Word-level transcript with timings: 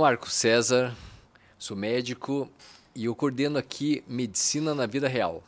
Marco 0.00 0.30
César, 0.30 0.96
sou 1.58 1.76
médico 1.76 2.50
e 2.94 3.04
eu 3.04 3.14
coordeno 3.14 3.58
aqui 3.58 4.02
Medicina 4.08 4.74
na 4.74 4.86
Vida 4.86 5.06
Real. 5.06 5.44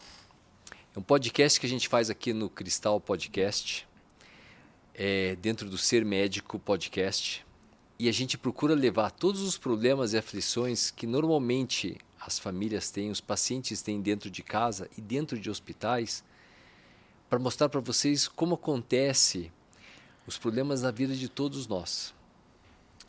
É 0.95 0.99
um 0.99 1.03
podcast 1.03 1.59
que 1.59 1.65
a 1.65 1.69
gente 1.69 1.89
faz 1.89 2.11
aqui 2.11 2.35
no 2.35 2.51
Cristal 2.51 3.01
Podcast, 3.01 3.89
é, 4.95 5.37
dentro 5.37 5.71
do 5.71 5.79
Ser 5.79 6.05
Médico 6.05 6.59
Podcast, 6.59 7.47
e 7.99 8.11
a 8.11 8.13
gente 8.13 8.37
procura 8.37 8.75
levar 8.75 9.11
todos 9.11 9.41
os 9.41 9.57
problemas 9.57 10.13
e 10.13 10.19
aflições 10.19 10.91
que 10.91 11.07
normalmente 11.07 11.97
as 12.21 12.39
famílias 12.39 12.91
têm, 12.91 13.11
os 13.11 13.23
pacientes 13.23 13.81
têm 13.81 14.03
dentro 14.03 14.29
de 14.29 14.43
casa 14.43 14.87
e 14.99 15.01
dentro 15.01 15.39
de 15.39 15.49
hospitais, 15.49 16.23
para 17.31 17.39
mostrar 17.39 17.71
para 17.71 17.81
vocês 17.81 18.29
como 18.29 18.57
acontece 18.57 19.51
os 20.27 20.37
problemas 20.37 20.83
na 20.83 20.91
vida 20.91 21.17
de 21.17 21.31
todos 21.31 21.67
nós 21.67 22.13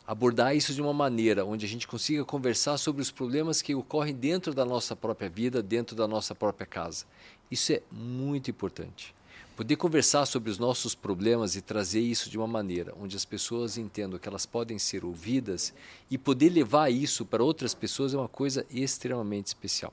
abordar 0.06 0.54
isso 0.54 0.74
de 0.74 0.82
uma 0.82 0.92
maneira 0.92 1.44
onde 1.44 1.64
a 1.64 1.68
gente 1.68 1.88
consiga 1.88 2.24
conversar 2.24 2.76
sobre 2.76 3.00
os 3.00 3.10
problemas 3.10 3.62
que 3.62 3.74
ocorrem 3.74 4.14
dentro 4.14 4.52
da 4.52 4.64
nossa 4.64 4.94
própria 4.94 5.28
vida, 5.28 5.62
dentro 5.62 5.96
da 5.96 6.06
nossa 6.06 6.34
própria 6.34 6.66
casa. 6.66 7.06
Isso 7.50 7.72
é 7.72 7.82
muito 7.90 8.50
importante. 8.50 9.14
Poder 9.56 9.76
conversar 9.76 10.26
sobre 10.26 10.50
os 10.50 10.58
nossos 10.58 10.96
problemas 10.96 11.54
e 11.54 11.62
trazer 11.62 12.00
isso 12.00 12.28
de 12.28 12.36
uma 12.36 12.46
maneira 12.46 12.92
onde 13.00 13.16
as 13.16 13.24
pessoas 13.24 13.78
entendam 13.78 14.18
que 14.18 14.28
elas 14.28 14.44
podem 14.44 14.78
ser 14.80 15.04
ouvidas 15.04 15.72
e 16.10 16.18
poder 16.18 16.50
levar 16.50 16.90
isso 16.90 17.24
para 17.24 17.42
outras 17.42 17.72
pessoas 17.72 18.12
é 18.12 18.18
uma 18.18 18.28
coisa 18.28 18.66
extremamente 18.68 19.46
especial. 19.46 19.92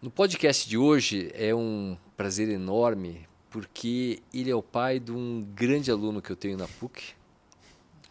No 0.00 0.10
podcast 0.10 0.68
de 0.68 0.78
hoje 0.78 1.30
é 1.34 1.54
um 1.54 1.96
prazer 2.16 2.48
enorme 2.48 3.26
porque 3.50 4.22
ele 4.32 4.50
é 4.50 4.54
o 4.54 4.62
pai 4.62 4.98
de 4.98 5.12
um 5.12 5.46
grande 5.54 5.90
aluno 5.90 6.22
que 6.22 6.30
eu 6.30 6.36
tenho 6.36 6.56
na 6.56 6.66
PUC, 6.66 7.14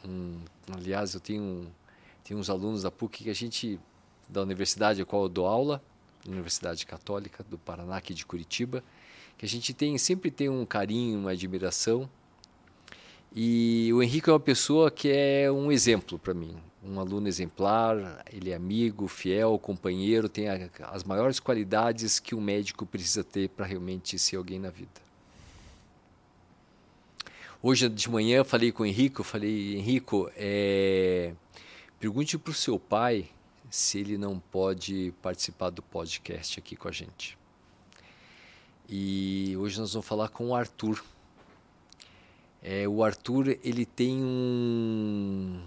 um, 0.08 0.40
aliás, 0.74 1.14
eu 1.14 1.20
tenho, 1.20 1.68
tenho 2.24 2.40
uns 2.40 2.50
alunos 2.50 2.84
da 2.84 2.92
PUC 2.92 3.24
que 3.24 3.30
a 3.30 3.36
gente, 3.36 3.80
da 4.28 4.42
universidade 4.42 5.02
a 5.02 5.06
qual 5.06 5.24
eu 5.24 5.30
dou 5.30 5.48
aula, 5.48 5.82
Universidade 6.28 6.86
Católica 6.86 7.44
do 7.44 7.58
Paraná, 7.58 7.98
aqui 7.98 8.14
de 8.14 8.26
Curitiba, 8.26 8.84
que 9.38 9.46
a 9.46 9.50
gente 9.50 9.74
tem 9.74 9.98
sempre 9.98 10.30
tem 10.30 10.50
um 10.50 10.66
carinho, 10.66 11.20
uma 11.20 11.32
admiração. 11.32 12.10
E 13.34 13.90
o 13.94 14.04
Henrique 14.04 14.30
é 14.30 14.34
uma 14.34 14.40
pessoa 14.40 14.92
que 14.92 15.10
é 15.10 15.52
um 15.52 15.72
exemplo 15.72 16.20
para 16.20 16.34
mim, 16.34 16.56
um 16.84 17.00
aluno 17.00 17.28
exemplar, 17.28 18.24
ele 18.32 18.52
é 18.52 18.56
amigo, 18.56 19.08
fiel, 19.08 19.58
companheiro, 19.58 20.28
tem 20.28 20.50
a, 20.50 20.70
as 20.90 21.04
maiores 21.04 21.40
qualidades 21.40 22.20
que 22.20 22.36
um 22.36 22.42
médico 22.42 22.86
precisa 22.86 23.24
ter 23.24 23.50
para 23.50 23.66
realmente 23.66 24.20
ser 24.20 24.36
alguém 24.36 24.60
na 24.60 24.70
vida. 24.70 25.11
Hoje 27.64 27.88
de 27.88 28.10
manhã 28.10 28.44
falei 28.44 28.72
com 28.72 28.82
o 28.82 28.86
Henrico, 28.88 29.22
eu 29.22 29.24
falei, 29.24 29.76
Henrico, 29.76 30.32
é... 30.36 31.36
pergunte 32.00 32.36
para 32.36 32.50
o 32.50 32.56
seu 32.56 32.80
pai 32.80 33.30
se 33.70 34.00
ele 34.00 34.18
não 34.18 34.40
pode 34.40 35.14
participar 35.22 35.70
do 35.70 35.84
podcast 35.84 36.58
aqui 36.58 36.76
com 36.76 36.88
a 36.88 36.92
gente. 36.92 37.38
E 38.90 39.56
hoje 39.60 39.80
nós 39.80 39.94
vamos 39.94 40.08
falar 40.08 40.30
com 40.30 40.48
o 40.48 40.56
Arthur. 40.56 41.06
É, 42.64 42.88
o 42.88 43.04
Arthur 43.04 43.56
ele 43.64 43.86
tem 43.86 44.18
um, 44.24 45.62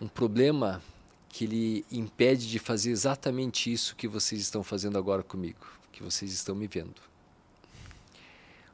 um 0.00 0.08
problema 0.08 0.82
que 1.28 1.44
ele 1.44 1.84
impede 1.92 2.48
de 2.48 2.58
fazer 2.58 2.92
exatamente 2.92 3.70
isso 3.70 3.94
que 3.94 4.08
vocês 4.08 4.40
estão 4.40 4.64
fazendo 4.64 4.96
agora 4.96 5.22
comigo, 5.22 5.66
que 5.92 6.02
vocês 6.02 6.32
estão 6.32 6.54
me 6.54 6.66
vendo. 6.66 7.02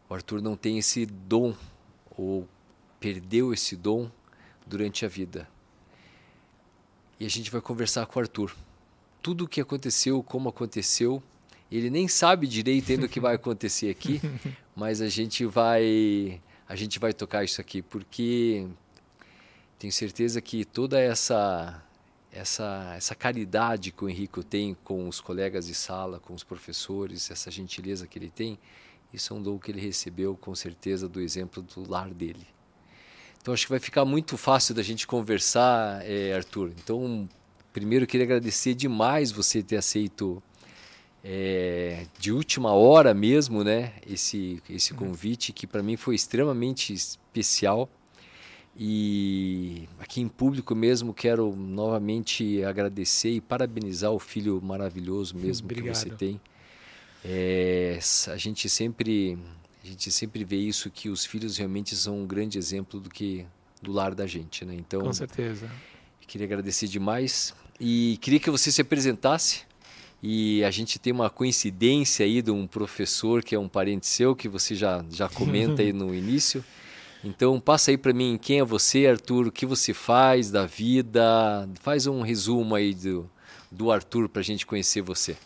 O 0.08 0.14
Arthur 0.14 0.40
não 0.40 0.56
tem 0.56 0.78
esse 0.78 1.06
dom 1.06 1.52
ou 2.22 2.48
perdeu 3.00 3.52
esse 3.52 3.76
dom 3.76 4.10
durante 4.66 5.04
a 5.04 5.08
vida. 5.08 5.48
E 7.18 7.26
a 7.26 7.28
gente 7.28 7.50
vai 7.50 7.60
conversar 7.60 8.06
com 8.06 8.18
o 8.18 8.22
Arthur. 8.22 8.54
Tudo 9.20 9.44
o 9.44 9.48
que 9.48 9.60
aconteceu, 9.60 10.22
como 10.22 10.48
aconteceu, 10.48 11.22
ele 11.70 11.90
nem 11.90 12.06
sabe 12.06 12.46
direito 12.46 12.92
ainda 12.92 13.06
o 13.06 13.08
que 13.08 13.20
vai 13.20 13.34
acontecer 13.34 13.90
aqui, 13.90 14.20
mas 14.74 15.00
a 15.00 15.08
gente 15.08 15.44
vai 15.46 16.40
a 16.68 16.76
gente 16.76 16.98
vai 16.98 17.12
tocar 17.12 17.44
isso 17.44 17.60
aqui 17.60 17.82
porque 17.82 18.66
tenho 19.78 19.92
certeza 19.92 20.40
que 20.40 20.64
toda 20.64 21.00
essa 21.00 21.82
essa 22.30 22.94
essa 22.96 23.14
caridade 23.14 23.90
que 23.90 24.04
o 24.04 24.08
Henrico 24.08 24.42
tem 24.42 24.76
com 24.84 25.08
os 25.08 25.20
colegas 25.20 25.66
de 25.66 25.74
sala, 25.74 26.20
com 26.20 26.34
os 26.34 26.44
professores, 26.44 27.30
essa 27.30 27.50
gentileza 27.50 28.06
que 28.06 28.18
ele 28.18 28.30
tem, 28.30 28.58
isso 29.12 29.32
é 29.32 29.36
um 29.36 29.42
dom 29.42 29.58
que 29.58 29.70
ele 29.70 29.80
recebeu, 29.80 30.36
com 30.36 30.54
certeza, 30.54 31.08
do 31.08 31.20
exemplo 31.20 31.62
do 31.62 31.88
lar 31.88 32.12
dele. 32.12 32.46
Então, 33.40 33.52
acho 33.52 33.66
que 33.66 33.70
vai 33.70 33.80
ficar 33.80 34.04
muito 34.04 34.36
fácil 34.36 34.74
da 34.74 34.82
gente 34.82 35.06
conversar, 35.06 36.00
é, 36.04 36.32
Arthur. 36.34 36.72
Então, 36.82 37.28
primeiro, 37.72 38.06
queria 38.06 38.24
agradecer 38.24 38.74
demais 38.74 39.32
você 39.32 39.62
ter 39.62 39.76
aceito 39.76 40.42
é, 41.24 42.06
de 42.18 42.32
última 42.32 42.72
hora 42.72 43.12
mesmo, 43.12 43.62
né, 43.62 43.94
esse, 44.06 44.62
esse 44.68 44.94
convite, 44.94 45.52
que 45.52 45.66
para 45.66 45.82
mim 45.82 45.96
foi 45.96 46.14
extremamente 46.14 46.92
especial. 46.92 47.88
E 48.76 49.86
aqui 49.98 50.20
em 50.20 50.28
público 50.28 50.74
mesmo 50.74 51.12
quero 51.12 51.54
novamente 51.54 52.64
agradecer 52.64 53.30
e 53.30 53.40
parabenizar 53.40 54.10
o 54.12 54.18
filho 54.18 54.60
maravilhoso 54.62 55.36
mesmo 55.36 55.66
Obrigado. 55.66 55.92
que 55.92 55.98
você 55.98 56.10
tem. 56.10 56.40
É, 57.24 57.98
a 58.28 58.36
gente 58.36 58.68
sempre 58.68 59.38
a 59.82 59.86
gente 59.86 60.10
sempre 60.10 60.44
vê 60.44 60.56
isso 60.56 60.90
que 60.90 61.08
os 61.08 61.24
filhos 61.24 61.56
realmente 61.56 61.96
são 61.96 62.20
um 62.20 62.26
grande 62.26 62.56
exemplo 62.58 63.00
do 63.00 63.10
que 63.10 63.44
do 63.80 63.90
lar 63.90 64.14
da 64.14 64.26
gente, 64.26 64.64
né? 64.64 64.74
Então, 64.74 65.00
com 65.00 65.12
certeza. 65.12 65.68
Queria 66.26 66.46
agradecer 66.46 66.86
demais 66.86 67.52
e 67.80 68.16
queria 68.20 68.40
que 68.40 68.50
você 68.50 68.70
se 68.70 68.80
apresentasse. 68.80 69.62
E 70.22 70.62
a 70.62 70.70
gente 70.70 71.00
tem 71.00 71.12
uma 71.12 71.28
coincidência 71.28 72.24
aí 72.24 72.40
de 72.40 72.50
um 72.50 72.64
professor 72.64 73.42
que 73.42 73.56
é 73.56 73.58
um 73.58 73.68
parente 73.68 74.06
seu 74.06 74.36
que 74.36 74.48
você 74.48 74.74
já 74.74 75.04
já 75.10 75.28
comenta 75.28 75.82
aí 75.82 75.92
no 75.92 76.14
início. 76.14 76.64
Então 77.24 77.58
passa 77.60 77.90
aí 77.90 77.98
para 77.98 78.12
mim 78.12 78.38
quem 78.40 78.60
é 78.60 78.64
você, 78.64 79.06
Arthur, 79.06 79.48
o 79.48 79.52
que 79.52 79.66
você 79.66 79.92
faz 79.92 80.48
da 80.50 80.64
vida, 80.64 81.68
faz 81.80 82.06
um 82.06 82.22
resumo 82.22 82.74
aí 82.76 82.94
do 82.94 83.28
do 83.70 83.90
Arthur 83.90 84.28
para 84.28 84.40
a 84.40 84.44
gente 84.44 84.64
conhecer 84.64 85.02
você. 85.02 85.36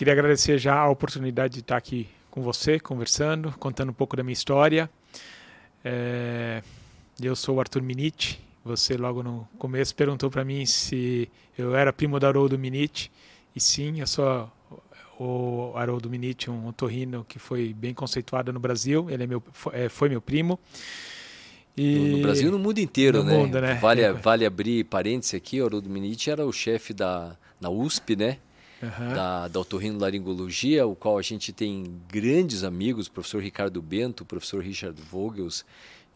Queria 0.00 0.14
agradecer 0.14 0.56
já 0.56 0.76
a 0.76 0.88
oportunidade 0.88 1.52
de 1.52 1.60
estar 1.60 1.76
aqui 1.76 2.08
com 2.30 2.40
você, 2.40 2.80
conversando, 2.80 3.52
contando 3.58 3.90
um 3.90 3.92
pouco 3.92 4.16
da 4.16 4.22
minha 4.22 4.32
história. 4.32 4.88
É, 5.84 6.62
eu 7.22 7.36
sou 7.36 7.56
o 7.56 7.60
Arthur 7.60 7.82
Minite. 7.82 8.40
Você 8.64 8.96
logo 8.96 9.22
no 9.22 9.46
começo 9.58 9.94
perguntou 9.94 10.30
para 10.30 10.42
mim 10.42 10.64
se 10.64 11.28
eu 11.58 11.76
era 11.76 11.92
primo 11.92 12.18
do 12.18 12.26
Haroldo 12.26 12.58
Minite. 12.58 13.12
E 13.54 13.60
sim, 13.60 14.00
eu 14.00 14.06
sou 14.06 14.50
o 15.18 15.74
Haroldo 15.76 16.08
Minite, 16.08 16.50
um 16.50 16.68
otorrino 16.68 17.26
que 17.28 17.38
foi 17.38 17.74
bem 17.74 17.92
conceituado 17.92 18.54
no 18.54 18.58
Brasil. 18.58 19.10
Ele 19.10 19.24
é 19.24 19.26
meu, 19.26 19.42
é, 19.70 19.90
foi 19.90 20.08
meu 20.08 20.22
primo. 20.22 20.58
E... 21.76 22.12
No 22.12 22.22
Brasil 22.22 22.48
e 22.48 22.50
no 22.50 22.58
mundo 22.58 22.78
inteiro, 22.78 23.18
no 23.18 23.24
né? 23.24 23.36
Mundo, 23.36 23.60
né? 23.60 23.74
Vale, 23.74 24.00
é. 24.00 24.12
vale 24.14 24.46
abrir 24.46 24.82
parênteses 24.84 25.34
aqui, 25.34 25.60
o 25.60 25.66
Haroldo 25.66 25.90
Minite 25.90 26.30
era 26.30 26.46
o 26.46 26.52
chefe 26.54 26.94
da 26.94 27.36
na 27.60 27.68
USP, 27.68 28.16
né? 28.16 28.38
Uhum. 28.82 29.14
da, 29.14 29.48
da 29.48 29.60
otorrinolaringologia, 29.60 30.86
o 30.86 30.94
qual 30.94 31.18
a 31.18 31.22
gente 31.22 31.52
tem 31.52 32.00
grandes 32.08 32.64
amigos, 32.64 33.06
o 33.06 33.12
professor 33.12 33.42
Ricardo 33.42 33.80
Bento, 33.80 34.22
o 34.22 34.26
professor 34.26 34.62
Richard 34.62 35.00
Vogels. 35.00 35.64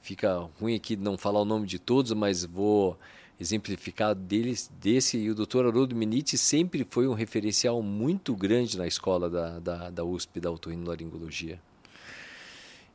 Fica 0.02 0.48
ruim 0.60 0.74
aqui 0.74 0.96
não 0.96 1.16
falar 1.16 1.40
o 1.40 1.44
nome 1.44 1.66
de 1.66 1.78
todos, 1.78 2.12
mas 2.12 2.44
vou 2.44 2.98
exemplificar 3.40 4.14
deles, 4.14 4.70
desse. 4.80 5.18
E 5.18 5.30
o 5.30 5.34
doutor 5.34 5.66
Haroldo 5.66 5.96
Miniti 5.96 6.36
sempre 6.36 6.86
foi 6.88 7.08
um 7.08 7.14
referencial 7.14 7.82
muito 7.82 8.34
grande 8.34 8.76
na 8.76 8.86
escola 8.86 9.30
da, 9.30 9.58
da, 9.58 9.90
da 9.90 10.04
USP, 10.04 10.40
da 10.40 10.50
otorrinolaringologia. 10.50 11.58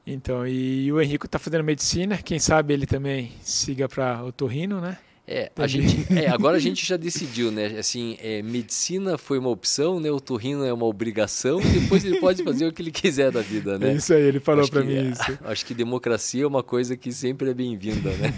Então, 0.05 0.47
e 0.47 0.91
o 0.91 0.99
Henrico 0.99 1.25
está 1.25 1.37
fazendo 1.37 1.63
medicina, 1.63 2.17
quem 2.17 2.39
sabe 2.39 2.73
ele 2.73 2.87
também 2.87 3.31
siga 3.41 3.87
para 3.87 4.23
otorrino, 4.23 4.81
né? 4.81 4.97
É, 5.31 5.51
a 5.57 5.67
gente, 5.67 6.11
é, 6.11 6.27
agora 6.27 6.57
a 6.57 6.59
gente 6.59 6.83
já 6.87 6.97
decidiu, 6.97 7.51
né? 7.51 7.77
Assim, 7.77 8.17
é, 8.19 8.41
medicina 8.41 9.15
foi 9.15 9.37
uma 9.37 9.49
opção, 9.49 9.99
né? 9.99 10.09
O 10.09 10.19
torrino 10.19 10.65
é 10.65 10.73
uma 10.73 10.87
obrigação 10.87 11.61
e 11.61 11.81
depois 11.81 12.03
ele 12.03 12.19
pode 12.19 12.43
fazer 12.43 12.65
o 12.65 12.73
que 12.73 12.81
ele 12.81 12.89
quiser 12.89 13.31
da 13.31 13.41
vida, 13.41 13.77
né? 13.77 13.91
É 13.91 13.93
isso 13.93 14.11
aí, 14.11 14.23
ele 14.23 14.39
falou 14.39 14.67
para 14.67 14.83
mim 14.83 14.95
é, 14.95 15.01
isso. 15.03 15.37
Acho 15.45 15.63
que 15.67 15.75
democracia 15.75 16.43
é 16.45 16.47
uma 16.47 16.63
coisa 16.63 16.97
que 16.97 17.11
sempre 17.13 17.51
é 17.51 17.53
bem-vinda, 17.53 18.09
né? 18.09 18.33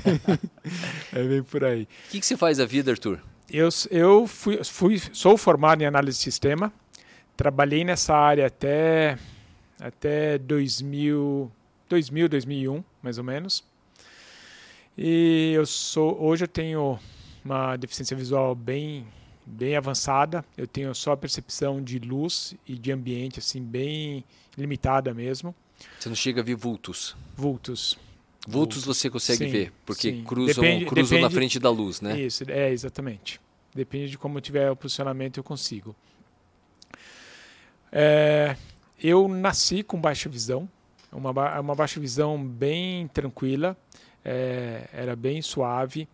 é 1.15 1.23
bem 1.23 1.41
por 1.41 1.63
aí. 1.63 1.83
O 1.83 2.11
que, 2.11 2.19
que 2.19 2.25
você 2.25 2.35
faz 2.35 2.57
da 2.57 2.65
vida, 2.65 2.91
Arthur? 2.91 3.21
Eu, 3.49 3.69
eu 3.89 4.27
fui, 4.27 4.61
fui, 4.61 5.01
sou 5.13 5.37
formado 5.37 5.81
em 5.81 5.85
análise 5.85 6.17
de 6.17 6.23
sistema, 6.25 6.73
trabalhei 7.37 7.85
nessa 7.85 8.13
área 8.13 8.47
até, 8.47 9.17
até 9.79 10.37
2000, 10.37 11.49
2000, 11.87 12.27
2001, 12.27 12.83
mais 13.01 13.17
ou 13.17 13.23
menos. 13.23 13.70
E 14.97 15.53
eu 15.55 15.65
sou 15.65 16.21
hoje 16.21 16.43
eu 16.43 16.47
tenho 16.47 16.99
uma 17.43 17.75
deficiência 17.77 18.15
visual 18.15 18.53
bem 18.55 19.05
bem 19.45 19.75
avançada. 19.75 20.45
Eu 20.57 20.67
tenho 20.67 20.93
só 20.93 21.13
a 21.13 21.17
percepção 21.17 21.81
de 21.81 21.97
luz 21.99 22.53
e 22.67 22.75
de 22.77 22.91
ambiente 22.91 23.39
assim 23.39 23.61
bem 23.61 24.23
limitada 24.57 25.13
mesmo. 25.13 25.55
Você 25.99 26.09
não 26.09 26.15
chega 26.15 26.41
a 26.41 26.43
ver 26.43 26.55
vultos? 26.55 27.15
Vultos. 27.35 27.97
Vultos 28.47 28.83
você 28.83 29.09
consegue 29.09 29.45
sim, 29.45 29.51
ver, 29.51 29.73
porque 29.85 30.11
sim. 30.11 30.23
cruzam, 30.23 30.63
Depende- 30.63 30.85
cruzam 30.85 31.17
na 31.19 31.27
depende- 31.27 31.35
frente 31.35 31.59
da 31.59 31.69
luz, 31.69 32.01
né? 32.01 32.19
Isso, 32.19 32.43
é, 32.47 32.71
exatamente. 32.71 33.39
Depende 33.73 34.09
de 34.11 34.17
como 34.17 34.41
tiver 34.41 34.69
o 34.71 34.75
posicionamento, 34.75 35.37
eu 35.37 35.43
consigo. 35.43 35.95
É, 37.91 38.55
eu 39.01 39.27
nasci 39.27 39.83
com 39.83 39.99
baixa 39.99 40.27
visão, 40.29 40.67
uma, 41.11 41.59
uma 41.59 41.75
baixa 41.75 41.99
visão 41.99 42.43
bem 42.43 43.07
tranquila, 43.09 43.77
é, 44.23 44.87
era 44.93 45.15
bem 45.15 45.41
suave. 45.41 46.07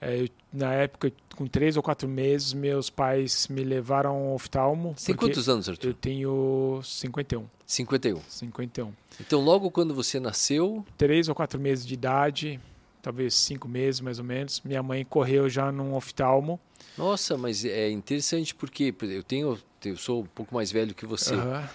É, 0.00 0.22
eu- 0.22 0.28
na 0.52 0.72
época, 0.72 1.12
com 1.36 1.46
três 1.46 1.76
ou 1.76 1.82
quatro 1.82 2.08
meses, 2.08 2.52
meus 2.54 2.88
pais 2.90 3.46
me 3.48 3.62
levaram 3.62 4.10
ao 4.16 4.34
oftalmo. 4.34 4.94
Tem 5.04 5.14
quantos 5.14 5.48
anos, 5.48 5.68
Arthur? 5.68 5.88
Eu 5.88 5.94
tenho 5.94 6.80
51. 6.82 7.46
51. 7.66 8.20
51. 8.28 8.92
Então, 9.20 9.40
logo 9.40 9.70
quando 9.70 9.94
você 9.94 10.18
nasceu, 10.18 10.84
Três 10.96 11.28
ou 11.28 11.34
quatro 11.34 11.60
meses 11.60 11.86
de 11.86 11.94
idade, 11.94 12.58
talvez 13.02 13.34
cinco 13.34 13.68
meses 13.68 14.00
mais 14.00 14.18
ou 14.18 14.24
menos, 14.24 14.60
minha 14.64 14.82
mãe 14.82 15.04
correu 15.04 15.48
já 15.48 15.70
num 15.70 15.94
oftalmo. 15.94 16.58
nossa, 16.96 17.36
mas 17.36 17.64
é 17.64 17.90
interessante 17.90 18.54
porque 18.54 18.94
eu 19.02 19.22
tenho, 19.22 19.58
eu 19.84 19.96
sou 19.96 20.22
um 20.22 20.26
pouco 20.26 20.54
mais 20.54 20.72
velho 20.72 20.94
que 20.94 21.04
você. 21.06 21.34
Aham. 21.34 21.68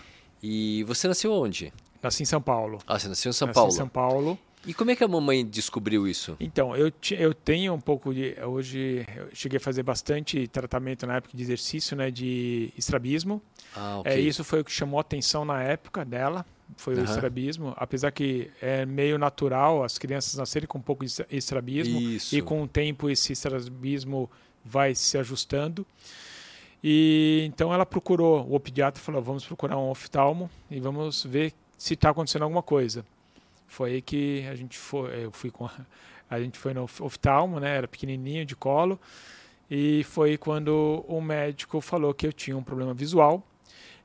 E 0.44 0.83
você 0.83 1.07
nasceu 1.07 1.31
onde? 1.31 1.72
Nasci 2.04 2.24
em 2.24 2.25
São 2.25 2.42
Paulo. 2.42 2.80
Ah, 2.86 3.00
você 3.00 3.07
nasceu 3.07 3.30
em 3.30 3.33
São 3.33 3.48
Nasci 3.48 3.56
Paulo. 3.56 3.72
em 3.72 3.75
São 3.75 3.88
Paulo. 3.88 4.39
E 4.65 4.73
como 4.73 4.89
é 4.91 4.95
que 4.95 5.03
a 5.03 5.07
mamãe 5.07 5.45
descobriu 5.45 6.07
isso? 6.07 6.35
Então, 6.39 6.75
eu, 6.75 6.91
eu 7.12 7.33
tenho 7.33 7.73
um 7.73 7.79
pouco 7.79 8.13
de. 8.13 8.35
Hoje 8.44 9.06
eu 9.15 9.27
cheguei 9.33 9.57
a 9.57 9.59
fazer 9.59 9.83
bastante 9.83 10.47
tratamento 10.47 11.06
na 11.06 11.17
época 11.17 11.38
de 11.38 11.44
exercício, 11.44 11.95
né? 11.95 12.09
De 12.09 12.71
estrabismo. 12.77 13.41
Ah, 13.75 14.00
ok. 14.00 14.12
É, 14.12 14.19
isso 14.19 14.44
foi 14.44 14.62
o 14.62 14.63
que 14.65 14.71
chamou 14.71 14.97
a 14.97 15.01
atenção 15.01 15.45
na 15.45 15.62
época 15.62 16.03
dela. 16.03 16.45
Foi 16.77 16.95
o 16.95 16.97
Aham. 16.97 17.06
estrabismo. 17.06 17.73
Apesar 17.77 18.09
que 18.12 18.50
é 18.59 18.85
meio 18.85 19.19
natural 19.19 19.83
as 19.83 19.97
crianças 20.00 20.33
nascerem 20.35 20.67
com 20.67 20.79
um 20.79 20.81
pouco 20.81 21.06
de 21.06 21.12
estra- 21.12 21.27
estrabismo. 21.29 22.00
Isso. 22.01 22.35
E 22.35 22.41
com 22.41 22.63
o 22.63 22.67
tempo 22.67 23.07
esse 23.09 23.33
estrabismo 23.33 24.29
vai 24.63 24.95
se 24.95 25.15
ajustando. 25.17 25.85
E 26.83 27.44
então 27.47 27.73
ela 27.73 27.85
procurou, 27.85 28.47
o 28.51 28.59
pediatra 28.59 29.01
falou: 29.01 29.21
vamos 29.21 29.45
procurar 29.45 29.77
um 29.77 29.89
oftalmo 29.89 30.50
e 30.69 30.79
vamos 30.79 31.23
ver 31.23 31.53
se 31.77 31.94
está 31.94 32.09
acontecendo 32.09 32.44
alguma 32.44 32.63
coisa. 32.63 33.06
Foi 33.67 33.94
aí 33.94 34.01
que 34.01 34.45
a 34.50 34.56
gente 34.56 34.77
foi, 34.77 35.25
eu 35.25 35.31
fui 35.31 35.51
com 35.51 35.65
a, 35.65 35.71
a 36.29 36.39
gente 36.39 36.57
foi 36.57 36.73
no 36.73 36.83
of- 36.83 37.03
oftalmo, 37.03 37.59
né? 37.59 37.77
Era 37.77 37.88
pequenininho 37.88 38.45
de 38.45 38.56
colo 38.56 39.00
e 39.69 40.03
foi 40.06 40.38
quando 40.38 41.03
o 41.07 41.21
médico 41.21 41.81
falou 41.81 42.13
que 42.13 42.27
eu 42.27 42.33
tinha 42.33 42.57
um 42.57 42.63
problema 42.63 42.94
visual. 42.94 43.44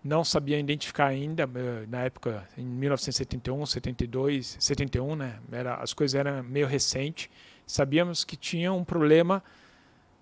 Não 0.03 0.25
sabia 0.25 0.59
identificar 0.59 1.07
ainda 1.09 1.43
eh, 1.45 1.87
na 1.89 2.03
época, 2.05 2.49
em 2.57 2.65
1971, 2.65 3.67
72, 3.67 4.57
71, 4.59 5.15
né? 5.17 5.39
Era, 5.53 5.75
as 5.77 5.93
coisas 5.93 6.15
eram 6.15 6.43
meio 6.43 6.67
recente. 6.67 7.31
Sabíamos 7.67 8.25
que 8.25 8.37
tinha 8.37 8.73
um 8.73 8.83
problema 8.85 9.43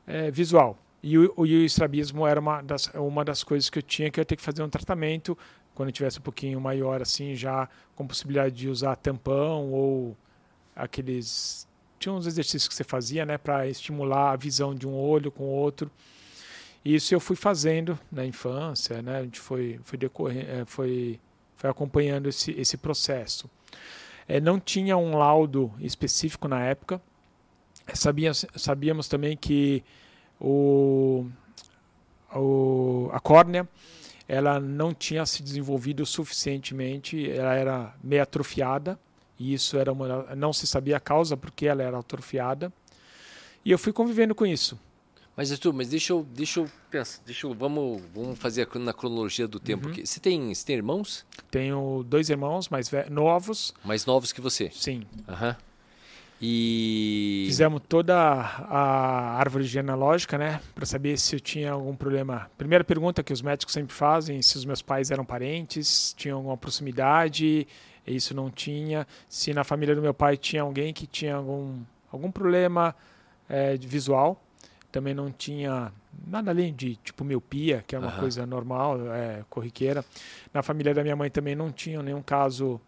eh, 0.07 0.31
visual. 0.31 0.77
E 1.03 1.17
o, 1.17 1.33
o 1.37 1.47
estrabismo 1.47 2.27
era 2.27 2.41
uma 2.41 2.61
das, 2.63 2.87
uma 2.95 3.25
das 3.25 3.45
coisas 3.45 3.71
que 3.71 3.79
eu 3.79 3.83
tinha 3.83 4.11
que 4.11 4.19
eu 4.19 4.23
ia 4.23 4.27
ter 4.27 4.37
que 4.37 4.43
fazer 4.43 4.63
um 4.63 4.69
tratamento 4.69 5.39
quando 5.79 5.93
tivesse 5.93 6.19
um 6.19 6.23
pouquinho 6.23 6.61
maior, 6.61 7.01
assim, 7.01 7.37
já 7.37 7.69
com 7.95 8.05
possibilidade 8.05 8.53
de 8.53 8.69
usar 8.69 8.97
tampão 8.97 9.71
ou 9.71 10.17
aqueles. 10.75 11.69
Tinha 12.01 12.13
uns 12.13 12.27
exercícios 12.27 12.67
que 12.67 12.75
você 12.75 12.83
fazia, 12.83 13.25
né, 13.25 13.39
para 13.39 13.65
estimular 13.69 14.33
a 14.33 14.37
visão 14.37 14.75
de 14.75 14.89
um 14.89 14.95
olho 14.97 15.31
com 15.31 15.45
o 15.45 15.47
outro. 15.47 15.89
E 16.85 16.97
isso 16.97 17.15
eu 17.15 17.21
fui 17.21 17.37
fazendo 17.37 17.97
na 18.11 18.27
infância, 18.27 19.01
né, 19.01 19.19
a 19.19 19.23
gente 19.23 19.39
foi, 19.39 19.79
foi, 19.85 19.97
decorrer, 19.97 20.51
eh, 20.51 20.65
foi, 20.67 21.21
foi 21.55 21.71
acompanhando 21.71 22.29
esse, 22.29 22.51
esse 22.61 22.77
processo. 22.77 23.49
Eh, 24.27 24.41
não 24.41 24.59
tinha 24.59 24.97
um 24.97 25.17
laudo 25.17 25.73
específico 25.79 26.49
na 26.49 26.61
época. 26.61 27.01
Sabíamos, 27.95 28.45
sabíamos 28.57 29.07
também 29.07 29.37
que 29.37 29.85
o, 30.41 31.25
o, 32.35 33.11
a 33.13 33.21
córnea 33.21 33.69
ela 34.29 34.61
não 34.61 34.93
tinha 34.93 35.25
se 35.25 35.43
desenvolvido 35.43 36.05
suficientemente, 36.05 37.31
ela 37.31 37.55
era 37.55 37.95
meio 38.05 38.23
atrofiada, 38.23 39.01
e 39.39 39.55
isso 39.55 39.79
era 39.79 39.91
uma, 39.91 40.35
não 40.37 40.53
se 40.53 40.67
sabia 40.67 40.99
a 40.99 41.01
causa 41.01 41.37
porque 41.37 41.67
ela 41.67 41.83
era 41.83 41.99
atrofiada. 41.99 42.71
E 43.65 43.71
eu 43.71 43.79
fui 43.79 43.93
convivendo 43.93 44.35
com 44.35 44.47
isso. 44.47 44.79
Mas 45.35 45.53
Arthur, 45.53 45.73
mas 45.73 45.89
deixa 45.89 46.13
eu, 46.13 46.27
deixa 46.35 46.61
eu 46.61 46.71
pensar, 46.91 47.23
deixa 47.25 47.47
eu, 47.47 47.55
vamos, 47.55 48.03
vamos 48.13 48.39
fazer 48.39 48.69
na 48.75 48.93
cronologia 48.93 49.47
do 49.47 49.61
tempo. 49.61 49.87
Uhum. 49.87 49.93
aqui. 49.93 50.05
Você 50.05 50.19
tem, 50.19 50.53
você 50.53 50.67
tem 50.67 50.77
irmãos 50.77 51.25
Tenho 51.51 52.05
dois 52.07 52.29
irmãos 52.29 52.69
mais 52.69 52.91
novos, 53.09 53.73
mais 53.85 54.05
novos 54.05 54.33
que 54.33 54.41
você? 54.41 54.69
sim. 54.73 55.05
Aham. 55.29 55.57
E 56.41 57.45
Fizemos 57.47 57.83
toda 57.89 58.17
a 58.17 59.39
árvore 59.39 59.65
genealógica, 59.65 60.39
né, 60.39 60.61
para 60.75 60.87
saber 60.87 61.19
se 61.19 61.35
eu 61.35 61.41
tinha 61.41 61.73
algum 61.73 61.97
problema. 61.97 62.49
Primeira 62.57 62.85
pergunta 62.85 63.23
que 63.23 63.33
os 63.33 63.43
médicos 63.43 63.75
sempre 63.75 63.95
fazem: 63.95 64.41
se 64.41 64.57
os 64.57 64.65
meus 64.65 64.81
pais 64.81 65.11
eram 65.11 65.25
parentes, 65.25 66.15
tinham 66.17 66.39
alguma 66.39 66.57
proximidade. 66.57 67.67
Isso 68.07 68.35
não 68.35 68.51
tinha. 68.51 69.07
Se 69.29 69.53
na 69.53 69.65
família 69.65 69.95
do 69.95 70.01
meu 70.01 70.15
pai 70.15 70.37
tinha 70.37 70.63
alguém 70.63 70.95
que 70.95 71.07
tinha 71.07 71.35
algum 71.37 71.81
algum 72.11 72.31
problema 72.31 72.95
de 73.79 73.87
visual, 73.87 74.43
também 74.91 75.15
não 75.15 75.31
tinha 75.31 75.93
nada 76.27 76.51
além 76.51 76.73
de 76.75 76.97
tipo 76.97 77.25
miopia, 77.25 77.85
que 77.87 77.95
é 77.95 77.99
uma 77.99 78.09
Aham. 78.09 78.21
coisa 78.21 78.47
normal, 78.47 79.13
é, 79.13 79.45
corriqueira. 79.49 80.05
Na 80.53 80.63
família 80.63 80.95
da 80.95 81.03
minha 81.03 81.17
mãe 81.17 81.31
também 81.31 81.55
não 81.55 81.71
tinha 81.71 82.03
nenhum 82.03 82.23
caso 82.23 82.81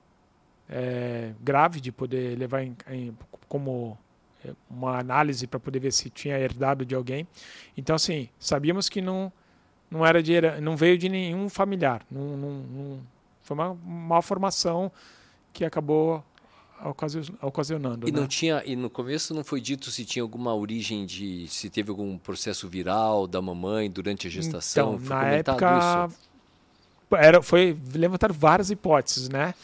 é, 0.70 1.32
grave 1.40 1.80
de 1.80 1.90
poder 1.90 2.38
levar 2.38 2.62
em, 2.62 2.76
em- 2.88 3.16
como 3.48 3.98
é, 4.44 4.52
uma 4.70 4.98
análise 4.98 5.46
para 5.46 5.58
poder 5.58 5.80
ver 5.80 5.92
se 5.92 6.08
tinha 6.08 6.38
herdado 6.38 6.86
de 6.86 6.94
alguém. 6.94 7.26
Então, 7.76 7.96
assim, 7.96 8.28
sabíamos 8.38 8.88
que 8.88 9.00
não 9.02 9.32
não 9.90 10.06
era 10.06 10.22
de 10.22 10.34
não 10.62 10.76
veio 10.76 10.96
de 10.96 11.08
nenhum 11.08 11.48
familiar. 11.48 12.02
Não, 12.08 12.36
não- 12.36 12.62
não- 12.62 13.00
foi 13.42 13.54
uma 13.56 13.74
malformação 13.84 14.92
que 15.52 15.64
acabou 15.64 16.24
ocasio- 16.84 17.34
ocasionando. 17.42 18.08
E 18.08 18.12
né? 18.12 18.20
não 18.20 18.28
tinha, 18.28 18.62
e 18.64 18.76
no 18.76 18.88
começo 18.88 19.34
não 19.34 19.42
foi 19.42 19.60
dito 19.60 19.90
se 19.90 20.04
tinha 20.04 20.22
alguma 20.22 20.54
origem 20.54 21.04
de, 21.04 21.48
se 21.48 21.68
teve 21.68 21.90
algum 21.90 22.16
processo 22.16 22.68
viral 22.68 23.26
da 23.26 23.42
mamãe 23.42 23.90
durante 23.90 24.28
a 24.28 24.30
gestação. 24.30 24.94
Então, 24.94 24.98
foi 25.06 25.16
na 25.16 25.24
época 25.26 26.08
isso? 26.10 26.30
era, 27.16 27.42
foi 27.42 27.76
levantar 27.92 28.32
várias 28.32 28.70
hipóteses, 28.70 29.28
né? 29.28 29.54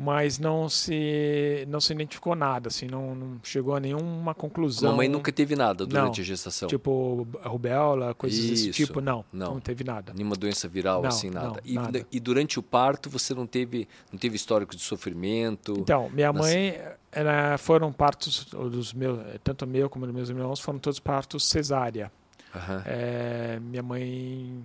Mas 0.00 0.38
não 0.38 0.68
se 0.68 1.64
não 1.68 1.80
se 1.80 1.92
identificou 1.92 2.36
nada, 2.36 2.68
assim, 2.68 2.86
não, 2.86 3.16
não 3.16 3.40
chegou 3.42 3.74
a 3.74 3.80
nenhuma 3.80 4.30
A 4.30 4.34
conclusão. 4.34 4.92
mamãe 4.92 5.08
nunca 5.08 5.32
teve 5.32 5.56
nada 5.56 5.84
durante 5.84 6.18
Não, 6.18 6.22
a 6.22 6.26
gestação. 6.26 6.68
tipo 6.68 7.26
rubéola, 7.42 8.14
coisas 8.14 8.38
desse 8.48 8.68
Isso, 8.70 8.86
tipo, 8.86 9.00
não, 9.00 9.24
não. 9.32 9.54
não, 9.54 9.60
teve 9.60 9.82
nada. 9.82 10.12
Nenhuma 10.14 10.36
doença 10.36 10.68
viral, 10.68 11.02
Não, 11.02 11.08
assim, 11.08 11.30
nada. 11.30 11.60
E, 11.64 11.74
nada. 11.74 12.06
e 12.12 12.20
durante 12.20 12.60
o 12.60 12.62
parto 12.62 13.10
você 13.10 13.34
não 13.34 13.44
teve, 13.44 13.88
não 14.12 14.18
teve 14.20 14.36
histórico 14.36 14.76
de 14.76 14.82
sofrimento? 14.82 15.74
Então, 15.76 16.08
minha 16.10 16.32
Nas- 16.32 16.42
mãe 16.46 16.80
era, 17.10 17.58
foram 17.58 17.92
partos 17.92 18.44
dos 18.44 18.94
meus, 18.94 19.18
tanto 19.42 19.66
meu 19.66 19.90
como 19.90 20.06
dos 20.06 20.14
meus 20.14 20.28
irmãos 20.28 20.60
foram 20.60 20.78
todos 20.78 21.00
partos 21.00 21.44
cesárea. 21.48 22.12
Aham. 22.54 22.82
É, 22.86 23.58
minha 23.60 23.82
mãe 23.82 24.62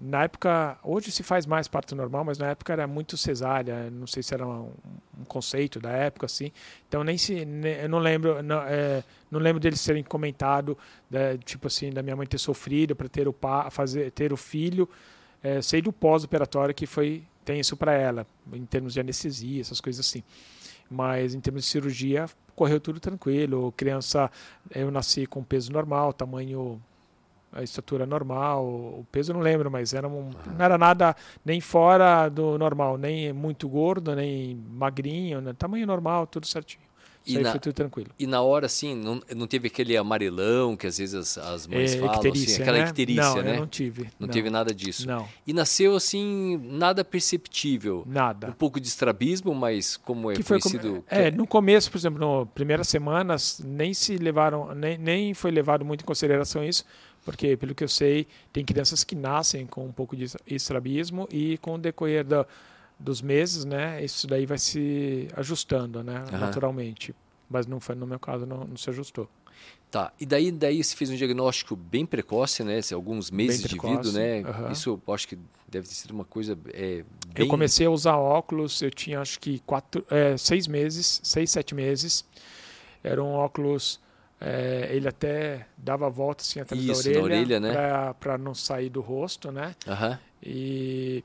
na 0.00 0.24
época, 0.24 0.78
hoje 0.82 1.10
se 1.10 1.22
faz 1.22 1.44
mais 1.44 1.68
parto 1.68 1.94
normal, 1.94 2.24
mas 2.24 2.38
na 2.38 2.48
época 2.48 2.72
era 2.72 2.86
muito 2.86 3.16
cesárea, 3.16 3.90
não 3.90 4.06
sei 4.06 4.22
se 4.22 4.32
era 4.32 4.46
um, 4.46 4.72
um 5.18 5.24
conceito 5.24 5.78
da 5.78 5.90
época 5.90 6.26
assim. 6.26 6.50
Então 6.88 7.04
nem 7.04 7.18
se 7.18 7.44
ne- 7.44 7.84
eu 7.84 7.88
não 7.88 7.98
lembro, 7.98 8.42
não, 8.42 8.62
é, 8.62 9.04
não 9.30 9.38
lembro 9.38 9.60
deles 9.60 9.80
serem 9.80 10.02
comentado, 10.02 10.76
né, 11.10 11.36
tipo 11.38 11.66
assim, 11.66 11.90
da 11.90 12.02
minha 12.02 12.16
mãe 12.16 12.26
ter 12.26 12.38
sofrido 12.38 12.96
para 12.96 13.08
ter 13.08 13.28
o 13.28 13.32
pa, 13.32 13.70
fazer 13.70 14.10
ter 14.12 14.32
o 14.32 14.36
filho. 14.36 14.88
É, 15.42 15.60
sei 15.62 15.82
do 15.82 15.92
pós-operatório 15.92 16.74
que 16.74 16.86
foi 16.86 17.22
tem 17.44 17.60
isso 17.60 17.76
para 17.76 17.92
ela, 17.92 18.26
em 18.52 18.64
termos 18.64 18.94
de 18.94 19.00
anestesia, 19.00 19.60
essas 19.60 19.80
coisas 19.80 20.06
assim. 20.06 20.22
Mas 20.90 21.34
em 21.34 21.40
termos 21.40 21.64
de 21.64 21.68
cirurgia, 21.68 22.26
correu 22.54 22.80
tudo 22.80 23.00
tranquilo. 23.00 23.72
Criança, 23.76 24.30
eu 24.70 24.90
nasci 24.90 25.26
com 25.26 25.42
peso 25.42 25.72
normal, 25.72 26.12
tamanho 26.12 26.80
a 27.52 27.62
estatura 27.62 28.06
normal, 28.06 28.64
o 28.64 29.06
peso 29.10 29.32
eu 29.32 29.34
não 29.34 29.42
lembro, 29.42 29.70
mas 29.70 29.92
era 29.92 30.06
um, 30.08 30.30
não 30.56 30.64
era 30.64 30.78
nada 30.78 31.16
nem 31.44 31.60
fora 31.60 32.28
do 32.28 32.56
normal, 32.58 32.96
nem 32.96 33.32
muito 33.32 33.68
gordo, 33.68 34.14
nem 34.14 34.54
magrinho, 34.70 35.40
né? 35.40 35.52
tamanho 35.52 35.86
normal, 35.86 36.26
tudo 36.26 36.46
certinho. 36.46 36.82
E 37.26 37.32
Isso 37.32 37.42
na- 37.42 37.50
foi 37.50 37.60
tudo 37.60 37.74
tranquilo. 37.74 38.08
E 38.18 38.26
na 38.26 38.40
hora, 38.40 38.64
assim, 38.64 38.94
não, 38.94 39.20
não 39.36 39.46
teve 39.46 39.68
aquele 39.68 39.94
amarelão 39.94 40.74
que 40.74 40.86
às 40.86 40.96
vezes 40.96 41.14
as, 41.14 41.36
as 41.36 41.66
mães 41.66 41.92
É, 41.94 41.98
falam, 41.98 42.32
assim, 42.32 42.54
aquela 42.62 42.78
né? 42.78 42.88
icterícia, 42.88 43.22
não, 43.22 43.42
né? 43.42 43.56
não 43.58 43.66
tive. 43.66 44.08
Não 44.18 44.26
teve 44.26 44.48
nada 44.48 44.72
disso. 44.74 45.06
Não, 45.06 45.28
E 45.46 45.52
nasceu, 45.52 45.94
assim, 45.94 46.58
nada 46.64 47.04
perceptível. 47.04 48.04
Um 48.06 48.10
nada. 48.10 48.52
pouco 48.58 48.80
de 48.80 48.88
estrabismo, 48.88 49.54
mas 49.54 49.98
como 49.98 50.30
é 50.30 50.34
que 50.34 50.42
foi 50.42 50.58
conhecido... 50.60 50.88
como- 50.88 51.04
é, 51.08 51.30
no 51.30 51.46
começo, 51.46 51.90
por 51.90 51.98
exemplo, 51.98 52.38
nas 52.38 52.48
primeiras 52.54 52.88
semanas, 52.88 53.60
nem 53.62 53.92
se 53.92 54.16
levaram, 54.16 54.74
nem, 54.74 54.96
nem 54.96 55.34
foi 55.34 55.50
levado 55.50 55.84
muito 55.84 56.00
em 56.02 56.06
consideração 56.06 56.64
isso, 56.64 56.84
porque, 57.24 57.56
pelo 57.56 57.74
que 57.74 57.84
eu 57.84 57.88
sei, 57.88 58.26
tem 58.52 58.64
crianças 58.64 59.04
que 59.04 59.14
nascem 59.14 59.66
com 59.66 59.84
um 59.84 59.92
pouco 59.92 60.16
de 60.16 60.26
estrabismo 60.46 61.28
e 61.30 61.58
com 61.58 61.74
o 61.74 61.78
decorrer 61.78 62.24
da, 62.24 62.46
dos 62.98 63.20
meses, 63.22 63.64
né, 63.64 64.02
isso 64.04 64.26
daí 64.26 64.46
vai 64.46 64.58
se 64.58 65.28
ajustando, 65.36 66.02
né, 66.02 66.24
Aham. 66.28 66.38
naturalmente. 66.38 67.14
mas 67.50 67.66
não 67.66 67.80
foi 67.80 67.96
no 67.96 68.06
meu 68.06 68.20
caso, 68.20 68.46
não, 68.46 68.64
não 68.64 68.76
se 68.76 68.88
ajustou. 68.88 69.28
Tá, 69.90 70.12
e 70.20 70.24
daí, 70.24 70.52
daí 70.52 70.82
você 70.82 70.94
fez 70.94 71.10
um 71.10 71.16
diagnóstico 71.16 71.74
bem 71.74 72.06
precoce, 72.06 72.62
né? 72.62 72.78
Alguns 72.94 73.28
meses 73.28 73.62
de 73.64 73.76
vida, 73.76 74.12
né? 74.12 74.40
Uhum. 74.42 74.70
Isso 74.70 75.00
eu 75.04 75.12
acho 75.12 75.26
que 75.26 75.36
deve 75.66 75.88
ter 75.88 75.94
sido 75.94 76.12
uma 76.12 76.24
coisa 76.24 76.56
é, 76.72 77.04
bem... 77.26 77.44
Eu 77.44 77.48
comecei 77.48 77.86
a 77.86 77.90
usar 77.90 78.16
óculos, 78.16 78.80
eu 78.82 78.90
tinha 78.90 79.20
acho 79.20 79.40
que 79.40 79.58
quatro, 79.66 80.06
é, 80.08 80.36
seis 80.36 80.68
meses, 80.68 81.20
seis, 81.24 81.50
sete 81.50 81.74
meses. 81.74 82.24
Era 83.02 83.20
um 83.22 83.32
óculos, 83.32 83.98
é, 84.40 84.88
ele 84.90 85.06
até 85.06 85.66
dava 85.76 86.06
a 86.06 86.08
volta 86.08 86.42
assim 86.42 86.60
atrás 86.60 86.82
Isso, 86.82 87.12
da 87.12 87.20
orelha, 87.20 87.58
orelha 87.58 87.60
né? 87.60 88.14
para 88.18 88.38
não 88.38 88.54
sair 88.54 88.88
do 88.88 89.00
rosto, 89.02 89.52
né? 89.52 89.74
Uhum. 89.86 90.18
E, 90.42 91.22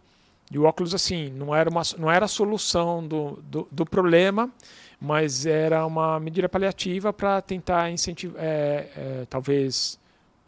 e 0.51 0.59
o 0.59 0.63
óculos 0.63 0.93
assim, 0.93 1.29
não 1.29 1.55
era, 1.55 1.69
uma, 1.69 1.81
não 1.97 2.11
era 2.11 2.25
a 2.25 2.27
solução 2.27 3.07
do, 3.07 3.41
do, 3.43 3.67
do 3.71 3.85
problema, 3.85 4.51
mas 4.99 5.45
era 5.45 5.85
uma 5.85 6.19
medida 6.19 6.49
paliativa 6.49 7.13
para 7.13 7.41
tentar 7.41 7.89
incentivar, 7.89 8.43
é, 8.43 8.89
é, 8.95 9.25
talvez 9.29 9.97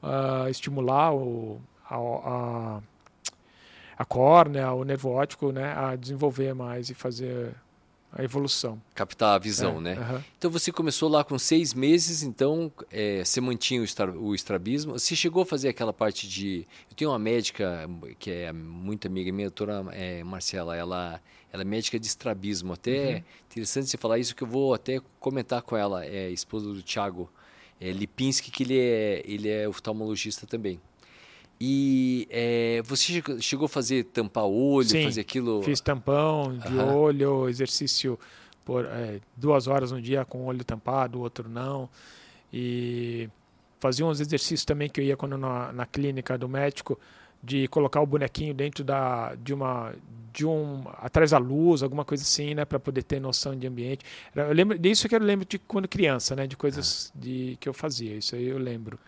uh, 0.04 0.50
estimular 0.50 1.14
o, 1.14 1.62
a, 1.90 1.96
a, 1.96 2.82
a 3.98 4.06
córnea, 4.06 4.74
o 4.74 4.84
nervo 4.84 5.12
óptico, 5.12 5.54
né, 5.54 5.74
a 5.74 5.96
desenvolver 5.96 6.54
mais 6.54 6.90
e 6.90 6.94
fazer 6.94 7.54
a 8.12 8.24
evolução. 8.24 8.82
Captar 8.96 9.36
a 9.36 9.38
visão, 9.38 9.78
é, 9.78 9.82
né? 9.82 9.94
Uh 9.94 9.98
-huh. 9.98 10.24
Então 10.38 10.52
você 10.52 10.72
começou 10.72 11.10
lá 11.10 11.24
com 11.24 11.38
seis 11.38 11.74
meses, 11.74 12.24
então 12.24 12.72
é, 12.92 13.24
você 13.24 13.42
mantinha 13.42 13.82
o, 13.82 13.84
estra, 13.84 14.12
o 14.12 14.34
estrabismo. 14.34 14.94
Você 14.94 15.16
chegou 15.16 15.44
a 15.44 15.46
fazer 15.46 15.70
aquela 15.70 15.94
parte 15.94 16.28
de. 16.28 16.66
Eu 16.90 16.96
tenho 16.96 17.12
uma 17.12 17.20
médica 17.20 17.90
que 18.18 18.32
é 18.32 18.52
muito 18.52 19.08
amiga 19.08 19.32
minha, 19.32 19.48
a 19.48 19.50
doutora 19.50 19.86
é, 19.92 20.24
Marcela, 20.24 20.76
ela, 20.76 21.22
ela 21.52 21.62
é 21.62 21.66
médica 21.66 22.00
de 22.00 22.08
estrabismo. 22.08 22.74
Até 22.74 23.16
uhum. 23.16 23.24
interessante 23.52 23.90
você 23.90 23.98
falar 23.98 24.20
isso, 24.20 24.36
que 24.36 24.44
eu 24.44 24.48
vou 24.48 24.74
até 24.74 25.00
comentar 25.20 25.62
com 25.62 25.76
ela, 25.76 26.06
é 26.06 26.30
esposa 26.30 26.74
do 26.74 26.82
Thiago 26.82 27.30
é, 27.80 27.92
Lipinski, 27.92 28.52
que 28.52 28.64
ele 28.64 28.80
é, 28.80 29.22
ele 29.26 29.50
é 29.50 29.68
oftalmologista 29.68 30.48
também. 30.48 30.80
E 31.60 32.28
é, 32.30 32.82
você 32.86 33.22
chegou 33.40 33.66
a 33.66 33.70
fazer 33.70 34.04
tampar 34.06 34.46
olho, 34.46 34.90
Sim, 34.90 35.04
fazer 35.04 35.22
aquilo? 35.22 35.64
fiz 35.64 35.82
tampão 35.82 36.56
de 36.56 36.78
Aham. 36.78 36.94
olho, 36.94 37.50
exercício 37.50 38.20
por 38.64 38.86
é, 38.86 39.20
duas 39.36 39.68
horas 39.68 39.92
no 39.92 40.02
dia 40.02 40.24
com 40.24 40.40
o 40.40 40.46
olho 40.46 40.64
tampado, 40.64 41.18
o 41.18 41.22
outro 41.22 41.50
não. 41.50 41.90
E 42.54 43.30
fazia 43.80 44.06
uns 44.06 44.20
exercícios 44.20 44.66
também 44.66 44.90
que 44.90 45.02
eu 45.02 45.06
ia 45.06 45.18
quando 45.18 45.38
na, 45.38 45.72
na 45.72 45.86
clínica 45.86 46.38
do 46.38 46.48
médico 46.48 47.00
de 47.42 47.68
colocar 47.68 48.02
o 48.02 48.06
bonequinho 48.06 48.54
dentro 48.54 48.84
da 48.84 49.36
de 49.36 49.54
uma 49.54 49.94
de 50.34 50.46
um 50.46 50.84
atrás 50.98 51.32
da 51.32 51.38
luz, 51.40 51.82
alguma 51.82 52.06
coisa 52.06 52.22
assim, 52.22 52.54
né, 52.54 52.64
para 52.64 52.80
poder 52.80 53.02
ter 53.02 53.20
noção 53.20 53.56
de 53.56 53.66
ambiente. 53.66 54.06
Eu 54.36 54.54
lembro 54.54 54.78
disso 54.78 55.10
que 55.10 55.16
eu 55.16 55.20
lembro 55.20 55.48
de 55.48 55.58
quando 55.58 55.88
criança, 55.88 56.36
né, 56.36 56.46
de 56.46 56.56
coisas 56.56 57.12
de 57.16 57.58
que 57.60 57.68
eu 57.68 57.74
fazia. 57.74 58.16
Isso 58.16 58.36
aí 58.36 58.46
eu 58.48 58.60
lembro. 58.60 59.00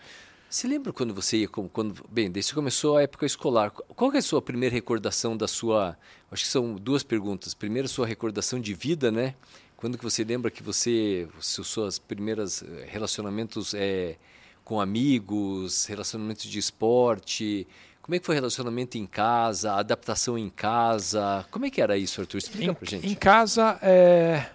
Você 0.49 0.67
lembra 0.67 0.91
quando 0.91 1.13
você 1.13 1.37
ia, 1.37 1.47
quando, 1.47 2.03
bem, 2.09 2.31
desde 2.31 2.51
que 2.51 2.55
começou 2.55 2.97
a 2.97 3.03
época 3.03 3.23
escolar, 3.23 3.69
qual 3.69 4.11
é 4.13 4.17
a 4.17 4.21
sua 4.21 4.41
primeira 4.41 4.73
recordação 4.73 5.37
da 5.37 5.47
sua, 5.47 5.95
acho 6.31 6.43
que 6.43 6.49
são 6.49 6.73
duas 6.73 7.03
perguntas. 7.03 7.53
Primeiro, 7.53 7.87
sua 7.87 8.07
recordação 8.07 8.59
de 8.59 8.73
vida, 8.73 9.11
né? 9.11 9.35
Quando 9.77 9.95
que 9.95 10.03
você 10.03 10.23
lembra 10.23 10.49
que 10.49 10.63
você, 10.63 11.27
os 11.37 11.45
seus 11.67 11.99
primeiros 11.99 12.63
relacionamentos 12.87 13.75
é, 13.75 14.15
com 14.63 14.81
amigos, 14.81 15.85
relacionamentos 15.85 16.45
de 16.45 16.57
esporte, 16.57 17.67
como 18.01 18.15
é 18.15 18.19
que 18.19 18.25
foi 18.25 18.33
o 18.33 18.37
relacionamento 18.37 18.97
em 18.97 19.05
casa, 19.05 19.73
a 19.73 19.79
adaptação 19.81 20.35
em 20.35 20.49
casa, 20.49 21.45
como 21.51 21.67
é 21.67 21.69
que 21.69 21.79
era 21.79 21.95
isso, 21.95 22.19
Arthur? 22.21 22.39
Explica 22.39 22.71
em, 22.71 22.73
pra 22.73 22.89
gente. 22.89 23.07
Em 23.07 23.13
casa, 23.13 23.77
é, 23.83 24.49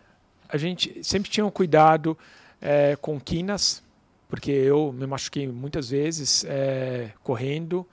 a 0.48 0.56
gente 0.56 1.04
sempre 1.04 1.30
tinha 1.30 1.46
um 1.46 1.52
cuidado 1.52 2.18
é, 2.60 2.96
com 2.96 3.20
quinas, 3.20 3.80
porque 4.28 4.50
eu 4.50 4.92
me 4.92 5.06
machuquei 5.06 5.46
muitas 5.46 5.90
vezes 5.90 6.44
é, 6.48 7.10
correndo. 7.22 7.86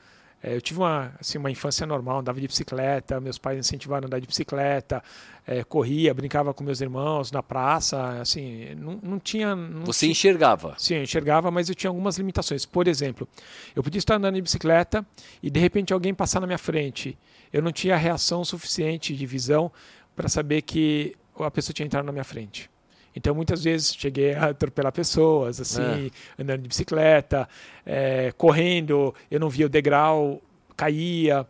É, 0.44 0.56
eu 0.56 0.62
tive 0.62 0.80
uma, 0.80 1.14
assim, 1.20 1.38
uma 1.38 1.52
infância 1.52 1.86
normal, 1.86 2.20
andava 2.20 2.42
de 2.42 2.48
bicicleta, 2.48 3.20
meus 3.20 3.38
pais 3.38 3.60
incentivaram 3.60 4.06
a 4.06 4.08
andar 4.08 4.20
de 4.20 4.26
bicicleta, 4.26 5.04
é, 5.46 5.64
corria, 5.64 6.14
brincava 6.16 6.52
com 6.52 6.64
meus 6.64 6.82
irmãos 6.82 7.32
na 7.32 7.44
praça, 7.44 8.20
assim, 8.20 8.74
não, 8.74 9.00
não 9.04 9.20
tinha... 9.20 9.56
Não 9.56 9.86
Você 9.86 10.00
tinha... 10.00 10.12
enxergava? 10.12 10.74
Sim, 10.80 10.96
eu 10.96 11.04
enxergava, 11.04 11.52
mas 11.52 11.70
eu 11.70 11.76
tinha 11.76 11.92
algumas 11.92 12.18
limitações. 12.18 12.66
Por 12.66 12.88
exemplo, 12.88 13.28
eu 13.76 13.84
podia 13.84 14.00
estar 14.00 14.16
andando 14.16 14.34
de 14.34 14.42
bicicleta 14.42 15.06
e 15.44 15.50
de 15.52 15.60
repente 15.60 15.94
alguém 15.94 16.12
passar 16.12 16.40
na 16.40 16.48
minha 16.48 16.58
frente. 16.58 17.16
Eu 17.54 17.62
não 17.62 17.72
tinha 17.72 17.96
reação 17.96 18.44
suficiente 18.44 19.16
de 19.16 19.26
visão 19.28 19.72
para 20.16 20.28
saber 20.28 20.64
que 20.64 21.16
a 21.40 21.52
pessoa 21.52 21.74
tinha 21.74 21.86
entrado 21.86 22.06
na 22.06 22.12
minha 22.12 22.24
frente. 22.24 22.71
Então, 23.16 23.36
muitas 23.36 23.64
vezes 23.64 23.94
cheguei 23.94 24.34
a 24.34 24.50
atropelar 24.50 24.92
pessoas, 24.92 25.60
assim, 25.60 26.12
é. 26.38 26.42
andando 26.42 26.62
de 26.62 26.68
bicicleta, 26.68 27.48
é, 27.86 28.32
correndo, 28.38 29.14
eu 29.30 29.40
não 29.40 29.50
via 29.50 29.66
o 29.66 29.70
degrau, 29.70 30.42
caía. 30.76 31.46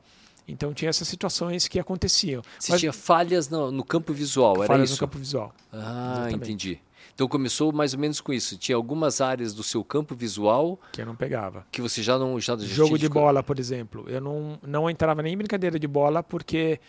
Então, 0.47 0.73
tinha 0.73 0.89
essas 0.89 1.07
situações 1.07 1.67
que 1.67 1.79
aconteciam. 1.79 2.41
Você 2.59 2.71
Mas, 2.71 2.81
tinha 2.81 2.91
falhas 2.91 3.47
no, 3.49 3.71
no, 3.71 3.83
campo 3.83 4.11
visual, 4.11 4.57
era 4.57 4.67
falhas 4.67 4.89
isso? 4.89 5.01
no 5.01 5.07
campo 5.07 5.17
visual. 5.17 5.53
Ah, 5.71 6.13
Exatamente. 6.13 6.35
entendi. 6.35 6.79
Então, 7.13 7.27
começou 7.27 7.71
mais 7.71 7.93
ou 7.93 7.99
menos 7.99 8.19
com 8.19 8.33
isso. 8.33 8.57
Tinha 8.57 8.75
algumas 8.75 9.21
áreas 9.21 9.53
do 9.53 9.63
seu 9.63 9.83
campo 9.83 10.15
visual... 10.15 10.79
Que 10.91 11.01
eu 11.01 11.05
não 11.05 11.15
pegava. 11.15 11.65
Que 11.71 11.81
você 11.81 12.01
já 12.01 12.17
não... 12.17 12.39
Já 12.39 12.57
Jogo 12.57 12.97
de 12.97 13.07
bola, 13.07 13.43
por 13.43 13.59
exemplo. 13.59 14.05
Eu 14.07 14.19
não, 14.19 14.57
não 14.65 14.89
entrava 14.89 15.21
nem 15.21 15.33
em 15.33 15.37
brincadeira 15.37 15.77
de 15.77 15.87
bola 15.87 16.23
porque... 16.23 16.79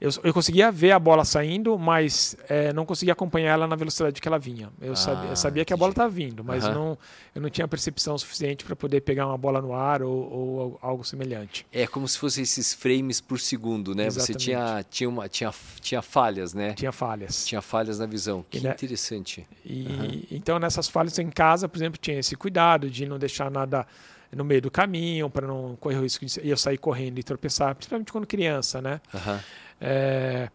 Eu, 0.00 0.10
eu, 0.22 0.32
conseguia 0.32 0.70
ver 0.70 0.92
a 0.92 0.98
bola 0.98 1.24
saindo, 1.24 1.76
mas 1.76 2.36
é, 2.48 2.72
não 2.72 2.86
conseguia 2.86 3.12
acompanhar 3.12 3.54
ela 3.54 3.66
na 3.66 3.74
velocidade 3.74 4.20
que 4.20 4.28
ela 4.28 4.38
vinha. 4.38 4.70
Eu, 4.80 4.92
ah, 4.92 4.96
sabia, 4.96 5.30
eu 5.30 5.36
sabia, 5.36 5.64
que 5.64 5.74
a 5.74 5.76
bola 5.76 5.90
estava 5.90 6.08
vindo, 6.08 6.44
mas 6.44 6.64
uhum. 6.64 6.74
não, 6.74 6.98
eu 7.34 7.42
não 7.42 7.50
tinha 7.50 7.66
percepção 7.66 8.16
suficiente 8.16 8.64
para 8.64 8.76
poder 8.76 9.00
pegar 9.00 9.26
uma 9.26 9.36
bola 9.36 9.60
no 9.60 9.74
ar 9.74 10.00
ou, 10.02 10.32
ou, 10.32 10.78
algo 10.80 11.02
semelhante. 11.04 11.66
É 11.72 11.84
como 11.84 12.06
se 12.06 12.16
fossem 12.16 12.44
esses 12.44 12.72
frames 12.72 13.20
por 13.20 13.40
segundo, 13.40 13.92
né? 13.92 14.06
Exatamente. 14.06 14.32
Você 14.32 14.44
tinha, 14.44 14.86
tinha, 14.88 15.08
uma, 15.08 15.28
tinha, 15.28 15.52
tinha 15.80 16.00
falhas, 16.00 16.54
né? 16.54 16.74
Tinha 16.74 16.92
falhas. 16.92 17.44
Tinha 17.44 17.60
falhas 17.60 17.98
na 17.98 18.06
visão. 18.06 18.44
Que 18.48 18.58
e, 18.58 18.68
interessante. 18.68 19.44
E, 19.64 19.86
uhum. 19.88 20.22
Então, 20.30 20.60
nessas 20.60 20.88
falhas 20.88 21.18
em 21.18 21.28
casa, 21.28 21.68
por 21.68 21.76
exemplo, 21.76 21.98
tinha 22.00 22.20
esse 22.20 22.36
cuidado 22.36 22.88
de 22.88 23.04
não 23.04 23.18
deixar 23.18 23.50
nada 23.50 23.84
no 24.30 24.44
meio 24.44 24.60
do 24.60 24.70
caminho 24.70 25.30
para 25.30 25.46
não 25.46 25.76
correr 25.76 25.96
o 25.96 26.02
risco 26.02 26.24
de 26.24 26.48
eu 26.48 26.56
sair 26.56 26.78
correndo 26.78 27.18
e 27.18 27.22
tropeçar, 27.22 27.74
principalmente 27.74 28.12
quando 28.12 28.26
criança, 28.26 28.80
né? 28.80 29.00
Uhum. 29.12 29.38
É... 29.80 30.48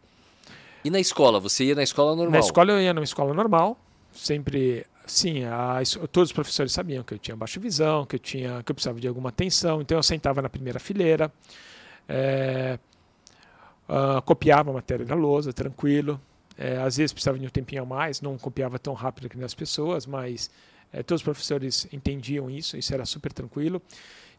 E 0.84 0.90
na 0.90 1.00
escola? 1.00 1.40
Você 1.40 1.66
ia 1.66 1.76
na 1.76 1.84
escola 1.84 2.16
normal? 2.16 2.32
Na 2.32 2.40
escola 2.40 2.72
eu 2.74 2.82
ia 2.82 2.94
numa 2.94 3.04
escola 3.04 3.34
normal, 3.34 3.78
sempre 4.12 4.86
sim, 5.06 5.44
a, 5.46 5.82
todos 6.12 6.30
os 6.30 6.34
professores 6.34 6.72
sabiam 6.72 7.04
que 7.04 7.14
eu 7.14 7.20
tinha 7.20 7.36
baixa 7.36 7.60
visão, 7.60 8.06
que 8.06 8.16
eu 8.16 8.20
tinha, 8.20 8.64
que 8.64 8.72
eu 8.72 8.76
precisava 8.76 9.00
de 9.00 9.08
alguma 9.08 9.30
atenção, 9.30 9.82
então 9.82 9.98
eu 9.98 10.04
sentava 10.04 10.42
na 10.42 10.50
primeira 10.50 10.80
fileira, 10.80 11.32
é, 12.08 12.78
uh, 13.88 14.22
copiava 14.24 14.72
a 14.72 14.74
matéria 14.74 15.06
da 15.06 15.16
lousa, 15.16 15.54
tranquilo. 15.54 16.20
É, 16.58 16.78
às 16.78 16.98
vezes 16.98 17.12
precisava 17.12 17.40
de 17.40 17.46
um 17.46 17.50
tempinho 17.50 17.82
a 17.82 17.86
mais, 17.86 18.22
não 18.22 18.38
copiava 18.38 18.78
tão 18.78 18.94
rápido 18.94 19.28
que 19.28 19.38
nas 19.38 19.56
pessoas, 19.56 20.06
mas 20.06 20.52
é, 20.92 21.02
todos 21.02 21.22
os 21.22 21.24
professores 21.24 21.88
entendiam 21.92 22.50
isso, 22.50 22.78
isso 22.78 22.94
era 22.94 23.06
super 23.06 23.34
tranquilo. 23.34 23.82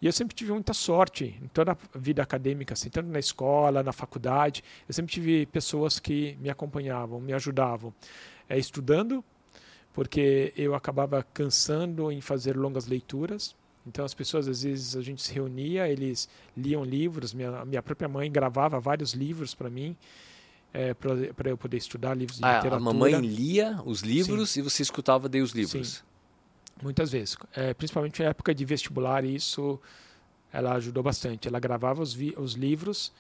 E 0.04 0.06
eu 0.06 0.12
sempre 0.12 0.37
tive 0.37 0.52
muita 0.52 0.75
sorte 0.75 1.34
em 1.42 1.49
toda 1.49 1.73
a 1.73 1.99
vida 1.99 2.23
acadêmica, 2.23 2.75
assim, 2.75 2.90
tanto 2.90 3.08
na 3.08 3.18
escola, 3.18 3.82
na 3.82 3.90
faculdade. 3.90 4.62
Eu 4.87 4.92
sempre 4.92 5.11
tive 5.11 5.46
pessoas 5.46 5.99
que 5.99 6.37
me 6.42 6.50
acompanhavam, 6.50 7.18
me 7.18 7.32
ajudavam. 7.32 7.90
É, 8.46 8.58
estudando, 8.58 9.25
porque 9.94 10.52
eu 10.58 10.75
acabava 10.75 11.23
cansando 11.32 12.12
em 12.12 12.20
fazer 12.20 12.54
longas 12.54 12.84
leituras. 12.84 13.56
Então, 13.87 14.04
as 14.04 14.12
pessoas, 14.12 14.46
às 14.46 14.62
vezes, 14.62 14.94
a 14.94 15.00
gente 15.00 15.23
se 15.23 15.32
reunia, 15.32 15.88
eles 15.88 16.28
liam 16.54 16.84
livros. 16.84 17.32
Minha, 17.32 17.64
minha 17.64 17.82
própria 17.82 18.06
mãe 18.06 18.30
gravava 18.30 18.78
vários 18.78 19.14
livros 19.14 19.54
para 19.54 19.70
mim. 19.70 19.96
É, 20.70 20.92
para 20.92 21.49
eu 21.49 21.56
poder 21.56 21.78
estudar 21.78 22.14
livros 22.14 22.37
de 22.37 22.44
ah, 22.44 22.56
literatura. 22.56 22.76
A 22.76 22.92
mamãe 22.92 23.18
lia 23.20 23.80
os 23.87 24.02
livros 24.02 24.50
Sim. 24.50 24.61
e 24.61 24.62
você 24.64 24.82
escutava 24.82 25.30
daí 25.30 25.40
os 25.40 25.52
livros. 25.52 25.88
Sim. 25.88 26.13
Muitas 26.83 27.12
vezes. 27.12 27.37
É, 27.54 27.73
principalmente 27.75 28.23
na 28.23 28.31
época 28.31 28.54
de 28.54 28.64
vestibular, 28.64 29.25
isso 29.25 29.81
ela 30.52 30.75
ajudou 30.75 31.02
bastante. 31.02 31.49
Ela 31.49 31.59
gravava 31.59 32.02
os, 32.02 32.16
os 32.37 32.54
livros 32.54 33.12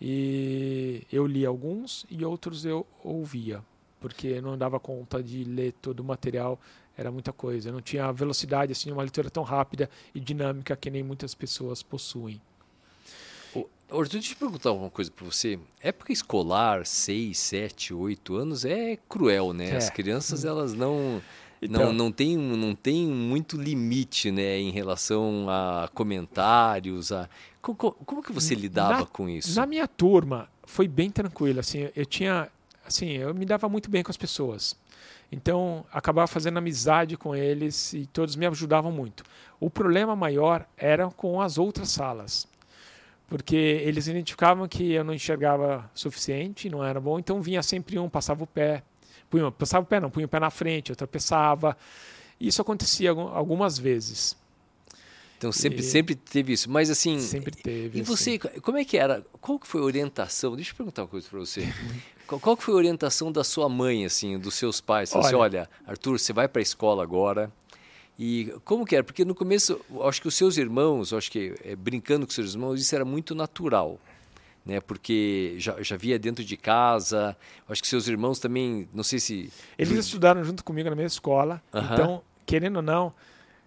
e 0.00 1.02
eu 1.12 1.26
li 1.26 1.46
alguns 1.46 2.04
e 2.10 2.24
outros 2.24 2.64
eu 2.64 2.86
ouvia, 3.02 3.62
porque 4.00 4.28
eu 4.28 4.42
não 4.42 4.58
dava 4.58 4.78
conta 4.80 5.22
de 5.22 5.44
ler 5.44 5.72
todo 5.80 6.00
o 6.00 6.04
material, 6.04 6.60
era 6.96 7.10
muita 7.10 7.32
coisa. 7.32 7.68
Eu 7.68 7.72
não 7.72 7.80
tinha 7.80 8.06
a 8.06 8.12
velocidade, 8.12 8.72
assim, 8.72 8.90
uma 8.90 9.02
leitura 9.02 9.30
tão 9.30 9.42
rápida 9.42 9.88
e 10.14 10.20
dinâmica 10.20 10.76
que 10.76 10.90
nem 10.90 11.02
muitas 11.02 11.34
pessoas 11.34 11.82
possuem. 11.82 12.40
Arthur, 13.90 14.18
deixa 14.18 14.32
eu 14.32 14.36
perguntar 14.36 14.72
uma 14.72 14.90
coisa 14.90 15.10
para 15.10 15.24
você. 15.24 15.58
Época 15.80 16.12
escolar, 16.12 16.84
6, 16.84 17.38
7, 17.38 17.94
8 17.94 18.34
anos, 18.34 18.64
é 18.64 18.98
cruel, 19.08 19.52
né? 19.52 19.70
É. 19.70 19.76
As 19.76 19.90
crianças, 19.90 20.44
elas 20.44 20.74
não 20.74 21.22
então, 21.64 21.86
não, 21.86 21.92
não, 21.92 22.12
tem, 22.12 22.36
não 22.36 22.74
tem 22.74 23.06
muito 23.06 23.56
limite 23.56 24.30
né, 24.30 24.58
em 24.58 24.70
relação 24.70 25.46
a 25.48 25.88
comentários. 25.94 27.10
A... 27.10 27.28
Como, 27.62 27.76
como 27.76 28.22
que 28.22 28.32
você 28.32 28.54
lidava 28.54 29.00
na, 29.00 29.06
com 29.06 29.28
isso? 29.28 29.58
Na 29.58 29.66
minha 29.66 29.88
turma, 29.88 30.48
foi 30.64 30.86
bem 30.86 31.10
tranquilo. 31.10 31.60
Assim, 31.60 31.88
eu 31.96 32.04
tinha 32.04 32.48
assim, 32.86 33.12
eu 33.12 33.34
me 33.34 33.46
dava 33.46 33.68
muito 33.68 33.90
bem 33.90 34.02
com 34.02 34.10
as 34.10 34.16
pessoas. 34.16 34.76
Então, 35.32 35.84
acabava 35.92 36.26
fazendo 36.26 36.58
amizade 36.58 37.16
com 37.16 37.34
eles 37.34 37.92
e 37.92 38.06
todos 38.06 38.36
me 38.36 38.46
ajudavam 38.46 38.92
muito. 38.92 39.24
O 39.58 39.70
problema 39.70 40.14
maior 40.14 40.66
era 40.76 41.08
com 41.10 41.40
as 41.40 41.58
outras 41.58 41.88
salas, 41.88 42.46
porque 43.26 43.56
eles 43.56 44.06
identificavam 44.06 44.68
que 44.68 44.92
eu 44.92 45.02
não 45.02 45.14
enxergava 45.14 45.90
suficiente, 45.94 46.68
não 46.68 46.84
era 46.84 47.00
bom, 47.00 47.18
então 47.18 47.40
vinha 47.40 47.62
sempre 47.62 47.98
um, 47.98 48.08
passava 48.08 48.44
o 48.44 48.46
pé, 48.46 48.82
punha, 49.30 49.50
passava 49.50 49.84
o 49.84 49.86
pé 49.86 50.00
não, 50.00 50.10
punha 50.10 50.26
o 50.26 50.28
pé 50.28 50.40
na 50.40 50.50
frente, 50.50 50.90
eu 50.90 50.96
tropeçava. 50.96 51.76
Isso 52.40 52.60
acontecia 52.60 53.10
algumas 53.10 53.78
vezes. 53.78 54.36
Então 55.38 55.52
sempre, 55.52 55.80
e... 55.80 55.82
sempre 55.82 56.14
teve 56.14 56.52
isso. 56.52 56.70
Mas 56.70 56.90
assim. 56.90 57.18
Sempre 57.18 57.54
teve. 57.54 57.98
E 57.98 58.02
você, 58.02 58.40
assim. 58.42 58.60
como 58.60 58.78
é 58.78 58.84
que 58.84 58.96
era? 58.96 59.24
Qual 59.40 59.58
que 59.58 59.66
foi 59.66 59.80
a 59.80 59.84
orientação? 59.84 60.56
Deixa 60.56 60.72
eu 60.72 60.76
perguntar 60.76 61.02
uma 61.02 61.08
coisa 61.08 61.28
para 61.28 61.38
você. 61.38 61.72
qual, 62.26 62.40
qual 62.40 62.56
que 62.56 62.62
foi 62.62 62.74
a 62.74 62.76
orientação 62.78 63.30
da 63.30 63.44
sua 63.44 63.68
mãe, 63.68 64.04
assim, 64.04 64.38
dos 64.38 64.54
seus 64.54 64.80
pais? 64.80 65.14
Olha, 65.14 65.26
assim, 65.26 65.34
olha 65.34 65.70
Arthur, 65.86 66.18
você 66.18 66.32
vai 66.32 66.48
para 66.48 66.60
a 66.60 66.62
escola 66.62 67.02
agora. 67.02 67.52
E 68.18 68.54
como 68.64 68.84
que 68.86 68.94
era? 68.94 69.02
Porque 69.02 69.24
no 69.24 69.34
começo, 69.34 69.80
acho 70.02 70.22
que 70.22 70.28
os 70.28 70.34
seus 70.34 70.56
irmãos, 70.56 71.12
acho 71.12 71.30
que 71.30 71.54
é, 71.64 71.74
brincando 71.74 72.26
com 72.26 72.32
seus 72.32 72.54
irmãos, 72.54 72.80
isso 72.80 72.94
era 72.94 73.04
muito 73.04 73.34
natural. 73.34 73.98
Né, 74.64 74.80
porque 74.80 75.56
já, 75.58 75.82
já 75.82 75.94
via 75.94 76.18
dentro 76.18 76.42
de 76.42 76.56
casa, 76.56 77.36
acho 77.68 77.82
que 77.82 77.88
seus 77.88 78.08
irmãos 78.08 78.38
também, 78.38 78.88
não 78.94 79.02
sei 79.04 79.20
se... 79.20 79.52
Eles 79.76 79.98
estudaram 79.98 80.42
junto 80.42 80.64
comigo 80.64 80.88
na 80.88 80.96
mesma 80.96 81.08
escola, 81.08 81.62
uh 81.70 81.78
-huh. 81.78 81.92
então, 81.92 82.22
querendo 82.46 82.76
ou 82.76 82.82
não, 82.82 83.12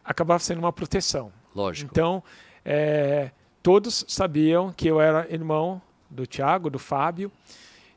acabava 0.03 0.39
sendo 0.39 0.57
uma 0.57 0.73
proteção. 0.73 1.31
Lógico. 1.53 1.91
Então, 1.91 2.23
é, 2.65 3.29
todos 3.61 4.05
sabiam 4.07 4.73
que 4.73 4.87
eu 4.87 4.99
era 4.99 5.31
irmão 5.31 5.79
do 6.09 6.25
Tiago, 6.25 6.69
do 6.69 6.79
Fábio, 6.79 7.31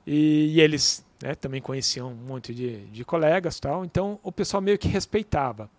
e, 0.07 0.55
e 0.55 0.61
eles 0.61 1.05
né, 1.23 1.35
também 1.35 1.61
conheciam 1.61 2.11
um 2.11 2.15
monte 2.15 2.55
de, 2.55 2.87
de 2.87 3.05
colegas 3.05 3.61
tal. 3.61 3.85
Então, 3.85 4.19
o 4.23 4.33
pessoal 4.33 4.61
meio 4.61 4.79
que 4.79 4.89
respeitava. 4.89 5.71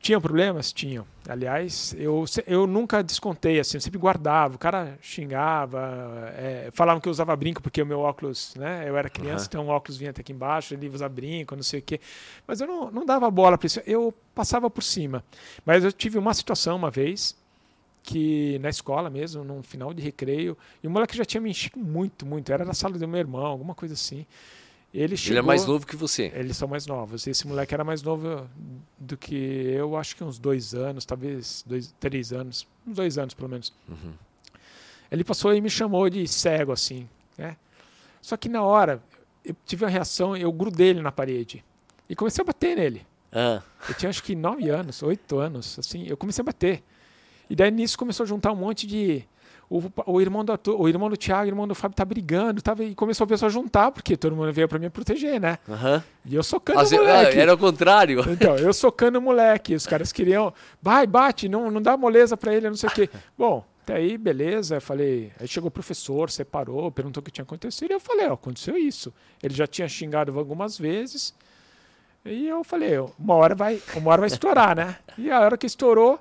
Tinham 0.00 0.20
problemas? 0.20 0.72
Tinham. 0.72 1.04
Aliás, 1.28 1.94
eu, 1.98 2.24
eu 2.46 2.66
nunca 2.66 3.02
descontei, 3.02 3.58
assim, 3.58 3.76
eu 3.76 3.80
sempre 3.80 3.98
guardava. 3.98 4.54
O 4.54 4.58
cara 4.58 4.96
xingava, 5.02 6.32
é, 6.36 6.70
falavam 6.72 7.00
que 7.00 7.08
eu 7.08 7.10
usava 7.10 7.34
brinco 7.34 7.60
porque 7.60 7.82
o 7.82 7.86
meu 7.86 8.00
óculos, 8.00 8.54
né? 8.54 8.88
Eu 8.88 8.96
era 8.96 9.10
criança, 9.10 9.44
uhum. 9.44 9.48
então 9.48 9.66
o 9.66 9.68
óculos 9.68 9.98
vinha 9.98 10.10
até 10.10 10.20
aqui 10.20 10.32
embaixo, 10.32 10.72
ele 10.72 10.88
usava 10.88 11.12
brinco, 11.12 11.56
não 11.56 11.62
sei 11.62 11.80
o 11.80 11.82
quê. 11.82 12.00
Mas 12.46 12.60
eu 12.60 12.66
não, 12.66 12.90
não 12.90 13.04
dava 13.04 13.30
bola 13.30 13.58
para 13.58 13.66
isso, 13.66 13.82
eu 13.86 14.14
passava 14.34 14.70
por 14.70 14.82
cima. 14.82 15.22
Mas 15.66 15.84
eu 15.84 15.92
tive 15.92 16.16
uma 16.16 16.32
situação 16.32 16.76
uma 16.76 16.90
vez, 16.90 17.36
que 18.02 18.58
na 18.60 18.70
escola 18.70 19.10
mesmo, 19.10 19.44
num 19.44 19.62
final 19.62 19.92
de 19.92 20.00
recreio, 20.00 20.56
e 20.82 20.86
o 20.86 20.90
moleque 20.90 21.16
já 21.16 21.24
tinha 21.24 21.40
me 21.40 21.50
enchido 21.50 21.78
muito, 21.78 22.24
muito. 22.24 22.50
Era 22.50 22.64
na 22.64 22.72
sala 22.72 22.96
do 22.96 23.06
meu 23.08 23.18
irmão, 23.18 23.44
alguma 23.44 23.74
coisa 23.74 23.92
assim. 23.92 24.24
Ele, 24.92 25.16
chegou, 25.16 25.32
ele 25.32 25.38
é 25.40 25.42
mais 25.42 25.66
novo 25.66 25.86
que 25.86 25.96
você. 25.96 26.32
Eles 26.34 26.56
são 26.56 26.66
mais 26.66 26.86
novos. 26.86 27.26
Esse 27.26 27.46
moleque 27.46 27.74
era 27.74 27.84
mais 27.84 28.02
novo 28.02 28.48
do 28.98 29.16
que 29.16 29.34
eu, 29.34 29.96
acho 29.96 30.16
que 30.16 30.24
uns 30.24 30.38
dois 30.38 30.74
anos, 30.74 31.04
talvez 31.04 31.62
dois, 31.66 31.94
três 32.00 32.32
anos, 32.32 32.66
uns 32.86 32.96
dois 32.96 33.18
anos 33.18 33.34
pelo 33.34 33.48
menos. 33.48 33.72
Uhum. 33.86 34.14
Ele 35.10 35.24
passou 35.24 35.54
e 35.54 35.60
me 35.60 35.68
chamou 35.68 36.08
de 36.08 36.26
cego, 36.26 36.72
assim. 36.72 37.08
Né? 37.36 37.56
Só 38.22 38.36
que 38.36 38.48
na 38.48 38.62
hora, 38.62 39.02
eu 39.44 39.54
tive 39.66 39.84
uma 39.84 39.90
reação, 39.90 40.36
eu 40.36 40.50
grudei 40.50 40.88
ele 40.88 41.02
na 41.02 41.12
parede. 41.12 41.64
E 42.08 42.16
comecei 42.16 42.42
a 42.42 42.46
bater 42.46 42.76
nele. 42.76 43.06
Ah. 43.30 43.62
Eu 43.86 43.94
tinha 43.94 44.08
acho 44.08 44.22
que 44.22 44.34
nove 44.34 44.70
anos, 44.70 45.02
oito 45.02 45.38
anos, 45.38 45.78
assim. 45.78 46.06
Eu 46.06 46.16
comecei 46.16 46.42
a 46.42 46.46
bater. 46.46 46.82
E 47.50 47.54
daí 47.54 47.70
nisso 47.70 47.98
começou 47.98 48.24
a 48.24 48.26
juntar 48.26 48.52
um 48.52 48.56
monte 48.56 48.86
de 48.86 49.24
o, 49.70 49.82
o, 50.06 50.20
irmão 50.20 50.44
do 50.44 50.58
o 50.78 50.88
irmão 50.88 51.10
do 51.10 51.16
Thiago, 51.16 51.44
o 51.44 51.48
irmão 51.48 51.68
do 51.68 51.74
Fábio 51.74 51.94
tá 51.94 52.04
brigando, 52.04 52.62
tava, 52.62 52.84
e 52.84 52.94
começou 52.94 53.24
a 53.24 53.28
pessoa 53.28 53.48
a 53.48 53.52
juntar, 53.52 53.90
porque 53.90 54.16
todo 54.16 54.34
mundo 54.34 54.50
veio 54.52 54.66
para 54.66 54.78
me 54.78 54.88
proteger, 54.88 55.38
né? 55.38 55.58
Uhum. 55.68 56.02
E 56.24 56.34
eu 56.34 56.42
socando 56.42 56.80
o 56.80 56.90
moleque. 56.90 57.38
Era 57.38 57.52
o 57.52 57.58
contrário. 57.58 58.24
Então, 58.30 58.56
eu 58.56 58.72
socando 58.72 59.18
o 59.18 59.22
moleque, 59.22 59.74
os 59.74 59.86
caras 59.86 60.10
queriam, 60.10 60.54
vai, 60.80 61.06
bate, 61.06 61.48
não, 61.48 61.70
não 61.70 61.82
dá 61.82 61.96
moleza 61.96 62.36
para 62.36 62.54
ele, 62.54 62.68
não 62.68 62.76
sei 62.76 62.88
o 62.88 62.92
quê. 62.92 63.10
Bom, 63.36 63.62
até 63.82 63.96
aí, 63.96 64.16
beleza, 64.16 64.80
falei, 64.80 65.32
aí 65.38 65.46
chegou 65.46 65.68
o 65.68 65.70
professor, 65.70 66.30
separou, 66.30 66.90
perguntou 66.90 67.20
o 67.20 67.24
que 67.24 67.30
tinha 67.30 67.42
acontecido, 67.42 67.90
e 67.90 67.94
eu 67.94 68.00
falei, 68.00 68.26
ó, 68.26 68.34
aconteceu 68.34 68.76
isso. 68.76 69.12
Ele 69.42 69.54
já 69.54 69.66
tinha 69.66 69.86
xingado 69.86 70.38
algumas 70.38 70.78
vezes, 70.78 71.34
e 72.24 72.46
eu 72.48 72.64
falei, 72.64 72.98
uma 73.18 73.34
hora 73.34 73.54
vai, 73.54 73.82
uma 73.96 74.10
hora 74.12 74.20
vai 74.22 74.28
estourar, 74.28 74.74
né? 74.76 74.96
E 75.16 75.30
a 75.30 75.40
hora 75.40 75.56
que 75.56 75.66
estourou, 75.66 76.18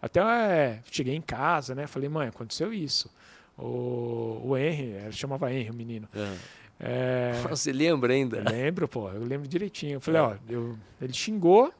até 0.00 0.20
é, 0.20 0.80
cheguei 0.90 1.14
em 1.14 1.20
casa, 1.20 1.74
né? 1.74 1.86
Falei, 1.86 2.08
mãe, 2.08 2.28
aconteceu 2.28 2.72
isso. 2.72 3.10
O, 3.58 4.40
o 4.44 4.56
Henry, 4.56 4.92
ele 5.04 5.12
chamava 5.12 5.52
Henry, 5.52 5.70
o 5.70 5.74
menino. 5.74 6.08
É. 6.14 6.36
É, 6.80 7.32
Você 7.48 7.72
lembra 7.72 8.14
ainda? 8.14 8.42
lembro, 8.50 8.88
pô, 8.88 9.10
eu 9.10 9.22
lembro 9.22 9.46
direitinho. 9.46 9.94
Eu 9.94 10.00
falei, 10.00 10.20
é. 10.20 10.24
ó, 10.24 10.34
eu, 10.48 10.78
ele 11.00 11.12
xingou, 11.12 11.72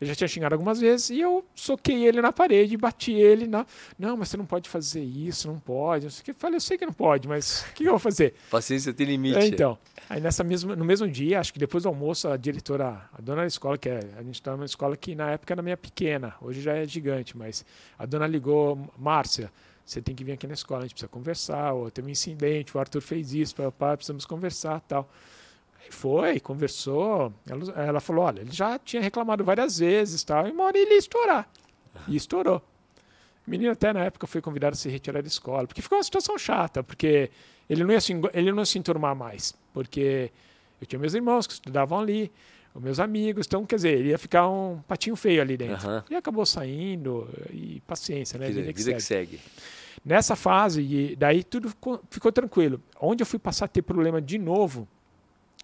eu 0.00 0.06
já 0.06 0.14
tinha 0.14 0.28
xingado 0.28 0.54
algumas 0.54 0.80
vezes, 0.80 1.10
e 1.10 1.20
eu 1.20 1.44
soquei 1.54 2.06
ele 2.06 2.22
na 2.22 2.32
parede, 2.32 2.76
bati 2.76 3.12
ele 3.12 3.46
na. 3.46 3.66
Não, 3.98 4.16
mas 4.16 4.28
você 4.28 4.36
não 4.36 4.46
pode 4.46 4.68
fazer 4.68 5.02
isso, 5.02 5.48
não 5.48 5.58
pode. 5.58 6.04
Eu, 6.04 6.10
sei 6.10 6.34
falei, 6.34 6.56
eu 6.56 6.60
sei 6.60 6.78
que 6.78 6.86
não 6.86 6.92
pode, 6.92 7.26
mas 7.26 7.66
o 7.70 7.74
que 7.74 7.84
eu 7.84 7.90
vou 7.90 7.98
fazer? 7.98 8.34
Paciência 8.50 8.92
tem 8.92 9.06
limite. 9.06 9.38
É, 9.38 9.46
então. 9.46 9.76
Aí 10.08 10.20
nessa 10.20 10.44
mesma, 10.44 10.76
no 10.76 10.84
mesmo 10.84 11.08
dia, 11.08 11.40
acho 11.40 11.52
que 11.52 11.58
depois 11.58 11.82
do 11.82 11.88
almoço, 11.88 12.28
a 12.28 12.36
diretora, 12.36 13.08
a 13.12 13.20
dona 13.20 13.42
da 13.42 13.46
escola, 13.46 13.76
que 13.76 13.88
é, 13.88 14.00
a 14.16 14.22
gente 14.22 14.36
estava 14.36 14.56
numa 14.56 14.66
escola 14.66 14.96
que 14.96 15.14
na 15.14 15.30
época 15.30 15.52
era 15.52 15.62
meia 15.62 15.76
pequena, 15.76 16.34
hoje 16.40 16.60
já 16.60 16.74
é 16.74 16.86
gigante, 16.86 17.36
mas 17.36 17.64
a 17.98 18.06
dona 18.06 18.26
ligou, 18.26 18.78
Márcia, 18.96 19.50
você 19.84 20.00
tem 20.00 20.14
que 20.14 20.22
vir 20.22 20.32
aqui 20.32 20.46
na 20.46 20.54
escola, 20.54 20.80
a 20.80 20.82
gente 20.82 20.92
precisa 20.92 21.08
conversar, 21.08 21.72
ou 21.72 21.90
teve 21.90 22.06
um 22.06 22.10
incidente, 22.10 22.76
o 22.76 22.80
Arthur 22.80 23.00
fez 23.00 23.32
isso, 23.32 23.54
papai, 23.54 23.96
precisamos 23.96 24.24
conversar 24.24 24.80
tal. 24.80 25.10
Foi, 25.90 26.40
conversou, 26.40 27.32
ela, 27.46 27.72
ela, 27.72 28.00
falou, 28.00 28.24
olha, 28.24 28.40
ele 28.40 28.52
já 28.52 28.78
tinha 28.78 29.02
reclamado 29.02 29.44
várias 29.44 29.78
vezes 29.78 30.22
tal, 30.22 30.46
e 30.46 30.50
uma 30.50 30.64
hora 30.64 30.78
ele 30.78 30.92
ia 30.92 30.98
estourar. 30.98 31.48
E 32.06 32.16
estourou. 32.16 32.62
O 33.46 33.50
menino 33.50 33.72
até 33.72 33.92
na 33.92 34.04
época 34.04 34.26
foi 34.26 34.40
convidado 34.40 34.74
a 34.74 34.76
se 34.76 34.88
retirar 34.88 35.22
da 35.22 35.28
escola, 35.28 35.66
porque 35.66 35.82
ficou 35.82 35.98
uma 35.98 36.04
situação 36.04 36.36
chata, 36.38 36.82
porque 36.82 37.30
ele 37.68 37.82
não 37.82 37.92
ia 37.92 38.00
se, 38.00 38.12
ele 38.34 38.52
não 38.52 38.58
ia 38.58 38.66
se 38.66 38.78
enturmar 38.78 39.16
mais, 39.16 39.54
porque 39.72 40.30
eu 40.80 40.86
tinha 40.86 40.98
meus 40.98 41.14
irmãos 41.14 41.46
que 41.46 41.54
estudavam 41.54 41.98
ali, 41.98 42.30
os 42.74 42.82
meus 42.82 43.00
amigos, 43.00 43.46
então, 43.46 43.64
quer 43.64 43.76
dizer, 43.76 43.98
ele 43.98 44.10
ia 44.10 44.18
ficar 44.18 44.48
um 44.48 44.80
patinho 44.86 45.16
feio 45.16 45.40
ali 45.42 45.56
dentro. 45.56 45.88
Uhum. 45.88 46.02
E 46.10 46.14
acabou 46.14 46.46
saindo, 46.46 47.28
e 47.50 47.80
paciência, 47.86 48.38
né? 48.38 48.48
Vida, 48.48 48.60
vida, 48.60 48.72
que, 48.72 48.82
vida 48.82 49.00
segue. 49.00 49.38
que, 49.38 49.42
segue. 49.42 49.68
Nessa 50.04 50.36
fase, 50.36 50.82
e 50.82 51.16
daí 51.16 51.42
tudo 51.42 51.70
ficou, 51.70 52.00
ficou, 52.08 52.30
tranquilo. 52.30 52.80
Onde 53.00 53.22
eu 53.22 53.26
fui 53.26 53.38
passar 53.38 53.64
a 53.64 53.68
ter 53.68 53.82
problema 53.82 54.20
de 54.20 54.38
novo 54.38 54.86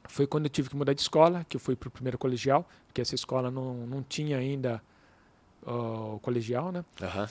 foi 0.08 0.26
quando 0.26 0.44
eu 0.46 0.50
tive 0.50 0.68
que 0.68 0.76
mudar 0.76 0.92
de 0.92 1.00
escola, 1.00 1.44
que 1.48 1.56
eu 1.56 1.60
fui 1.60 1.74
para 1.76 1.88
o 1.88 1.90
primeiro 1.90 2.18
colegial, 2.18 2.68
porque 2.86 3.00
essa 3.00 3.14
escola 3.14 3.50
não, 3.50 3.86
não 3.86 4.02
tinha 4.02 4.38
ainda 4.38 4.82
o 5.66 6.18
colegial, 6.20 6.70
né? 6.70 6.84
Uhum. 7.00 7.26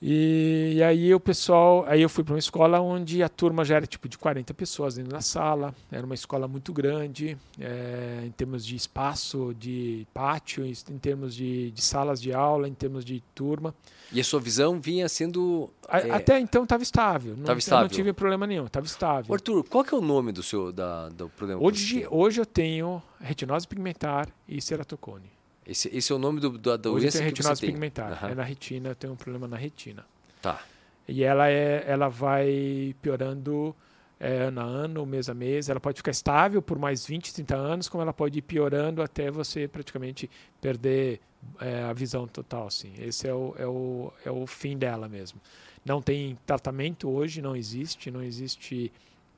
E, 0.00 0.74
e, 0.76 0.82
aí 0.82 1.12
o 1.12 1.18
pessoal, 1.18 1.84
aí 1.88 2.00
eu 2.00 2.08
fui 2.08 2.22
para 2.22 2.34
uma 2.34 2.38
escola 2.38 2.80
onde 2.80 3.20
a 3.22 3.28
turma 3.28 3.64
já 3.64 3.76
era 3.76 3.86
tipo 3.86 4.08
de 4.08 4.16
40 4.16 4.54
pessoas 4.54 4.94
dentro 4.94 5.10
da 5.10 5.20
sala, 5.20 5.74
era 5.90 6.06
uma 6.06 6.14
escola 6.14 6.46
muito 6.46 6.72
grande, 6.72 7.36
é, 7.58 8.22
em 8.24 8.30
termos 8.30 8.64
de 8.64 8.76
espaço, 8.76 9.52
de 9.58 10.06
pátio, 10.14 10.64
em 10.64 10.98
termos 10.98 11.34
de, 11.34 11.72
de, 11.72 11.82
salas 11.82 12.22
de 12.22 12.32
aula, 12.32 12.68
em 12.68 12.74
termos 12.74 13.04
de 13.04 13.20
turma. 13.34 13.74
E 14.12 14.20
a 14.20 14.24
sua 14.24 14.40
visão 14.40 14.80
vinha 14.80 15.08
sendo... 15.08 15.68
A, 15.88 15.98
é... 15.98 16.10
Até 16.12 16.38
então 16.38 16.62
estava 16.62 16.82
estável, 16.82 17.36
não, 17.36 17.56
estável. 17.56 17.82
não 17.82 17.88
tive 17.88 18.12
problema 18.12 18.46
nenhum, 18.46 18.66
estava 18.66 18.86
estável. 18.86 19.34
Arthur, 19.34 19.64
qual 19.64 19.82
que 19.82 19.94
é 19.94 19.98
o 19.98 20.00
nome 20.00 20.30
do 20.30 20.44
seu 20.44 20.72
da, 20.72 21.08
do 21.08 21.28
problema? 21.28 21.60
Hoje, 21.60 22.06
hoje 22.08 22.40
eu 22.40 22.46
tenho 22.46 23.02
retinose 23.20 23.66
pigmentar 23.66 24.28
e 24.46 24.62
ceratocone. 24.62 25.37
Esse, 25.68 25.94
esse 25.94 26.10
é 26.10 26.14
o 26.14 26.18
nome 26.18 26.40
do, 26.40 26.56
da 26.56 26.76
doença 26.76 27.06
Hoje 27.08 27.18
tem 27.18 27.26
retinose 27.26 27.60
pigmentar. 27.60 28.24
Uhum. 28.24 28.30
É 28.30 28.34
na 28.34 28.42
retina, 28.42 28.94
tem 28.94 29.10
um 29.10 29.16
problema 29.16 29.46
na 29.46 29.56
retina. 29.56 30.04
Tá. 30.40 30.62
E 31.06 31.22
ela, 31.22 31.50
é, 31.50 31.84
ela 31.86 32.08
vai 32.08 32.96
piorando 33.02 33.76
é, 34.18 34.44
ano 34.44 34.60
a 34.60 34.64
ano, 34.64 35.04
mês 35.04 35.28
a 35.28 35.34
mês. 35.34 35.68
Ela 35.68 35.78
pode 35.78 35.98
ficar 35.98 36.10
estável 36.10 36.62
por 36.62 36.78
mais 36.78 37.06
20, 37.06 37.34
30 37.34 37.54
anos, 37.54 37.88
como 37.88 38.02
ela 38.02 38.14
pode 38.14 38.38
ir 38.38 38.42
piorando 38.42 39.02
até 39.02 39.30
você 39.30 39.68
praticamente 39.68 40.30
perder 40.58 41.20
é, 41.60 41.82
a 41.82 41.92
visão 41.92 42.26
total. 42.26 42.66
Assim. 42.66 42.94
Esse 42.98 43.28
é 43.28 43.34
o, 43.34 43.54
é, 43.58 43.66
o, 43.66 44.12
é 44.24 44.30
o 44.30 44.46
fim 44.46 44.76
dela 44.76 45.06
mesmo. 45.06 45.38
Não 45.84 46.00
tem 46.00 46.38
tratamento 46.46 47.10
hoje, 47.10 47.42
não 47.42 47.54
existe, 47.54 48.10
não 48.10 48.22
existe 48.22 48.90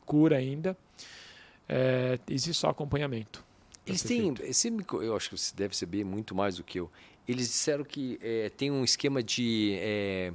cura 0.07 0.37
ainda. 0.37 0.77
É, 1.69 2.19
existe 2.29 2.61
só 2.61 2.71
acompanhamento. 2.71 3.45
Eles 3.91 4.03
têm, 4.03 4.35
eu 5.03 5.17
acho 5.17 5.31
que 5.31 5.39
você 5.39 5.55
deve 5.55 5.77
saber 5.77 6.05
muito 6.05 6.35
mais 6.35 6.57
do 6.57 6.65
que 6.65 6.81
eu. 6.81 6.91
Eles 7.27 7.49
disseram 7.49 7.85
que 7.85 8.19
é, 8.23 8.49
tem 8.51 8.71
um 8.71 8.83
esquema 8.83 9.23
de 9.23 9.77
é, 9.79 10.33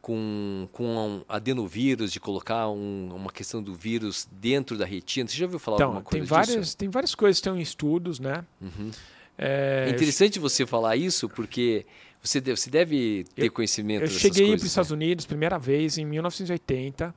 com, 0.00 0.68
com 0.72 1.24
adenovírus, 1.28 2.12
de 2.12 2.20
colocar 2.20 2.68
um, 2.68 3.10
uma 3.14 3.30
questão 3.30 3.62
do 3.62 3.74
vírus 3.74 4.28
dentro 4.30 4.78
da 4.78 4.84
retina. 4.84 5.28
Você 5.28 5.36
já 5.36 5.44
ouviu 5.44 5.58
falar 5.58 5.76
então, 5.76 5.86
alguma 5.88 6.02
coisa 6.02 6.18
tem 6.18 6.26
várias, 6.26 6.66
disso? 6.66 6.76
Tem 6.76 6.88
várias 6.88 7.14
coisas, 7.14 7.40
tem 7.40 7.60
estudos, 7.60 8.18
né? 8.18 8.44
Uhum. 8.60 8.90
É, 9.36 9.86
é, 9.88 9.90
interessante 9.90 10.38
você 10.38 10.64
falar 10.64 10.96
isso, 10.96 11.28
porque 11.28 11.84
você 12.22 12.40
deve, 12.40 12.56
você 12.56 12.70
deve 12.70 13.24
ter 13.34 13.46
eu, 13.46 13.52
conhecimento 13.52 14.04
Eu 14.04 14.08
cheguei 14.08 14.48
para 14.48 14.56
os 14.56 14.64
Estados 14.64 14.90
Unidos 14.90 15.26
primeira 15.26 15.58
vez 15.58 15.98
em 15.98 16.04
1980 16.04 17.14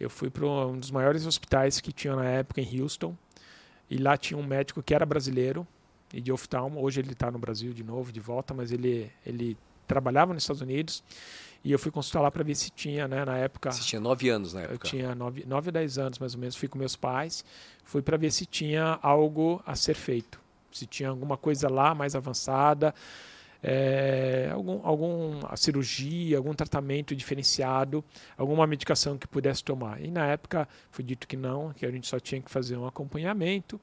eu 0.00 0.08
fui 0.08 0.30
para 0.30 0.46
um 0.46 0.78
dos 0.78 0.90
maiores 0.90 1.26
hospitais 1.26 1.78
que 1.78 1.92
tinha 1.92 2.16
na 2.16 2.24
época 2.24 2.62
em 2.62 2.80
Houston. 2.80 3.14
E 3.90 3.98
lá 3.98 4.16
tinha 4.16 4.38
um 4.38 4.46
médico 4.46 4.82
que 4.82 4.94
era 4.94 5.04
brasileiro 5.04 5.66
e 6.14 6.20
de 6.20 6.30
oftalmo. 6.30 6.80
Hoje 6.80 7.00
ele 7.00 7.12
está 7.12 7.30
no 7.30 7.38
Brasil 7.38 7.72
de 7.72 7.82
novo, 7.82 8.12
de 8.12 8.20
volta, 8.20 8.54
mas 8.54 8.70
ele, 8.70 9.10
ele 9.26 9.58
trabalhava 9.86 10.32
nos 10.32 10.44
Estados 10.44 10.62
Unidos. 10.62 11.02
E 11.62 11.72
eu 11.72 11.78
fui 11.78 11.90
consultar 11.90 12.20
lá 12.20 12.30
para 12.30 12.42
ver 12.44 12.54
se 12.54 12.70
tinha, 12.70 13.06
né, 13.08 13.24
na 13.24 13.36
época. 13.36 13.70
Você 13.70 13.82
tinha 13.82 14.00
nove 14.00 14.30
anos 14.30 14.54
na 14.54 14.60
época? 14.60 14.86
Eu 14.86 14.90
tinha 14.90 15.14
nove, 15.14 15.44
nove 15.44 15.68
ou 15.68 15.72
dez 15.72 15.98
anos, 15.98 16.18
mais 16.18 16.34
ou 16.34 16.40
menos. 16.40 16.56
Fui 16.56 16.68
com 16.68 16.78
meus 16.78 16.96
pais. 16.96 17.44
Fui 17.84 18.00
para 18.00 18.16
ver 18.16 18.30
se 18.30 18.46
tinha 18.46 18.98
algo 19.02 19.60
a 19.66 19.74
ser 19.74 19.94
feito. 19.94 20.40
Se 20.72 20.86
tinha 20.86 21.08
alguma 21.08 21.36
coisa 21.36 21.68
lá 21.68 21.94
mais 21.94 22.14
avançada 22.14 22.94
é, 23.62 24.50
algum, 24.52 24.80
alguma 24.84 25.56
cirurgia, 25.56 26.36
algum 26.36 26.54
tratamento 26.54 27.14
diferenciado, 27.14 28.04
alguma 28.36 28.66
medicação 28.66 29.18
que 29.18 29.26
pudesse 29.26 29.62
tomar. 29.62 30.02
E 30.02 30.10
na 30.10 30.26
época 30.26 30.68
foi 30.90 31.04
dito 31.04 31.28
que 31.28 31.36
não, 31.36 31.72
que 31.72 31.84
a 31.84 31.90
gente 31.90 32.06
só 32.06 32.18
tinha 32.18 32.40
que 32.40 32.50
fazer 32.50 32.76
um 32.76 32.86
acompanhamento. 32.86 33.80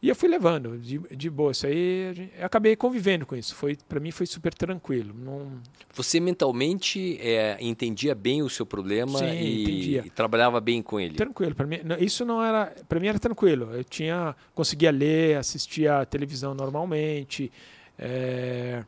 E 0.00 0.08
eu 0.08 0.14
fui 0.14 0.28
levando 0.28 0.78
de, 0.78 0.98
de 1.16 1.28
boa. 1.28 1.50
Isso 1.50 1.66
aí, 1.66 2.30
eu 2.38 2.46
acabei 2.46 2.76
convivendo 2.76 3.26
com 3.26 3.34
isso. 3.34 3.52
Foi 3.56 3.76
para 3.88 3.98
mim 3.98 4.12
foi 4.12 4.26
super 4.26 4.54
tranquilo. 4.54 5.12
Não... 5.12 5.60
Você 5.92 6.20
mentalmente 6.20 7.18
é, 7.20 7.56
entendia 7.60 8.14
bem 8.14 8.40
o 8.40 8.48
seu 8.48 8.64
problema 8.64 9.18
Sim, 9.18 9.32
e, 9.32 9.98
e, 9.98 10.10
trabalhava 10.10 10.60
bem 10.60 10.82
com 10.82 11.00
ele. 11.00 11.16
Tranquilo. 11.16 11.52
Para 11.52 11.66
mim, 11.66 11.78
isso 11.98 12.24
não 12.24 12.42
era. 12.42 12.72
Para 12.88 13.00
mim 13.00 13.08
era 13.08 13.18
tranquilo. 13.18 13.74
Eu 13.74 13.82
tinha 13.82 14.36
conseguia 14.54 14.92
ler, 14.92 15.36
assistia 15.36 15.98
a 15.98 16.06
televisão 16.06 16.54
normalmente. 16.54 17.50
É, 17.98 18.84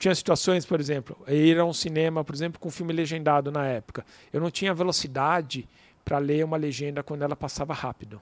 tinha 0.00 0.14
situações, 0.14 0.64
por 0.64 0.80
exemplo, 0.80 1.16
ir 1.28 1.58
a 1.58 1.64
um 1.64 1.74
cinema, 1.74 2.24
por 2.24 2.34
exemplo, 2.34 2.58
com 2.58 2.68
um 2.68 2.72
filme 2.72 2.90
legendado 2.90 3.52
na 3.52 3.66
época. 3.66 4.04
Eu 4.32 4.40
não 4.40 4.50
tinha 4.50 4.72
velocidade 4.72 5.68
para 6.02 6.16
ler 6.16 6.42
uma 6.42 6.56
legenda 6.56 7.02
quando 7.02 7.22
ela 7.22 7.36
passava 7.36 7.74
rápido. 7.74 8.20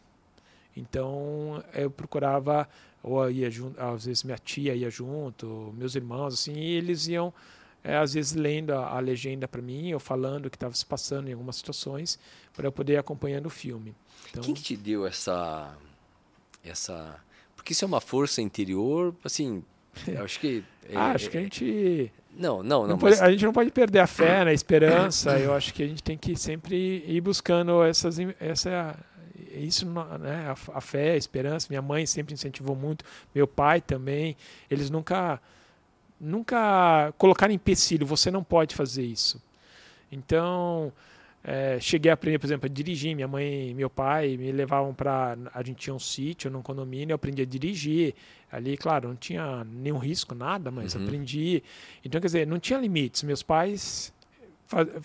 Então 0.76 1.62
eu 1.72 1.88
procurava, 1.88 2.68
ou 3.00 3.30
ia 3.30 3.48
junto, 3.48 3.80
às 3.80 4.06
vezes 4.06 4.24
minha 4.24 4.36
tia 4.36 4.74
ia 4.74 4.90
junto, 4.90 5.72
meus 5.78 5.94
irmãos, 5.94 6.34
assim, 6.34 6.52
e 6.52 6.72
eles 6.72 7.06
iam, 7.06 7.32
é, 7.84 7.96
às 7.96 8.12
vezes, 8.12 8.34
lendo 8.34 8.72
a, 8.72 8.96
a 8.96 8.98
legenda 8.98 9.46
para 9.46 9.62
mim, 9.62 9.94
ou 9.94 10.00
falando 10.00 10.46
o 10.46 10.50
que 10.50 10.56
estava 10.56 10.74
se 10.74 10.84
passando 10.84 11.28
em 11.28 11.32
algumas 11.32 11.56
situações, 11.56 12.18
para 12.54 12.66
eu 12.66 12.72
poder 12.72 12.94
ir 12.94 12.98
acompanhando 12.98 13.46
o 13.46 13.50
filme. 13.50 13.94
Então, 14.28 14.42
Quem 14.42 14.52
que 14.52 14.62
te 14.62 14.76
deu 14.76 15.06
essa, 15.06 15.72
essa. 16.64 17.20
Porque 17.54 17.72
isso 17.72 17.84
é 17.84 17.88
uma 17.88 18.00
força 18.00 18.42
interior, 18.42 19.14
assim, 19.22 19.62
acho 20.22 20.40
que. 20.40 20.64
Ah, 20.94 21.12
acho 21.12 21.30
que 21.30 21.38
a 21.38 21.40
gente. 21.40 22.12
Não, 22.36 22.62
não, 22.62 22.82
não. 22.82 22.88
não 22.88 22.98
mas... 23.00 23.18
pode, 23.18 23.28
a 23.28 23.30
gente 23.30 23.44
não 23.44 23.52
pode 23.52 23.70
perder 23.70 23.98
a 23.98 24.06
fé, 24.06 24.44
né, 24.44 24.50
a 24.50 24.54
esperança. 24.54 25.38
Eu 25.38 25.54
acho 25.54 25.74
que 25.74 25.82
a 25.82 25.86
gente 25.86 26.02
tem 26.02 26.16
que 26.16 26.36
sempre 26.36 27.04
ir 27.06 27.20
buscando 27.20 27.82
essas, 27.82 28.16
essa, 28.38 28.96
isso, 29.52 29.86
né, 30.20 30.46
a, 30.48 30.78
a 30.78 30.80
fé, 30.80 31.12
a 31.12 31.16
esperança. 31.16 31.66
Minha 31.68 31.82
mãe 31.82 32.06
sempre 32.06 32.34
incentivou 32.34 32.76
muito, 32.76 33.04
meu 33.34 33.46
pai 33.46 33.80
também. 33.80 34.36
Eles 34.70 34.88
nunca, 34.88 35.40
nunca 36.20 37.12
colocaram 37.18 37.52
empecilho. 37.52 38.06
Você 38.06 38.30
não 38.30 38.44
pode 38.44 38.74
fazer 38.74 39.04
isso. 39.04 39.42
Então, 40.10 40.92
é, 41.50 41.80
cheguei 41.80 42.10
a 42.10 42.14
aprender, 42.14 42.38
por 42.38 42.46
exemplo, 42.46 42.66
a 42.66 42.68
dirigir. 42.68 43.14
Minha 43.14 43.26
mãe 43.26 43.70
e 43.70 43.74
meu 43.74 43.88
pai 43.88 44.36
me 44.36 44.52
levavam 44.52 44.92
para. 44.92 45.34
A 45.54 45.62
gente 45.62 45.78
tinha 45.78 45.94
um 45.94 45.98
sítio 45.98 46.50
num 46.50 46.60
condomínio, 46.60 47.12
eu 47.12 47.16
aprendi 47.16 47.40
a 47.40 47.46
dirigir. 47.46 48.14
Ali, 48.52 48.76
claro, 48.76 49.08
não 49.08 49.16
tinha 49.16 49.64
nenhum 49.64 49.96
risco, 49.96 50.34
nada, 50.34 50.70
mas 50.70 50.94
uhum. 50.94 51.04
aprendi. 51.04 51.62
Então, 52.04 52.20
quer 52.20 52.26
dizer, 52.26 52.46
não 52.46 52.58
tinha 52.58 52.78
limites. 52.78 53.22
Meus 53.22 53.42
pais 53.42 54.12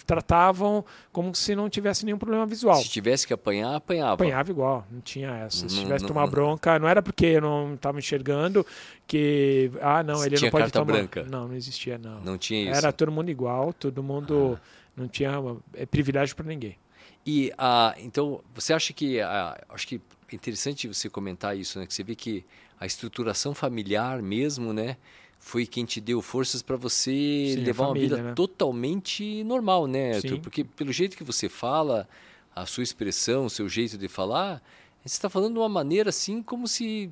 tratavam 0.05 0.83
como 1.13 1.33
se 1.33 1.55
não 1.55 1.69
tivesse 1.69 2.03
nenhum 2.03 2.17
problema 2.17 2.45
visual. 2.45 2.75
Se 2.75 2.89
tivesse 2.89 3.25
que 3.25 3.33
apanhar, 3.33 3.75
apanhava. 3.75 4.15
Apanhava 4.15 4.51
igual, 4.51 4.85
não 4.91 4.99
tinha 4.99 5.29
essa. 5.45 5.69
Se 5.69 5.75
não, 5.77 5.83
tivesse 5.83 6.03
que 6.03 6.11
tomar 6.11 6.27
bronca, 6.27 6.77
não 6.77 6.89
era 6.89 7.01
porque 7.01 7.25
eu 7.27 7.41
não 7.41 7.73
estava 7.75 7.99
enxergando 7.99 8.65
que 9.07 9.71
ah, 9.81 10.03
não, 10.03 10.25
ele 10.25 10.37
não 10.41 10.49
pode 10.49 10.71
tomar. 10.71 10.85
branca. 10.85 11.23
Não, 11.23 11.47
não 11.47 11.55
existia 11.55 11.97
não. 11.97 12.19
Não 12.19 12.37
tinha 12.37 12.69
isso. 12.69 12.77
Era 12.77 12.91
todo 12.91 13.13
mundo 13.13 13.31
igual, 13.31 13.71
todo 13.71 14.03
mundo 14.03 14.59
ah. 14.61 14.82
Não 14.95 15.07
tinha 15.07 15.31
é 15.73 15.85
privilégio 15.85 16.35
para 16.35 16.45
ninguém. 16.45 16.77
E 17.25 17.51
ah, 17.57 17.95
então, 17.97 18.41
você 18.53 18.73
acha 18.73 18.93
que 18.93 19.19
ah, 19.19 19.59
acho 19.69 19.87
que 19.87 20.01
é 20.31 20.35
interessante 20.35 20.87
você 20.87 21.09
comentar 21.09 21.57
isso, 21.57 21.79
né, 21.79 21.85
que 21.85 21.93
você 21.93 22.03
vê 22.03 22.15
que 22.15 22.45
a 22.79 22.85
estruturação 22.85 23.53
familiar 23.53 24.21
mesmo, 24.21 24.73
né, 24.73 24.97
foi 25.39 25.65
quem 25.65 25.85
te 25.85 25.99
deu 25.99 26.21
forças 26.21 26.61
para 26.61 26.75
você 26.75 27.55
Sim, 27.55 27.63
levar 27.63 27.87
família, 27.87 28.07
uma 28.07 28.15
vida 28.15 28.29
né? 28.29 28.33
totalmente 28.33 29.43
normal, 29.43 29.87
né? 29.87 30.19
Sim. 30.21 30.39
Porque 30.39 30.63
pelo 30.63 30.91
jeito 30.91 31.17
que 31.17 31.23
você 31.23 31.49
fala, 31.49 32.07
a 32.55 32.65
sua 32.65 32.81
expressão, 32.81 33.45
o 33.45 33.49
seu 33.49 33.67
jeito 33.67 33.97
de 33.97 34.07
falar, 34.07 34.61
você 35.03 35.15
está 35.15 35.29
falando 35.29 35.53
de 35.53 35.59
uma 35.59 35.67
maneira 35.69 36.09
assim 36.09 36.41
como 36.41 36.65
se 36.65 37.11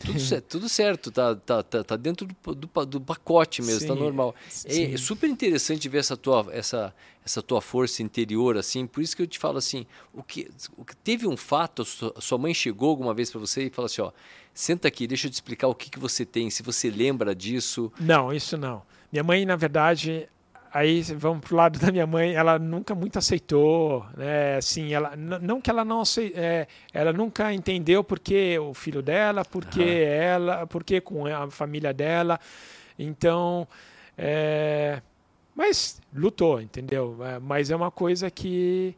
tudo 0.00 0.18
certo, 0.18 0.44
tudo 0.46 0.68
certo 0.68 1.10
tá, 1.10 1.36
tá, 1.36 1.62
tá, 1.62 1.84
tá 1.84 1.96
dentro 1.96 2.26
do, 2.26 2.54
do, 2.54 2.86
do, 2.86 3.00
pacote 3.00 3.60
mesmo, 3.60 3.80
tá 3.80 3.80
sim, 3.80 3.88
tá 3.88 3.94
normal. 3.94 4.34
É, 4.64 4.94
é, 4.94 4.96
super 4.96 5.28
interessante 5.28 5.88
ver 5.90 5.98
essa 5.98 6.16
tua, 6.16 6.46
essa, 6.52 6.94
essa 7.24 7.42
tua 7.42 7.60
força 7.60 8.02
interior, 8.02 8.56
assim, 8.56 8.86
por 8.86 9.02
isso 9.02 9.14
que 9.14 9.22
eu 9.22 9.26
te 9.26 9.38
falo 9.38 9.58
assim, 9.58 9.86
o 10.14 10.22
que, 10.22 10.48
o 10.76 10.84
que 10.84 10.96
teve 10.96 11.28
um 11.28 11.36
fato, 11.36 11.82
a 12.16 12.20
sua 12.20 12.38
mãe 12.38 12.54
chegou 12.54 12.88
alguma 12.88 13.12
vez 13.12 13.30
para 13.30 13.38
você 13.38 13.66
e 13.66 13.70
falou 13.70 13.86
assim, 13.86 14.00
ó, 14.00 14.10
senta 14.54 14.88
aqui, 14.88 15.06
deixa 15.06 15.26
eu 15.26 15.30
te 15.30 15.34
explicar 15.34 15.68
o 15.68 15.74
que, 15.74 15.90
que 15.90 15.98
você 15.98 16.24
tem, 16.24 16.48
se 16.48 16.62
você 16.62 16.90
lembra 16.90 17.34
disso. 17.34 17.92
Não, 18.00 18.32
isso 18.32 18.56
não. 18.56 18.82
Minha 19.12 19.22
mãe, 19.22 19.44
na 19.44 19.56
verdade, 19.56 20.28
aí 20.72 21.02
vamos 21.02 21.44
pro 21.44 21.56
lado 21.56 21.78
da 21.80 21.90
minha 21.90 22.06
mãe, 22.06 22.34
ela 22.34 22.58
nunca 22.58 22.94
muito 22.94 23.18
aceitou, 23.18 24.06
né? 24.16 24.56
Assim, 24.56 24.92
ela 24.92 25.14
não 25.16 25.60
que 25.60 25.70
ela 25.70 25.84
não 25.84 26.02
é, 26.34 26.66
ela 26.92 27.12
nunca 27.12 27.52
entendeu 27.52 28.02
porque 28.04 28.58
o 28.58 28.74
filho 28.74 29.02
dela, 29.02 29.44
porque 29.44 29.80
uhum. 29.80 29.86
ela, 29.86 30.66
porque 30.66 31.00
com 31.00 31.26
a 31.26 31.50
família 31.50 31.92
dela. 31.92 32.38
Então, 32.98 33.66
é, 34.16 35.00
mas 35.54 36.00
lutou, 36.14 36.60
entendeu? 36.60 37.16
É, 37.24 37.38
mas 37.38 37.70
é 37.70 37.76
uma 37.76 37.90
coisa 37.90 38.30
que 38.30 38.96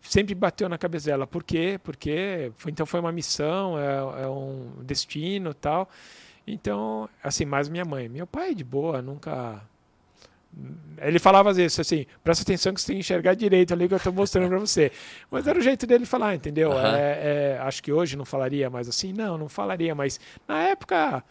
sempre 0.00 0.34
bateu 0.34 0.68
na 0.68 0.78
cabeça 0.78 1.06
dela. 1.10 1.26
Por 1.26 1.44
quê? 1.44 1.78
Porque 1.82 2.52
foi, 2.56 2.72
então 2.72 2.86
foi 2.86 3.00
uma 3.00 3.12
missão, 3.12 3.78
é, 3.78 4.24
é 4.24 4.28
um 4.28 4.72
destino, 4.82 5.54
tal. 5.54 5.88
Então, 6.46 7.08
assim, 7.22 7.44
mais 7.44 7.68
minha 7.68 7.84
mãe, 7.84 8.08
meu 8.08 8.26
pai 8.26 8.54
de 8.54 8.64
boa, 8.64 9.00
nunca 9.00 9.62
ele 10.98 11.18
falava 11.18 11.52
vezes 11.52 11.78
assim, 11.80 12.06
presta 12.22 12.42
atenção 12.42 12.72
que 12.72 12.80
você 12.80 12.88
tem 12.88 12.96
que 12.96 13.00
enxergar 13.00 13.34
direito 13.34 13.72
ali 13.72 13.88
que 13.88 13.94
eu 13.94 13.96
estou 13.96 14.12
mostrando 14.12 14.48
para 14.48 14.58
você. 14.58 14.92
Mas 15.30 15.46
era 15.46 15.58
o 15.58 15.62
jeito 15.62 15.86
dele 15.86 16.06
falar, 16.06 16.34
entendeu? 16.34 16.70
Uhum. 16.70 16.78
É, 16.78 17.56
é, 17.56 17.58
acho 17.62 17.82
que 17.82 17.92
hoje 17.92 18.16
não 18.16 18.24
falaria 18.24 18.70
mais 18.70 18.88
assim, 18.88 19.12
não, 19.12 19.36
não 19.36 19.48
falaria, 19.48 19.94
mas 19.94 20.20
na 20.46 20.62
época. 20.62 21.24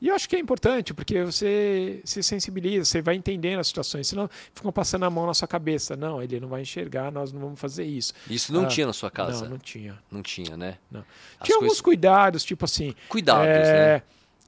E 0.00 0.08
eu 0.08 0.16
acho 0.16 0.28
que 0.28 0.34
é 0.34 0.38
importante, 0.38 0.92
porque 0.92 1.22
você 1.22 2.00
se 2.04 2.24
sensibiliza, 2.24 2.84
você 2.84 3.00
vai 3.00 3.14
entendendo 3.14 3.60
as 3.60 3.68
situações, 3.68 4.08
senão 4.08 4.28
ficam 4.52 4.72
passando 4.72 5.04
a 5.04 5.10
mão 5.10 5.26
na 5.26 5.34
sua 5.34 5.46
cabeça. 5.46 5.94
Não, 5.94 6.20
ele 6.20 6.40
não 6.40 6.48
vai 6.48 6.62
enxergar, 6.62 7.12
nós 7.12 7.32
não 7.32 7.40
vamos 7.40 7.60
fazer 7.60 7.84
isso. 7.84 8.12
Isso 8.28 8.52
não 8.52 8.64
ah, 8.64 8.66
tinha 8.66 8.86
na 8.86 8.92
sua 8.92 9.12
casa? 9.12 9.44
Não, 9.44 9.50
não 9.50 9.58
tinha. 9.58 9.96
Não 10.10 10.20
tinha, 10.20 10.56
né? 10.56 10.78
Não. 10.90 11.04
Tinha 11.44 11.56
alguns 11.56 11.80
cuidados, 11.80 12.42
tipo 12.42 12.64
assim. 12.64 12.94
Cuidados, 13.08 13.46
é, 13.46 13.94
né? 13.98 14.02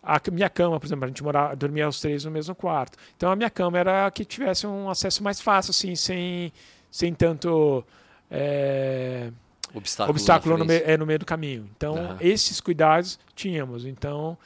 A 0.05 0.21
minha 0.31 0.51
cama, 0.51 0.79
por 0.79 0.87
exemplo, 0.87 1.05
a 1.05 1.09
gente 1.09 1.23
morava, 1.23 1.57
dormia 1.57 1.88
os 1.88 2.01
três 2.01 2.25
no 2.25 2.31
mesmo 2.31 2.55
quarto. 2.55 2.99
Então 3.17 3.31
a 3.31 3.37
minha 3.37 3.51
cama 3.51 3.79
era 3.79 4.11
que 4.11 4.25
tivesse 4.25 4.67
um 4.67 4.90
acesso 4.90 5.23
mais 5.23 5.40
fácil, 5.40 5.71
assim, 5.71 5.95
sem, 5.97 6.53
sem 6.90 7.14
tanto 7.14 7.85
é, 8.31 9.31
obstáculo, 9.75 10.11
obstáculo 10.11 10.59
no, 10.59 10.71
é, 10.71 10.97
no, 10.97 11.07
meio 11.07 11.19
do 11.19 11.27
caminho. 11.27 11.69
Então 11.77 11.95
uhum. 11.95 12.17
esses 12.21 12.61
cuidados 12.61 13.19
tínhamos. 13.35 13.87
Então 13.87 14.37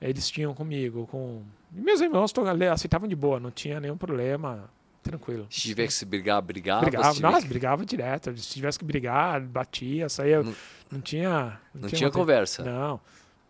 eles 0.00 0.30
tinham 0.30 0.54
comigo. 0.54 1.06
Com... 1.06 1.42
Meus 1.70 2.00
irmãos 2.00 2.32
aceitavam 2.72 3.08
de 3.08 3.16
boa, 3.16 3.38
não 3.38 3.50
tinha 3.50 3.80
nenhum 3.80 3.96
problema. 3.96 4.70
Tranquilo. 5.02 5.46
Se 5.50 5.62
tivesse 5.62 6.04
que 6.04 6.04
brigar, 6.04 6.40
brigava? 6.40 6.82
Brigava, 6.82 7.20
nossa, 7.20 7.42
que... 7.42 7.48
brigava 7.48 7.84
direto. 7.84 8.36
Se 8.38 8.54
tivesse 8.54 8.78
que 8.78 8.84
brigar, 8.84 9.40
batia, 9.40 10.08
saía. 10.08 10.44
Não, 10.44 10.54
não 10.92 11.00
tinha. 11.00 11.58
Não, 11.74 11.82
não 11.82 11.88
tinha, 11.88 11.98
tinha 11.98 12.10
conversa. 12.10 12.62
Não. 12.62 13.00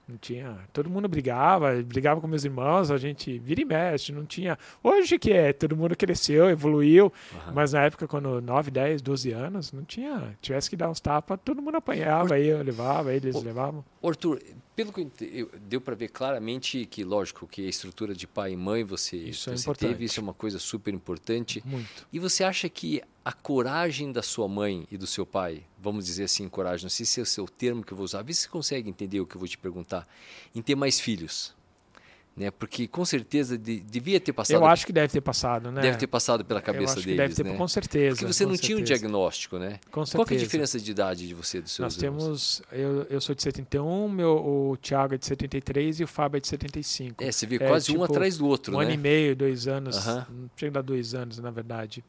Não 0.06 0.16
tinha. 0.16 0.58
Todo 0.72 0.90
mundo 0.90 1.08
brigava, 1.08 1.80
brigava 1.82 2.20
com 2.20 2.26
meus 2.26 2.44
irmãos, 2.44 2.90
a 2.90 2.98
gente 2.98 3.38
vira 3.38 3.60
e 3.60 3.64
mexe, 3.64 4.12
não 4.12 4.26
tinha. 4.26 4.58
Hoje 4.82 5.18
que 5.18 5.32
é, 5.32 5.52
todo 5.52 5.76
mundo 5.76 5.96
cresceu, 5.96 6.50
evoluiu, 6.50 7.12
uhum. 7.32 7.52
mas 7.54 7.72
na 7.72 7.84
época, 7.84 8.08
quando 8.08 8.40
9, 8.40 8.70
10, 8.70 9.00
12 9.00 9.32
anos, 9.32 9.72
não 9.72 9.84
tinha. 9.84 10.36
Tivesse 10.40 10.68
que 10.68 10.76
dar 10.76 10.90
uns 10.90 11.00
tapas, 11.00 11.38
todo 11.44 11.62
mundo 11.62 11.76
apanhava, 11.76 12.34
aí 12.34 12.48
eu 12.48 12.62
levava, 12.62 13.14
eles 13.14 13.36
o, 13.36 13.40
levavam. 13.40 13.84
Arthur, 14.02 14.42
pelo 14.74 14.92
que 14.92 15.08
eu, 15.20 15.50
deu 15.60 15.80
para 15.80 15.94
ver 15.94 16.08
claramente 16.08 16.84
que, 16.86 17.04
lógico, 17.04 17.46
que 17.46 17.64
a 17.66 17.68
estrutura 17.68 18.14
de 18.14 18.26
pai 18.26 18.52
e 18.52 18.56
mãe 18.56 18.82
você, 18.82 19.16
isso 19.16 19.56
você 19.56 19.70
é 19.70 19.74
teve, 19.74 20.04
isso 20.04 20.18
é 20.18 20.22
uma 20.22 20.34
coisa 20.34 20.58
super 20.58 20.92
importante. 20.92 21.62
Muito. 21.64 22.06
E 22.12 22.18
você 22.18 22.42
acha 22.42 22.68
que 22.68 23.02
a 23.24 23.32
coragem 23.32 24.10
da 24.10 24.22
sua 24.22 24.48
mãe 24.48 24.86
e 24.90 24.96
do 24.96 25.06
seu 25.06 25.24
pai, 25.24 25.62
vamos 25.80 26.06
dizer 26.06 26.24
assim, 26.24 26.48
coragem, 26.48 26.84
não 26.84 26.90
sei 26.90 27.06
se 27.06 27.20
é 27.20 27.22
o 27.22 27.26
seu 27.26 27.46
termo 27.46 27.84
que 27.84 27.92
eu 27.92 27.96
vou 27.96 28.04
usar, 28.04 28.22
vê 28.22 28.32
se 28.34 28.42
você 28.42 28.48
consegue 28.48 28.88
entender 28.88 29.20
o 29.20 29.26
que 29.26 29.36
eu 29.36 29.38
vou 29.38 29.48
te 29.48 29.56
perguntar, 29.58 30.06
em 30.54 30.60
ter 30.60 30.74
mais 30.74 30.98
filhos. 30.98 31.54
né? 32.36 32.50
Porque 32.50 32.88
com 32.88 33.04
certeza 33.04 33.56
de, 33.58 33.78
devia 33.80 34.18
ter 34.18 34.32
passado. 34.32 34.56
Eu 34.56 34.64
acho 34.66 34.86
que 34.86 34.92
deve 34.92 35.12
ter 35.12 35.20
passado, 35.20 35.70
né? 35.70 35.82
Deve 35.82 35.98
ter 35.98 36.06
passado 36.06 36.42
pela 36.44 36.60
cabeça 36.62 36.94
deles, 36.96 37.16
deve 37.16 37.34
ter, 37.34 37.44
né? 37.44 37.56
com 37.56 37.68
certeza. 37.68 38.16
Porque 38.16 38.32
você 38.32 38.46
não 38.46 38.56
tinha 38.56 38.74
um 38.76 38.80
certeza. 38.80 39.00
diagnóstico, 39.00 39.58
né? 39.58 39.78
Com 39.90 40.04
certeza. 40.06 40.16
Qual 40.24 40.34
é 40.34 40.40
a 40.40 40.44
diferença 40.44 40.80
de 40.80 40.90
idade 40.90 41.28
de 41.28 41.34
você 41.34 41.60
dos 41.60 41.72
seus 41.72 41.84
Nós 41.94 42.02
irmãos? 42.02 42.22
temos, 42.24 42.62
eu, 42.72 43.02
eu 43.10 43.20
sou 43.20 43.34
de 43.34 43.42
71, 43.42 44.08
meu, 44.08 44.30
o 44.34 44.76
Thiago 44.78 45.14
é 45.14 45.18
de 45.18 45.26
73 45.26 46.00
e 46.00 46.04
o 46.04 46.08
Fábio 46.08 46.38
é 46.38 46.40
de 46.40 46.48
75. 46.48 47.22
É, 47.22 47.30
você 47.30 47.46
vê 47.46 47.56
É, 47.56 47.68
quase 47.68 47.90
um 47.92 48.00
tipo, 48.00 48.04
atrás 48.04 48.38
do 48.38 48.46
outro, 48.46 48.74
um 48.74 48.78
né? 48.78 48.86
ano 48.86 48.94
e 48.94 48.96
meio, 48.96 49.36
dois 49.36 49.68
anos. 49.68 49.96
Aham. 49.98 50.26
Não 50.30 50.50
chega 50.56 50.78
a 50.78 50.82
dar 50.82 50.86
dois 50.88 51.14
anos, 51.14 51.38
na 51.38 51.50
verdade. 51.50 52.02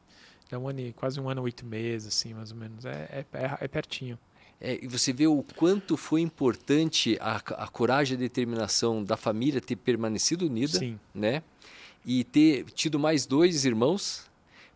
É 0.50 0.58
um 0.58 0.68
ano, 0.68 0.80
e- 0.80 0.92
quase 0.92 1.20
um 1.20 1.28
ano, 1.28 1.42
oito 1.42 1.64
meses, 1.64 2.08
assim, 2.08 2.34
mais 2.34 2.50
ou 2.50 2.56
menos. 2.56 2.84
É, 2.84 3.24
é, 3.32 3.36
é- 3.36 3.58
é 3.60 3.68
pertinho. 3.68 4.18
É, 4.60 4.78
e 4.82 4.86
você 4.86 5.12
vê 5.12 5.26
o 5.26 5.44
quanto 5.56 5.96
foi 5.96 6.20
importante 6.20 7.18
a, 7.20 7.36
a 7.36 7.68
coragem 7.68 8.14
e 8.14 8.16
a 8.16 8.20
determinação 8.20 9.02
da 9.02 9.16
família 9.16 9.60
ter 9.60 9.76
permanecido 9.76 10.46
unida, 10.46 10.78
Sim. 10.78 10.98
né? 11.14 11.42
E 12.06 12.22
ter 12.24 12.64
tido 12.70 12.98
mais 12.98 13.26
dois 13.26 13.64
irmãos, 13.64 14.30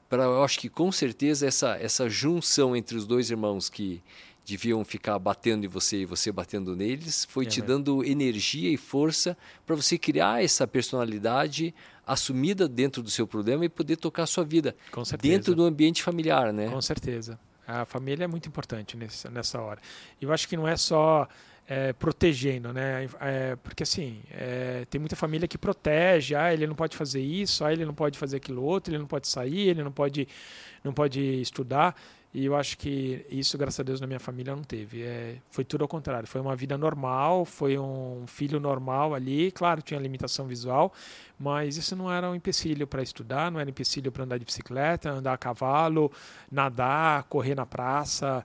para 0.09 0.24
eu 0.24 0.42
acho 0.42 0.59
que 0.59 0.68
com 0.68 0.90
certeza 0.90 1.46
essa 1.46 1.76
essa 1.76 2.09
junção 2.09 2.74
entre 2.74 2.96
os 2.96 3.07
dois 3.07 3.31
irmãos 3.31 3.68
que 3.68 4.02
deviam 4.44 4.83
ficar 4.83 5.18
batendo 5.18 5.66
em 5.66 5.68
você 5.68 5.98
e 5.98 6.04
você 6.07 6.33
batendo 6.33 6.74
neles, 6.74 7.26
foi 7.26 7.44
É 7.44 7.48
te 7.48 7.61
dando 7.61 8.02
energia 8.02 8.70
e 8.70 8.78
força 8.78 9.37
para 9.66 9.76
você 9.76 9.98
criar 9.98 10.42
essa 10.42 10.66
personalidade 10.66 11.74
assumida 12.09 12.66
dentro 12.66 13.03
do 13.03 13.11
seu 13.11 13.27
problema 13.27 13.64
e 13.64 13.68
poder 13.68 13.97
tocar 13.97 14.23
a 14.23 14.27
sua 14.27 14.44
vida 14.44 14.75
Com 14.90 15.05
certeza. 15.05 15.35
dentro 15.35 15.55
do 15.55 15.64
ambiente 15.64 16.03
familiar, 16.03 16.53
né? 16.53 16.68
Com 16.68 16.81
certeza. 16.81 17.38
A 17.66 17.85
família 17.85 18.25
é 18.25 18.27
muito 18.27 18.49
importante 18.49 18.97
nessa, 18.97 19.31
nessa 19.31 19.61
hora. 19.61 19.79
Eu 20.21 20.33
acho 20.33 20.49
que 20.49 20.57
não 20.57 20.66
é 20.66 20.75
só 20.77 21.29
é, 21.68 21.92
protegendo, 21.92 22.73
né? 22.73 23.07
É, 23.21 23.57
porque 23.57 23.83
assim, 23.83 24.21
é, 24.31 24.87
tem 24.88 24.99
muita 24.99 25.14
família 25.14 25.47
que 25.47 25.59
protege, 25.59 26.35
ah, 26.35 26.53
ele 26.53 26.66
não 26.66 26.75
pode 26.75 26.97
fazer 26.97 27.21
isso, 27.21 27.62
ah, 27.62 27.71
ele 27.71 27.85
não 27.85 27.92
pode 27.92 28.18
fazer 28.18 28.38
aquilo 28.38 28.64
outro, 28.64 28.90
ele 28.90 28.99
não 28.99 29.07
pode 29.07 29.29
sair, 29.29 29.68
ele 29.68 29.83
não 29.83 29.92
pode, 29.92 30.27
não 30.83 30.94
pode 30.94 31.21
estudar. 31.21 31.94
E 32.33 32.45
eu 32.45 32.55
acho 32.55 32.77
que 32.77 33.25
isso, 33.31 33.57
graças 33.57 33.81
a 33.81 33.83
Deus, 33.83 34.01
na 34.01 34.07
minha 34.07 34.21
família 34.21 34.55
não 34.55 34.62
teve. 34.62 35.03
É, 35.03 35.37
foi 35.51 35.64
tudo 35.64 35.83
ao 35.83 35.88
contrário. 35.88 36.29
Foi 36.29 36.41
uma 36.41 36.55
vida 36.55 36.77
normal, 36.77 37.45
foi 37.45 37.79
um 37.79 38.25
filho 38.27 38.61
normal 38.61 39.14
ali. 39.14 39.51
Claro, 39.51 39.81
tinha 39.81 39.99
limitação 39.99 40.47
visual, 40.47 40.93
mas 41.38 41.77
isso 41.77 41.97
não 41.97 42.12
era 42.12 42.29
um 42.31 42.35
empecilho 42.35 42.87
para 42.87 43.03
estudar, 43.03 43.51
não 43.51 43.59
era 43.59 43.69
um 43.69 43.71
empecilho 43.71 44.12
para 44.12 44.25
andar 44.25 44.38
de 44.38 44.45
bicicleta, 44.45 45.11
andar 45.11 45.33
a 45.33 45.38
cavalo, 45.38 46.12
nadar, 46.53 47.25
correr 47.25 47.55
na 47.55 47.64
praça 47.64 48.45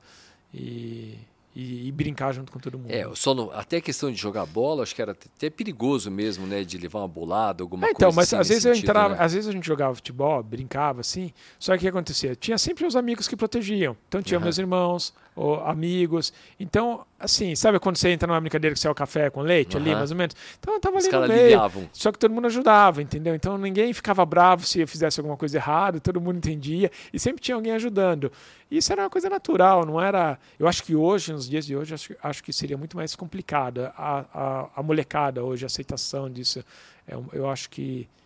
e, 0.54 1.18
e, 1.56 1.88
e 1.88 1.92
brincar 1.92 2.34
junto 2.34 2.52
com 2.52 2.60
todo 2.60 2.78
mundo. 2.78 2.92
É, 2.92 3.08
só 3.16 3.34
até 3.54 3.78
a 3.78 3.82
questão 3.82 4.12
de 4.12 4.18
jogar 4.18 4.46
bola, 4.46 4.84
acho 4.84 4.96
que 4.96 5.02
era 5.02 5.12
até 5.12 5.50
perigoso 5.50 6.10
mesmo, 6.10 6.48
né? 6.48 6.64
De 6.64 6.78
levar 6.78 7.00
uma 7.00 7.08
bolada, 7.08 7.64
alguma 7.64 7.88
É, 7.88 7.92
então, 7.92 8.08
coisa 8.08 8.16
mas 8.16 8.28
assim 8.28 8.36
às 8.42 8.48
vezes 8.48 8.66
eu 8.66 8.74
sentido, 8.74 8.90
entrava, 8.90 9.16
né? 9.16 9.22
às 9.22 9.34
vezes 9.34 9.48
a 9.50 9.52
gente 9.52 9.66
jogava 9.66 9.94
futebol, 9.96 10.42
brincava 10.42 11.02
assim, 11.02 11.32
só 11.60 11.74
que 11.74 11.78
o 11.78 11.82
que 11.82 11.88
acontecia? 11.88 12.36
Tinha 12.36 12.58
sempre 12.58 12.86
os 12.86 12.96
amigos 12.96 13.28
que 13.28 13.36
protegiam. 13.36 13.96
Então 14.08 14.22
tinha 14.22 14.38
Aham. 14.38 14.46
meus 14.46 14.58
irmãos, 14.58 15.14
ou 15.36 15.60
amigos. 15.66 16.32
Então, 16.60 17.06
assim, 17.20 17.56
sabe 17.56 17.80
quando 17.80 17.98
você 17.98 18.10
entra 18.10 18.28
numa 18.28 18.40
brincadeira 18.40 18.74
que 18.74 18.80
você 18.80 18.88
é 18.88 18.92
o 18.92 18.96
café 18.96 19.30
com 19.30 19.42
leite 19.42 19.76
ali, 19.78 19.90
Aham. 19.90 19.98
mais 20.00 20.12
ou 20.12 20.18
menos? 20.18 20.36
Então 20.60 20.74
eu 20.74 20.80
tava 20.80 20.98
Os 20.98 21.06
ali 21.06 21.14
no 21.16 21.28
meio. 21.28 21.90
Só 21.92 22.12
que 22.12 22.20
todo 22.20 22.32
mundo 22.34 22.46
ajudava, 22.48 23.02
entendeu? 23.02 23.34
Então 23.36 23.58
ninguém 23.58 23.94
ficava 23.94 24.26
bravo 24.26 24.66
se 24.66 24.80
eu 24.82 24.88
fizesse 24.88 25.20
alguma 25.20 25.36
coisa 25.38 25.58
errada, 25.58 26.00
todo 26.00 26.20
mundo 26.22 26.38
entendia 26.38 26.92
e 27.12 27.20
sempre 27.20 27.42
tinha 27.42 27.56
alguém 27.56 27.74
ajudando. 27.74 28.32
Isso 28.70 28.92
era 28.92 29.04
uma 29.04 29.10
coisa 29.10 29.30
natural, 29.30 29.86
não 29.86 30.02
era. 30.02 30.38
Eu 30.58 30.68
acho 30.68 30.84
que 30.84 30.96
hoje, 30.96 31.32
nos 31.32 31.48
dias 31.48 31.66
de 31.66 31.76
hoje, 31.76 31.94
acho, 31.94 32.16
acho 32.24 32.44
que 32.44 32.52
seria 32.52 32.78
muito 32.78 32.98
mais 32.98 33.16
complicado. 33.16 33.92
A, 33.96 34.26
a, 34.34 34.70
a 34.78 34.84
molecada 34.84 35.44
hoje, 35.44 35.64
a 35.64 35.68
aceitação 35.68 36.30
disso, 36.30 36.64
é 37.08 37.16
um- 37.16 37.28
eu 37.34 37.48
acho 37.50 37.70
que 37.70 38.08
é, 38.08 38.23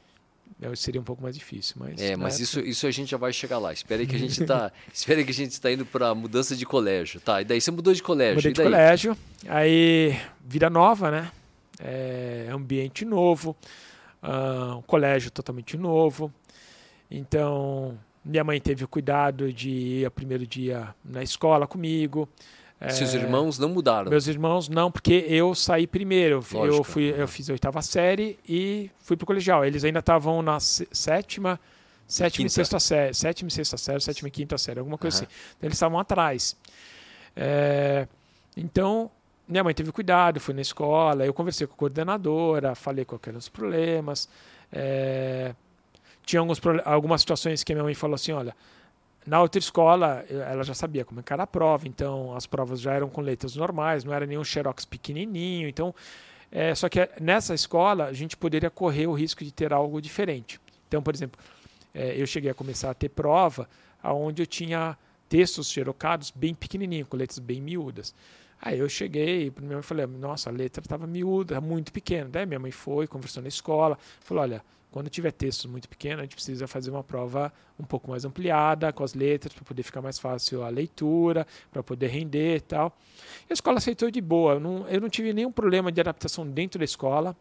seria 0.75 0.99
um 0.99 1.03
pouco 1.03 1.21
mais 1.21 1.35
difícil. 1.35 1.75
Mas, 1.79 2.01
É, 2.01 2.15
mas 2.15 2.37
né, 2.37 2.43
isso, 2.43 2.59
isso 2.59 2.87
a 2.87 2.91
gente 2.91 3.11
já 3.11 3.17
vai 3.17 3.31
chegar 3.31 3.59
lá. 3.59 3.71
Espera 3.71 4.03
que 4.07 4.15
a 4.15 4.19
gente 4.19 4.43
tá, 4.45 4.71
espera 4.93 5.23
que 5.23 5.31
a 5.31 5.33
gente 5.33 5.51
está 5.51 5.71
indo 5.71 5.85
para 5.85 6.13
mudança 6.15 6.55
de 6.55 6.65
colégio, 6.65 7.19
tá? 7.19 7.41
E 7.41 7.45
daí 7.45 7.61
você 7.61 7.71
mudou 7.71 7.93
de 7.93 8.01
colégio, 8.01 8.35
Mudei 8.35 8.53
de 8.53 8.61
colégio, 8.61 9.17
aí 9.47 10.19
vida 10.45 10.69
nova, 10.69 11.11
né? 11.11 11.31
É, 11.79 12.47
ambiente 12.51 13.05
novo, 13.05 13.55
ah, 14.21 14.75
um 14.77 14.81
colégio 14.81 15.29
totalmente 15.29 15.77
novo. 15.77 16.33
Então, 17.09 17.97
minha 18.25 18.43
mãe 18.43 18.59
teve 18.59 18.83
o 18.83 18.87
cuidado 18.87 19.53
de 19.53 19.69
ir 19.69 20.05
ao 20.05 20.11
primeiro 20.11 20.45
dia 20.45 20.93
na 21.03 21.23
escola 21.23 21.65
comigo. 21.67 22.27
Seus 22.89 23.15
É, 23.15 23.17
irmãos 23.17 23.57
não 23.57 23.69
mudaram. 23.69 24.09
Meus 24.09 24.27
irmãos 24.27 24.69
não, 24.69 24.91
porque 24.91 25.25
eu 25.27 25.55
saí 25.55 25.87
primeiro. 25.87 26.43
Eu 26.53 26.59
Lógico. 26.59 26.83
fui, 26.83 27.13
eu 27.17 27.27
fiz 27.27 27.49
a 27.49 27.53
oitava 27.53 27.81
série 27.81 28.37
e 28.47 28.91
fui 28.99 29.17
pro 29.17 29.25
colegial. 29.25 29.65
Eles 29.65 29.83
ainda 29.83 29.97
estavam 29.99 30.41
na 30.43 30.59
sé- 30.59 30.85
sétima, 30.91 31.59
sétima 32.07 32.45
e 32.45 32.49
sexta 32.51 32.79
série, 32.79 33.13
sétima 33.15 33.47
e 33.47 33.51
sexta 33.51 33.77
série, 33.77 33.99
sétima 33.99 34.27
e 34.27 34.31
quinta 34.31 34.57
série, 34.59 34.77
alguma 34.79 34.97
coisa 34.97 35.17
Aham. 35.17 35.25
assim. 35.25 35.35
Então, 35.57 35.67
eles 35.67 35.75
estavam 35.75 35.97
atrás. 35.99 36.55
É, 37.35 38.07
então, 38.55 39.09
minha 39.47 39.63
mãe 39.63 39.73
teve 39.73 39.91
cuidado, 39.91 40.39
fui 40.39 40.53
na 40.53 40.61
escola, 40.61 41.25
eu 41.25 41.33
conversei 41.33 41.65
com 41.67 41.73
a 41.73 41.77
coordenadora, 41.77 42.75
falei 42.75 43.05
quais 43.05 43.21
eram 43.27 43.37
os 43.39 43.49
problemas. 43.49 44.29
é, 44.71 45.53
tinha 46.25 46.41
alguns, 46.41 46.59
algumas 46.83 47.21
situações 47.21 47.63
que 47.63 47.71
a 47.71 47.75
minha 47.75 47.83
mãe 47.85 47.93
falou 47.95 48.15
assim, 48.15 48.33
olha, 48.33 48.53
na 49.27 49.41
outra 49.41 49.59
escola, 49.59 50.23
ela 50.29 50.63
já 50.63 50.73
sabia 50.73 51.03
como 51.03 51.19
é 51.19 51.23
era 51.29 51.43
a 51.43 51.47
prova, 51.47 51.85
então 51.85 52.33
as 52.33 52.47
provas 52.47 52.79
já 52.79 52.93
eram 52.93 53.09
com 53.09 53.19
letras 53.19 53.57
normais, 53.57 54.05
não 54.05 54.13
era 54.13 54.25
nenhum 54.25 54.43
xerox 54.43 54.85
pequenininho. 54.85 55.67
Então, 55.67 55.93
é, 56.49 56.73
só 56.73 56.87
que 56.87 57.09
nessa 57.19 57.53
escola 57.53 58.05
a 58.05 58.13
gente 58.13 58.37
poderia 58.37 58.69
correr 58.69 59.05
o 59.05 59.11
risco 59.11 59.43
de 59.43 59.51
ter 59.51 59.73
algo 59.73 60.01
diferente. 60.01 60.61
Então, 60.87 61.03
por 61.03 61.13
exemplo, 61.13 61.37
é, 61.93 62.15
eu 62.15 62.25
cheguei 62.25 62.49
a 62.49 62.53
começar 62.53 62.89
a 62.89 62.93
ter 62.93 63.09
prova 63.09 63.67
onde 64.01 64.41
eu 64.41 64.47
tinha 64.47 64.97
textos 65.27 65.69
xerocados 65.69 66.31
bem 66.31 66.55
pequenininhos, 66.55 67.09
com 67.09 67.17
letras 67.17 67.39
bem 67.39 67.59
miúdas. 67.59 68.15
Aí 68.61 68.79
eu 68.79 68.87
cheguei 68.87 69.51
para 69.51 69.61
minha 69.61 69.75
mãe 69.75 69.83
falei, 69.83 70.07
nossa, 70.07 70.49
a 70.49 70.53
letra 70.53 70.81
estava 70.81 71.05
miúda, 71.05 71.59
muito 71.59 71.91
pequena. 71.91 72.29
Daí 72.29 72.45
minha 72.45 72.59
mãe 72.59 72.71
foi, 72.71 73.07
conversou 73.07 73.43
na 73.43 73.49
escola, 73.49 73.99
falou, 74.21 74.43
olha, 74.43 74.63
quando 74.91 75.09
tiver 75.09 75.31
textos 75.31 75.65
muito 75.65 75.87
pequenos, 75.87 76.19
a 76.19 76.23
gente 76.23 76.35
precisa 76.35 76.67
fazer 76.67 76.89
uma 76.89 77.03
prova 77.03 77.51
um 77.79 77.83
pouco 77.83 78.09
mais 78.09 78.25
ampliada, 78.25 78.91
com 78.93 79.03
as 79.03 79.13
letras, 79.13 79.53
para 79.53 79.63
poder 79.63 79.83
ficar 79.83 80.01
mais 80.01 80.17
fácil 80.17 80.63
a 80.63 80.69
leitura, 80.69 81.45
para 81.71 81.83
poder 81.83 82.07
render 82.07 82.55
e 82.55 82.61
tal. 82.61 82.97
E 83.49 83.51
a 83.51 83.53
escola 83.53 83.77
aceitou 83.77 84.09
de 84.09 84.21
boa. 84.21 84.53
Eu 84.53 84.59
não, 84.59 84.87
eu 84.87 85.01
não 85.01 85.09
tive 85.09 85.33
nenhum 85.33 85.51
problema 85.51 85.91
de 85.91 85.99
adaptação 85.99 86.47
dentro 86.47 86.79
da 86.79 86.85
escola. 86.85 87.35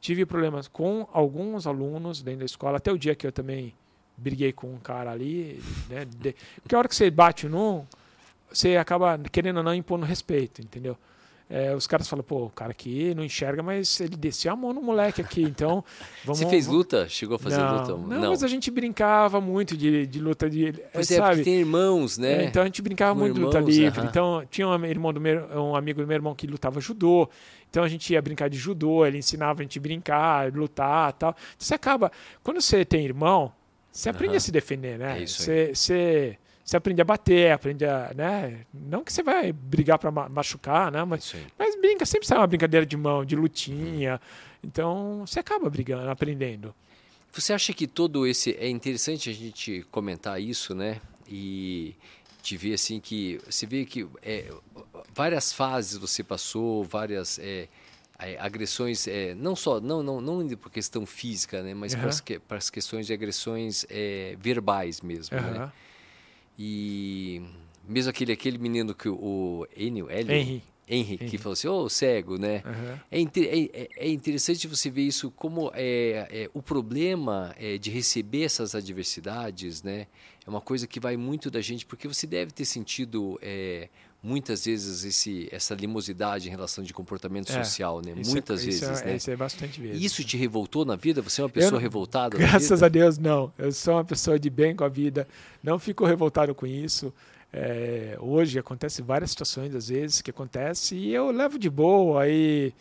Tive 0.00 0.24
problemas 0.24 0.68
com 0.68 1.06
alguns 1.12 1.66
alunos 1.66 2.22
dentro 2.22 2.40
da 2.40 2.46
escola, 2.46 2.78
até 2.78 2.90
o 2.90 2.98
dia 2.98 3.14
que 3.14 3.26
eu 3.26 3.32
também 3.32 3.74
briguei 4.16 4.52
com 4.52 4.72
um 4.72 4.78
cara 4.78 5.12
ali. 5.12 5.62
Né, 5.88 6.06
de, 6.06 6.34
porque 6.62 6.74
a 6.74 6.78
hora 6.78 6.88
que 6.88 6.96
você 6.96 7.10
bate 7.10 7.46
num, 7.46 7.84
você 8.50 8.76
acaba, 8.76 9.18
querendo 9.30 9.58
ou 9.58 9.62
não, 9.62 9.74
impondo 9.74 10.06
respeito, 10.06 10.62
entendeu? 10.62 10.96
É, 11.48 11.72
os 11.76 11.86
caras 11.86 12.08
falam, 12.08 12.24
pô, 12.24 12.46
o 12.46 12.50
cara 12.50 12.72
aqui 12.72 13.14
não 13.14 13.22
enxerga, 13.22 13.62
mas 13.62 14.00
ele 14.00 14.16
desceu 14.16 14.52
a 14.52 14.56
mão 14.56 14.72
no 14.72 14.82
moleque 14.82 15.20
aqui, 15.20 15.42
então 15.42 15.84
vamos... 16.24 16.40
Você 16.40 16.46
fez 16.48 16.66
luta? 16.66 17.08
Chegou 17.08 17.36
a 17.36 17.38
fazer 17.38 17.58
não, 17.58 17.76
luta? 17.76 17.96
Não, 18.16 18.30
mas 18.30 18.42
a 18.42 18.48
gente 18.48 18.68
brincava 18.68 19.40
muito 19.40 19.76
de, 19.76 20.06
de 20.06 20.18
luta 20.18 20.50
de... 20.50 20.72
Pois 20.92 21.08
é, 21.08 21.16
sabe? 21.16 21.36
porque 21.36 21.44
tem 21.44 21.60
irmãos, 21.60 22.18
né? 22.18 22.42
É, 22.42 22.44
então 22.46 22.62
a 22.62 22.64
gente 22.64 22.82
brincava 22.82 23.12
Com 23.14 23.20
muito 23.20 23.34
de 23.34 23.40
luta 23.40 23.58
irmãos, 23.58 23.76
livre. 23.76 24.00
aham. 24.00 24.08
Então 24.08 24.44
tinha 24.50 24.66
um 24.66 24.84
irmão 24.84 25.12
do 25.12 25.20
meu, 25.20 25.46
um 25.62 25.76
amigo 25.76 26.00
do 26.00 26.06
meu 26.06 26.16
irmão 26.16 26.34
que 26.34 26.48
lutava 26.48 26.80
judô. 26.80 27.28
Então 27.70 27.84
a 27.84 27.88
gente 27.88 28.12
ia 28.12 28.20
brincar 28.20 28.48
de 28.50 28.58
judô, 28.58 29.06
ele 29.06 29.18
ensinava 29.18 29.60
a 29.60 29.62
gente 29.62 29.78
a 29.78 29.82
brincar, 29.82 30.52
lutar, 30.52 31.12
tal. 31.12 31.30
Então, 31.30 31.44
você 31.56 31.74
acaba, 31.74 32.10
quando 32.42 32.60
você 32.60 32.84
tem 32.84 33.04
irmão, 33.04 33.52
você 33.92 34.08
aprende 34.08 34.30
Aham. 34.32 34.36
a 34.38 34.40
se 34.40 34.50
defender, 34.50 34.98
né? 34.98 35.20
É 35.20 35.22
isso 35.22 35.42
aí. 35.42 35.46
Você, 35.46 35.74
você, 35.74 36.38
você 36.66 36.76
aprende 36.76 37.00
a 37.00 37.04
bater, 37.04 37.52
aprende 37.52 37.84
a, 37.84 38.10
né? 38.12 38.62
Não 38.74 39.04
que 39.04 39.12
você 39.12 39.22
vai 39.22 39.52
brigar 39.52 40.00
para 40.00 40.10
machucar, 40.10 40.90
né? 40.90 41.04
Mas, 41.04 41.32
mas 41.56 41.80
brinca, 41.80 42.04
sempre 42.04 42.26
sai 42.26 42.38
uma 42.38 42.46
brincadeira 42.46 42.84
de 42.84 42.96
mão, 42.96 43.24
de 43.24 43.36
lutinha. 43.36 44.20
Então 44.64 45.24
você 45.24 45.38
acaba 45.38 45.70
brigando, 45.70 46.10
aprendendo. 46.10 46.74
Você 47.32 47.52
acha 47.52 47.72
que 47.72 47.86
todo 47.86 48.26
esse 48.26 48.50
é 48.58 48.68
interessante 48.68 49.30
a 49.30 49.32
gente 49.32 49.86
comentar 49.92 50.42
isso, 50.42 50.74
né? 50.74 51.00
E 51.28 51.94
te 52.42 52.56
ver 52.56 52.74
assim 52.74 52.98
que 52.98 53.40
você 53.48 53.64
vê 53.64 53.84
que 53.84 54.04
é, 54.20 54.52
várias 55.14 55.52
fases 55.52 55.96
você 55.96 56.24
passou, 56.24 56.82
várias 56.82 57.38
é, 57.38 57.68
é, 58.18 58.40
agressões, 58.40 59.06
é, 59.06 59.36
não 59.36 59.54
só 59.54 59.80
não 59.80 60.02
não 60.02 60.20
não 60.20 60.48
por 60.56 60.72
questão 60.72 61.06
física, 61.06 61.62
né? 61.62 61.74
Mas 61.74 61.94
para 61.94 62.06
Aham. 62.06 62.10
as 62.10 62.20
para 62.48 62.58
as 62.58 62.70
questões 62.70 63.06
de 63.06 63.12
agressões 63.12 63.86
é, 63.88 64.36
verbais 64.40 65.00
mesmo, 65.00 65.36
né? 65.36 65.70
E 66.58 67.42
mesmo 67.86 68.10
aquele 68.10 68.32
aquele 68.32 68.58
menino 68.58 68.94
que 68.94 69.08
o- 69.08 69.66
Enio, 69.76 70.10
Hélio, 70.10 70.32
Henry. 70.34 70.62
Henry, 70.88 71.18
que 71.18 71.24
Henry. 71.24 71.38
falou 71.38 71.52
assim, 71.54 71.66
ô 71.68 71.88
cego, 71.88 72.38
né? 72.38 72.62
É, 73.10 73.18
inte- 73.18 73.46
é- 73.46 73.64
é- 73.82 73.88
é 73.96 74.08
interessante 74.08 74.68
você 74.68 74.88
ver 74.88 75.02
isso 75.02 75.30
como 75.32 75.70
é, 75.74 76.28
é, 76.30 76.50
o 76.54 76.62
problema 76.62 77.52
é, 77.58 77.76
de 77.76 77.90
receber 77.90 78.44
essas 78.44 78.74
adversidades, 78.74 79.82
né? 79.82 80.06
É 80.46 80.50
uma 80.50 80.60
coisa 80.60 80.86
que 80.86 81.00
vai 81.00 81.16
muito 81.16 81.50
da 81.50 81.60
gente, 81.60 81.84
porque 81.84 82.06
você 82.06 82.24
deve 82.24 82.52
ter 82.52 82.64
sentido 82.64 83.36
é, 83.42 83.88
muitas 84.26 84.64
vezes 84.64 85.04
esse, 85.04 85.48
essa 85.52 85.72
limosidade 85.74 86.48
em 86.48 86.50
relação 86.50 86.82
de 86.82 86.92
comportamento 86.92 87.50
é, 87.50 87.62
social, 87.62 88.02
né? 88.04 88.10
É- 88.10 88.28
muitas 88.28 88.62
é, 88.62 88.66
vezes, 88.66 88.82
isso 88.82 89.04
né? 89.04 89.16
Isso 89.16 89.30
é 89.30 89.36
bastante 89.36 89.80
vezes. 89.80 90.02
Isso 90.02 90.24
te 90.24 90.36
revoltou 90.36 90.84
na 90.84 90.96
vida? 90.96 91.22
Você 91.22 91.40
é 91.40 91.44
uma 91.44 91.50
pessoa 91.50 91.78
eu, 91.78 91.82
revoltada? 91.82 92.36
Graças 92.36 92.82
a 92.82 92.88
Deus, 92.88 93.18
não. 93.18 93.52
Eu 93.56 93.70
sou 93.70 93.94
uma 93.94 94.04
pessoa 94.04 94.36
de 94.36 94.50
bem 94.50 94.74
com 94.74 94.82
a 94.82 94.88
vida. 94.88 95.28
Não 95.62 95.78
fico 95.78 96.04
revoltado 96.04 96.54
com 96.56 96.66
isso. 96.66 97.14
É, 97.52 98.16
hoje 98.18 98.58
acontece 98.58 99.00
várias 99.00 99.30
situações, 99.30 99.74
às 99.74 99.88
vezes, 99.88 100.20
que 100.20 100.30
acontece 100.30 100.96
e 100.96 101.14
eu 101.14 101.30
levo 101.30 101.56
de 101.56 101.70
boa 101.70 102.28
e, 102.28 102.74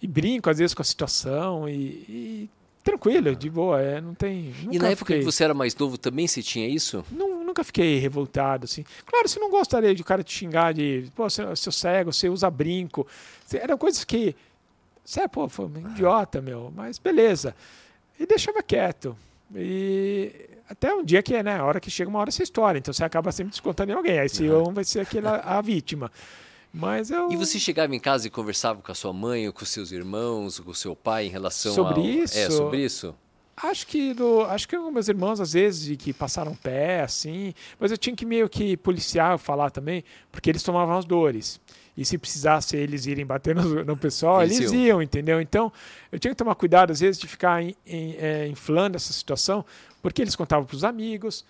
e 0.00 0.06
brinco, 0.06 0.48
às 0.48 0.58
vezes, 0.58 0.74
com 0.74 0.82
a 0.82 0.84
situação 0.84 1.68
e, 1.68 1.74
e 1.74 2.50
tranquilo, 2.88 3.36
de 3.36 3.50
boa. 3.50 3.80
É, 3.80 4.00
não 4.00 4.14
tem. 4.14 4.54
E 4.70 4.78
na 4.78 4.88
época 4.88 5.06
fiquei... 5.06 5.18
que 5.18 5.24
você 5.24 5.44
era 5.44 5.52
mais 5.52 5.76
novo 5.76 5.98
também 5.98 6.26
você 6.26 6.42
tinha 6.42 6.66
isso? 6.66 7.04
Não, 7.10 7.44
nunca 7.44 7.62
fiquei 7.62 7.98
revoltado, 7.98 8.64
assim. 8.64 8.84
Claro, 9.04 9.28
você 9.28 9.38
não 9.38 9.50
gostaria 9.50 9.94
de 9.94 10.02
cara 10.02 10.22
te 10.22 10.32
xingar 10.32 10.72
de, 10.72 11.10
pô, 11.14 11.28
seu, 11.28 11.54
seu 11.54 11.72
cego, 11.72 12.12
você 12.12 12.28
usa 12.28 12.50
brinco. 12.50 13.06
Eram 13.52 13.76
coisas 13.76 14.04
que. 14.04 14.34
Você 15.04 15.20
é, 15.20 15.28
pô, 15.28 15.48
foi 15.48 15.66
um 15.66 15.90
idiota, 15.90 16.40
meu, 16.40 16.72
mas 16.74 16.98
beleza. 16.98 17.54
E 18.18 18.26
deixava 18.26 18.62
quieto. 18.62 19.16
E 19.54 20.32
até 20.68 20.92
um 20.92 21.02
dia 21.02 21.22
que 21.22 21.34
é, 21.34 21.42
né? 21.42 21.56
A 21.56 21.64
hora 21.64 21.80
que 21.80 21.90
chega 21.90 22.10
uma 22.10 22.18
hora 22.18 22.28
essa 22.28 22.42
história. 22.42 22.78
Então 22.78 22.92
você 22.92 23.04
acaba 23.04 23.32
sempre 23.32 23.50
descontando 23.50 23.92
em 23.92 23.94
alguém. 23.94 24.18
Aí 24.18 24.26
esse 24.26 24.46
uhum. 24.48 24.68
um 24.68 24.72
vai 24.74 24.84
ser 24.84 25.00
aquele, 25.00 25.26
a 25.26 25.60
vítima. 25.60 26.10
Mas 26.72 27.10
eu... 27.10 27.30
E 27.30 27.36
você 27.36 27.58
chegava 27.58 27.94
em 27.94 28.00
casa 28.00 28.26
e 28.26 28.30
conversava 28.30 28.80
com 28.82 28.92
a 28.92 28.94
sua 28.94 29.12
mãe, 29.12 29.46
ou 29.46 29.52
com 29.52 29.64
seus 29.64 29.90
irmãos, 29.90 30.58
ou 30.58 30.66
com 30.66 30.70
o 30.70 30.74
seu 30.74 30.94
pai 30.94 31.26
em 31.26 31.30
relação 31.30 31.74
sobre 31.74 32.00
ao... 32.00 32.06
isso? 32.06 32.38
É, 32.38 32.50
sobre 32.50 32.84
isso? 32.84 33.14
Acho 33.60 33.86
que 33.86 34.14
do, 34.14 34.42
acho 34.42 34.68
que 34.68 34.78
meus 34.78 35.08
irmãos 35.08 35.40
às 35.40 35.52
vezes 35.52 35.96
que 35.96 36.12
passaram 36.12 36.54
pé 36.54 37.02
assim, 37.02 37.52
mas 37.78 37.90
eu 37.90 37.98
tinha 37.98 38.14
que 38.14 38.24
meio 38.24 38.48
que 38.48 38.76
policiar, 38.76 39.36
falar 39.36 39.70
também, 39.70 40.04
porque 40.30 40.48
eles 40.48 40.62
tomavam 40.62 40.96
as 40.96 41.04
dores. 41.04 41.60
E 41.96 42.04
se 42.04 42.16
precisasse 42.16 42.76
eles 42.76 43.06
irem 43.06 43.26
bater 43.26 43.56
no, 43.56 43.84
no 43.84 43.96
pessoal, 43.96 44.44
eles, 44.44 44.58
eles 44.58 44.70
iam. 44.70 44.82
iam. 44.82 45.02
entendeu? 45.02 45.40
Então, 45.40 45.72
eu 46.12 46.18
tinha 46.20 46.30
que 46.30 46.36
tomar 46.36 46.54
cuidado 46.54 46.92
às 46.92 47.00
vezes 47.00 47.20
de 47.20 47.26
ficar 47.26 47.60
in, 47.60 47.74
in, 47.84 48.14
é, 48.18 48.46
inflando 48.46 48.94
essa 48.96 49.12
situação, 49.12 49.64
porque 50.00 50.22
eles 50.22 50.36
contavam 50.36 50.64
para 50.64 50.76
os 50.76 50.84
amigos, 50.84 51.44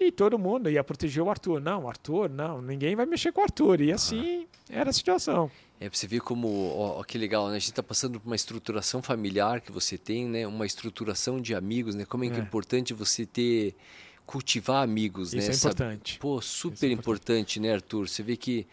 e 0.00 0.10
todo 0.10 0.38
mundo 0.38 0.70
ia 0.70 0.82
proteger 0.82 1.22
o 1.22 1.28
Arthur. 1.28 1.60
Não, 1.60 1.88
Arthur, 1.88 2.30
não, 2.30 2.62
ninguém 2.62 2.96
vai 2.96 3.04
mexer 3.04 3.32
com 3.32 3.40
o 3.40 3.44
Arthur. 3.44 3.82
E 3.82 3.92
assim 3.92 4.46
era 4.68 4.90
a 4.90 4.92
situação. 4.92 5.50
É 5.78 5.88
para 5.88 5.98
você 5.98 6.06
ver 6.06 6.20
como, 6.20 6.74
ó, 6.76 7.02
que 7.02 7.16
legal, 7.16 7.48
né? 7.48 7.56
A 7.56 7.58
gente 7.58 7.70
está 7.70 7.82
passando 7.82 8.18
por 8.20 8.26
uma 8.26 8.36
estruturação 8.36 9.02
familiar 9.02 9.60
que 9.60 9.70
você 9.70 9.96
tem, 9.96 10.26
né? 10.26 10.46
Uma 10.46 10.66
estruturação 10.66 11.40
de 11.40 11.54
amigos, 11.54 11.94
né? 11.94 12.04
Como 12.04 12.24
é, 12.24 12.26
é. 12.26 12.30
que 12.30 12.38
é 12.38 12.42
importante 12.42 12.92
você 12.92 13.24
ter, 13.24 13.74
cultivar 14.26 14.82
amigos, 14.82 15.34
Isso 15.34 15.48
né? 15.48 15.52
é 15.52 15.56
importante. 15.56 16.18
Pô, 16.18 16.40
super 16.40 16.86
é 16.86 16.92
importante. 16.92 17.00
importante, 17.00 17.60
né, 17.60 17.74
Arthur? 17.74 18.08
Você 18.08 18.22
vê 18.22 18.36
que 18.36 18.66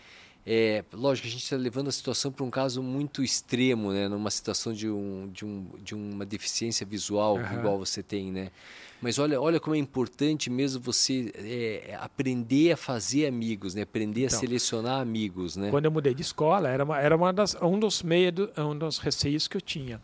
é, 0.49 0.81
lógico, 0.93 1.27
a 1.27 1.29
gente 1.29 1.43
está 1.43 1.57
levando 1.57 1.89
a 1.89 1.91
situação 1.91 2.31
para 2.31 2.45
um 2.45 2.49
caso 2.49 2.81
muito 2.81 3.21
extremo, 3.21 3.91
né? 3.91 4.07
Numa 4.07 4.31
situação 4.31 4.71
de, 4.71 4.89
um, 4.89 5.29
de, 5.29 5.43
um, 5.43 5.67
de 5.83 5.93
uma 5.93 6.25
deficiência 6.25 6.85
visual 6.85 7.35
uhum. 7.35 7.59
igual 7.59 7.77
você 7.77 8.01
tem, 8.01 8.31
né? 8.31 8.49
Mas 9.01 9.19
olha, 9.19 9.41
olha 9.41 9.59
como 9.59 9.75
é 9.75 9.77
importante 9.77 10.49
mesmo 10.49 10.81
você 10.81 11.33
é, 11.35 11.97
aprender 11.99 12.71
a 12.71 12.77
fazer 12.77 13.27
amigos, 13.27 13.75
né? 13.75 13.81
Aprender 13.81 14.23
então, 14.23 14.37
a 14.37 14.39
selecionar 14.39 15.01
amigos, 15.01 15.57
né? 15.57 15.69
Quando 15.69 15.83
eu 15.83 15.91
mudei 15.91 16.13
de 16.13 16.21
escola, 16.21 16.69
era, 16.69 16.85
uma, 16.85 16.97
era 16.97 17.13
uma 17.17 17.33
das, 17.33 17.53
um 17.61 17.77
dos 17.77 18.01
meios, 18.01 18.49
um 18.57 18.77
dos 18.77 18.99
receios 18.99 19.49
que 19.49 19.57
eu 19.57 19.61
tinha, 19.61 20.01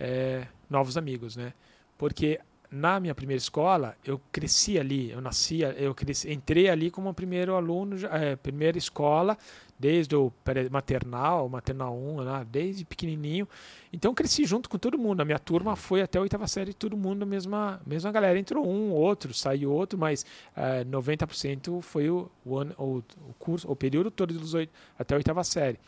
é, 0.00 0.46
novos 0.70 0.96
amigos, 0.96 1.36
né? 1.36 1.52
Porque 1.98 2.40
na 2.72 2.98
minha 2.98 3.14
primeira 3.14 3.38
escola, 3.38 3.94
eu 4.02 4.18
cresci 4.32 4.78
ali, 4.78 5.10
eu 5.10 5.20
nasci, 5.20 5.60
eu 5.60 5.94
cresci, 5.94 6.32
entrei 6.32 6.70
ali 6.70 6.90
como 6.90 7.12
primeiro 7.12 7.54
aluno, 7.54 7.96
é, 8.10 8.34
primeira 8.34 8.78
escola, 8.78 9.36
desde 9.78 10.16
o 10.16 10.32
maternal, 10.70 11.48
maternal 11.50 11.94
1, 11.94 12.16
lá, 12.22 12.42
desde 12.44 12.84
pequenininho. 12.86 13.46
Então 13.92 14.14
cresci 14.14 14.46
junto 14.46 14.70
com 14.70 14.78
todo 14.78 14.96
mundo. 14.96 15.20
A 15.20 15.24
minha 15.24 15.38
turma 15.38 15.76
foi 15.76 16.00
até 16.00 16.18
a 16.18 16.22
oitava 16.22 16.46
série, 16.46 16.72
todo 16.72 16.96
mundo, 16.96 17.26
mesma, 17.26 17.78
mesma 17.84 18.10
galera. 18.10 18.38
Entrou 18.38 18.66
um, 18.66 18.90
outro, 18.92 19.34
saiu 19.34 19.70
outro, 19.70 19.98
mas 19.98 20.24
é, 20.56 20.82
90% 20.84 21.82
foi 21.82 22.08
o, 22.08 22.30
o, 22.42 22.62
o, 22.62 22.98
o, 22.98 23.34
curso, 23.38 23.70
o 23.70 23.76
período 23.76 24.10
todo 24.10 24.32
dos 24.32 24.54
oito, 24.54 24.72
até 24.98 25.14
a 25.14 25.18
oitava 25.18 25.44
série. 25.44 25.78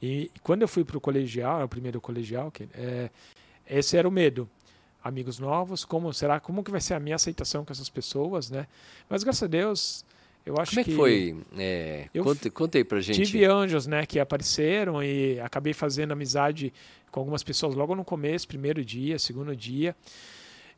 E 0.00 0.30
quando 0.42 0.62
eu 0.62 0.68
fui 0.68 0.84
para 0.84 0.96
o 0.96 1.00
colegial, 1.00 1.62
o 1.62 1.68
primeiro 1.68 2.00
colegial, 2.00 2.50
que, 2.50 2.66
é, 2.72 3.10
esse 3.70 3.96
era 3.96 4.08
o 4.08 4.10
medo 4.10 4.48
amigos 5.02 5.38
novos, 5.38 5.84
como 5.84 6.12
será, 6.12 6.38
como 6.40 6.62
que 6.62 6.70
vai 6.70 6.80
ser 6.80 6.94
a 6.94 7.00
minha 7.00 7.16
aceitação 7.16 7.64
com 7.64 7.72
essas 7.72 7.88
pessoas, 7.88 8.50
né? 8.50 8.66
Mas 9.08 9.22
graças 9.22 9.42
a 9.42 9.46
Deus, 9.46 10.04
eu 10.44 10.54
acho 10.58 10.72
como 10.72 10.80
é 10.80 10.84
que, 10.84 10.90
que 10.90 10.96
foi? 10.96 11.36
É, 11.56 12.08
eu 12.12 12.24
conta 12.52 12.78
aí 12.78 12.84
pra 12.84 13.00
gente. 13.00 13.16
Tive 13.16 13.44
anjos, 13.44 13.86
né, 13.86 14.06
que 14.06 14.18
apareceram 14.18 15.02
e 15.02 15.38
acabei 15.40 15.72
fazendo 15.72 16.12
amizade 16.12 16.72
com 17.10 17.20
algumas 17.20 17.42
pessoas 17.42 17.74
logo 17.74 17.94
no 17.94 18.04
começo, 18.04 18.46
primeiro 18.48 18.84
dia, 18.84 19.18
segundo 19.18 19.54
dia. 19.54 19.94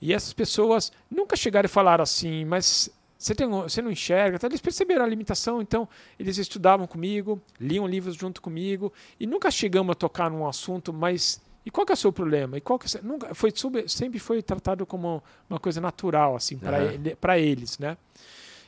E 0.00 0.12
essas 0.12 0.32
pessoas 0.32 0.92
nunca 1.10 1.36
chegaram 1.36 1.66
e 1.66 1.68
falaram 1.68 2.02
assim, 2.02 2.44
mas 2.44 2.90
você, 3.16 3.36
tem, 3.36 3.48
você 3.48 3.80
não 3.80 3.90
enxerga, 3.90 4.36
tá? 4.38 4.48
eles 4.48 4.60
perceberam 4.60 5.04
a 5.04 5.06
limitação, 5.06 5.62
então 5.62 5.88
eles 6.18 6.38
estudavam 6.38 6.88
comigo, 6.88 7.40
liam 7.60 7.86
livros 7.86 8.16
junto 8.16 8.42
comigo 8.42 8.92
e 9.20 9.28
nunca 9.28 9.48
chegamos 9.48 9.92
a 9.92 9.94
tocar 9.94 10.28
num 10.28 10.46
assunto 10.46 10.92
mais 10.92 11.40
e 11.64 11.70
qual 11.70 11.86
que 11.86 11.92
é 11.92 11.94
o 11.94 11.96
seu 11.96 12.12
problema? 12.12 12.58
E 12.58 12.60
qual 12.60 12.78
que 12.78 12.96
é, 12.96 13.00
nunca 13.02 13.34
foi 13.34 13.52
sempre 13.86 14.18
foi 14.18 14.42
tratado 14.42 14.84
como 14.84 15.22
uma 15.48 15.58
coisa 15.60 15.80
natural 15.80 16.34
assim 16.34 16.58
para 16.58 16.78
uhum. 16.78 16.90
ele, 16.90 17.14
para 17.16 17.38
eles, 17.38 17.78
né? 17.78 17.96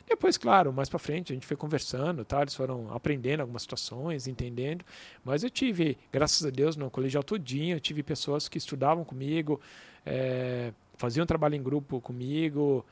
Depois, 0.07 0.37
claro, 0.37 0.73
mais 0.73 0.89
para 0.89 0.99
frente 0.99 1.33
a 1.33 1.35
gente 1.35 1.47
foi 1.47 1.57
conversando, 1.57 2.25
tá? 2.25 2.43
Eles 2.43 2.55
foram 2.55 2.93
aprendendo 2.93 3.41
algumas 3.41 3.63
situações, 3.63 4.27
entendendo. 4.27 4.85
Mas 5.25 5.43
eu 5.43 5.51
tive, 5.51 5.97
graças 6.13 6.45
a 6.45 6.51
Deus, 6.51 6.77
no 6.77 6.91
colegial 6.91 7.23
todinho, 7.23 7.77
eu 7.77 7.81
tive 7.81 8.03
pessoas 8.03 8.47
que 8.47 8.59
estudavam 8.59 9.03
comigo, 9.03 9.61
é, 10.05 10.73
faziam 10.97 11.25
trabalho 11.25 11.55
em 11.55 11.63
grupo 11.63 12.01
comigo 12.03 12.85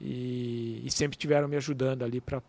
e, 0.00 0.82
e 0.84 0.90
sempre 0.90 1.18
tiveram 1.18 1.48
me 1.48 1.56
ajudando 1.56 2.04
ali 2.04 2.20
para 2.20 2.40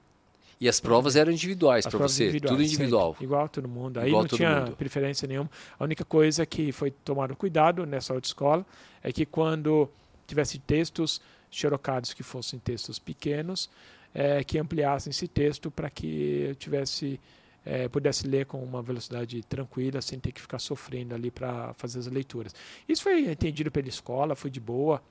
e 0.63 0.69
as 0.69 0.79
provas 0.79 1.17
eram 1.17 1.29
individuais 1.29 1.85
para 1.85 1.99
você? 1.99 2.23
Individuais, 2.23 2.55
tudo 2.55 2.63
individual? 2.63 3.11
Sempre, 3.11 3.25
igual 3.25 3.43
a 3.43 3.47
todo 3.49 3.67
mundo. 3.67 3.99
Aí 3.99 4.07
igual 4.07 4.23
não 4.23 4.29
tinha 4.29 4.61
mundo. 4.61 4.77
preferência 4.77 5.27
nenhuma. 5.27 5.51
A 5.77 5.83
única 5.83 6.05
coisa 6.05 6.45
que 6.45 6.71
foi 6.71 6.89
tomado 6.89 7.35
cuidado 7.35 7.85
nessa 7.85 8.13
autoescola 8.13 8.65
é 9.03 9.11
que 9.11 9.25
quando 9.25 9.89
tivesse 10.25 10.57
textos 10.59 11.19
xerocados 11.51 12.13
que 12.13 12.23
fossem 12.23 12.59
textos 12.59 12.97
pequenos, 12.97 13.69
é, 14.13 14.41
que 14.41 14.57
ampliassem 14.57 15.11
esse 15.11 15.27
texto 15.27 15.69
para 15.69 15.89
que 15.89 16.45
eu 16.47 16.55
tivesse 16.55 17.19
é, 17.65 17.89
pudesse 17.89 18.25
ler 18.25 18.45
com 18.45 18.63
uma 18.63 18.81
velocidade 18.81 19.43
tranquila, 19.43 20.01
sem 20.01 20.17
ter 20.17 20.31
que 20.31 20.39
ficar 20.39 20.59
sofrendo 20.59 21.13
ali 21.13 21.29
para 21.29 21.73
fazer 21.73 21.99
as 21.99 22.07
leituras. 22.07 22.55
Isso 22.87 23.03
foi 23.03 23.29
entendido 23.29 23.69
pela 23.69 23.89
escola, 23.89 24.33
foi 24.33 24.49
de 24.49 24.61
boa. 24.61 25.01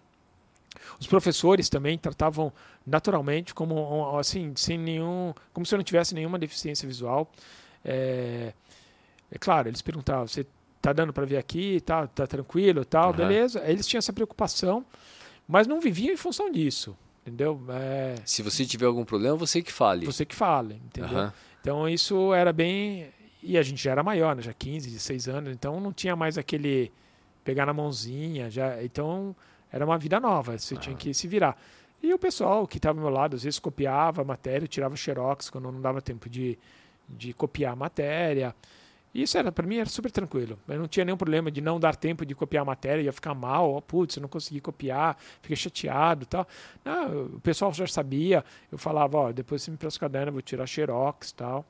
Os 0.99 1.07
professores 1.07 1.69
também 1.69 1.99
tratavam 1.99 2.53
naturalmente 2.87 3.55
como 3.55 4.17
assim, 4.19 4.53
sem 4.57 4.79
nenhum, 4.79 5.35
como 5.53 5.65
se 5.67 5.75
eu 5.75 5.77
não 5.79 5.85
tivesse 5.85 6.15
nenhuma 6.15 6.39
deficiência 6.39 6.87
visual. 6.87 7.31
É, 7.85 8.53
é 9.31 9.39
claro, 9.39 9.69
eles 9.69 9.83
perguntavam: 9.83 10.27
"Você 10.27 10.47
tá 10.81 10.93
dando 10.93 11.13
para 11.13 11.25
ver 11.25 11.37
aqui? 11.37 11.81
Tá, 11.81 12.07
tá 12.07 12.27
tranquilo, 12.27 12.85
tal, 12.85 13.11
uhum. 13.11 13.17
beleza?" 13.17 13.63
Eles 13.67 13.87
tinham 13.87 13.99
essa 13.99 14.13
preocupação, 14.13 14.85
mas 15.47 15.67
não 15.67 15.81
viviam 15.81 16.13
em 16.13 16.17
função 16.17 16.51
disso, 16.51 16.97
entendeu? 17.23 17.61
É, 17.69 18.17
Se 18.25 18.43
você 18.43 18.65
tiver 18.65 18.87
algum 18.87 19.05
problema, 19.05 19.37
você 19.37 19.63
que 19.63 19.73
fale. 19.73 20.07
Você 20.07 20.25
que 20.25 20.35
fale, 20.35 20.81
entendeu? 20.85 21.19
Uhum. 21.19 21.33
Então 21.61 21.89
isso 21.89 22.35
era 22.35 22.53
bem 22.53 23.13
e 23.43 23.59
a 23.59 23.63
gente 23.63 23.83
já 23.83 23.91
era 23.91 24.03
maior, 24.03 24.37
né? 24.37 24.43
já 24.43 24.53
15, 24.53 24.89
16 24.89 25.29
anos, 25.29 25.53
então 25.53 25.81
não 25.81 25.93
tinha 25.93 26.15
mais 26.15 26.39
aquele 26.39 26.93
pegar 27.43 27.67
na 27.67 27.73
mãozinha, 27.73 28.49
já, 28.49 28.83
então 28.83 29.35
era 29.73 29.85
uma 29.85 29.97
vida 29.97 30.21
nova, 30.21 30.59
você 30.59 30.75
ah. 30.75 30.79
tinha 30.79 30.95
que 30.95 31.15
se 31.15 31.27
virar. 31.27 31.57
E 32.03 32.13
o 32.13 32.19
pessoal 32.19 32.67
que 32.67 32.79
estava 32.79 32.99
ao 32.99 33.05
meu 33.05 33.13
lado, 33.13 33.37
às 33.37 33.45
vezes 33.45 33.59
copiava 33.59 34.23
a 34.23 34.25
matéria, 34.25 34.67
tirava 34.67 34.97
xerox 34.97 35.49
quando 35.49 35.71
não 35.71 35.81
dava 35.81 36.03
tempo 36.03 36.29
de, 36.29 36.59
de 37.09 37.33
copiar 37.33 37.73
a 37.73 37.77
matéria. 37.77 38.55
E 39.15 39.23
isso 39.23 39.37
era 39.39 39.53
para 39.53 39.67
mim 39.67 39.77
era 39.77 39.89
super 39.89 40.11
tranquilo. 40.11 40.59
Eu 40.67 40.79
não 40.79 40.89
tinha 40.89 41.05
nenhum 41.05 41.17
problema 41.17 41.51
de 41.51 41.61
não 41.61 41.79
dar 41.79 41.95
tempo 41.95 42.27
de 42.27 42.35
copiar 42.35 42.63
a 42.63 42.65
matéria, 42.65 43.03
ia 43.03 43.13
ficar 43.13 43.35
mal, 43.35 43.75
oh, 43.75 43.81
putz, 43.81 44.17
eu 44.17 44.23
não 44.23 44.29
consegui 44.29 44.61
copiar, 44.61 45.17
fiquei 45.41 45.57
chateado, 45.57 46.27
tal. 46.27 46.47
Não, 46.85 47.27
o 47.27 47.41
pessoal 47.41 47.73
já 47.73 47.87
sabia. 47.87 48.45
Eu 48.71 48.79
falava, 48.79 49.19
ó, 49.19 49.29
oh, 49.29 49.33
depois 49.33 49.63
você 49.63 49.71
me 49.71 49.77
presta 49.77 49.99
o 49.99 50.01
caderno, 50.01 50.29
eu 50.29 50.33
vou 50.33 50.43
tirar 50.43 50.67
xerox, 50.67 51.31
tal. 51.33 51.65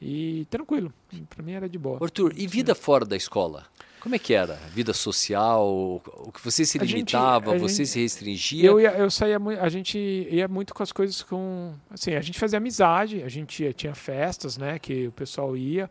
E 0.00 0.46
tranquilo. 0.50 0.92
Para 1.28 1.42
mim 1.42 1.52
era 1.52 1.68
de 1.68 1.78
boa. 1.78 1.98
Arthur, 2.02 2.32
e 2.36 2.46
vida 2.46 2.74
fora 2.74 3.04
da 3.04 3.16
escola? 3.16 3.66
Como 4.00 4.14
é 4.14 4.18
que 4.18 4.32
era? 4.34 4.54
Vida 4.72 4.92
social? 4.92 5.66
O 5.66 6.32
que 6.32 6.42
você 6.42 6.64
se 6.64 6.78
limitava? 6.78 7.52
Gente, 7.52 7.60
você 7.60 7.76
gente, 7.76 7.88
se 7.88 8.00
restringia? 8.00 8.64
Eu, 8.64 8.80
ia, 8.80 8.90
eu 8.90 9.10
saía 9.10 9.38
A 9.60 9.68
gente 9.68 9.98
ia 9.98 10.46
muito 10.48 10.74
com 10.74 10.82
as 10.82 10.92
coisas 10.92 11.22
com. 11.22 11.74
Assim, 11.90 12.14
a 12.14 12.20
gente 12.20 12.38
fazia 12.38 12.58
amizade, 12.58 13.22
a 13.22 13.28
gente 13.28 13.64
ia, 13.64 13.72
tinha 13.72 13.94
festas, 13.94 14.56
né? 14.56 14.78
Que 14.78 15.08
o 15.08 15.12
pessoal 15.12 15.56
ia. 15.56 15.90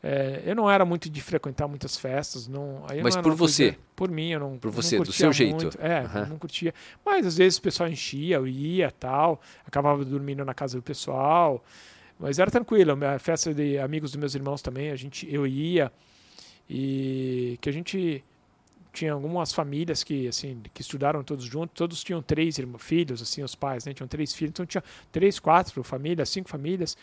É, 0.00 0.42
eu 0.46 0.54
não 0.54 0.70
era 0.70 0.84
muito 0.84 1.10
de 1.10 1.20
frequentar 1.20 1.66
muitas 1.66 1.96
festas, 1.96 2.46
não. 2.46 2.84
Mas 3.02 3.16
por 3.16 3.34
você? 3.34 3.72
Coisa, 3.72 3.78
por 3.96 4.10
mim, 4.10 4.30
eu 4.30 4.40
não. 4.40 4.58
Por 4.58 4.70
você, 4.70 4.96
não 4.96 5.04
do 5.04 5.12
seu 5.12 5.32
jeito. 5.32 5.62
Muito, 5.62 5.78
é, 5.80 6.02
uhum. 6.02 6.26
não 6.28 6.38
curtia. 6.38 6.72
Mas 7.04 7.26
às 7.26 7.36
vezes 7.36 7.58
o 7.58 7.62
pessoal 7.62 7.88
enchia, 7.88 8.36
eu 8.36 8.46
ia, 8.46 8.92
tal, 8.92 9.40
acabava 9.66 10.04
dormindo 10.04 10.44
na 10.44 10.54
casa 10.54 10.76
do 10.78 10.82
pessoal. 10.82 11.64
Mas 12.18 12.38
era 12.38 12.50
tranquilo. 12.50 12.96
A 13.04 13.18
festa 13.18 13.52
de 13.52 13.78
amigos 13.78 14.12
dos 14.12 14.18
meus 14.18 14.34
irmãos 14.34 14.62
também, 14.62 14.90
a 14.90 14.96
gente, 14.96 15.26
eu 15.32 15.46
ia 15.46 15.92
e 16.68 17.58
que 17.60 17.68
a 17.68 17.72
gente 17.72 18.24
tinha 18.92 19.12
algumas 19.12 19.52
famílias 19.52 20.02
que 20.02 20.26
assim 20.28 20.60
que 20.74 20.82
estudaram 20.82 21.22
todos 21.22 21.44
juntos, 21.44 21.74
todos 21.74 22.02
tinham 22.02 22.20
três 22.20 22.58
irmãos, 22.58 22.82
filhos, 22.82 23.22
assim, 23.22 23.42
os 23.42 23.54
pais, 23.54 23.84
né? 23.84 23.92
Tinham 23.92 24.08
três 24.08 24.34
filhos, 24.34 24.50
então 24.50 24.66
tinha 24.66 24.82
três, 25.12 25.38
quatro 25.38 25.82
famílias, 25.82 26.28
cinco 26.28 26.48
famílias 26.48 26.96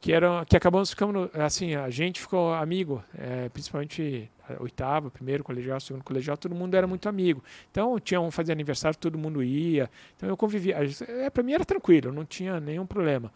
que 0.00 0.12
eram 0.12 0.44
que 0.44 0.56
acabamos 0.56 0.90
ficando 0.90 1.30
assim, 1.34 1.74
a 1.74 1.90
gente 1.90 2.20
ficou 2.20 2.54
amigo, 2.54 3.04
é, 3.16 3.48
principalmente 3.50 4.30
oitavo, 4.58 5.10
primeiro 5.10 5.44
colegial, 5.44 5.78
segundo 5.78 6.02
colegial, 6.02 6.36
todo 6.36 6.54
mundo 6.54 6.74
era 6.74 6.86
muito 6.86 7.08
amigo. 7.08 7.44
Então 7.70 7.98
tinha 8.00 8.20
um 8.20 8.30
fazer 8.30 8.52
aniversário, 8.52 8.98
todo 8.98 9.18
mundo 9.18 9.42
ia. 9.42 9.90
Então 10.16 10.28
eu 10.28 10.36
convivia. 10.36 10.76
É, 11.06 11.30
para 11.30 11.42
mim 11.42 11.52
era 11.52 11.64
tranquilo, 11.64 12.12
não 12.12 12.24
tinha 12.24 12.58
nenhum 12.58 12.86
problema. 12.86 13.32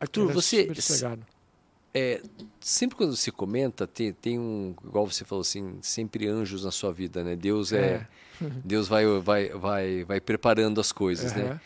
Arthur, 0.00 0.26
era 0.26 0.34
você 0.34 0.68
é, 1.94 2.20
sempre 2.60 2.96
quando 2.96 3.16
se 3.16 3.32
comenta, 3.32 3.86
tem, 3.86 4.12
tem 4.12 4.38
um, 4.38 4.74
igual 4.84 5.06
você 5.06 5.24
falou 5.24 5.42
assim, 5.42 5.78
sempre 5.82 6.28
anjos 6.28 6.64
na 6.64 6.70
sua 6.70 6.92
vida, 6.92 7.24
né? 7.24 7.34
Deus 7.34 7.72
é, 7.72 8.06
é. 8.40 8.46
Deus 8.64 8.88
vai, 8.88 9.06
vai, 9.20 9.48
vai, 9.50 10.04
vai 10.04 10.20
preparando 10.20 10.80
as 10.80 10.92
coisas, 10.92 11.32
uhum. 11.32 11.38
né? 11.38 11.60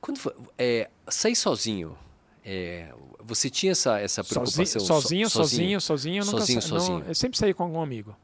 Quando 0.00 0.18
foi, 0.18 0.32
é, 0.56 0.88
sair 1.08 1.34
sozinho, 1.34 1.96
é, 2.44 2.92
você 3.20 3.50
tinha 3.50 3.72
essa, 3.72 3.98
essa 3.98 4.22
preocupação? 4.22 4.80
Sozinho, 4.80 5.28
sozinho, 5.28 5.30
sozinho, 5.30 5.80
sozinho, 5.80 6.24
nunca 6.24 6.38
sozinho, 6.38 6.62
sozinho. 6.62 6.98
Não, 7.00 7.06
eu 7.06 7.14
sempre 7.14 7.36
saí 7.36 7.52
com 7.52 7.64
algum 7.64 7.80
amigo. 7.80 8.16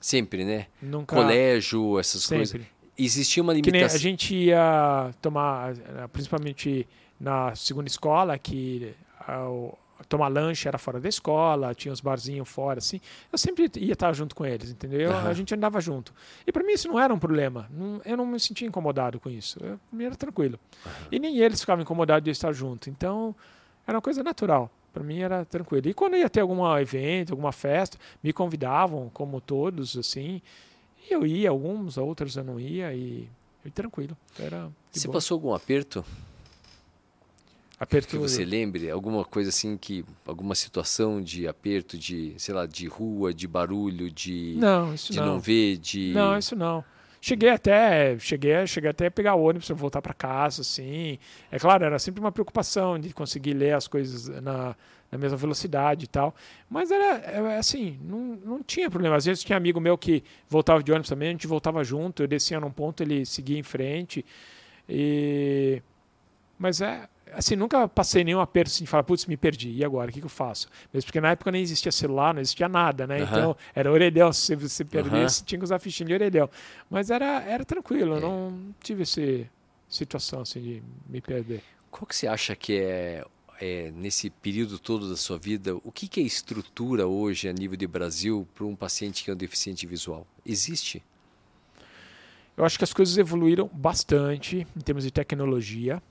Sempre, 0.00 0.44
né? 0.44 0.66
Nunca. 0.82 1.14
Colégio, 1.14 1.98
essas 1.98 2.22
sempre. 2.22 2.36
coisas. 2.38 2.66
Existia 2.96 3.42
uma 3.42 3.52
limitação. 3.52 3.96
a 3.96 4.00
gente 4.00 4.34
ia 4.34 5.14
tomar, 5.22 5.74
principalmente 6.12 6.86
na 7.20 7.54
segunda 7.54 7.88
escola, 7.88 8.36
que 8.36 8.92
tomar 10.06 10.28
lanche 10.28 10.68
era 10.68 10.78
fora 10.78 11.00
da 11.00 11.08
escola, 11.08 11.74
tinha 11.74 11.92
os 11.92 12.00
barzinhos 12.00 12.48
fora, 12.48 12.78
assim. 12.78 13.00
Eu 13.32 13.38
sempre 13.38 13.70
ia 13.76 13.92
estar 13.92 14.12
junto 14.12 14.34
com 14.34 14.44
eles, 14.44 14.70
entendeu? 14.70 15.10
Uhum. 15.10 15.26
A 15.26 15.32
gente 15.32 15.54
andava 15.54 15.80
junto. 15.80 16.12
E 16.46 16.52
para 16.52 16.62
mim 16.62 16.72
isso 16.72 16.88
não 16.88 16.98
era 16.98 17.12
um 17.12 17.18
problema. 17.18 17.68
Não, 17.70 18.00
eu 18.04 18.16
não 18.16 18.26
me 18.26 18.38
sentia 18.38 18.66
incomodado 18.66 19.18
com 19.18 19.28
isso. 19.28 19.58
Eu, 19.62 19.78
para 19.88 19.98
mim 19.98 20.04
era 20.04 20.14
tranquilo. 20.14 20.58
Uhum. 20.84 20.92
E 21.12 21.18
nem 21.18 21.38
eles 21.38 21.60
ficavam 21.60 21.82
incomodados 21.82 22.24
de 22.24 22.30
estar 22.30 22.52
junto. 22.52 22.88
Então 22.88 23.34
era 23.86 23.96
uma 23.96 24.02
coisa 24.02 24.22
natural. 24.22 24.70
Para 24.92 25.02
mim 25.02 25.20
era 25.20 25.44
tranquilo. 25.44 25.88
E 25.88 25.94
quando 25.94 26.16
ia 26.16 26.28
ter 26.28 26.40
algum 26.40 26.64
evento, 26.76 27.32
alguma 27.32 27.52
festa, 27.52 27.98
me 28.22 28.32
convidavam, 28.32 29.10
como 29.12 29.40
todos, 29.40 29.96
assim. 29.96 30.40
E 31.08 31.12
eu 31.12 31.26
ia, 31.26 31.50
alguns, 31.50 31.96
outros 31.96 32.36
eu 32.36 32.44
não 32.44 32.58
ia 32.58 32.92
e, 32.92 33.28
e 33.64 33.70
tranquilo. 33.70 34.16
Era 34.38 34.70
Você 34.90 35.08
passou 35.08 35.36
algum 35.36 35.54
aperto 35.54 36.04
Aperto. 37.80 38.08
Que 38.08 38.18
você 38.18 38.44
lembre 38.44 38.90
alguma 38.90 39.24
coisa 39.24 39.50
assim 39.50 39.76
que 39.76 40.04
alguma 40.26 40.56
situação 40.56 41.22
de 41.22 41.46
aperto 41.46 41.96
de, 41.96 42.34
sei 42.36 42.52
lá, 42.52 42.66
de 42.66 42.88
rua, 42.88 43.32
de 43.32 43.46
barulho, 43.46 44.10
de 44.10 44.56
não, 44.58 44.92
isso 44.92 45.12
de 45.12 45.20
não. 45.20 45.26
não 45.26 45.40
ver, 45.40 45.76
de 45.76 46.12
Não, 46.12 46.36
isso 46.36 46.56
não. 46.56 46.84
Cheguei 47.20 47.50
até, 47.50 48.18
cheguei, 48.18 48.66
cheguei 48.66 48.90
até 48.90 49.06
a 49.06 49.10
pegar 49.10 49.34
ônibus 49.34 49.66
para 49.66 49.76
voltar 49.76 50.02
para 50.02 50.14
casa, 50.14 50.62
assim. 50.62 51.18
É 51.50 51.58
claro, 51.58 51.84
era 51.84 51.98
sempre 51.98 52.20
uma 52.20 52.32
preocupação 52.32 52.98
de 52.98 53.12
conseguir 53.12 53.54
ler 53.54 53.74
as 53.74 53.86
coisas 53.88 54.28
na, 54.40 54.76
na 55.10 55.18
mesma 55.18 55.36
velocidade 55.36 56.04
e 56.04 56.08
tal. 56.08 56.34
Mas 56.68 56.90
era, 56.90 57.18
era 57.24 57.58
assim, 57.58 57.98
não, 58.02 58.38
não 58.44 58.62
tinha 58.62 58.90
problema. 58.90 59.16
Às 59.16 59.24
vezes 59.24 59.42
tinha 59.42 59.56
amigo 59.56 59.80
meu 59.80 59.98
que 59.98 60.22
voltava 60.48 60.82
de 60.82 60.90
ônibus 60.92 61.08
também, 61.08 61.28
a 61.28 61.32
gente 61.32 61.46
voltava 61.46 61.82
junto, 61.82 62.22
eu 62.22 62.28
descia 62.28 62.60
num 62.60 62.70
ponto, 62.70 63.02
ele 63.02 63.24
seguia 63.24 63.58
em 63.58 63.64
frente. 63.64 64.24
E 64.88 65.82
mas 66.58 66.80
é 66.80 67.08
assim, 67.32 67.56
nunca 67.56 67.88
passei 67.88 68.24
nenhum 68.24 68.40
aperto 68.40 68.70
assim, 68.70 68.84
de 68.84 68.90
falar, 68.90 69.02
putz, 69.02 69.26
me 69.26 69.36
perdi, 69.36 69.70
e 69.70 69.84
agora, 69.84 70.10
o 70.10 70.12
que, 70.12 70.20
que 70.20 70.26
eu 70.26 70.30
faço? 70.30 70.68
Mesmo 70.92 71.06
porque 71.06 71.20
na 71.20 71.30
época 71.30 71.50
nem 71.50 71.62
existia 71.62 71.92
celular, 71.92 72.34
não 72.34 72.40
existia 72.40 72.68
nada, 72.68 73.06
né? 73.06 73.18
Uhum. 73.18 73.22
Então, 73.24 73.56
era 73.74 73.90
orelhão, 73.90 74.32
se 74.32 74.54
você 74.54 74.84
perdesse, 74.84 75.40
uhum. 75.40 75.46
tinha 75.46 75.58
que 75.58 75.64
usar 75.64 75.78
fichinha 75.78 76.06
de 76.06 76.14
orelhão. 76.14 76.48
Mas 76.90 77.10
era, 77.10 77.42
era 77.42 77.64
tranquilo, 77.64 78.16
é. 78.16 78.20
não 78.20 78.74
tive 78.82 79.02
essa 79.02 79.20
situação 79.88 80.40
assim 80.40 80.60
de 80.60 80.82
me 81.08 81.20
perder. 81.20 81.62
Qual 81.90 82.06
que 82.06 82.14
você 82.14 82.26
acha 82.26 82.54
que 82.54 82.78
é, 82.78 83.24
é, 83.60 83.90
nesse 83.94 84.30
período 84.30 84.78
todo 84.78 85.08
da 85.08 85.16
sua 85.16 85.38
vida, 85.38 85.74
o 85.76 85.90
que, 85.90 86.06
que 86.06 86.20
é 86.20 86.22
estrutura 86.22 87.06
hoje 87.06 87.48
a 87.48 87.52
nível 87.52 87.76
de 87.76 87.86
Brasil 87.86 88.46
para 88.54 88.64
um 88.64 88.76
paciente 88.76 89.24
que 89.24 89.30
é 89.30 89.34
um 89.34 89.36
deficiente 89.36 89.86
visual? 89.86 90.26
Existe? 90.44 91.02
Eu 92.56 92.64
acho 92.64 92.76
que 92.76 92.84
as 92.84 92.92
coisas 92.92 93.16
evoluíram 93.16 93.70
bastante 93.72 94.66
em 94.76 94.80
termos 94.80 95.04
de 95.04 95.10
tecnologia 95.10 96.02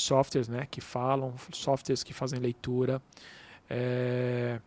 softwares 0.00 0.48
né, 0.48 0.66
que 0.70 0.80
falam, 0.80 1.34
softwares 1.52 2.02
que 2.02 2.12
fazem 2.12 2.38
leitura, 2.38 3.02
é, 3.68 4.60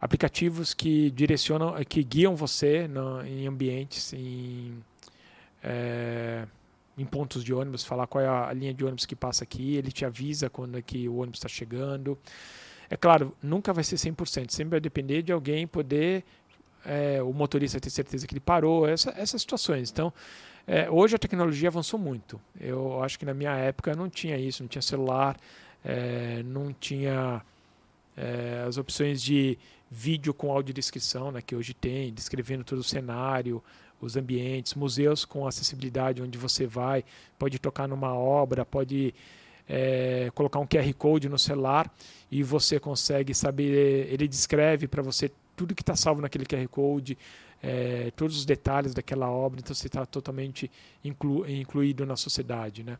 aplicativos 0.00 0.74
que 0.74 1.10
direcionam, 1.10 1.74
que 1.84 2.02
guiam 2.02 2.36
você 2.36 2.86
no, 2.86 3.24
em 3.24 3.46
ambientes, 3.46 4.12
em, 4.12 4.82
é, 5.62 6.46
em 6.96 7.04
pontos 7.04 7.42
de 7.42 7.54
ônibus, 7.54 7.84
falar 7.84 8.06
qual 8.06 8.22
é 8.22 8.28
a 8.28 8.52
linha 8.52 8.74
de 8.74 8.84
ônibus 8.84 9.06
que 9.06 9.16
passa 9.16 9.44
aqui, 9.44 9.76
ele 9.76 9.90
te 9.90 10.04
avisa 10.04 10.50
quando 10.50 10.78
é 10.78 10.82
que 10.82 11.08
o 11.08 11.16
ônibus 11.16 11.38
está 11.38 11.48
chegando. 11.48 12.18
É 12.90 12.96
claro, 12.96 13.34
nunca 13.42 13.72
vai 13.72 13.82
ser 13.82 13.96
100%, 13.96 14.50
sempre 14.50 14.72
vai 14.72 14.80
depender 14.80 15.22
de 15.22 15.32
alguém 15.32 15.66
poder, 15.66 16.24
é, 16.84 17.22
o 17.22 17.32
motorista 17.32 17.80
ter 17.80 17.90
certeza 17.90 18.26
que 18.26 18.34
ele 18.34 18.40
parou, 18.40 18.86
essa, 18.86 19.12
essas 19.16 19.40
situações. 19.40 19.90
Então, 19.90 20.12
é, 20.66 20.90
hoje 20.90 21.14
a 21.14 21.18
tecnologia 21.18 21.68
avançou 21.68 21.98
muito. 21.98 22.40
Eu 22.60 23.02
acho 23.02 23.18
que 23.18 23.24
na 23.24 23.34
minha 23.34 23.54
época 23.54 23.94
não 23.94 24.08
tinha 24.08 24.36
isso, 24.36 24.62
não 24.62 24.68
tinha 24.68 24.82
celular, 24.82 25.36
é, 25.84 26.42
não 26.44 26.72
tinha 26.72 27.42
é, 28.16 28.64
as 28.66 28.78
opções 28.78 29.22
de 29.22 29.58
vídeo 29.90 30.32
com 30.32 30.50
audiodescrição, 30.50 31.30
né, 31.30 31.42
que 31.42 31.54
hoje 31.54 31.74
tem, 31.74 32.12
descrevendo 32.12 32.64
todo 32.64 32.78
o 32.78 32.84
cenário, 32.84 33.62
os 34.00 34.16
ambientes, 34.16 34.74
museus 34.74 35.24
com 35.24 35.46
acessibilidade, 35.46 36.22
onde 36.22 36.36
você 36.36 36.66
vai, 36.66 37.04
pode 37.38 37.58
tocar 37.58 37.86
numa 37.86 38.14
obra, 38.14 38.64
pode 38.64 39.14
é, 39.68 40.30
colocar 40.34 40.58
um 40.58 40.66
QR 40.66 40.92
Code 40.94 41.28
no 41.28 41.38
celular 41.38 41.92
e 42.30 42.42
você 42.42 42.80
consegue 42.80 43.34
saber, 43.34 44.08
ele 44.12 44.26
descreve 44.26 44.88
para 44.88 45.02
você 45.02 45.30
tudo 45.56 45.74
que 45.74 45.82
está 45.82 45.96
salvo 45.96 46.20
naquele 46.20 46.44
QR 46.44 46.66
Code, 46.68 47.16
é, 47.62 48.10
todos 48.14 48.36
os 48.36 48.44
detalhes 48.44 48.92
daquela 48.92 49.30
obra, 49.30 49.60
então 49.60 49.74
você 49.74 49.86
está 49.86 50.04
totalmente 50.04 50.70
inclu, 51.02 51.48
incluído 51.48 52.04
na 52.04 52.14
sociedade. 52.14 52.84
Né? 52.84 52.98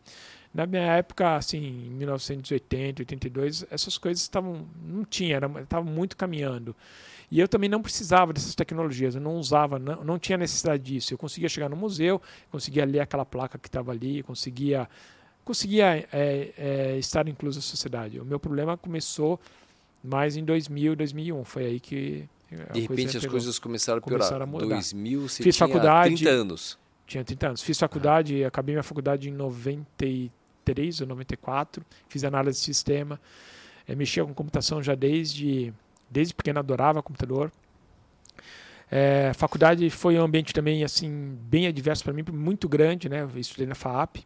Na 0.54 0.64
minha 0.66 0.82
época, 0.82 1.36
assim, 1.36 1.58
em 1.58 1.90
1980, 1.90 3.02
82, 3.02 3.66
essas 3.70 3.98
coisas 3.98 4.22
estavam 4.22 4.66
não 4.82 5.04
tinha, 5.04 5.38
estavam 5.60 5.92
muito 5.92 6.16
caminhando. 6.16 6.74
E 7.30 7.40
eu 7.40 7.46
também 7.48 7.68
não 7.68 7.82
precisava 7.82 8.32
dessas 8.32 8.54
tecnologias, 8.54 9.14
eu 9.14 9.20
não 9.20 9.36
usava, 9.36 9.78
não, 9.78 10.02
não 10.02 10.18
tinha 10.18 10.38
necessidade 10.38 10.82
disso. 10.82 11.12
Eu 11.12 11.18
conseguia 11.18 11.48
chegar 11.48 11.68
no 11.68 11.76
museu, 11.76 12.22
conseguia 12.50 12.86
ler 12.86 13.00
aquela 13.00 13.24
placa 13.26 13.58
que 13.58 13.68
estava 13.68 13.92
ali, 13.92 14.22
conseguia, 14.22 14.88
conseguia 15.44 16.08
é, 16.10 16.52
é, 16.56 16.96
estar 16.98 17.28
incluso 17.28 17.58
na 17.58 17.62
sociedade. 17.62 18.18
O 18.18 18.24
meu 18.24 18.38
problema 18.38 18.78
começou 18.78 19.38
mais 20.02 20.36
em 20.36 20.44
2000, 20.44 20.96
2001. 20.96 21.44
Foi 21.44 21.64
aí 21.64 21.80
que 21.80 22.28
de 22.72 22.80
repente 22.80 23.16
as 23.16 23.26
coisas 23.26 23.58
começaram 23.58 23.98
a 23.98 24.02
piorar. 24.02 24.28
Começaram 24.28 24.44
a 24.44 24.46
mudar. 24.46 24.66
2000, 24.66 25.28
você 25.28 25.42
Fiz 25.42 25.56
tinha 25.56 25.68
faculdade, 25.68 26.16
30 26.16 26.30
anos. 26.30 26.78
Tinha 27.06 27.24
30 27.24 27.46
anos. 27.48 27.62
Fiz 27.62 27.78
faculdade, 27.78 28.44
acabei 28.44 28.74
minha 28.74 28.82
faculdade 28.82 29.28
em 29.28 29.32
93 29.32 31.00
ou 31.00 31.06
94. 31.06 31.84
Fiz 32.08 32.24
análise 32.24 32.58
de 32.58 32.64
sistema. 32.64 33.20
É, 33.86 33.94
mexia 33.94 34.24
com 34.24 34.32
computação 34.32 34.82
já 34.82 34.94
desde, 34.94 35.72
desde 36.10 36.34
pequeno, 36.34 36.58
adorava 36.58 37.02
computador. 37.02 37.52
É, 38.90 39.32
faculdade 39.34 39.88
foi 39.90 40.18
um 40.18 40.22
ambiente 40.22 40.52
também 40.52 40.84
assim 40.84 41.36
bem 41.42 41.66
adverso 41.66 42.04
para 42.04 42.12
mim, 42.12 42.24
muito 42.32 42.68
grande, 42.68 43.08
né? 43.08 43.22
Eu 43.22 43.38
estudei 43.38 43.66
na 43.66 43.74
FAAP, 43.74 44.18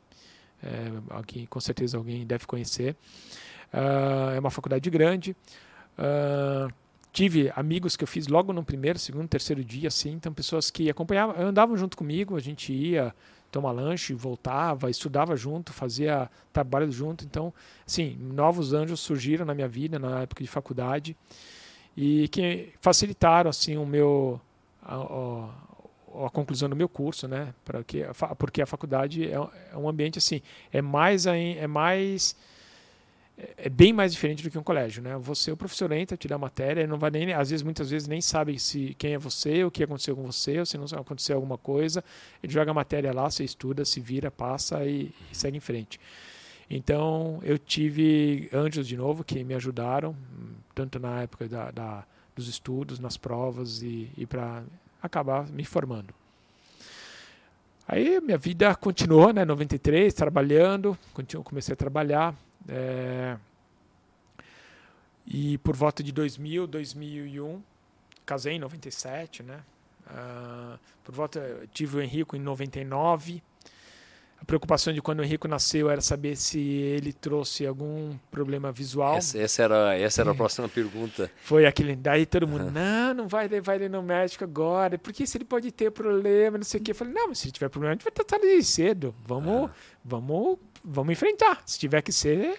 é, 0.63 0.91
aqui, 1.11 1.47
com 1.47 1.61
certeza 1.61 1.97
alguém 1.97 2.27
deve 2.27 2.47
conhecer. 2.47 2.97
Uh, 3.73 4.35
é 4.35 4.39
uma 4.39 4.51
faculdade 4.51 4.89
grande. 4.91 5.37
Uh, 5.99 6.73
tive 7.19 7.53
amigos 7.57 7.97
que 7.97 8.05
eu 8.05 8.07
fiz 8.07 8.29
logo 8.29 8.53
no 8.53 8.63
primeiro, 8.63 8.97
segundo, 8.97 9.27
terceiro 9.27 9.65
dia, 9.65 9.89
assim, 9.89 10.13
então 10.13 10.33
pessoas 10.33 10.71
que 10.71 10.89
acompanhavam, 10.89 11.35
andavam 11.37 11.77
junto 11.77 11.97
comigo, 11.97 12.37
a 12.37 12.41
gente 12.41 12.73
ia 12.73 13.13
tomar 13.51 13.73
lanche, 13.73 14.15
voltava, 14.15 14.89
estudava 14.89 15.35
junto, 15.35 15.73
fazia 15.73 16.31
trabalho 16.53 16.93
junto, 16.93 17.25
então, 17.25 17.53
assim, 17.85 18.17
novos 18.21 18.73
anjos 18.73 19.01
surgiram 19.01 19.45
na 19.45 19.53
minha 19.53 19.67
vida 19.67 19.99
na 19.99 20.21
época 20.23 20.45
de 20.45 20.49
faculdade 20.49 21.17
e 21.97 22.29
que 22.29 22.73
facilitaram 22.81 23.51
assim 23.51 23.77
o 23.77 23.85
meu 23.85 24.41
a, 24.81 24.95
a, 24.95 26.27
a 26.27 26.31
conclusão 26.31 26.69
do 26.69 26.77
meu 26.77 26.89
curso, 26.89 27.27
né? 27.27 27.53
Para 27.65 27.83
que 27.83 28.05
porque 28.39 28.63
a 28.63 28.67
faculdade 28.67 29.25
é, 29.25 29.35
é 29.73 29.77
um 29.77 29.89
ambiente 29.89 30.19
assim, 30.19 30.41
é 30.73 30.81
mais 30.81 31.27
é 31.27 31.67
mais 31.67 32.37
é, 33.39 33.67
é 33.67 33.69
bem 33.69 33.93
mais 33.93 34.13
diferente 34.13 34.43
do 34.43 34.51
que 34.51 34.59
um 34.59 34.63
colégio, 34.63 35.03
né? 35.03 35.17
Você, 35.19 35.53
o 35.53 35.57
professor 35.57 35.91
entra, 35.93 36.17
te 36.17 36.27
dá 36.27 36.37
matéria, 36.37 36.87
não 36.87 36.99
vai 36.99 37.11
nem, 37.11 37.33
às 37.33 37.51
vezes, 37.51 37.63
muitas 37.63 37.91
vezes 37.91 38.09
nem 38.09 38.21
sabe 38.21 38.59
se 38.59 38.95
quem 38.99 39.15
é 39.15 39.19
você, 39.19 39.63
o 39.65 39.71
que 39.71 39.85
aconteceu 39.85 40.17
com 40.17 40.25
você, 40.25 40.59
ou 40.59 40.67
se 40.67 40.77
não 40.77 40.87
aconteceu 40.99 41.37
alguma 41.37 41.57
coisa, 41.57 42.03
ele 42.43 42.53
joga 42.53 42.73
a 42.73 42.75
matéria 42.75 43.13
lá, 43.13 43.31
você 43.31 43.45
estuda, 43.45 43.85
se 43.85 44.01
vira, 44.01 44.31
passa 44.31 44.85
e, 44.85 45.13
e 45.31 45.37
segue 45.37 45.57
em 45.57 45.61
frente. 45.61 46.01
Então 46.69 47.41
eu 47.43 47.59
tive 47.59 48.51
anjos 48.53 48.87
de 48.87 48.97
novo 48.97 49.25
que 49.25 49.43
me 49.43 49.55
ajudaram, 49.55 50.15
tanto 50.75 50.99
na 50.99 51.23
época 51.23 51.49
da, 51.49 51.71
da 51.71 52.05
dos 52.37 52.47
estudos, 52.47 53.01
nas 53.01 53.17
provas 53.17 53.83
e, 53.83 54.11
e 54.17 54.25
para 54.25 54.63
acabar 55.03 55.49
me 55.49 55.65
formando. 55.65 56.15
Aí 57.87 58.21
minha 58.21 58.39
vida 58.39 58.75
continuou, 58.77 59.33
né? 59.33 59.45
93, 59.45 60.13
trabalhando, 60.13 60.97
continuo, 61.13 61.43
comecei 61.43 61.73
a 61.73 61.77
trabalhar. 61.77 62.35
É, 62.69 63.37
e 65.27 65.59
por 65.59 65.77
volta 65.77 66.03
de 66.03 66.11
2000, 66.11 66.67
2001, 66.67 67.63
casei 68.25 68.55
em 68.55 68.59
97, 68.59 69.43
né? 69.43 69.61
Uh, 70.07 70.79
por 71.05 71.15
volta, 71.15 71.69
tive 71.73 71.99
o 71.99 72.01
Henrico 72.01 72.35
em 72.35 72.41
99. 72.41 73.43
A 74.41 74.45
preocupação 74.45 74.93
de 74.93 75.03
quando 75.03 75.19
o 75.19 75.25
Henrico 75.25 75.49
nasceu 75.49 75.91
era 75.91 76.01
saber 76.01 76.37
se 76.37 76.61
ele 76.61 77.13
trouxe 77.13 77.67
algum 77.67 78.17
problema 78.31 78.71
visual. 78.71 79.17
Essa, 79.17 79.39
essa 79.39 79.63
era, 79.63 79.99
essa 79.99 80.23
era 80.23 80.31
a 80.31 80.35
próxima 80.35 80.69
pergunta. 80.69 81.31
Foi 81.43 81.67
aquele. 81.67 81.97
Daí 81.97 82.25
todo 82.25 82.47
mundo, 82.47 82.65
uhum. 82.65 82.71
não, 82.71 83.15
não 83.15 83.29
vai 83.29 83.49
levar 83.49 83.75
ele 83.75 83.89
no 83.89 84.01
médico 84.01 84.45
agora, 84.45 84.97
porque 84.97 85.27
se 85.27 85.37
ele 85.37 85.45
pode 85.45 85.73
ter 85.73 85.91
problema, 85.91 86.57
não 86.57 86.65
sei 86.65 86.81
o 86.81 86.83
quê. 86.83 86.93
Eu 86.93 86.95
falei, 86.95 87.13
não, 87.13 87.29
mas 87.29 87.39
se 87.41 87.51
tiver 87.51 87.69
problema, 87.69 87.93
a 87.93 87.95
gente 87.97 88.05
vai 88.05 88.13
tratar 88.13 88.39
ele 88.39 88.63
cedo. 88.63 89.15
Vamos, 89.27 89.63
uhum. 89.63 89.71
vamos, 90.05 90.59
vamos 90.85 91.13
enfrentar. 91.13 91.63
Se 91.67 91.79
tiver 91.79 92.03
que 92.03 92.13
ser, 92.13 92.59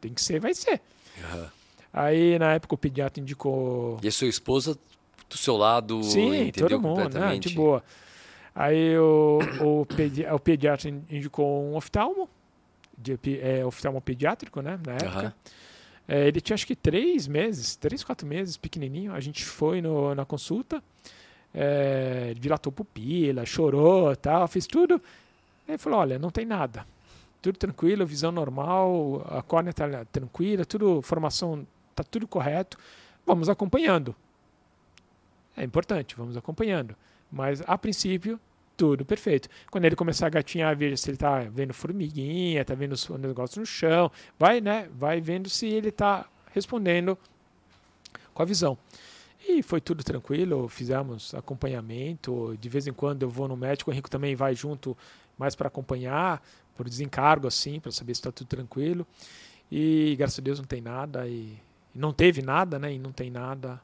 tem 0.00 0.12
que 0.12 0.22
ser, 0.22 0.40
vai 0.40 0.54
ser. 0.54 0.80
Uhum. 1.18 1.46
Aí, 1.92 2.38
na 2.38 2.54
época, 2.54 2.74
o 2.74 2.78
pediatra 2.78 3.20
indicou. 3.20 3.98
E 4.02 4.08
a 4.08 4.12
sua 4.12 4.28
esposa 4.28 4.78
do 5.28 5.36
seu 5.36 5.56
lado? 5.56 6.02
Sim, 6.02 6.50
todo 6.52 6.80
mundo, 6.80 7.18
né, 7.18 7.38
de 7.38 7.54
boa. 7.54 7.82
Aí 8.54 8.96
o, 8.98 9.38
o, 9.60 9.86
pedi 9.86 10.24
o 10.26 10.38
pediatra 10.38 10.88
indicou 10.88 11.64
um 11.64 11.74
oftalmo, 11.74 12.28
de, 12.96 13.18
é, 13.40 13.64
oftalmo 13.64 14.00
pediátrico, 14.00 14.60
né, 14.60 14.78
na 14.84 14.92
época. 14.92 15.24
Uhum. 15.24 15.52
É, 16.08 16.28
ele 16.28 16.40
tinha 16.40 16.54
acho 16.54 16.66
que 16.66 16.76
três 16.76 17.26
meses, 17.26 17.76
três, 17.76 18.04
quatro 18.04 18.26
meses, 18.26 18.56
pequenininho. 18.56 19.14
A 19.14 19.20
gente 19.20 19.44
foi 19.44 19.80
no, 19.80 20.14
na 20.14 20.24
consulta, 20.24 20.82
é, 21.54 22.34
dilatou 22.38 22.72
pupila, 22.72 23.46
chorou, 23.46 24.14
tal, 24.16 24.46
fez 24.48 24.66
tudo. 24.66 25.00
Ele 25.66 25.78
falou, 25.78 26.00
olha, 26.00 26.18
não 26.18 26.30
tem 26.30 26.44
nada. 26.44 26.86
Tudo 27.42 27.58
tranquilo, 27.58 28.06
visão 28.06 28.30
normal, 28.30 29.26
a 29.28 29.42
córnea 29.42 29.70
está 29.70 30.04
tranquila, 30.04 30.64
tudo, 30.64 31.02
formação, 31.02 31.66
está 31.90 32.04
tudo 32.04 32.26
correto. 32.26 32.78
Vamos 33.26 33.48
acompanhando. 33.48 34.14
É 35.56 35.64
importante, 35.64 36.14
vamos 36.16 36.36
acompanhando. 36.36 36.96
Mas, 37.30 37.60
a 37.66 37.76
princípio, 37.76 38.38
tudo 38.76 39.04
perfeito. 39.04 39.48
Quando 39.70 39.84
ele 39.84 39.96
começar 39.96 40.26
a 40.26 40.30
gatinhar, 40.30 40.76
veja 40.76 40.96
se 40.96 41.10
ele 41.10 41.16
está 41.16 41.40
vendo 41.40 41.74
formiguinha, 41.74 42.62
está 42.62 42.74
vendo 42.74 42.92
os 42.92 43.08
negócios 43.10 43.56
no 43.56 43.66
chão, 43.66 44.10
vai, 44.38 44.60
né? 44.60 44.88
Vai 44.94 45.20
vendo 45.20 45.48
se 45.48 45.66
ele 45.66 45.88
está 45.88 46.26
respondendo 46.52 47.18
com 48.32 48.42
a 48.42 48.46
visão. 48.46 48.78
E 49.48 49.62
foi 49.62 49.80
tudo 49.80 50.04
tranquilo, 50.04 50.68
fizemos 50.68 51.34
acompanhamento. 51.34 52.56
De 52.60 52.68
vez 52.68 52.86
em 52.86 52.92
quando 52.92 53.24
eu 53.24 53.28
vou 53.28 53.48
no 53.48 53.56
médico, 53.56 53.90
o 53.90 53.92
Henrique 53.92 54.08
também 54.08 54.36
vai 54.36 54.54
junto 54.54 54.96
mais 55.36 55.56
para 55.56 55.68
acompanhar, 55.68 56.42
por 56.76 56.88
desencargo 56.88 57.46
assim, 57.46 57.80
para 57.80 57.92
saber 57.92 58.14
se 58.14 58.20
está 58.20 58.32
tudo 58.32 58.48
tranquilo. 58.48 59.06
E 59.70 60.14
graças 60.18 60.38
a 60.38 60.42
Deus 60.42 60.58
não 60.58 60.66
tem 60.66 60.80
nada 60.80 61.26
e 61.26 61.56
não 61.94 62.12
teve 62.12 62.42
nada, 62.42 62.78
né? 62.78 62.92
E 62.92 62.98
não 62.98 63.12
tem 63.12 63.30
nada 63.30 63.80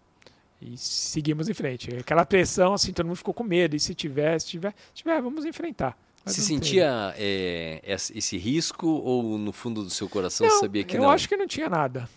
e 0.61 0.76
seguimos 0.76 1.49
em 1.49 1.55
frente. 1.55 1.95
Aquela 1.97 2.26
pressão, 2.26 2.74
assim, 2.74 2.93
todo 2.93 3.07
mundo 3.07 3.16
ficou 3.16 3.32
com 3.32 3.45
medo. 3.45 3.76
E 3.76 3.80
se 3.80 3.95
tiver, 3.95 4.39
se 4.41 4.49
tiver, 4.49 4.74
se 4.95 5.03
tiver 5.03 5.22
vamos 5.22 5.45
enfrentar. 5.45 5.97
Mas 6.24 6.34
se 6.34 6.43
sentia 6.43 7.14
é, 7.16 7.80
esse 7.86 8.36
risco 8.36 8.86
ou 8.86 9.39
no 9.39 9.53
fundo 9.53 9.82
do 9.82 9.91
seu 9.91 10.09
coração 10.09 10.47
não, 10.47 10.61
sabia 10.61 10.84
que 10.84 10.97
eu 10.97 11.01
não? 11.01 11.09
Eu 11.09 11.12
acho 11.12 11.28
que 11.28 11.36
não 11.36 11.47
tinha 11.47 11.70
nada. 11.70 12.09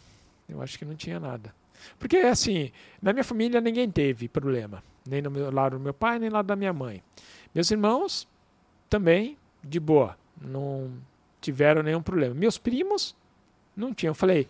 Eu 0.49 0.61
acho 0.61 0.78
que 0.78 0.84
não 0.84 0.95
tinha 0.95 1.19
nada. 1.19 1.53
Porque, 1.97 2.17
assim, 2.17 2.72
na 3.01 3.13
minha 3.13 3.24
família 3.24 3.61
ninguém 3.61 3.89
teve 3.89 4.28
problema. 4.28 4.84
Nem 5.07 5.22
no 5.22 5.32
meu, 5.32 5.51
lado 5.51 5.78
do 5.78 5.84
meu 5.84 5.93
pai, 5.93 6.19
nem 6.19 6.30
no 6.30 6.36
lado 6.36 6.47
da 6.47 6.55
minha 6.55 6.74
mãe. 6.74 7.01
Meus 7.55 7.72
irmãos 7.72 8.28
também, 8.89 9.38
de 9.63 9.80
boa. 9.80 10.17
Não 10.41 10.91
tiveram 11.39 11.83
nenhum 11.83 12.01
problema. 12.01 12.33
Meus 12.33 12.57
primos 12.57 13.15
não 13.75 13.93
tinham. 13.93 14.11
Eu 14.11 14.15
falei... 14.15 14.47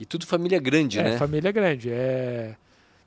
E 0.00 0.04
tudo 0.04 0.26
família 0.26 0.58
grande, 0.58 0.98
é, 0.98 1.02
né? 1.04 1.18
família 1.18 1.52
grande. 1.52 1.90
É 1.90 2.56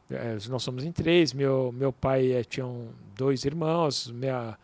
é, 0.09 0.37
nós 0.49 0.63
somos 0.63 0.83
em 0.83 0.91
três. 0.91 1.33
Meu, 1.33 1.71
meu 1.71 1.91
pai 1.91 2.31
é, 2.31 2.43
tinha 2.43 2.65
dois 3.15 3.45
irmãos, 3.45 4.11
minha, 4.11 4.57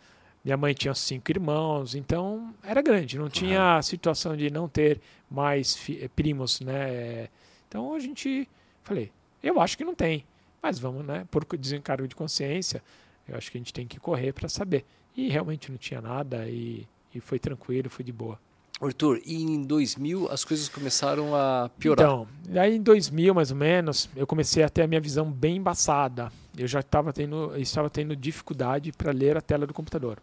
minha 0.43 0.57
mãe 0.57 0.73
tinha 0.73 0.93
cinco 0.93 1.31
irmãos, 1.31 1.95
então 1.95 2.53
era 2.63 2.81
grande, 2.81 3.17
não 3.17 3.29
tinha 3.29 3.77
a 3.77 3.81
situação 3.81 4.35
de 4.35 4.51
não 4.51 4.67
ter 4.67 4.99
mais 5.29 5.75
fi, 5.75 6.09
primos, 6.15 6.61
né? 6.61 7.27
Então 7.67 7.93
a 7.93 7.99
gente, 7.99 8.47
falei, 8.83 9.11
eu 9.41 9.59
acho 9.59 9.77
que 9.77 9.83
não 9.83 9.95
tem, 9.95 10.25
mas 10.61 10.77
vamos, 10.77 11.05
né? 11.05 11.25
Por 11.31 11.45
desencargo 11.57 12.07
de 12.07 12.15
consciência, 12.15 12.83
eu 13.27 13.35
acho 13.35 13.51
que 13.51 13.57
a 13.57 13.59
gente 13.59 13.73
tem 13.73 13.87
que 13.87 13.99
correr 13.99 14.33
para 14.33 14.49
saber. 14.49 14.85
E 15.15 15.29
realmente 15.29 15.71
não 15.71 15.77
tinha 15.77 16.01
nada 16.01 16.47
e, 16.47 16.87
e 17.13 17.19
foi 17.19 17.39
tranquilo, 17.39 17.89
foi 17.89 18.03
de 18.03 18.11
boa. 18.11 18.39
Arthur, 18.81 19.21
e 19.23 19.43
em 19.43 19.61
2000 19.61 20.31
as 20.31 20.43
coisas 20.43 20.67
começaram 20.67 21.35
a 21.35 21.69
piorar? 21.77 22.05
Então, 22.05 22.27
aí 22.59 22.75
em 22.75 22.81
2000 22.81 23.33
mais 23.33 23.51
ou 23.51 23.57
menos, 23.57 24.09
eu 24.15 24.25
comecei 24.25 24.63
a 24.63 24.69
ter 24.69 24.81
a 24.81 24.87
minha 24.87 24.99
visão 24.99 25.31
bem 25.31 25.57
embaçada. 25.57 26.31
Eu 26.57 26.67
já 26.67 26.79
estava 26.79 27.13
tendo, 27.13 27.55
estava 27.57 27.89
tendo 27.89 28.15
dificuldade 28.15 28.91
para 28.91 29.11
ler 29.11 29.37
a 29.37 29.41
tela 29.41 29.67
do 29.67 29.73
computador. 29.73 30.17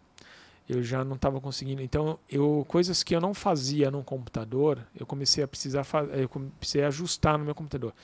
Eu 0.68 0.82
já 0.82 1.05
não 1.05 1.14
estava 1.14 1.41
conseguindo. 1.41 1.80
Então, 1.80 2.18
eu 2.28 2.64
coisas 2.68 3.03
que 3.03 3.14
eu 3.14 3.20
não 3.20 3.32
fazia 3.32 3.91
no 3.91 4.03
computador, 4.03 4.80
eu 4.99 5.07
comecei 5.07 5.43
a 5.43 5.49
precisar, 5.49 5.86
eu 6.12 6.28
comecei 6.28 6.82
a 6.82 6.89
ajustar 6.89 7.39
no 7.39 7.45
meu 7.45 7.55
computador. 7.55 7.95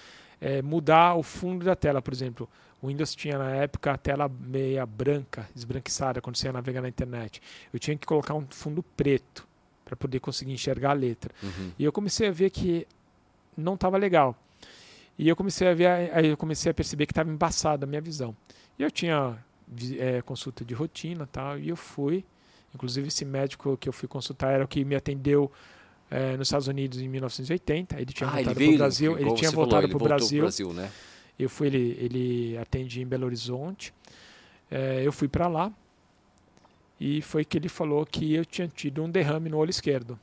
É, 0.41 0.63
mudar 0.63 1.15
o 1.15 1.23
fundo 1.23 1.65
da 1.65 1.75
tela, 1.75 2.01
por 2.01 2.15
exemplo. 2.15 2.49
O 2.85 2.89
Windows 2.89 3.15
tinha 3.15 3.39
na 3.39 3.51
época 3.51 3.93
a 3.93 3.97
tela 3.97 4.29
meia 4.29 4.85
branca, 4.85 5.49
esbranquiçada, 5.57 6.21
quando 6.21 6.37
você 6.37 6.49
ia 6.49 6.53
navegar 6.53 6.83
na 6.83 6.89
internet. 6.89 7.41
Eu 7.73 7.79
tinha 7.79 7.97
que 7.97 8.07
colocar 8.07 8.35
um 8.35 8.47
fundo 8.51 8.83
preto 8.83 9.49
para 9.87 9.97
poder 9.97 10.21
conseguir 10.21 10.53
enxergar 10.53 10.91
a 10.91 10.93
letra. 10.93 11.35
Uhum. 11.43 11.73
E 11.79 11.85
eu 11.85 11.91
comecei 11.91 12.29
a 12.29 12.31
ver 12.31 12.51
que 12.51 12.87
não 13.57 13.73
estava 13.73 13.97
legal. 13.97 14.37
E 15.19 15.27
eu 15.27 15.35
comecei 15.35 15.67
a 15.67 15.73
ver, 15.73 15.87
aí 16.13 16.27
eu 16.27 16.37
comecei 16.37 16.71
a 16.71 16.75
perceber 16.75 17.07
que 17.07 17.13
estava 17.13 17.31
embaçada 17.31 17.87
a 17.87 17.89
minha 17.89 18.03
visão. 18.03 18.37
E 18.79 18.83
eu 18.83 18.91
tinha 18.91 19.39
é, 19.99 20.21
consulta 20.21 20.63
de 20.63 20.75
rotina, 20.75 21.27
tal, 21.27 21.59
e 21.59 21.71
eu 21.71 21.77
fui. 21.77 22.23
Inclusive 22.75 23.09
esse 23.09 23.25
médico 23.25 23.79
que 23.79 23.89
eu 23.89 23.95
fui 23.95 24.09
consultar 24.09 24.53
era 24.53 24.63
o 24.63 24.69
que 24.69 24.85
me 24.85 24.95
atendeu 24.95 25.51
é, 26.11 26.37
nos 26.37 26.49
Estados 26.49 26.69
Unidos 26.69 27.01
em 27.01 27.09
1980. 27.09 27.99
Ele 27.99 28.13
tinha 28.13 28.29
ah, 28.29 28.33
voltado 28.33 28.55
para 28.55 28.69
o 28.69 28.77
Brasil. 28.77 29.19
Ele 29.19 29.35
tinha 29.37 29.51
voltado 29.51 29.89
para 29.89 29.97
o 29.97 30.01
Brasil. 30.01 30.43
Brasil 30.43 30.73
né? 30.75 30.91
Eu 31.39 31.49
fui, 31.49 31.67
ele, 31.67 31.99
ele 32.01 32.59
atende 32.59 33.01
em 33.01 33.07
Belo 33.07 33.27
Horizonte. 33.27 33.93
É, 34.71 35.03
eu 35.05 35.13
fui 35.13 35.29
para 35.29 35.49
lá 35.49 35.73
e 37.01 37.21
foi 37.23 37.45
que 37.45 37.59
ele 37.59 37.69
falou 37.69 38.07
que 38.07 38.35
eu 38.35 38.45
tinha 38.45 38.69
tido 38.69 39.03
um 39.03 39.11
derrame 39.11 39.49
no 39.49 39.59
olho 39.59 39.71
esquerdo. 39.71 40.19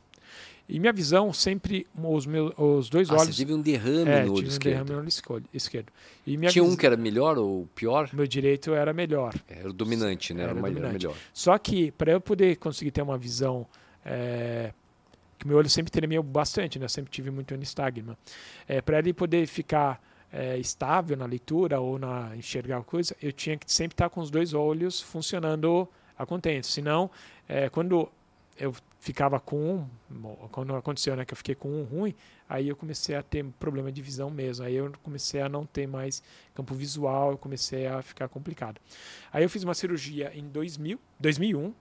E 0.67 0.79
minha 0.79 0.93
visão 0.93 1.33
sempre, 1.33 1.85
os, 2.01 2.25
meus, 2.25 2.53
os 2.57 2.89
dois 2.89 3.09
ah, 3.09 3.15
olhos. 3.15 3.35
Você 3.35 3.41
teve 3.43 3.53
um 3.53 3.61
derrame 3.61 4.09
é, 4.09 4.23
no 4.23 4.33
olho 4.33 4.43
tive 4.43 4.55
um 4.55 4.59
derrame 4.59 4.89
no 4.91 4.97
olho 4.99 5.09
esquerdo. 5.53 5.91
E 6.25 6.37
Tinha 6.47 6.63
um 6.63 6.77
que 6.77 6.85
era 6.85 6.95
melhor 6.95 7.37
ou 7.37 7.67
pior? 7.75 8.09
Meu 8.13 8.25
direito 8.25 8.73
era 8.73 8.93
melhor. 8.93 9.33
Era 9.49 9.69
o 9.69 9.73
dominante, 9.73 10.33
né? 10.33 10.43
Era, 10.43 10.51
era 10.51 10.61
dominante. 10.61 10.93
melhor. 10.93 11.15
Só 11.33 11.57
que, 11.57 11.91
para 11.91 12.13
eu 12.13 12.21
poder 12.21 12.55
conseguir 12.55 12.91
ter 12.91 13.01
uma 13.01 13.17
visão. 13.17 13.67
É, 14.05 14.71
que 15.37 15.45
meu 15.45 15.57
olho 15.57 15.69
sempre 15.69 15.91
tremeu 15.91 16.23
bastante, 16.23 16.79
né? 16.79 16.87
Sempre 16.87 17.11
tive 17.11 17.31
muito 17.31 17.53
nistagma. 17.57 18.17
É, 18.65 18.79
para 18.79 18.99
ele 18.99 19.11
poder 19.11 19.47
ficar 19.47 20.01
é, 20.31 20.57
estável 20.57 21.17
na 21.17 21.25
leitura 21.25 21.79
ou 21.79 21.99
na 21.99 22.35
enxergar 22.35 22.83
coisa, 22.83 23.15
eu 23.21 23.31
tinha 23.31 23.57
que 23.57 23.71
sempre 23.71 23.93
estar 23.93 24.09
com 24.09 24.21
os 24.21 24.31
dois 24.31 24.53
olhos 24.53 25.01
funcionando 25.01 25.87
a 26.17 26.25
contento. 26.25 26.67
Senão, 26.67 27.09
é, 27.47 27.69
quando 27.69 28.09
eu 28.57 28.73
ficava 28.99 29.39
com 29.39 29.87
um, 30.11 30.35
quando 30.51 30.75
aconteceu 30.75 31.15
né, 31.15 31.25
que 31.25 31.33
eu 31.33 31.37
fiquei 31.37 31.55
com 31.55 31.67
um 31.67 31.83
ruim, 31.83 32.13
aí 32.47 32.67
eu 32.67 32.75
comecei 32.75 33.15
a 33.15 33.23
ter 33.23 33.43
problema 33.59 33.91
de 33.91 34.01
visão 34.01 34.29
mesmo. 34.29 34.63
Aí 34.63 34.75
eu 34.75 34.91
comecei 35.03 35.41
a 35.41 35.49
não 35.49 35.65
ter 35.65 35.87
mais 35.87 36.21
campo 36.53 36.75
visual, 36.75 37.31
eu 37.31 37.37
comecei 37.37 37.87
a 37.87 38.01
ficar 38.01 38.29
complicado. 38.29 38.79
Aí 39.33 39.43
eu 39.43 39.49
fiz 39.49 39.63
uma 39.63 39.73
cirurgia 39.73 40.31
em 40.35 40.47
2000, 40.47 40.99
2001. 41.19 41.59
O 41.65 41.75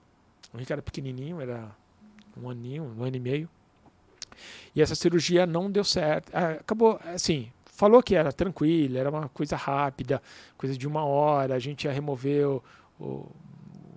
Henrique 0.55 0.73
era 0.73 0.81
pequenininho, 0.81 1.39
era 1.39 1.71
um 2.35 2.49
aninho, 2.49 2.83
um 2.97 3.03
ano 3.03 3.15
e 3.15 3.19
meio. 3.19 3.49
E 4.75 4.81
essa 4.81 4.95
cirurgia 4.95 5.45
não 5.45 5.69
deu 5.69 5.83
certo. 5.83 6.31
Ah, 6.33 6.51
acabou, 6.53 6.99
assim, 7.05 7.51
falou 7.81 8.03
que 8.03 8.13
era 8.13 8.31
tranquilo, 8.31 8.95
era 8.95 9.09
uma 9.09 9.27
coisa 9.27 9.55
rápida, 9.55 10.21
coisa 10.55 10.77
de 10.77 10.87
uma 10.87 11.03
hora, 11.03 11.55
a 11.55 11.59
gente 11.59 11.85
ia 11.85 11.91
remover 11.91 12.47
o, 12.47 12.63
o 12.99 13.27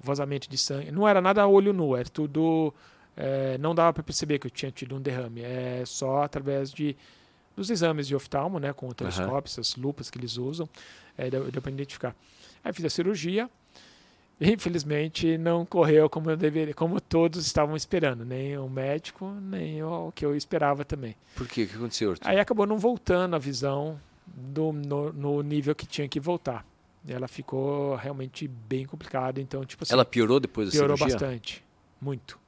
vazamento 0.03 0.49
de 0.49 0.57
sangue. 0.57 0.91
Não 0.91 1.07
era 1.07 1.21
nada 1.21 1.43
a 1.43 1.47
olho 1.47 1.71
nu, 1.71 1.95
era 1.95 2.09
tudo. 2.09 2.73
É, 3.15 3.59
não 3.59 3.75
dava 3.75 3.93
para 3.93 4.03
perceber 4.03 4.39
que 4.39 4.47
eu 4.47 4.51
tinha 4.51 4.73
tido 4.73 4.97
um 4.97 5.03
derrame. 5.03 5.43
É 5.43 5.83
só 5.85 6.23
através 6.23 6.73
de 6.73 6.97
dos 7.55 7.69
exames 7.69 8.09
de 8.09 8.17
oftalmo, 8.17 8.59
né, 8.59 8.73
com 8.73 8.89
o 8.89 8.95
telescópio, 8.95 9.35
uhum. 9.35 9.43
essas 9.45 9.77
lupas 9.77 10.11
que 10.11 10.19
eles 10.19 10.39
usam, 10.39 10.67
é, 11.17 11.29
deu, 11.29 11.51
deu 11.51 11.61
para 11.61 11.71
identificar. 11.71 12.17
Aí 12.65 12.73
fiz 12.73 12.87
a 12.87 12.91
cirurgia 12.91 13.51
infelizmente 14.41 15.39
não 15.39 15.65
correu 15.65 16.09
como 16.11 16.31
eu 16.31 16.37
deveria, 16.37 16.75
como 16.75 17.01
todos 17.01 17.47
estavam 17.47 17.77
esperando, 17.77 18.25
nem 18.25 18.59
o 18.59 18.69
médico, 18.69 19.27
nem 19.41 19.83
o 19.83 20.13
que 20.13 20.25
eu 20.25 20.37
esperava 20.37 20.85
também. 20.85 21.17
Por 21.35 21.47
quê? 21.47 21.65
O 21.65 21.69
que 21.69 21.77
aconteceu? 21.77 22.11
Arthur? 22.13 22.29
Aí 22.29 22.39
acabou 22.39 22.67
não 22.67 22.79
voltando 22.79 23.37
a 23.37 23.39
visão 23.39 24.01
do, 24.27 24.73
no, 24.73 25.13
no 25.13 25.43
nível 25.43 25.75
que 25.75 25.87
tinha 25.87 26.09
que 26.09 26.19
voltar. 26.19 26.67
Ela 27.07 27.29
ficou 27.29 27.97
realmente 27.97 28.49
bem 28.49 28.87
complicada, 28.87 29.41
então 29.41 29.65
tipo 29.65 29.85
assim, 29.85 29.93
Ela 29.93 30.05
piorou 30.05 30.41
depois 30.41 30.69
da 30.69 30.73
piorou 30.73 30.97
cirurgia? 30.97 31.19
bastante, 31.19 31.65
muito. 32.01 32.39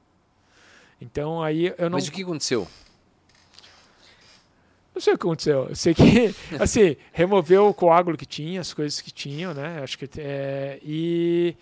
Então 1.00 1.42
aí 1.42 1.74
eu 1.76 1.90
não 1.90 1.98
Mas 1.98 2.08
o 2.08 2.12
que 2.12 2.22
aconteceu? 2.22 2.66
Não 4.94 5.00
sei 5.02 5.12
o 5.12 5.18
que 5.18 5.26
aconteceu. 5.26 5.66
Eu 5.68 5.76
sei 5.76 5.94
que, 5.94 6.34
assim, 6.58 6.96
removeu 7.12 7.68
o 7.68 7.74
coágulo 7.74 8.16
que 8.16 8.24
tinha, 8.24 8.62
as 8.62 8.72
coisas 8.72 8.98
que 8.98 9.10
tinham, 9.10 9.52
né? 9.52 9.80
Acho 9.82 9.98
que 9.98 10.08
é, 10.18 10.80
e 10.82 11.54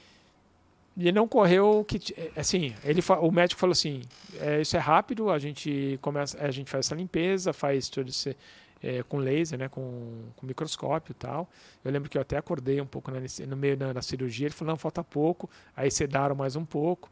e 0.97 1.11
não 1.11 1.27
correu 1.27 1.81
o 1.81 1.85
que 1.85 1.99
assim 2.37 2.75
ele 2.85 3.01
o 3.21 3.31
médico 3.31 3.61
falou 3.61 3.73
assim 3.73 4.03
é, 4.41 4.61
isso 4.61 4.77
é 4.77 4.81
rápido 4.81 5.31
a 5.31 5.39
gente 5.39 5.99
começa 6.01 6.39
a 6.43 6.51
gente 6.51 6.71
faz 6.71 6.87
essa 6.87 6.95
limpeza 6.95 7.53
faz 7.53 7.89
tudo 7.89 8.09
isso 8.09 8.35
é, 8.83 9.03
com 9.03 9.19
laser 9.19 9.59
né 9.59 9.69
com, 9.69 10.23
com 10.37 10.47
microscópio 10.47 11.13
e 11.13 11.15
tal 11.15 11.49
eu 11.85 11.91
lembro 11.91 12.09
que 12.09 12.17
eu 12.17 12.23
até 12.23 12.37
acordei 12.37 12.81
um 12.81 12.87
pouco 12.87 13.11
no 13.11 13.57
meio 13.57 13.77
da, 13.77 13.93
da 13.93 14.03
cirurgia 14.03 14.47
ele 14.47 14.55
falou 14.55 14.73
não 14.73 14.79
falta 14.79 15.03
pouco 15.03 15.51
aí 15.77 15.91
sedaram 15.91 16.35
mais 16.37 16.55
um 16.55 16.65
pouco 16.65 17.11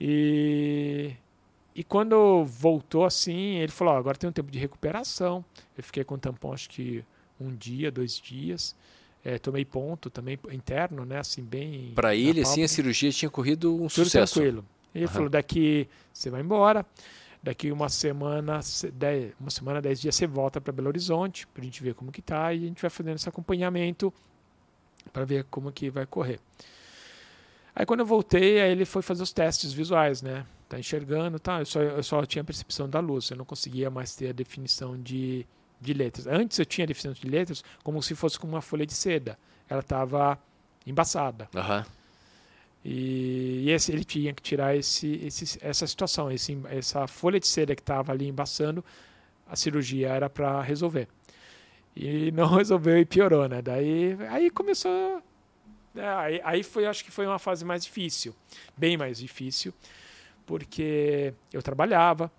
e 0.00 1.12
e 1.76 1.84
quando 1.84 2.42
voltou 2.46 3.04
assim, 3.04 3.56
ele 3.56 3.70
falou: 3.70 3.92
oh, 3.92 3.98
agora 3.98 4.16
tem 4.16 4.30
um 4.30 4.32
tempo 4.32 4.50
de 4.50 4.58
recuperação. 4.58 5.44
Eu 5.76 5.84
fiquei 5.84 6.02
com 6.04 6.16
tampão, 6.16 6.54
acho 6.54 6.70
que 6.70 7.04
um 7.38 7.54
dia, 7.54 7.90
dois 7.90 8.18
dias. 8.18 8.74
É, 9.28 9.40
tomei 9.40 9.64
ponto 9.64 10.08
também 10.08 10.38
interno, 10.52 11.04
né? 11.04 11.18
Assim, 11.18 11.42
bem. 11.42 11.90
Para 11.96 12.14
ele, 12.14 12.42
assim, 12.42 12.62
a 12.62 12.68
cirurgia 12.68 13.10
tinha 13.10 13.28
corrido 13.28 13.74
um 13.74 13.88
Tudo 13.88 14.04
sucesso. 14.04 14.34
tranquilo. 14.34 14.64
Ele 14.94 15.04
uhum. 15.04 15.10
falou: 15.10 15.28
daqui 15.28 15.88
você 16.12 16.30
vai 16.30 16.42
embora, 16.42 16.86
daqui 17.42 17.72
uma 17.72 17.88
semana, 17.88 18.60
dez, 18.92 19.32
uma 19.40 19.50
semana, 19.50 19.82
dez 19.82 20.00
dias 20.00 20.14
você 20.14 20.28
volta 20.28 20.60
para 20.60 20.72
Belo 20.72 20.86
Horizonte, 20.86 21.44
para 21.48 21.60
a 21.60 21.64
gente 21.64 21.82
ver 21.82 21.94
como 21.94 22.12
que 22.12 22.22
tá 22.22 22.54
e 22.54 22.64
a 22.64 22.68
gente 22.68 22.80
vai 22.80 22.88
fazendo 22.88 23.16
esse 23.16 23.28
acompanhamento 23.28 24.14
para 25.12 25.24
ver 25.24 25.44
como 25.50 25.72
que 25.72 25.90
vai 25.90 26.06
correr. 26.06 26.38
Aí 27.74 27.84
quando 27.84 28.00
eu 28.00 28.06
voltei, 28.06 28.60
aí 28.60 28.70
ele 28.70 28.84
foi 28.84 29.02
fazer 29.02 29.24
os 29.24 29.32
testes 29.32 29.72
visuais, 29.72 30.22
né? 30.22 30.46
tá 30.68 30.78
enxergando, 30.78 31.38
tá? 31.38 31.60
Eu 31.60 31.66
só, 31.66 31.80
eu 31.80 32.02
só 32.02 32.24
tinha 32.24 32.42
a 32.42 32.44
percepção 32.44 32.88
da 32.88 33.00
luz, 33.00 33.30
eu 33.30 33.36
não 33.36 33.44
conseguia 33.44 33.90
mais 33.90 34.14
ter 34.14 34.28
a 34.28 34.32
definição 34.32 35.00
de, 35.00 35.46
de 35.80 35.92
letras. 35.92 36.26
Antes 36.26 36.58
eu 36.58 36.66
tinha 36.66 36.84
a 36.84 36.86
definição 36.86 37.12
de 37.12 37.28
letras 37.28 37.62
como 37.82 38.02
se 38.02 38.14
fosse 38.14 38.38
com 38.38 38.46
uma 38.46 38.62
folha 38.62 38.86
de 38.86 38.94
seda. 38.94 39.38
Ela 39.68 39.80
estava 39.80 40.38
embaçada. 40.86 41.48
Uhum. 41.54 41.84
E, 42.84 43.64
e 43.64 43.70
esse, 43.70 43.92
ele 43.92 44.04
tinha 44.04 44.32
que 44.32 44.42
tirar 44.42 44.76
esse, 44.76 45.16
esse, 45.24 45.58
essa 45.60 45.86
situação, 45.86 46.30
esse, 46.30 46.56
essa 46.70 47.06
folha 47.06 47.40
de 47.40 47.46
seda 47.46 47.74
que 47.74 47.82
estava 47.82 48.12
ali 48.12 48.28
embaçando, 48.28 48.84
a 49.48 49.56
cirurgia 49.56 50.08
era 50.08 50.30
para 50.30 50.60
resolver. 50.62 51.08
E 51.94 52.30
não 52.32 52.46
resolveu 52.54 52.98
e 52.98 53.04
piorou, 53.04 53.48
né? 53.48 53.60
Daí 53.60 54.16
aí 54.30 54.50
começou. 54.50 55.22
É, 55.96 56.08
aí, 56.08 56.40
aí 56.44 56.62
foi, 56.62 56.86
acho 56.86 57.04
que 57.04 57.10
foi 57.10 57.26
uma 57.26 57.38
fase 57.38 57.64
mais 57.64 57.82
difícil, 57.82 58.34
bem 58.76 58.96
mais 58.96 59.18
difícil 59.18 59.72
porque 60.46 61.34
eu 61.52 61.60
trabalhava, 61.60 62.30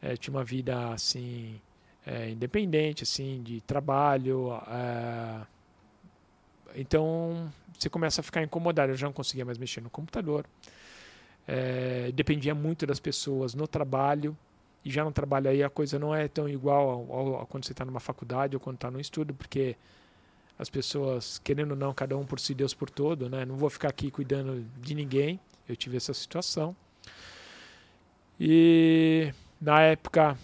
é, 0.00 0.16
tinha 0.16 0.34
uma 0.34 0.42
vida 0.42 0.92
assim 0.92 1.60
é, 2.06 2.30
independente, 2.30 3.02
assim 3.02 3.42
de 3.42 3.60
trabalho. 3.62 4.52
É, 4.68 5.40
então 6.76 7.52
você 7.78 7.88
começa 7.88 8.20
a 8.20 8.24
ficar 8.24 8.42
incomodado. 8.42 8.92
Eu 8.92 8.96
já 8.96 9.06
não 9.06 9.12
conseguia 9.12 9.44
mais 9.44 9.58
mexer 9.58 9.80
no 9.80 9.90
computador. 9.90 10.46
dependia 12.14 12.54
muito 12.54 12.86
das 12.86 13.00
pessoas 13.00 13.54
no 13.54 13.66
trabalho 13.66 14.36
e 14.84 14.90
já 14.90 15.02
no 15.02 15.10
trabalho 15.10 15.48
aí 15.48 15.62
a 15.62 15.70
coisa 15.70 15.98
não 15.98 16.14
é 16.14 16.28
tão 16.28 16.48
igual 16.48 16.90
ao, 16.90 17.12
ao, 17.12 17.34
ao 17.36 17.46
quando 17.46 17.64
você 17.64 17.72
está 17.72 17.84
numa 17.84 18.00
faculdade 18.00 18.54
ou 18.54 18.60
quando 18.60 18.76
está 18.76 18.90
no 18.90 19.00
estudo, 19.00 19.32
porque 19.32 19.76
as 20.58 20.68
pessoas, 20.68 21.38
querendo 21.42 21.70
ou 21.70 21.76
não, 21.76 21.94
cada 21.94 22.16
um 22.16 22.24
por 22.24 22.38
si, 22.38 22.54
Deus 22.54 22.74
por 22.74 22.90
todo, 22.90 23.28
né? 23.28 23.44
Não 23.44 23.56
vou 23.56 23.70
ficar 23.70 23.88
aqui 23.88 24.10
cuidando 24.10 24.64
de 24.80 24.94
ninguém. 24.94 25.40
Eu 25.66 25.74
tive 25.74 25.96
essa 25.96 26.12
situação. 26.12 26.76
E 28.38 29.32
na 29.60 29.80
época 29.80 30.36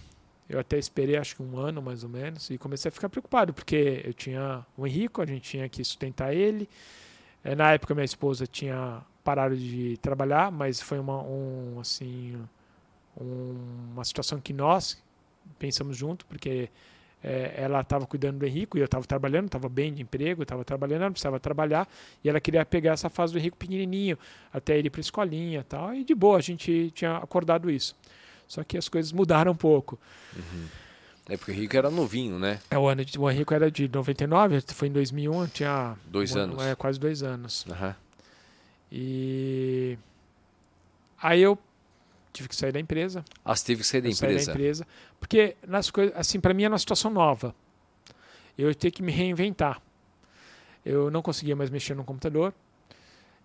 eu 0.50 0.58
até 0.58 0.76
esperei 0.76 1.16
acho 1.16 1.36
que 1.36 1.42
um 1.42 1.56
ano 1.56 1.80
mais 1.80 2.02
ou 2.02 2.10
menos 2.10 2.50
e 2.50 2.58
comecei 2.58 2.88
a 2.88 2.92
ficar 2.92 3.08
preocupado 3.08 3.54
porque 3.54 4.02
eu 4.04 4.12
tinha 4.12 4.66
o 4.76 4.84
Henrico, 4.84 5.22
a 5.22 5.26
gente 5.26 5.42
tinha 5.42 5.68
que 5.68 5.82
sustentar 5.84 6.34
ele. 6.34 6.68
É, 7.44 7.54
na 7.54 7.72
época 7.72 7.94
minha 7.94 8.04
esposa 8.04 8.48
tinha 8.48 9.00
parado 9.22 9.56
de 9.56 9.96
trabalhar, 9.98 10.50
mas 10.50 10.80
foi 10.80 10.98
uma 10.98 11.22
um, 11.22 11.78
assim 11.80 12.36
um, 13.18 13.54
uma 13.92 14.04
situação 14.04 14.40
que 14.40 14.52
nós 14.52 15.00
pensamos 15.56 15.96
junto 15.96 16.26
porque 16.26 16.68
é, 17.22 17.54
ela 17.56 17.80
estava 17.82 18.04
cuidando 18.04 18.38
do 18.38 18.46
Henrique 18.46 18.76
e 18.76 18.80
eu 18.80 18.86
estava 18.86 19.04
trabalhando, 19.04 19.46
estava 19.46 19.68
bem 19.68 19.94
de 19.94 20.02
emprego, 20.02 20.42
estava 20.42 20.64
trabalhando, 20.64 21.02
ela 21.02 21.10
precisava 21.12 21.38
trabalhar 21.38 21.88
e 22.24 22.28
ela 22.28 22.40
queria 22.40 22.66
pegar 22.66 22.94
essa 22.94 23.08
fase 23.08 23.32
do 23.32 23.38
Henrique 23.38 23.56
pequenininho 23.56 24.18
até 24.52 24.76
ele 24.76 24.90
para 24.90 25.00
escolinha 25.00 25.64
tal 25.68 25.94
e 25.94 26.02
de 26.02 26.14
boa 26.14 26.38
a 26.38 26.40
gente 26.40 26.90
tinha 26.90 27.18
acordado 27.18 27.70
isso. 27.70 27.94
Só 28.50 28.64
que 28.64 28.76
as 28.76 28.88
coisas 28.88 29.12
mudaram 29.12 29.52
um 29.52 29.56
pouco. 29.56 29.96
Uhum. 30.34 30.66
É 31.28 31.36
porque 31.36 31.52
o 31.52 31.54
Henrique 31.54 31.76
era 31.76 31.88
novinho, 31.88 32.36
né? 32.36 32.58
É, 32.68 32.76
o, 32.76 32.88
ano 32.88 33.04
de, 33.04 33.16
o 33.16 33.30
Henrique 33.30 33.54
era 33.54 33.70
de 33.70 33.86
99, 33.88 34.60
foi 34.74 34.88
em 34.88 34.92
2001, 34.92 35.46
tinha... 35.46 35.96
Dois 36.04 36.34
um, 36.34 36.40
anos. 36.40 36.62
É, 36.64 36.74
quase 36.74 36.98
dois 36.98 37.22
anos. 37.22 37.64
Uhum. 37.66 37.94
E... 38.90 39.96
Aí 41.22 41.40
eu 41.40 41.56
tive 42.32 42.48
que 42.48 42.56
sair 42.56 42.72
da 42.72 42.80
empresa. 42.80 43.24
Ah, 43.44 43.54
você 43.54 43.66
teve 43.66 43.82
que 43.82 43.86
sair 43.86 44.00
da 44.00 44.08
empresa? 44.08 44.38
Sair 44.38 44.46
da 44.46 44.52
empresa. 44.52 44.86
Porque, 45.20 45.56
nas 45.64 45.88
coisas, 45.88 46.16
assim, 46.16 46.40
para 46.40 46.52
mim 46.52 46.64
era 46.64 46.72
uma 46.72 46.78
situação 46.80 47.08
nova. 47.08 47.54
Eu 48.58 48.66
ia 48.66 48.74
ter 48.74 48.90
que 48.90 49.00
me 49.00 49.12
reinventar. 49.12 49.80
Eu 50.84 51.08
não 51.08 51.22
conseguia 51.22 51.54
mais 51.54 51.70
mexer 51.70 51.94
no 51.94 52.02
computador. 52.02 52.52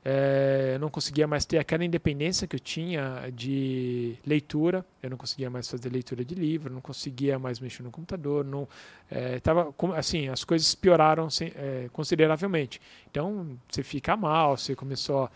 É, 0.08 0.74
eu 0.76 0.80
não 0.80 0.92
conseguia 0.92 1.26
mais 1.26 1.46
ter 1.46 1.58
aquela 1.58 1.84
independência 1.84 2.48
que 2.48 2.56
eu 2.56 2.60
tinha 2.60 3.28
de 3.34 4.16
leitura. 4.24 4.86
Eu 5.02 5.10
não 5.10 5.18
conseguia 5.18 5.50
mais 5.50 5.68
fazer 5.68 5.90
leitura 5.90 6.24
de 6.24 6.36
livro. 6.36 6.72
Não 6.72 6.80
conseguia 6.80 7.40
mais 7.40 7.60
mexer 7.60 7.82
no 7.82 7.90
computador. 7.90 8.46
Não, 8.46 8.70
é, 9.10 9.40
tava, 9.40 9.74
assim, 9.96 10.28
as 10.30 10.44
coisas 10.44 10.76
pioraram 10.76 11.28
é, 11.56 11.90
consideravelmente. 11.92 12.80
Então, 13.10 13.58
você 13.68 13.82
fica 13.82 14.16
mal. 14.16 14.56
Você 14.56 14.76
começou 14.76 15.24
a 15.24 15.32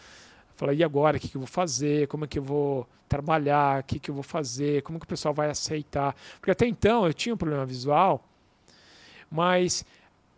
falar, 0.56 0.74
e 0.76 0.84
agora? 0.84 1.18
O 1.18 1.20
que, 1.20 1.28
que 1.28 1.36
eu 1.36 1.42
vou 1.42 1.48
fazer? 1.48 2.08
Como 2.08 2.26
é 2.26 2.28
que 2.28 2.38
eu 2.38 2.44
vou 2.44 2.88
trabalhar? 3.08 3.82
O 3.82 3.84
que, 3.84 3.98
que 3.98 4.12
eu 4.12 4.14
vou 4.14 4.24
fazer? 4.24 4.84
Como 4.84 5.00
que 5.00 5.06
o 5.06 5.10
pessoal 5.10 5.34
vai 5.34 5.50
aceitar? 5.50 6.16
Porque 6.40 6.52
até 6.52 6.68
então 6.68 7.08
eu 7.08 7.14
tinha 7.14 7.34
um 7.34 7.38
problema 7.38 7.66
visual, 7.66 8.24
mas 9.32 9.84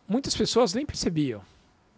muitas 0.07 0.37
pessoas 0.37 0.73
nem 0.73 0.85
percebiam. 0.85 1.41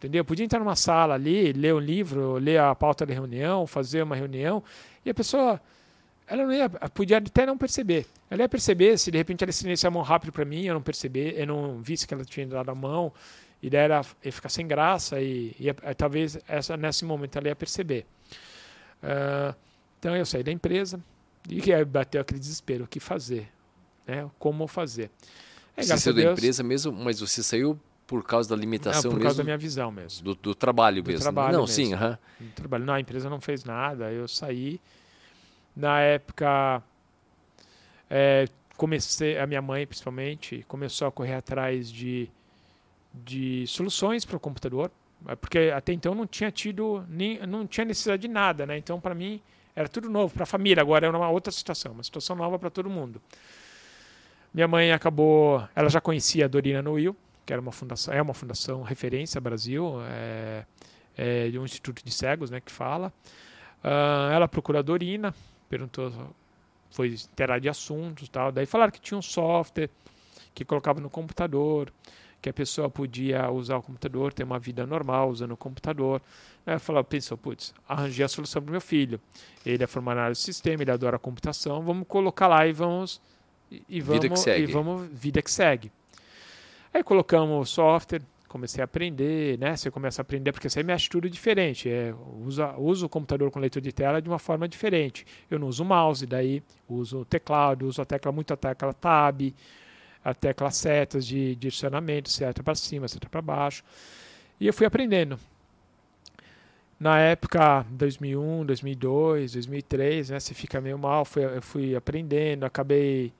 Entendeu? 0.03 0.19
Eu 0.19 0.25
podia 0.25 0.43
entrar 0.43 0.59
numa 0.59 0.75
sala 0.75 1.13
ali, 1.13 1.53
ler 1.53 1.73
um 1.73 1.79
livro, 1.79 2.33
ler 2.33 2.59
a 2.59 2.75
pauta 2.75 3.05
da 3.05 3.13
reunião, 3.13 3.65
fazer 3.65 4.03
uma 4.03 4.17
reunião, 4.17 4.61
e 5.05 5.09
a 5.09 5.13
pessoa 5.13 5.61
ela 6.27 6.43
não 6.43 6.53
ia, 6.53 6.69
podia 6.69 7.19
até 7.19 7.45
não 7.45 7.57
perceber. 7.57 8.05
Ela 8.29 8.41
ia 8.41 8.49
perceber 8.49 8.97
se 8.97 9.09
de 9.09 9.17
repente 9.17 9.45
ela 9.45 9.51
silenciar 9.53 9.89
a 9.89 9.93
mão 9.93 10.03
rápido 10.03 10.33
para 10.33 10.43
mim, 10.43 10.65
eu 10.65 10.73
não 10.73 10.81
perceber, 10.81 11.39
eu 11.39 11.47
não 11.47 11.81
visse 11.81 12.05
que 12.05 12.13
ela 12.13 12.25
tinha 12.25 12.45
dado 12.45 12.69
a 12.69 12.75
mão, 12.75 13.13
e 13.61 13.69
daí 13.69 13.85
ela 13.85 14.01
ia 14.21 14.31
ficar 14.33 14.49
sem 14.49 14.67
graça 14.67 15.21
e, 15.21 15.55
e, 15.57 15.69
e 15.69 15.95
talvez 15.95 16.37
essa, 16.49 16.75
nesse 16.75 17.05
momento 17.05 17.37
ela 17.37 17.47
ia 17.47 17.55
perceber. 17.55 18.05
Uh, 19.01 19.55
então 19.99 20.17
eu 20.17 20.25
saí 20.25 20.43
da 20.43 20.51
empresa 20.51 21.01
e 21.47 21.85
bateu 21.85 22.19
aquele 22.19 22.41
desespero, 22.41 22.83
o 22.83 22.87
que 22.87 22.99
fazer, 22.99 23.47
né? 24.05 24.29
Como 24.37 24.67
fazer. 24.67 25.09
É, 25.77 25.83
você 25.83 25.97
saiu 25.97 26.13
da 26.13 26.23
empresa 26.23 26.61
mesmo, 26.61 26.91
mas 26.91 27.21
você 27.21 27.41
saiu 27.41 27.79
por 28.13 28.23
causa 28.23 28.47
da 28.47 28.55
limitação 28.55 29.05
não, 29.05 29.09
por 29.09 29.15
mesmo? 29.15 29.23
causa 29.23 29.37
da 29.39 29.43
minha 29.43 29.57
visão 29.57 29.91
mesmo. 29.91 30.23
Do, 30.23 30.35
do 30.35 30.53
trabalho 30.53 31.01
do 31.01 31.07
mesmo? 31.07 31.23
Trabalho 31.23 31.53
não, 31.53 31.61
mesmo. 31.61 31.73
sim, 31.73 31.95
aham. 31.95 32.19
Uh 32.39 32.43
-huh. 32.43 32.53
trabalho. 32.53 32.85
Não, 32.85 32.93
a 32.93 32.99
empresa 32.99 33.27
não 33.27 33.41
fez 33.41 33.63
nada, 33.63 34.11
eu 34.11 34.27
saí. 34.27 34.79
Na 35.75 35.99
época, 35.99 36.83
é, 38.07 38.47
comecei, 38.77 39.39
a 39.39 39.47
minha 39.47 39.63
mãe 39.63 39.87
principalmente, 39.87 40.63
começou 40.67 41.07
a 41.07 41.11
correr 41.11 41.33
atrás 41.33 41.91
de 41.91 42.29
de 43.11 43.65
soluções 43.67 44.25
para 44.25 44.37
o 44.37 44.39
computador, 44.39 44.91
é 45.27 45.35
porque 45.35 45.71
até 45.75 45.91
então 45.93 46.13
não 46.13 46.27
tinha 46.27 46.51
tido 46.51 47.03
nem 47.09 47.39
não 47.47 47.65
tinha 47.65 47.85
necessidade 47.85 48.21
de 48.21 48.27
nada, 48.27 48.67
né? 48.67 48.77
Então 48.77 48.99
para 48.99 49.15
mim 49.15 49.41
era 49.75 49.89
tudo 49.89 50.07
novo 50.07 50.35
para 50.35 50.43
a 50.43 50.47
família. 50.47 50.81
Agora 50.81 51.07
era 51.07 51.17
uma 51.17 51.29
outra 51.29 51.51
situação, 51.51 51.93
uma 51.93 52.03
situação 52.03 52.35
nova 52.35 52.59
para 52.59 52.69
todo 52.69 52.91
mundo. 52.91 53.19
Minha 54.53 54.67
mãe 54.67 54.91
acabou, 54.91 55.67
ela 55.75 55.89
já 55.89 55.99
conhecia 55.99 56.45
a 56.45 56.47
Dorina 56.47 56.79
Noil, 56.79 57.15
que 57.45 57.53
era 57.53 57.61
uma 57.61 57.71
fundação, 57.71 58.13
é 58.13 58.21
uma 58.21 58.33
fundação 58.33 58.81
referência 58.81 59.39
Brasil, 59.39 59.97
é, 60.07 60.65
é 61.17 61.49
de 61.49 61.59
um 61.59 61.65
instituto 61.65 62.03
de 62.03 62.11
cegos, 62.11 62.49
né, 62.49 62.59
que 62.59 62.71
fala. 62.71 63.11
Uh, 63.83 64.31
ela 64.31 64.47
procurou 64.47 64.79
a 64.79 64.81
Dorina, 64.81 65.35
perguntou, 65.69 66.11
foi 66.89 67.09
interar 67.09 67.59
de 67.59 67.67
assuntos, 67.67 68.29
tal. 68.29 68.51
Daí 68.51 68.65
falaram 68.65 68.91
que 68.91 69.01
tinha 69.01 69.17
um 69.17 69.21
software 69.21 69.89
que 70.53 70.63
colocava 70.63 71.01
no 71.01 71.09
computador 71.09 71.91
que 72.43 72.49
a 72.49 72.53
pessoa 72.53 72.89
podia 72.89 73.49
usar 73.49 73.77
o 73.77 73.81
computador, 73.81 74.33
ter 74.33 74.43
uma 74.43 74.59
vida 74.59 74.85
normal 74.85 75.29
usando 75.29 75.53
o 75.53 75.57
computador. 75.57 76.21
Aí 76.65 76.75
eu 76.75 76.79
falava, 76.79 77.05
pensou, 77.05 77.37
putz, 77.37 77.73
arranjei 77.87 78.25
a 78.25 78.27
solução 78.27 78.61
para 78.61 78.69
meu 78.69 78.81
filho. 78.81 79.19
Ele 79.65 79.81
é 79.81 79.87
formado 79.87 80.29
do 80.29 80.35
sistema, 80.35 80.83
ele 80.83 80.91
adora 80.91 81.15
a 81.15 81.19
computação, 81.19 81.81
vamos 81.81 82.05
colocar 82.05 82.47
lá 82.47 82.67
e 82.67 82.73
vamos 82.73 83.21
e 83.87 84.01
vamos 84.01 84.21
vida 84.21 84.35
que 84.35 84.39
segue. 84.39 84.63
e 84.63 84.73
vamos 84.73 85.07
vida 85.09 85.41
que 85.41 85.49
segue. 85.49 85.89
Aí 86.93 87.03
colocamos 87.03 87.69
o 87.69 87.71
software, 87.71 88.21
comecei 88.47 88.81
a 88.81 88.85
aprender, 88.85 89.57
né? 89.57 89.75
Você 89.75 89.89
começa 89.89 90.21
a 90.21 90.23
aprender 90.23 90.51
porque 90.51 90.69
você 90.69 90.83
mexe 90.83 91.09
tudo 91.09 91.27
diferente. 91.27 91.89
É, 91.89 92.13
usa, 92.45 92.75
uso 92.77 93.07
o 93.07 93.09
computador 93.09 93.49
com 93.49 93.59
leitor 93.59 93.81
de 93.81 93.91
tela 93.91 94.21
de 94.21 94.29
uma 94.29 94.37
forma 94.37 94.67
diferente. 94.67 95.25
Eu 95.49 95.57
não 95.57 95.67
uso 95.67 95.83
mouse, 95.83 96.27
daí 96.27 96.61
uso 96.87 97.21
o 97.21 97.25
teclado, 97.25 97.87
uso 97.87 97.99
a 97.99 98.05
tecla 98.05 98.31
muito 98.31 98.53
a 98.53 98.57
tecla 98.57 98.93
tab, 98.93 99.41
a 100.23 100.33
tecla 100.35 100.69
setas 100.69 101.25
de 101.25 101.55
direcionamento, 101.55 102.29
seta 102.29 102.61
para 102.61 102.75
cima, 102.75 103.07
seta 103.07 103.27
para 103.27 103.41
baixo. 103.41 103.83
E 104.59 104.67
eu 104.67 104.73
fui 104.73 104.85
aprendendo. 104.85 105.39
Na 106.99 107.19
época, 107.19 107.85
2001, 107.89 108.65
2002, 108.65 109.53
2003, 109.53 110.29
né, 110.29 110.39
você 110.39 110.53
fica 110.53 110.79
meio 110.79 110.97
mal, 110.97 111.25
fui, 111.25 111.43
eu 111.43 111.61
fui 111.61 111.95
aprendendo, 111.95 112.65
acabei 112.65 113.33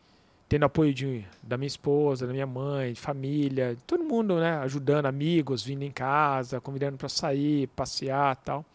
tendo 0.48 0.66
apoio 0.66 0.94
de, 0.94 1.26
da 1.41 1.58
minha 1.58 1.68
esposa, 1.68 2.28
da 2.28 2.34
minha 2.34 2.46
mãe, 2.46 2.94
de 2.94 3.00
família, 3.00 3.76
todo 3.88 4.04
mundo, 4.04 4.39
né, 4.39 4.58
ajudando, 4.60 5.06
amigos, 5.06 5.64
vindo 5.64 5.84
em 5.84 5.91
casa, 5.91 6.62
convidando 6.62 6.98
para 6.98 7.10
sair, 7.10 7.68
passear 7.68 8.36
tal. 8.38 8.66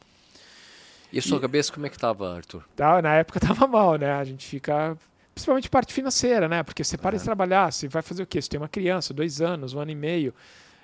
E 1.12 1.18
a 1.18 1.22
sua 1.22 1.38
e, 1.38 1.40
cabeça 1.40 1.72
como 1.72 1.86
é 1.86 1.88
que 1.88 1.96
estava, 1.96 2.36
Arthur? 2.36 2.64
Tá, 2.76 3.00
na 3.00 3.14
época 3.14 3.38
estava 3.42 3.66
mal, 3.66 3.96
né? 3.96 4.12
A 4.12 4.24
gente 4.24 4.46
fica, 4.46 4.96
principalmente 5.34 5.70
parte 5.70 5.92
financeira, 5.92 6.48
né? 6.48 6.62
Porque 6.62 6.84
você 6.84 6.98
para 6.98 7.16
de 7.16 7.24
trabalhar, 7.24 7.72
você 7.72 7.88
vai 7.88 8.02
fazer 8.02 8.22
o 8.22 8.26
quê? 8.26 8.42
Você 8.42 8.48
tem 8.48 8.60
uma 8.60 8.68
criança, 8.68 9.14
dois 9.14 9.40
anos, 9.40 9.74
um 9.74 9.80
ano 9.80 9.90
e 9.90 9.94
meio, 9.94 10.34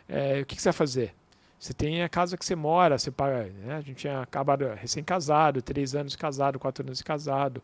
é, 0.08 0.40
o 0.40 0.46
que, 0.46 0.56
que 0.56 0.62
você 0.62 0.68
vai 0.68 0.74
fazer? 0.74 1.14
Você 1.58 1.72
tem 1.72 2.02
a 2.02 2.08
casa 2.08 2.36
que 2.36 2.44
você 2.44 2.54
mora, 2.54 2.98
você 2.98 3.10
paga. 3.10 3.44
Né? 3.44 3.74
A 3.76 3.80
gente 3.80 3.96
tinha 3.96 4.20
acabado 4.20 4.66
recém-casado, 4.74 5.62
três 5.62 5.94
anos 5.94 6.12
de 6.12 6.18
casado, 6.18 6.58
quatro 6.58 6.84
anos 6.84 6.98
de 6.98 7.04
casado, 7.04 7.62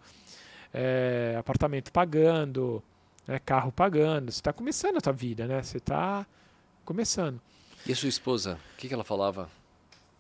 é, 0.73 1.37
apartamento 1.39 1.93
pagando, 1.93 2.83
né, 3.31 3.39
carro 3.39 3.71
pagando. 3.71 4.33
Você 4.33 4.41
está 4.41 4.53
começando 4.53 4.97
a 4.97 5.01
tua 5.01 5.13
vida, 5.13 5.47
né? 5.47 5.63
Você 5.63 5.77
está 5.77 6.27
começando. 6.85 7.41
E 7.87 7.93
a 7.93 7.97
sua 7.97 8.09
esposa, 8.09 8.59
o 8.75 8.77
que, 8.77 8.89
que 8.89 8.95
ela 8.95 9.05
falava? 9.05 9.49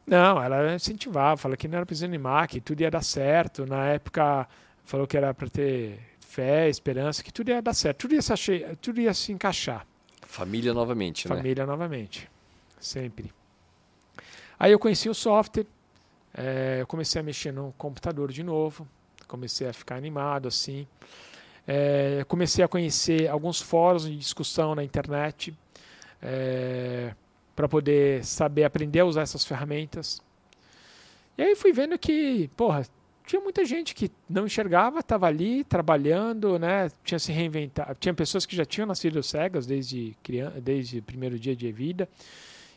Não, 0.06 0.40
ela 0.42 0.74
incentivava, 0.74 1.36
falou 1.36 1.56
que 1.56 1.66
não 1.66 1.78
era 1.78 1.86
preciso 1.86 2.06
animar, 2.06 2.46
que 2.46 2.60
tudo 2.60 2.80
ia 2.80 2.90
dar 2.90 3.02
certo. 3.02 3.66
Na 3.66 3.86
época, 3.86 4.48
falou 4.84 5.06
que 5.06 5.16
era 5.16 5.34
para 5.34 5.48
ter 5.48 5.98
fé, 6.20 6.68
esperança, 6.68 7.22
que 7.24 7.32
tudo 7.32 7.50
ia 7.50 7.60
dar 7.60 7.74
certo, 7.74 7.98
tudo 7.98 8.14
ia 8.14 8.22
se, 8.22 8.32
achei, 8.32 8.76
tudo 8.76 9.00
ia 9.00 9.12
se 9.12 9.32
encaixar. 9.32 9.84
Família 10.22 10.72
novamente, 10.72 11.26
Família 11.26 11.36
né? 11.36 11.42
Família 11.42 11.66
novamente, 11.66 12.30
sempre. 12.78 13.32
Aí 14.56 14.70
eu 14.70 14.78
conheci 14.78 15.08
o 15.08 15.14
software, 15.14 15.66
é, 16.32 16.78
eu 16.80 16.86
comecei 16.86 17.20
a 17.20 17.24
mexer 17.24 17.52
no 17.52 17.74
computador 17.76 18.30
de 18.30 18.44
novo, 18.44 18.86
comecei 19.26 19.68
a 19.68 19.72
ficar 19.72 19.96
animado 19.96 20.46
assim. 20.46 20.86
É, 21.66 22.24
comecei 22.26 22.64
a 22.64 22.68
conhecer 22.68 23.28
alguns 23.28 23.60
fóruns 23.60 24.04
de 24.04 24.16
discussão 24.16 24.74
na 24.74 24.82
internet 24.82 25.54
é, 26.22 27.14
para 27.54 27.68
poder 27.68 28.24
saber 28.24 28.64
aprender 28.64 29.00
a 29.00 29.04
usar 29.04 29.22
essas 29.22 29.44
ferramentas. 29.44 30.20
E 31.36 31.42
aí 31.42 31.54
fui 31.54 31.72
vendo 31.72 31.98
que, 31.98 32.50
porra, 32.56 32.84
tinha 33.26 33.40
muita 33.40 33.64
gente 33.64 33.94
que 33.94 34.10
não 34.28 34.46
enxergava, 34.46 34.98
estava 34.98 35.26
ali 35.26 35.62
trabalhando, 35.62 36.58
né? 36.58 36.90
Tinha 37.04 37.18
se 37.18 37.30
reinventado. 37.30 37.96
Tinha 38.00 38.12
pessoas 38.12 38.44
que 38.44 38.56
já 38.56 38.64
tinham 38.64 38.86
nascido 38.86 39.22
cegas 39.22 39.66
desde 39.66 40.16
criança, 40.22 40.60
desde 40.60 40.98
o 40.98 41.02
primeiro 41.02 41.38
dia 41.38 41.54
de 41.54 41.70
vida. 41.70 42.08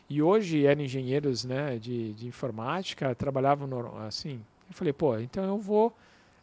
E 0.08 0.22
hoje 0.22 0.64
eram 0.64 0.82
engenheiros, 0.82 1.44
né, 1.44 1.78
de, 1.78 2.12
de 2.12 2.26
informática, 2.28 3.14
trabalhavam 3.14 3.66
no, 3.66 3.98
assim. 4.06 4.40
Eu 4.68 4.74
falei, 4.74 4.92
pô, 4.92 5.18
então 5.18 5.44
eu 5.44 5.58
vou 5.58 5.92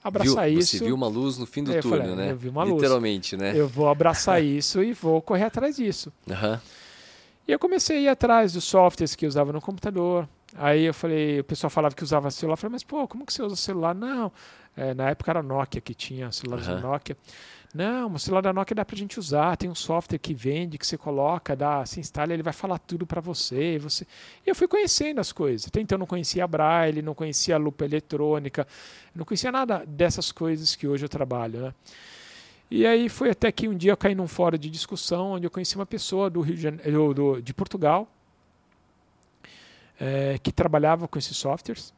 abraçar 0.04 0.50
viu, 0.50 0.60
isso. 0.60 0.78
Você 0.78 0.86
viu 0.86 0.96
uma 0.96 1.08
luz 1.08 1.38
no 1.38 1.46
fim 1.46 1.64
do 1.64 1.72
túnel, 1.80 2.00
falei, 2.00 2.16
né? 2.16 2.32
Eu 2.32 2.38
vi 2.38 2.50
uma 2.50 2.66
Literalmente, 2.66 3.36
luz. 3.36 3.42
né? 3.54 3.60
Eu 3.60 3.68
vou 3.68 3.88
abraçar 3.90 4.42
isso 4.44 4.84
e 4.84 4.94
vou 4.94 5.22
correr 5.22 5.44
atrás 5.46 5.76
disso. 5.76 6.12
Uhum. 6.28 6.60
E 7.48 7.52
eu 7.52 7.60
comecei 7.60 7.98
a 7.98 8.02
ir 8.02 8.08
atrás 8.08 8.54
dos 8.54 8.64
softwares 8.64 9.16
que 9.16 9.26
eu 9.26 9.30
usava 9.30 9.52
no 9.52 9.62
computador. 9.62 10.28
Aí 10.56 10.84
eu 10.84 10.94
falei, 10.94 11.40
o 11.40 11.44
pessoal 11.44 11.70
falava 11.70 11.96
que 11.96 12.04
usava 12.04 12.30
celular. 12.30 12.54
Eu 12.54 12.58
falei, 12.58 12.74
mas 12.74 12.84
pô, 12.84 13.08
como 13.08 13.26
que 13.26 13.34
você 13.34 13.42
usa 13.42 13.56
celular? 13.56 13.96
Não. 13.96 14.32
É, 14.76 14.94
na 14.94 15.10
época 15.10 15.32
era 15.32 15.44
Nokia 15.44 15.82
que 15.82 15.94
tinha 15.94 16.32
celulares 16.32 16.68
uhum. 16.68 16.80
Nokia. 16.80 17.18
Não, 17.74 18.14
o 18.14 18.20
celular 18.20 18.42
da 18.42 18.52
Nokia 18.52 18.76
dá 18.76 18.84
pra 18.84 18.98
gente 18.98 19.18
usar, 19.18 19.56
tem 19.56 19.70
um 19.70 19.76
software 19.76 20.18
que 20.18 20.34
vende, 20.34 20.78
que 20.78 20.86
você 20.86 20.98
coloca, 20.98 21.56
dá, 21.56 21.86
se 21.86 22.02
instala, 22.02 22.34
ele 22.34 22.44
vai 22.44 22.52
falar 22.52 22.78
tudo 22.80 23.06
para 23.06 23.22
você, 23.22 23.78
você. 23.80 24.06
E 24.46 24.50
eu 24.50 24.56
fui 24.56 24.68
conhecendo 24.68 25.20
as 25.22 25.32
coisas. 25.32 25.68
Até 25.68 25.80
então 25.80 25.98
não 25.98 26.06
conhecia 26.06 26.44
a 26.44 26.48
Braille, 26.48 27.02
não 27.02 27.16
conhecia 27.16 27.56
a 27.56 27.58
lupa 27.58 27.86
eletrônica, 27.86 28.68
não 29.16 29.24
conhecia 29.24 29.52
nada 29.52 29.86
dessas 29.86 30.32
coisas 30.32 30.76
que 30.76 30.86
hoje 30.86 31.06
eu 31.06 31.10
trabalho, 31.10 31.62
né? 31.62 31.74
E 32.70 32.86
aí 32.86 33.10
foi 33.10 33.30
até 33.30 33.52
que 33.52 33.68
um 33.68 33.76
dia 33.76 33.92
eu 33.92 33.98
caí 33.98 34.16
num 34.16 34.28
fórum 34.28 34.58
de 34.58 34.70
discussão 34.70 35.32
onde 35.32 35.46
eu 35.46 35.52
conheci 35.52 35.76
uma 35.76 35.86
pessoa 35.86 36.30
do 36.30 36.40
Rio 36.40 36.56
de, 36.56 36.62
Janeiro, 36.62 37.14
do, 37.14 37.42
de 37.42 37.54
Portugal 37.54 38.08
é, 40.00 40.40
que 40.42 40.52
trabalhava 40.52 41.08
com 41.08 41.20
esses 41.20 41.36
softwares 41.36 41.94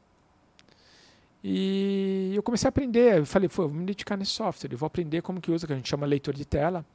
e 1.43 2.31
eu 2.33 2.41
comecei 2.41 2.67
a 2.67 2.69
aprender. 2.69 3.19
Eu 3.19 3.25
falei, 3.25 3.49
vou 3.49 3.67
me 3.69 3.85
dedicar 3.85 4.15
nesse 4.15 4.31
software. 4.31 4.71
Eu 4.71 4.77
vou 4.77 4.87
aprender 4.87 5.21
como 5.21 5.41
que 5.41 5.51
usa, 5.51 5.67
que 5.67 5.73
a 5.73 5.75
gente 5.75 5.89
chama 5.89 6.05
leitor 6.05 6.33
de 6.33 6.45
tela. 6.45 6.85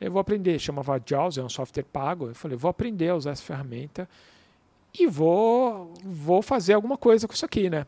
Eu 0.00 0.10
vou 0.10 0.20
aprender, 0.20 0.58
chamava 0.58 1.00
JAWS, 1.04 1.38
é 1.38 1.42
um 1.42 1.48
software 1.48 1.84
pago. 1.84 2.28
Eu 2.28 2.34
falei, 2.34 2.56
vou 2.56 2.70
aprender 2.70 3.10
a 3.10 3.16
usar 3.16 3.32
essa 3.32 3.42
ferramenta 3.42 4.08
e 4.98 5.06
vou, 5.06 5.92
vou 6.04 6.42
fazer 6.42 6.72
alguma 6.72 6.96
coisa 6.96 7.28
com 7.28 7.34
isso 7.34 7.44
aqui, 7.44 7.68
né? 7.68 7.86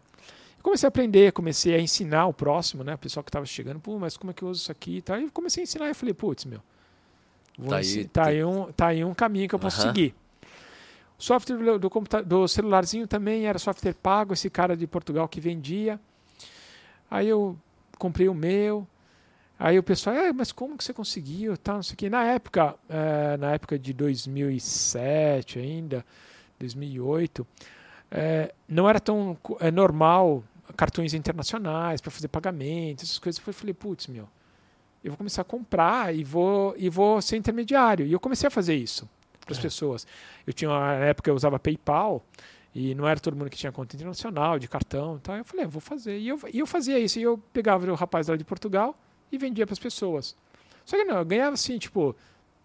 comecei 0.65 0.87
a 0.87 0.89
aprender, 0.89 1.31
comecei 1.33 1.75
a 1.75 1.79
ensinar 1.79 2.27
o 2.27 2.33
próximo, 2.33 2.83
né? 2.83 2.95
O 2.95 2.99
pessoal 2.99 3.23
que 3.23 3.29
estava 3.29 3.45
chegando, 3.45 3.79
pô, 3.79 3.99
mas 3.99 4.17
como 4.17 4.31
é 4.31 4.35
que 4.35 4.43
eu 4.43 4.49
uso 4.49 4.63
isso 4.63 4.73
aqui 4.73 4.97
e 4.97 5.03
tal. 5.03 5.21
E 5.21 5.31
comecei 5.31 5.63
a 5.63 5.65
ensinar 5.65 5.91
e 5.91 5.95
falei, 5.95 6.15
putz, 6.15 6.47
meu, 6.47 6.61
tá, 7.69 7.77
aí, 7.77 8.05
tá, 8.07 8.27
aí 8.29 8.43
um, 8.43 8.73
tá 8.73 8.87
aí 8.87 9.05
um 9.05 9.13
caminho 9.13 9.47
que 9.47 9.55
eu 9.55 9.59
posso 9.59 9.83
uh 9.83 9.85
-huh. 9.85 9.89
seguir. 9.89 10.15
Software 11.17 11.79
do, 11.79 11.89
do, 12.25 12.49
celularzinho 12.49 13.07
também 13.07 13.47
era 13.47 13.59
software 13.59 13.95
pago, 13.95 14.33
esse 14.33 14.51
cara 14.51 14.77
de 14.77 14.87
Portugal 14.87 15.29
que 15.29 15.41
vendia. 15.41 15.99
Aí 17.11 17.29
eu 17.29 17.57
comprei 17.99 18.29
o 18.29 18.35
meu. 18.35 18.87
Aí 19.59 19.79
o 19.79 19.83
pessoal, 19.83 20.17
ah, 20.17 20.33
mas 20.33 20.51
como 20.51 20.77
que 20.77 20.83
você 20.83 20.93
conseguiu? 20.93 21.57
Tal, 21.57 21.77
não 21.77 21.83
sei 21.83 21.95
o 21.95 21.97
quê. 21.97 22.11
Na 22.11 22.25
época, 22.25 22.75
é, 22.89 23.37
na 23.37 23.53
época 23.53 23.79
de 23.79 23.93
2007 23.93 25.61
ainda, 25.61 26.05
2008, 26.59 27.47
é, 28.11 28.53
não 28.69 28.89
era 28.89 28.99
tão 28.99 29.39
é, 29.61 29.71
normal 29.71 30.43
cartões 30.77 31.15
internacionais 31.15 32.01
para 32.01 32.11
fazer 32.11 32.27
pagamentos, 32.27 33.05
essas 33.05 33.19
coisas. 33.19 33.41
Eu 33.47 33.55
falei, 33.55 33.73
putz, 33.73 34.09
meu, 34.09 34.29
eu 35.05 35.13
vou 35.13 35.17
começar 35.17 35.43
a 35.43 35.45
comprar 35.45 36.13
e 36.13 36.25
vou, 36.25 36.75
e 36.77 36.89
vou 36.89 37.23
ser 37.23 37.37
intermediário. 37.37 38.05
E 38.05 38.13
eu 38.13 38.19
comecei 38.19 38.49
a 38.49 38.51
fazer 38.51 38.75
isso 38.75 39.09
para 39.45 39.53
as 39.53 39.59
é. 39.59 39.63
pessoas. 39.63 40.07
Eu 40.47 40.53
tinha 40.53 40.71
na 40.71 40.95
época 41.07 41.31
eu 41.31 41.35
usava 41.35 41.59
PayPal 41.59 42.25
e 42.75 42.95
não 42.95 43.07
era 43.07 43.21
todo 43.21 43.37
mundo 43.37 43.49
que 43.49 43.57
tinha 43.57 43.71
conta 43.71 43.95
internacional, 43.95 44.59
de 44.59 44.67
cartão, 44.67 45.17
então 45.17 45.37
eu 45.37 45.45
falei, 45.45 45.65
ah, 45.65 45.69
vou 45.69 45.81
fazer. 45.81 46.19
E 46.19 46.29
eu, 46.29 46.41
e 46.53 46.59
eu 46.59 46.67
fazia 46.67 46.99
isso, 46.99 47.21
e 47.21 47.23
eu 47.23 47.39
pegava 47.53 47.89
o 47.91 47.95
rapaz 47.95 48.27
lá 48.27 48.37
de 48.37 48.45
Portugal 48.45 48.99
e 49.31 49.39
vendia 49.39 49.65
para 49.65 49.75
as 49.75 49.79
pessoas. 49.79 50.37
Só 50.85 50.97
que 50.97 51.05
não, 51.05 51.19
eu 51.19 51.25
ganhava 51.25 51.55
assim, 51.55 51.79
tipo, 51.79 52.17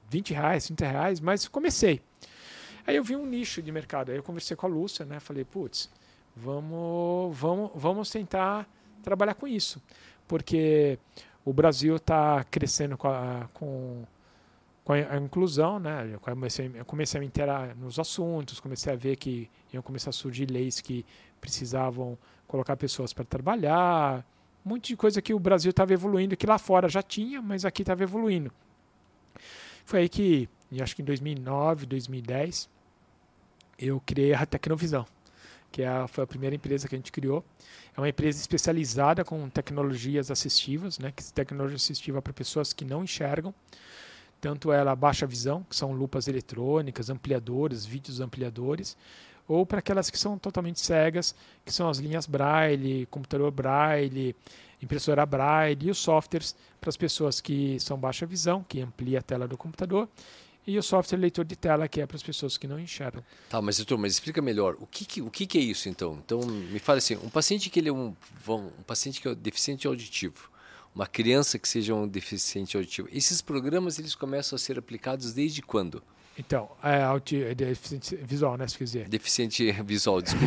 20 0.10 0.34
reais, 0.34 0.66
30 0.66 0.88
reais, 0.88 1.20
mas 1.20 1.48
comecei. 1.48 2.02
Aí 2.88 2.96
eu 2.96 3.04
vi 3.04 3.16
um 3.16 3.26
nicho 3.26 3.62
de 3.62 3.72
mercado, 3.72 4.10
aí 4.10 4.18
eu 4.18 4.24
conversei 4.24 4.58
com 4.58 4.66
a 4.66 4.70
Lúcia, 4.70 5.06
né? 5.06 5.20
Falei, 5.20 5.46
putz, 5.46 5.92
vamos, 6.36 7.38
vamos, 7.38 7.72
vamos 7.76 8.10
tentar 8.10 8.68
trabalhar 9.04 9.36
com 9.36 9.48
isso, 9.48 9.80
porque 10.28 10.98
o 11.46 11.54
Brasil 11.54 11.98
está 11.98 12.44
crescendo 12.46 12.98
com, 12.98 13.08
a, 13.08 13.48
com 13.54 14.04
com 14.90 14.94
a, 14.94 15.18
inclusão, 15.18 15.78
né? 15.78 16.10
Eu 16.12 16.20
comecei, 16.20 16.72
eu 16.74 16.84
comecei 16.84 17.20
a 17.20 17.22
me 17.22 17.28
interar 17.28 17.78
nos 17.78 18.00
assuntos, 18.00 18.60
comecei 18.60 18.92
a 18.92 18.96
ver 18.96 19.18
que 19.18 19.48
iam 19.72 19.84
começar 19.84 20.10
a 20.10 20.14
surgir 20.14 20.50
leis 20.50 20.82
que 20.82 21.06
precisavam 21.40 22.18
colocar 22.48 22.76
pessoas 22.76 23.14
para 23.14 23.24
trabalhar, 23.24 24.26
um 24.66 24.70
monte 24.70 24.88
de 24.88 24.96
coisa 24.96 25.22
que 25.22 25.32
o 25.32 25.38
Brasil 25.38 25.70
estava 25.70 25.94
evoluindo, 25.94 26.36
que 26.36 26.48
lá 26.48 26.58
fora 26.58 26.90
já 26.90 27.04
tinha, 27.04 27.40
mas 27.40 27.66
aqui 27.66 27.84
estava 27.84 28.02
evoluindo. 28.02 28.52
Foi 29.86 30.00
aí 30.00 30.10
que, 30.10 30.50
acho 30.82 30.96
que 30.96 31.04
em 31.04 31.06
2009, 31.06 31.86
2010, 31.86 32.68
eu 33.78 34.02
criei 34.04 34.34
a 34.34 34.44
Tecnovisão, 34.44 35.06
que 35.72 35.84
é 35.84 35.88
a, 35.88 36.08
foi 36.08 36.24
a 36.24 36.28
primeira 36.28 36.56
empresa 36.56 36.88
que 36.88 36.96
a 36.96 36.98
gente 36.98 37.12
criou. 37.12 37.46
É 37.96 38.02
uma 38.02 38.10
empresa 38.10 38.40
especializada 38.40 39.24
com 39.24 39.48
tecnologias 39.52 40.32
assistivas, 40.32 40.98
né, 40.98 41.14
que 41.16 41.24
tecnologia 41.32 41.76
assistiva 41.76 42.24
para 42.24 42.34
pessoas 42.34 42.74
que 42.74 42.84
não 42.84 43.04
enxergam 43.04 43.54
tanto 44.40 44.72
ela 44.72 44.96
baixa 44.96 45.28
visão, 45.28 45.64
que 45.70 45.76
são 45.76 45.92
lupas 45.92 46.28
eletrônicas, 46.28 47.10
ampliadores, 47.10 47.86
vídeos 47.86 48.20
ampliadores, 48.20 48.98
ou 49.48 49.66
para 49.66 49.80
aquelas 49.80 50.10
que 50.10 50.18
são 50.18 50.38
totalmente 50.38 50.80
cegas, 50.80 51.36
que 51.66 51.74
são 51.74 51.90
as 51.90 51.98
linhas 51.98 52.26
Braille, 52.28 53.08
computador 53.08 53.52
Braille, 53.52 54.36
impressora 54.82 55.26
Braille 55.26 55.88
e 55.88 55.92
os 55.92 55.98
softwares 55.98 56.56
para 56.80 56.90
as 56.90 56.98
pessoas 56.98 57.42
que 57.42 57.80
são 57.80 57.98
baixa 57.98 58.26
visão, 58.26 58.64
que 58.68 58.80
amplia 58.80 59.20
a 59.20 59.22
tela 59.22 59.48
do 59.48 59.58
computador, 59.58 60.08
e 60.68 60.78
o 60.78 60.84
software 60.84 61.18
leitor 61.18 61.44
de 61.46 61.56
tela, 61.56 61.88
que 61.88 62.00
é 62.00 62.06
para 62.06 62.16
as 62.16 62.22
pessoas 62.22 62.58
que 62.58 62.68
não 62.68 62.80
enxergam. 62.80 63.24
Tá, 63.50 63.60
mas 63.60 63.78
doutor, 63.78 63.98
mas 63.98 64.14
explica 64.14 64.40
melhor. 64.40 64.76
O 64.80 64.86
que, 64.86 65.04
que 65.04 65.22
o 65.22 65.32
que, 65.32 65.48
que, 65.48 65.58
é 65.58 65.62
isso 65.62 65.90
então? 65.90 66.20
Então, 66.24 66.42
me 66.42 66.78
fala 66.78 67.00
assim, 67.00 67.16
um 67.16 67.30
paciente 67.30 67.72
que 67.72 67.80
ele 67.80 67.90
é 67.90 67.92
um, 67.92 68.16
um 68.48 68.84
paciente 68.86 69.20
que 69.20 69.28
é 69.28 69.34
deficiente 69.34 69.88
auditivo, 69.88 70.50
uma 71.00 71.08
criança 71.08 71.58
que 71.58 71.66
seja 71.66 71.96
um 71.96 72.06
deficiente 72.06 72.76
auditivo, 72.76 73.08
esses 73.10 73.42
programas 73.42 73.98
eles 73.98 74.14
começam 74.14 74.58
a 74.58 74.60
ser 74.60 74.78
aplicados 74.78 75.32
desde 75.32 75.62
quando? 75.62 76.04
Então, 76.38 76.70
é, 76.84 77.04
é 77.50 77.56
deficiente 77.56 78.18
visual, 78.18 78.58
né, 78.58 78.68
se 78.68 78.78
quiser. 78.78 79.08
Deficiente 79.08 79.72
visual, 79.84 80.22
desculpe. 80.22 80.46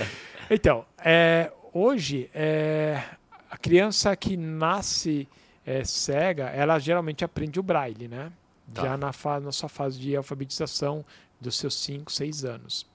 então, 0.50 0.86
é, 0.98 1.52
hoje, 1.74 2.30
é, 2.34 3.04
a 3.50 3.58
criança 3.58 4.16
que 4.16 4.34
nasce 4.34 5.28
é, 5.66 5.84
cega, 5.84 6.44
ela 6.44 6.78
geralmente 6.78 7.22
aprende 7.22 7.60
o 7.60 7.62
braille, 7.62 8.08
né? 8.08 8.32
Tá. 8.72 8.82
Já 8.82 8.96
na, 8.96 9.12
fase, 9.12 9.44
na 9.44 9.52
sua 9.52 9.68
fase 9.68 9.98
de 9.98 10.16
alfabetização 10.16 11.04
dos 11.38 11.58
seus 11.58 11.74
5, 11.82 12.10
6 12.10 12.46
anos. 12.46 12.86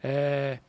É, 0.00 0.60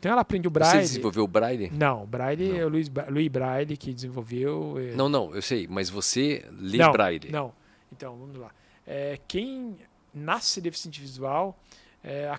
então 0.00 0.12
ela 0.12 0.22
aprende 0.22 0.48
o 0.48 0.50
Braille. 0.50 0.80
Você 0.80 0.94
desenvolveu 0.94 1.24
o 1.24 1.28
Braille? 1.28 1.70
Não, 1.70 2.04
o 2.04 2.06
Braille 2.06 2.48
não. 2.48 2.56
é 2.56 2.64
o 2.64 2.68
Luiz, 2.70 2.90
Luiz 3.10 3.28
Braille 3.28 3.76
que 3.76 3.92
desenvolveu. 3.92 4.76
É... 4.78 4.94
Não, 4.94 5.10
não, 5.10 5.34
eu 5.34 5.42
sei, 5.42 5.68
mas 5.68 5.90
você 5.90 6.42
lê 6.58 6.78
não, 6.78 6.90
Braille. 6.90 7.30
Não, 7.30 7.52
então 7.92 8.16
vamos 8.16 8.36
lá. 8.38 8.50
É, 8.86 9.20
quem 9.28 9.76
nasce 10.14 10.58
deficiente 10.58 11.02
visual 11.02 11.54
é, 12.02 12.30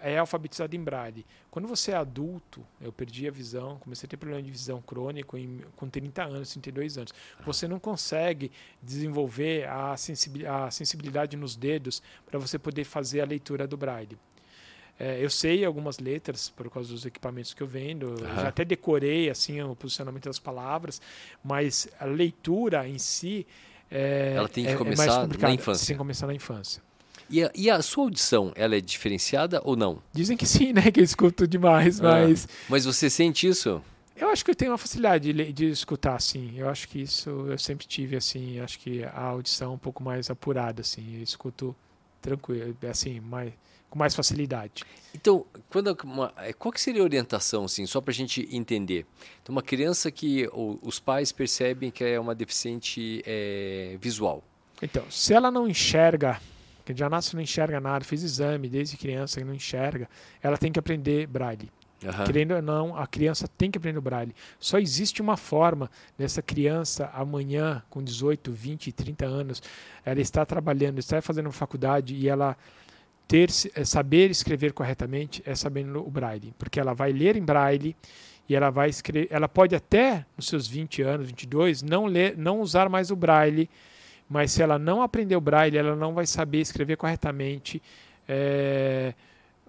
é 0.00 0.18
alfabetizado 0.18 0.74
em 0.74 0.82
braille. 0.82 1.26
Quando 1.50 1.68
você 1.68 1.92
é 1.92 1.96
adulto, 1.96 2.66
eu 2.80 2.90
perdi 2.90 3.28
a 3.28 3.30
visão, 3.30 3.78
comecei 3.80 4.06
a 4.06 4.10
ter 4.10 4.16
problema 4.16 4.42
de 4.42 4.50
visão 4.50 4.80
crônico 4.80 5.36
em, 5.36 5.60
com 5.76 5.86
30 5.86 6.24
anos, 6.24 6.52
32 6.52 6.96
anos. 6.96 7.12
Você 7.44 7.68
não 7.68 7.78
consegue 7.78 8.50
desenvolver 8.82 9.68
a 9.68 9.94
sensibilidade 10.70 11.36
nos 11.36 11.54
dedos 11.54 12.02
para 12.24 12.38
você 12.38 12.58
poder 12.58 12.84
fazer 12.84 13.20
a 13.20 13.26
leitura 13.26 13.66
do 13.66 13.76
braille. 13.76 14.18
É, 14.98 15.22
eu 15.22 15.28
sei 15.28 15.64
algumas 15.64 15.98
letras 15.98 16.48
por 16.48 16.70
causa 16.70 16.90
dos 16.90 17.04
equipamentos 17.04 17.52
que 17.52 17.62
eu 17.62 17.66
vendo, 17.66 18.10
uhum. 18.10 18.34
já 18.36 18.48
até 18.48 18.64
decorei 18.64 19.28
assim 19.28 19.60
o 19.60 19.74
posicionamento 19.74 20.24
das 20.24 20.38
palavras, 20.38 21.00
mas 21.42 21.88
a 21.98 22.04
leitura 22.04 22.86
em 22.86 22.98
si 22.98 23.46
é, 23.90 24.34
ela 24.36 24.48
tem 24.48 24.64
que 24.64 24.70
é, 24.70 24.76
começar 24.76 25.24
é 25.24 25.36
na 25.36 25.52
infância. 25.52 25.86
Tem 25.86 25.94
que 25.94 25.98
começar 25.98 26.26
na 26.26 26.34
infância. 26.34 26.82
E 27.28 27.42
a, 27.42 27.50
e 27.54 27.70
a, 27.70 27.80
sua 27.80 28.04
audição, 28.04 28.52
ela 28.54 28.76
é 28.76 28.80
diferenciada 28.80 29.60
ou 29.64 29.76
não? 29.76 30.02
Dizem 30.12 30.36
que 30.36 30.46
sim, 30.46 30.72
né? 30.74 30.90
Que 30.90 31.00
eu 31.00 31.04
escuto 31.04 31.46
demais, 31.46 32.00
mas... 32.00 32.48
Mas 32.68 32.84
você 32.84 33.08
sente 33.08 33.48
isso? 33.48 33.82
Eu 34.16 34.28
acho 34.28 34.44
que 34.44 34.50
eu 34.50 34.54
tenho 34.54 34.70
uma 34.70 34.78
facilidade 34.78 35.32
de, 35.32 35.52
de, 35.52 35.70
escutar, 35.70 36.14
assim. 36.14 36.52
Eu 36.56 36.68
acho 36.68 36.88
que 36.88 37.02
isso 37.02 37.30
eu 37.30 37.58
sempre 37.58 37.86
tive, 37.86 38.16
assim. 38.16 38.60
Acho 38.60 38.78
que 38.78 39.02
a 39.04 39.22
audição 39.22 39.72
é 39.72 39.74
um 39.74 39.78
pouco 39.78 40.02
mais 40.02 40.30
apurada, 40.30 40.82
assim. 40.82 41.16
Eu 41.16 41.22
escuto 41.22 41.74
tranquilo, 42.20 42.76
assim, 42.88 43.20
mais, 43.20 43.52
com 43.94 43.98
mais 43.98 44.14
facilidade. 44.14 44.82
Então, 45.14 45.46
quando 45.70 45.96
uma, 46.02 46.34
é, 46.38 46.52
qual 46.52 46.72
que 46.72 46.80
seria 46.80 47.00
a 47.00 47.04
orientação, 47.04 47.64
assim, 47.64 47.86
só 47.86 48.00
para 48.00 48.10
a 48.10 48.14
gente 48.14 48.48
entender? 48.50 49.06
Então, 49.40 49.54
uma 49.54 49.62
criança 49.62 50.10
que 50.10 50.48
os 50.52 50.98
pais 50.98 51.30
percebem 51.30 51.92
que 51.92 52.02
é 52.02 52.18
uma 52.18 52.34
deficiente 52.34 53.22
é, 53.24 53.96
visual. 54.00 54.42
Então, 54.82 55.04
se 55.08 55.32
ela 55.32 55.48
não 55.50 55.68
enxerga 55.68 56.40
que 56.84 56.94
já 56.94 57.08
nasce 57.08 57.34
não 57.34 57.40
enxerga 57.40 57.80
nada, 57.80 58.04
fez 58.04 58.22
exame 58.22 58.68
desde 58.68 58.98
criança 58.98 59.40
e 59.40 59.44
não 59.44 59.54
enxerga, 59.54 60.06
ela 60.42 60.58
tem 60.58 60.70
que 60.70 60.78
aprender 60.78 61.26
braille. 61.26 61.70
Uhum. 62.02 62.24
Querendo 62.26 62.54
ou 62.54 62.60
não, 62.60 62.94
a 62.94 63.06
criança 63.06 63.48
tem 63.48 63.70
que 63.70 63.78
aprender 63.78 63.98
o 63.98 64.02
braille. 64.02 64.34
Só 64.60 64.78
existe 64.78 65.22
uma 65.22 65.38
forma 65.38 65.90
dessa 66.18 66.42
criança 66.42 67.10
amanhã, 67.14 67.82
com 67.88 68.02
18, 68.02 68.52
20, 68.52 68.92
30 68.92 69.24
anos, 69.24 69.62
ela 70.04 70.20
está 70.20 70.44
trabalhando, 70.44 70.98
está 70.98 71.22
fazendo 71.22 71.50
faculdade 71.50 72.14
e 72.14 72.28
ela 72.28 72.54
ter 73.26 73.48
é, 73.74 73.84
saber 73.84 74.30
escrever 74.30 74.72
corretamente 74.72 75.42
é 75.46 75.54
sabendo 75.54 76.06
o 76.06 76.10
braille, 76.10 76.54
porque 76.58 76.78
ela 76.78 76.94
vai 76.94 77.12
ler 77.12 77.36
em 77.36 77.42
braille 77.42 77.96
e 78.48 78.54
ela 78.54 78.70
vai 78.70 78.90
escrever, 78.90 79.28
ela 79.30 79.48
pode 79.48 79.74
até 79.74 80.26
nos 80.36 80.46
seus 80.46 80.66
20 80.66 81.02
anos, 81.02 81.26
22, 81.26 81.82
não 81.82 82.06
ler, 82.06 82.36
não 82.36 82.60
usar 82.60 82.88
mais 82.88 83.10
o 83.10 83.16
braille 83.16 83.68
mas 84.28 84.52
se 84.52 84.62
ela 84.62 84.78
não 84.78 85.02
aprender 85.02 85.36
o 85.36 85.40
braille, 85.40 85.76
ela 85.76 85.94
não 85.94 86.14
vai 86.14 86.26
saber 86.26 86.60
escrever 86.60 86.96
corretamente 86.96 87.82
é, 88.28 89.14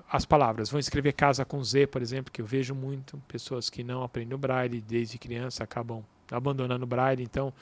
as 0.09 0.25
palavras. 0.25 0.69
Vão 0.69 0.79
escrever 0.79 1.13
casa 1.13 1.43
com 1.43 1.63
Z, 1.63 1.87
por 1.87 2.01
exemplo, 2.01 2.31
que 2.31 2.41
eu 2.41 2.45
vejo 2.45 2.73
muito 2.73 3.17
pessoas 3.27 3.69
que 3.69 3.83
não 3.83 4.03
aprendem 4.03 4.33
o 4.33 4.37
braille 4.37 4.81
desde 4.81 5.17
criança 5.17 5.63
acabam 5.63 6.03
abandonando 6.31 6.83
o 6.83 6.87
braille. 6.87 7.23
Então, 7.23 7.53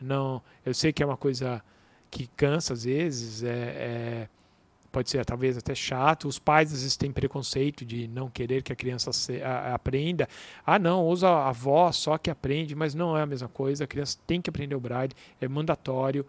não, 0.00 0.42
eu 0.64 0.74
sei 0.74 0.92
que 0.92 1.02
é 1.02 1.06
uma 1.06 1.16
coisa 1.16 1.62
que 2.10 2.26
cansa 2.36 2.74
às 2.74 2.84
vezes, 2.84 3.42
é, 3.42 3.48
é 3.48 4.28
pode 4.94 5.10
ser 5.10 5.24
talvez 5.24 5.58
até 5.58 5.74
chato. 5.74 6.28
Os 6.28 6.38
pais 6.38 6.72
às 6.72 6.82
vezes 6.82 6.96
têm 6.96 7.10
preconceito 7.10 7.84
de 7.84 8.06
não 8.06 8.30
querer 8.30 8.62
que 8.62 8.72
a 8.72 8.76
criança 8.76 9.12
se, 9.12 9.42
a, 9.42 9.74
aprenda. 9.74 10.28
Ah, 10.64 10.78
não, 10.78 11.04
usa 11.04 11.28
a 11.28 11.50
voz 11.50 11.96
só 11.96 12.16
que 12.16 12.30
aprende, 12.30 12.76
mas 12.76 12.94
não 12.94 13.18
é 13.18 13.22
a 13.22 13.26
mesma 13.26 13.48
coisa. 13.48 13.82
A 13.82 13.86
criança 13.88 14.16
tem 14.24 14.40
que 14.40 14.48
aprender 14.48 14.76
o 14.76 14.80
braille, 14.80 15.12
é 15.40 15.48
mandatório. 15.48 16.24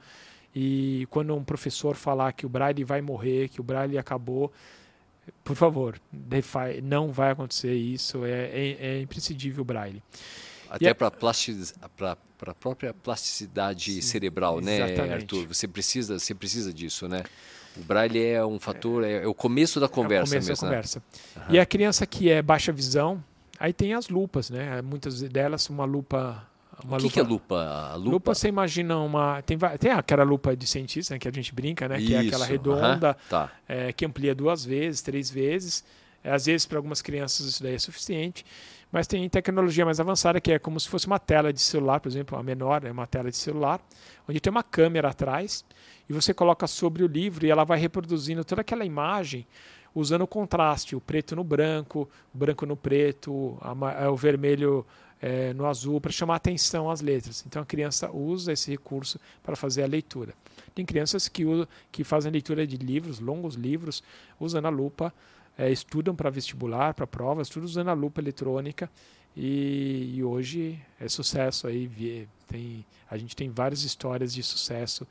E 0.53 1.05
quando 1.11 1.35
um 1.35 1.43
professor 1.43 1.95
falar 1.95 2.33
que 2.33 2.45
o 2.45 2.49
braille 2.49 2.83
vai 2.83 3.01
morrer, 3.01 3.49
que 3.49 3.61
o 3.61 3.63
braille 3.63 3.99
acabou, 3.99 4.51
por 5.43 5.55
favor, 5.55 6.01
não 6.81 7.11
vai 7.11 7.31
acontecer 7.31 7.73
isso. 7.75 8.25
É, 8.25 8.31
é, 8.31 8.77
é 8.79 9.01
imprescindível 9.01 9.61
o 9.61 9.65
braille. 9.65 10.01
Até 10.67 10.91
para 10.93 11.07
a 11.07 12.55
própria 12.55 12.93
plasticidade 12.93 13.93
Sim, 13.93 14.01
cerebral, 14.01 14.59
né, 14.59 14.77
exatamente. 14.77 15.13
Arthur? 15.13 15.47
Você 15.47 15.67
precisa, 15.67 16.17
você 16.17 16.33
precisa 16.33 16.73
disso, 16.73 17.07
né? 17.07 17.23
O 17.77 17.83
braille 17.83 18.23
é 18.23 18.45
um 18.45 18.59
fator, 18.59 19.03
é, 19.03 19.23
é 19.23 19.27
o 19.27 19.33
começo 19.33 19.79
da 19.79 19.87
conversa 19.87 20.35
é 20.35 20.39
o 20.39 20.41
começo 20.41 20.49
mesmo. 20.49 20.61
Da 20.61 20.67
conversa. 20.67 21.03
Uhum. 21.35 21.55
E 21.55 21.59
a 21.59 21.65
criança 21.65 22.05
que 22.05 22.29
é 22.29 22.41
baixa 22.41 22.71
visão, 22.71 23.23
aí 23.59 23.73
tem 23.73 23.93
as 23.93 24.09
lupas, 24.09 24.49
né? 24.49 24.81
Muitas 24.81 25.21
delas 25.21 25.69
uma 25.69 25.85
lupa 25.85 26.45
uma 26.83 26.97
o 26.97 26.99
que, 26.99 27.03
lupa, 27.05 27.13
que 27.13 27.19
é 27.19 27.23
lupa? 27.23 27.93
Lupa? 27.95 28.09
Lupa 28.09 28.35
você 28.35 28.47
imagina 28.49 28.97
uma. 28.97 29.41
Tem, 29.41 29.57
tem 29.79 29.91
aquela 29.91 30.23
lupa 30.23 30.55
de 30.55 30.67
cientista 30.67 31.13
né, 31.13 31.19
que 31.19 31.27
a 31.27 31.31
gente 31.31 31.53
brinca, 31.53 31.87
né? 31.87 31.97
Isso. 31.97 32.07
Que 32.07 32.15
é 32.15 32.19
aquela 32.19 32.45
redonda, 32.45 33.09
uhum. 33.09 33.29
tá. 33.29 33.51
é, 33.67 33.93
que 33.93 34.05
amplia 34.05 34.35
duas 34.35 34.65
vezes, 34.65 35.01
três 35.01 35.29
vezes. 35.29 35.83
É, 36.25 36.31
às 36.31 36.47
vezes, 36.47 36.65
para 36.65 36.79
algumas 36.79 37.03
crianças, 37.03 37.45
isso 37.45 37.61
daí 37.61 37.75
é 37.75 37.79
suficiente. 37.79 38.43
Mas 38.91 39.05
tem 39.05 39.29
tecnologia 39.29 39.85
mais 39.85 39.99
avançada 39.99 40.41
que 40.41 40.51
é 40.51 40.57
como 40.57 40.79
se 40.79 40.89
fosse 40.89 41.05
uma 41.05 41.19
tela 41.19 41.53
de 41.53 41.61
celular, 41.61 41.99
por 41.99 42.09
exemplo, 42.09 42.37
a 42.37 42.41
menor 42.41 42.83
é 42.83 42.91
uma 42.91 43.05
tela 43.05 43.29
de 43.29 43.37
celular, 43.37 43.79
onde 44.27 44.39
tem 44.39 44.49
uma 44.49 44.63
câmera 44.63 45.09
atrás 45.09 45.63
e 46.09 46.13
você 46.13 46.33
coloca 46.33 46.65
sobre 46.65 47.03
o 47.03 47.07
livro 47.07 47.45
e 47.45 47.51
ela 47.51 47.63
vai 47.63 47.77
reproduzindo 47.77 48.43
toda 48.43 48.61
aquela 48.61 48.85
imagem 48.85 49.45
usando 49.93 50.23
o 50.23 50.27
contraste, 50.27 50.95
o 50.95 51.01
preto 51.01 51.35
no 51.35 51.43
branco, 51.43 52.09
o 52.33 52.37
branco 52.37 52.65
no 52.65 52.75
preto, 52.75 53.57
é, 53.97 54.09
o 54.09 54.15
vermelho 54.15 54.85
é, 55.21 55.53
no 55.53 55.65
azul, 55.65 56.01
para 56.01 56.11
chamar 56.11 56.35
atenção 56.35 56.89
às 56.89 57.01
letras. 57.01 57.43
Então 57.47 57.61
a 57.61 57.65
criança 57.65 58.11
usa 58.11 58.51
esse 58.51 58.69
recurso 58.71 59.19
para 59.41 59.55
fazer 59.55 59.83
a 59.83 59.87
leitura. 59.87 60.33
Tem 60.73 60.85
crianças 60.85 61.27
que, 61.27 61.45
usam, 61.45 61.67
que 61.91 62.03
fazem 62.03 62.31
leitura 62.31 62.67
de 62.67 62.77
livros, 62.77 63.19
longos 63.19 63.55
livros, 63.55 64.03
usando 64.39 64.65
a 64.65 64.69
lupa, 64.69 65.13
é, 65.57 65.71
estudam 65.71 66.15
para 66.15 66.29
vestibular, 66.29 66.93
para 66.93 67.07
provas, 67.07 67.49
tudo 67.49 67.63
usando 67.63 67.89
a 67.89 67.93
lupa 67.93 68.21
eletrônica. 68.21 68.89
E, 69.35 70.13
e, 70.15 70.23
hoje 70.23 70.79
é 70.99 71.07
sucesso 71.09 71.67
aí. 71.67 72.27
Tem, 72.47 72.85
a 73.09 73.17
gente 73.17 73.35
tem 73.35 73.49
várias 73.49 73.83
histórias 73.83 74.33
de 74.33 74.41
sucesso 74.41 75.05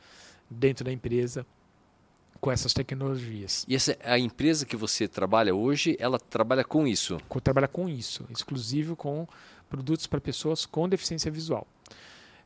dentro 0.49 0.85
da 0.85 0.93
empresa 0.93 1.47
com 2.41 2.51
essas 2.51 2.75
tecnologias. 2.75 3.65
E 3.69 3.75
essa 3.75 3.97
a 4.05 4.19
empresa 4.19 4.67
que 4.67 4.77
você 4.77 5.09
trabalha 5.09 5.55
hoje, 5.55 5.97
ela 5.99 6.19
trabalha 6.19 6.63
com 6.63 6.87
isso? 6.87 7.19
Com, 7.29 7.39
trabalha 7.39 7.69
com 7.69 7.89
isso, 7.89 8.27
exclusivo 8.31 8.95
com 8.95 9.27
produtos 9.69 10.07
para 10.07 10.21
pessoas 10.21 10.67
com 10.67 10.89
deficiência 10.89 11.31
visual. 11.31 11.67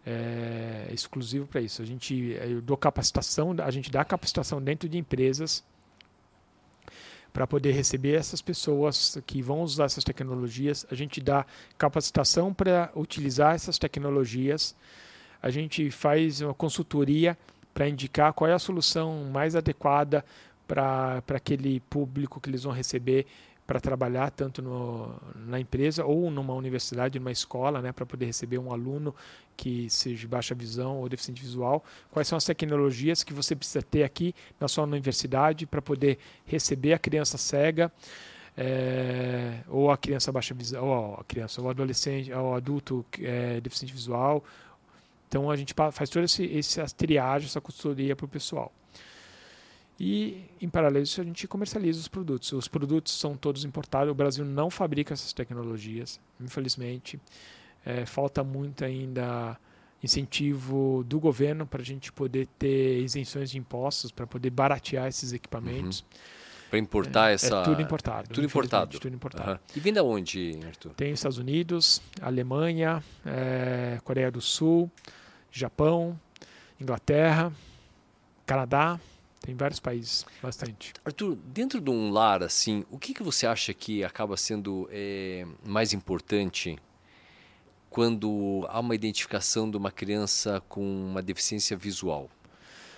É 0.07 0.89
exclusivo 0.93 1.47
para 1.47 1.61
isso. 1.61 1.83
A 1.83 1.85
gente 1.85 2.15
eu 2.15 2.63
dou 2.63 2.77
capacitação, 2.77 3.55
a 3.63 3.71
gente 3.71 3.91
dá 3.91 4.05
capacitação 4.05 4.63
dentro 4.63 4.89
de 4.89 4.99
empresas 4.99 5.65
para 7.33 7.47
poder 7.47 7.73
receber 7.73 8.15
essas 8.15 8.43
pessoas 8.43 9.19
que 9.27 9.41
vão 9.43 9.63
usar 9.63 9.85
essas 9.85 10.05
tecnologias. 10.05 10.87
A 10.91 10.95
gente 10.95 11.21
dá 11.21 11.47
capacitação 11.77 12.53
para 12.53 12.91
utilizar 12.95 13.55
essas 13.55 13.79
tecnologias. 13.79 14.75
A 15.41 15.51
gente 15.51 15.91
faz 15.91 16.41
uma 16.41 16.55
consultoria 16.55 17.39
para 17.73 17.89
indicar 17.89 18.33
qual 18.33 18.51
é 18.51 18.55
a 18.55 18.59
solução 18.59 19.31
mais 19.33 19.55
adequada 19.55 20.25
para 20.67 21.23
aquele 21.29 21.81
público 21.81 22.41
que 22.41 22.51
eles 22.51 22.65
vão 22.65 22.73
receber 22.73 23.27
para 23.69 23.79
trabalhar 23.79 24.31
tanto 24.31 24.63
no, 24.63 25.15
na 25.37 25.61
empresa 25.61 26.03
ou 26.03 26.31
numa 26.31 26.55
universidade, 26.55 27.19
numa 27.19 27.31
escola, 27.31 27.83
né, 27.83 27.93
para 27.93 28.07
poder 28.07 28.25
receber 28.25 28.57
um 28.57 28.73
aluno 28.73 29.15
que 29.55 29.91
seja 29.91 30.17
de 30.17 30.27
baixa 30.27 30.55
visão 30.55 30.97
ou 30.97 31.09
deficiente 31.09 31.43
visual. 31.43 31.85
Quais 32.11 32.27
são 32.27 32.39
as 32.39 32.47
tecnologias 32.47 33.23
que 33.23 33.35
você 33.35 33.55
precisa 33.55 33.83
ter 33.83 34.05
aqui 34.05 34.35
na 34.59 34.69
sua 34.69 34.85
universidade 34.85 35.67
para 35.67 35.83
poder 35.83 36.19
receber 36.47 36.95
a 36.95 36.99
criança 36.99 37.37
cega 37.37 37.93
é, 38.57 39.61
ou 39.69 39.91
a 39.91 39.99
criança 39.99 40.33
baixa 40.33 40.55
visão, 40.55 40.89
ou 40.89 41.15
a 41.21 41.25
criança, 41.25 41.61
ou 41.61 41.69
adolescente, 41.69 42.33
ou 42.33 42.55
adulto 42.55 43.05
é, 43.21 43.61
deficiente 43.61 43.93
visual, 43.93 44.43
então 45.29 45.51
a 45.51 45.57
gente 45.57 45.75
faz 45.93 46.09
toda 46.09 46.25
esse, 46.25 46.59
essa 46.59 46.87
triagem, 46.87 47.47
essa 47.47 47.61
consultoria 47.61 48.17
para 48.17 48.25
o 48.25 48.29
pessoal. 48.29 48.73
E, 50.01 50.45
em 50.61 50.69
paralelo 50.69 51.03
a 51.03 51.23
gente 51.25 51.49
comercializa 51.49 51.99
os 51.99 52.09
produtos. 52.09 52.53
Os 52.53 52.69
produtos 52.69 53.19
são 53.19 53.37
todos 53.37 53.65
importados. 53.65 54.11
O 54.11 54.15
Brasil 54.15 54.45
não 54.45 54.71
fabrica 54.71 55.13
essas 55.13 55.33
tecnologias, 55.33 56.21
infelizmente. 56.41 57.21
É, 57.85 58.07
falta 58.07 58.45
muito 58.45 58.85
ainda 58.85 59.59
incentivo 60.03 61.05
do 61.05 61.19
governo 61.19 61.67
para 61.67 61.83
a 61.83 61.85
gente 61.85 62.13
poder 62.13 62.47
ter 62.59 63.01
isenções 63.01 63.51
de 63.51 63.59
impostos, 63.59 64.13
para 64.13 64.27
poder 64.27 64.51
baratear 64.51 65.09
esses 65.09 65.33
equipamentos. 65.33 66.01
Uhum. 66.01 66.07
Para 66.71 66.79
importar 66.79 67.31
é, 67.31 67.35
essa. 67.35 67.57
É 67.57 67.65
tudo 67.65 67.83
importado. 67.83 68.29
Tudo 68.29 68.47
importado. 68.47 68.99
Tudo 69.01 69.15
importado. 69.15 69.53
Uhum. 69.53 69.59
E 69.75 69.81
vem 69.81 69.93
da 69.93 70.05
onde, 70.05 70.61
Arthur? 70.65 70.93
Tem 70.93 71.13
Estados 71.13 71.39
Unidos, 71.39 72.01
Alemanha, 72.21 73.03
é, 73.27 73.99
Coreia 74.05 74.31
do 74.31 74.41
Sul, 74.41 74.89
Japão, 75.51 76.19
Inglaterra, 76.79 77.53
Canadá. 78.47 79.01
Tem 79.49 79.57
vários 79.57 79.81
países, 79.81 80.27
bastante. 80.43 80.93
Arthur, 81.03 81.35
dentro 81.35 81.81
de 81.81 81.89
um 81.89 82.11
lar 82.11 82.43
assim, 82.43 82.85
o 82.91 82.99
que, 82.99 83.15
que 83.15 83.23
você 83.23 83.47
acha 83.47 83.73
que 83.73 84.05
acaba 84.05 84.37
sendo 84.37 84.87
é, 84.93 85.47
mais 85.65 85.95
importante 85.95 86.79
quando 87.89 88.67
há 88.69 88.79
uma 88.79 88.95
identificação 88.95 89.71
de 89.71 89.79
uma 89.79 89.91
criança 89.91 90.63
com 90.69 90.83
uma 90.83 91.23
deficiência 91.23 91.75
visual? 91.79 92.29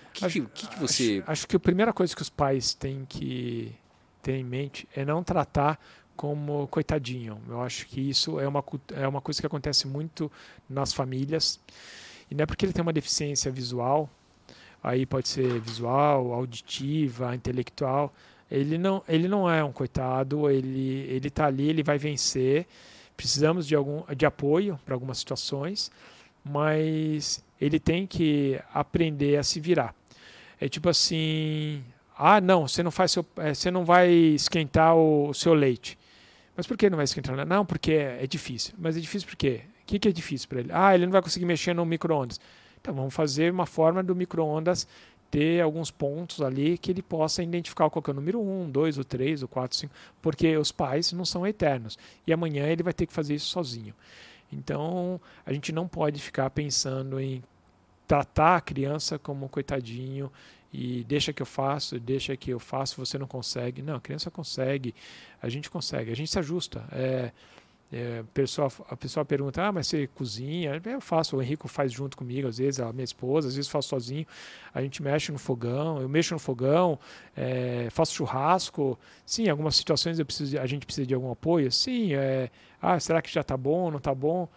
O 0.09 0.13
que, 0.13 0.25
acho, 0.25 0.43
que, 0.47 0.67
que, 0.67 0.77
você. 0.81 1.21
Acho, 1.23 1.31
acho, 1.31 1.47
que 1.47 1.55
a 1.55 1.61
primeira 1.61 1.93
coisa 1.93 2.17
que 2.17 2.23
os 2.23 2.29
pais 2.29 2.75
têm 2.75 3.05
que 3.09 3.73
ter 4.21 4.35
em 4.35 4.43
mente 4.43 4.89
é 4.93 5.05
não 5.05 5.23
tratar 5.23 5.79
como 6.17 6.67
coitadinho. 6.67 7.41
Eu 7.49 7.63
acho 7.63 7.87
que 7.87 8.01
isso 8.11 8.41
é 8.41 8.49
uma, 8.49 8.65
é 8.97 9.07
uma 9.07 9.21
coisa 9.21 9.41
que 9.41 9.47
acontece 9.47 9.87
muito 9.87 10.29
nas 10.69 10.93
famílias. 10.93 11.61
E 12.29 12.35
não 12.35 12.43
é 12.43 12.47
porque 12.47 12.67
ele 12.67 12.73
tem 12.73 12.83
uma 12.83 12.93
deficiência 12.93 13.53
visual, 13.53 14.11
aí 14.83 15.07
pode 15.07 15.29
ser 15.29 15.61
visual, 15.61 16.33
auditiva, 16.33 17.35
intelectual. 17.35 18.13
Ele 18.51 18.79
não, 18.79 19.03
ele 19.09 19.29
não 19.29 19.49
é 19.49 19.63
um 19.63 19.73
coitado, 19.73 20.51
ele 20.51 21.07
ele 21.09 21.29
está 21.29 21.47
ali, 21.47 21.69
ele 21.69 21.83
vai 21.83 21.99
vencer 21.99 22.67
precisamos 23.21 23.67
de 23.67 23.75
algum 23.75 24.03
de 24.17 24.25
apoio 24.25 24.81
para 24.83 24.95
algumas 24.95 25.19
situações, 25.19 25.91
mas 26.43 27.45
ele 27.61 27.79
tem 27.79 28.07
que 28.07 28.59
aprender 28.73 29.37
a 29.37 29.43
se 29.43 29.61
virar. 29.61 29.95
É 30.59 30.71
tipo 30.71 30.89
assim, 30.89 31.85
ah, 32.17 32.41
não, 32.41 32.67
você 32.67 32.83
não 32.83 32.91
faz 32.91 33.13
seu, 33.13 33.27
é, 33.37 33.53
você 33.53 33.71
não 33.71 33.85
vai 33.85 34.11
esquentar 34.11 34.97
o, 34.97 35.29
o, 35.29 35.35
seu 35.35 35.53
leite. 35.53 35.99
Mas 36.57 36.67
por 36.67 36.79
que 36.79 36.89
não 36.89 36.97
vai 36.97 37.05
esquentar? 37.05 37.45
Não, 37.45 37.67
porque 37.67 37.93
é, 37.93 38.27
difícil. 38.27 38.73
Mas 38.79 38.97
é 38.97 39.01
difícil 39.01 39.29
por 39.29 39.37
quê? 39.37 39.65
O 39.83 39.87
que, 39.87 39.99
que 39.99 40.09
é 40.09 40.13
difícil 40.13 40.49
para 40.49 40.61
ele? 40.61 40.71
Ah, 40.73 40.95
ele 40.95 41.05
não 41.05 41.13
vai 41.13 41.21
conseguir 41.21 41.45
mexer 41.45 41.75
no 41.75 41.85
micro-ondas. 41.85 42.41
Então 42.81 42.95
vamos 42.95 43.15
fazer 43.15 43.53
uma 43.53 43.67
forma 43.67 44.03
do 44.03 44.15
micro-ondas 44.15 44.87
ter 45.31 45.61
alguns 45.61 45.91
pontos 45.91 46.43
ali 46.43 46.77
que 46.77 46.91
ele 46.91 47.03
possa 47.03 47.43
identificar 47.43 47.89
qual 47.89 48.03
é 48.07 48.11
o 48.11 48.15
número 48.15 48.41
1, 48.41 48.71
2, 48.71 48.99
o 48.99 49.05
3, 49.05 49.43
o 49.45 49.49
4, 49.49 49.77
5, 49.77 49.95
porque 50.21 50.57
os 50.57 50.73
pais 50.73 51.13
não 51.13 51.25
são 51.25 51.47
eternos. 51.47 51.97
E 52.27 52.33
amanhã 52.33 52.67
ele 52.67 52.83
vai 52.83 52.93
ter 52.93 53.07
que 53.07 53.13
fazer 53.13 53.35
isso 53.35 53.47
sozinho. 53.47 53.95
Então, 54.53 55.21
a 55.47 55.53
gente 55.53 55.71
não 55.71 55.87
pode 55.87 56.21
ficar 56.21 56.51
pensando 56.51 57.21
em 57.21 57.43
tratar 58.09 58.57
a 58.57 58.61
criança 58.61 59.21
como 59.21 59.47
um 59.47 59.49
coitadinho 59.49 60.33
e 60.73 61.05
deixa 61.05 61.33
que 61.33 61.41
eu 61.41 61.47
faço, 61.47 62.01
deixa 62.01 62.37
que 62.37 62.51
eu 62.51 62.59
faço, 62.59 62.97
você 62.97 63.17
não 63.17 63.27
consegue. 63.29 63.83
Não, 63.83 63.95
a 63.95 64.01
criança 64.01 64.33
consegue, 64.33 64.93
a 65.41 65.49
gente 65.49 65.71
consegue, 65.71 66.11
a 66.11 66.17
gente 66.17 66.31
se 66.31 66.39
ajusta. 66.39 66.85
É, 66.91 67.31
é, 67.93 68.23
pessoa, 68.33 68.71
a 68.89 68.97
pessoa 68.97 69.25
pergunta, 69.25 69.65
ah, 69.65 69.73
mas 69.73 69.89
você 69.89 70.07
cozinha? 70.07 70.81
Eu 70.85 71.01
faço, 71.01 71.37
o 71.37 71.43
Henrico 71.43 71.67
faz 71.67 71.93
junto 71.93 72.17
comigo, 72.17 72.47
às 72.47 72.59
vezes 72.59 72.79
a 72.79 72.93
minha 72.93 73.05
esposa, 73.05 73.49
às 73.49 73.57
vezes 73.57 73.69
faço 73.69 73.89
sozinho. 73.89 74.25
A 74.73 74.81
gente 74.81 75.03
mexe 75.03 75.33
no 75.33 75.39
fogão, 75.39 76.01
eu 76.01 76.09
mexo 76.09 76.33
no 76.33 76.39
fogão, 76.39 76.99
é, 77.37 77.89
faço 77.91 78.15
churrasco. 78.15 78.99
Sim, 79.27 79.45
em 79.47 79.49
algumas 79.49 79.75
situações 79.75 80.19
eu 80.21 80.27
preciso, 80.27 80.59
a 80.59 80.67
gente 80.67 80.87
precisa 80.87 81.07
de 81.07 81.15
algum 81.15 81.33
apoio. 81.33 81.71
Sim, 81.73 82.15
é, 82.15 82.49
ah, 82.81 83.01
será 83.01 83.21
que 83.21 83.33
já 83.33 83.41
está 83.41 83.57
bom, 83.57 83.91
não 83.91 83.99
está 83.99 84.15
bom? 84.15 84.49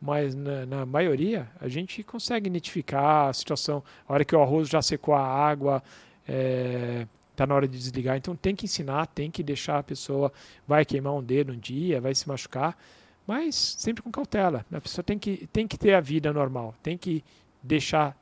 Mas 0.00 0.34
na, 0.34 0.64
na, 0.64 0.86
maioria 0.86 1.50
a 1.60 1.68
gente 1.68 2.02
consegue 2.02 2.48
identificar 2.48 3.28
a 3.28 3.32
situação. 3.34 3.82
A 4.08 4.14
hora 4.14 4.24
que 4.24 4.34
o 4.34 4.40
arroz 4.40 4.68
já 4.68 4.80
secou 4.80 5.14
a 5.14 5.20
água, 5.20 5.82
é, 6.26 7.06
está 7.38 7.46
na 7.46 7.54
hora 7.54 7.68
de 7.68 7.78
desligar. 7.78 8.16
Então 8.16 8.34
tem 8.34 8.54
que 8.54 8.64
ensinar, 8.64 9.06
tem 9.06 9.30
que 9.30 9.42
deixar 9.42 9.78
a 9.78 9.82
pessoa, 9.82 10.32
vai 10.66 10.84
queimar 10.84 11.14
um 11.14 11.22
dedo 11.22 11.52
um 11.52 11.58
dia, 11.58 12.00
vai 12.00 12.14
se 12.14 12.28
machucar, 12.28 12.76
mas 13.26 13.54
sempre 13.54 14.02
com 14.02 14.10
cautela. 14.10 14.66
A 14.72 14.80
pessoa 14.80 15.04
tem 15.04 15.18
que, 15.18 15.46
tem 15.52 15.66
que 15.66 15.78
ter 15.78 15.94
a 15.94 16.00
vida 16.00 16.32
normal, 16.32 16.74
tem 16.82 16.98
que 16.98 17.24
deixar 17.62 18.16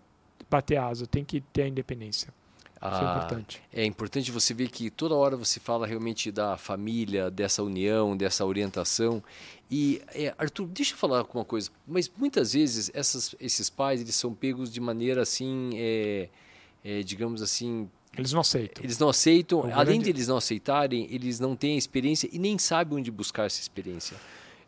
bater 0.51 0.77
asa, 0.77 1.07
tem 1.07 1.25
que 1.25 1.41
ter 1.41 1.63
a 1.63 1.69
independência. 1.69 2.33
Ah, 2.79 2.91
Isso 2.91 3.03
é 3.03 3.07
ah, 3.07 3.17
importante. 3.17 3.63
É 3.73 3.85
importante 3.87 4.31
você 4.31 4.53
ver 4.53 4.69
que 4.69 4.91
toda 4.91 5.15
hora 5.15 5.35
você 5.35 5.59
fala 5.59 5.87
realmente 5.87 6.31
da 6.31 6.59
família, 6.59 7.31
dessa 7.31 7.63
união, 7.63 8.15
dessa 8.15 8.45
orientação. 8.45 9.23
E, 9.71 10.03
é, 10.09 10.35
Arthur, 10.37 10.67
deixa 10.67 10.93
eu 10.93 10.99
falar 10.99 11.25
uma 11.33 11.45
coisa. 11.45 11.71
Mas 11.87 12.11
muitas 12.15 12.53
vezes 12.53 12.91
essas, 12.93 13.35
esses 13.41 13.71
pais 13.71 14.03
eles 14.03 14.15
são 14.15 14.35
pegos 14.35 14.71
de 14.71 14.79
maneira 14.79 15.23
assim, 15.23 15.71
é, 15.75 16.29
é, 16.85 17.03
digamos 17.03 17.41
assim, 17.41 17.89
eles 18.17 18.33
não 18.33 18.41
aceitam. 18.41 18.85
Eles 18.85 18.99
não 18.99 19.09
aceitam. 19.09 19.61
O 19.61 19.73
Além 19.73 20.01
de 20.01 20.11
eles 20.11 20.29
não 20.29 20.37
aceitarem, 20.37 21.07
eles 21.11 21.39
não 21.39 21.55
têm 21.55 21.77
experiência 21.77 22.29
e 22.33 22.39
nem 22.39 22.59
sabem 22.59 22.99
onde 22.99 23.11
buscar 23.11 23.45
essa 23.47 23.61
experiência. 23.61 24.17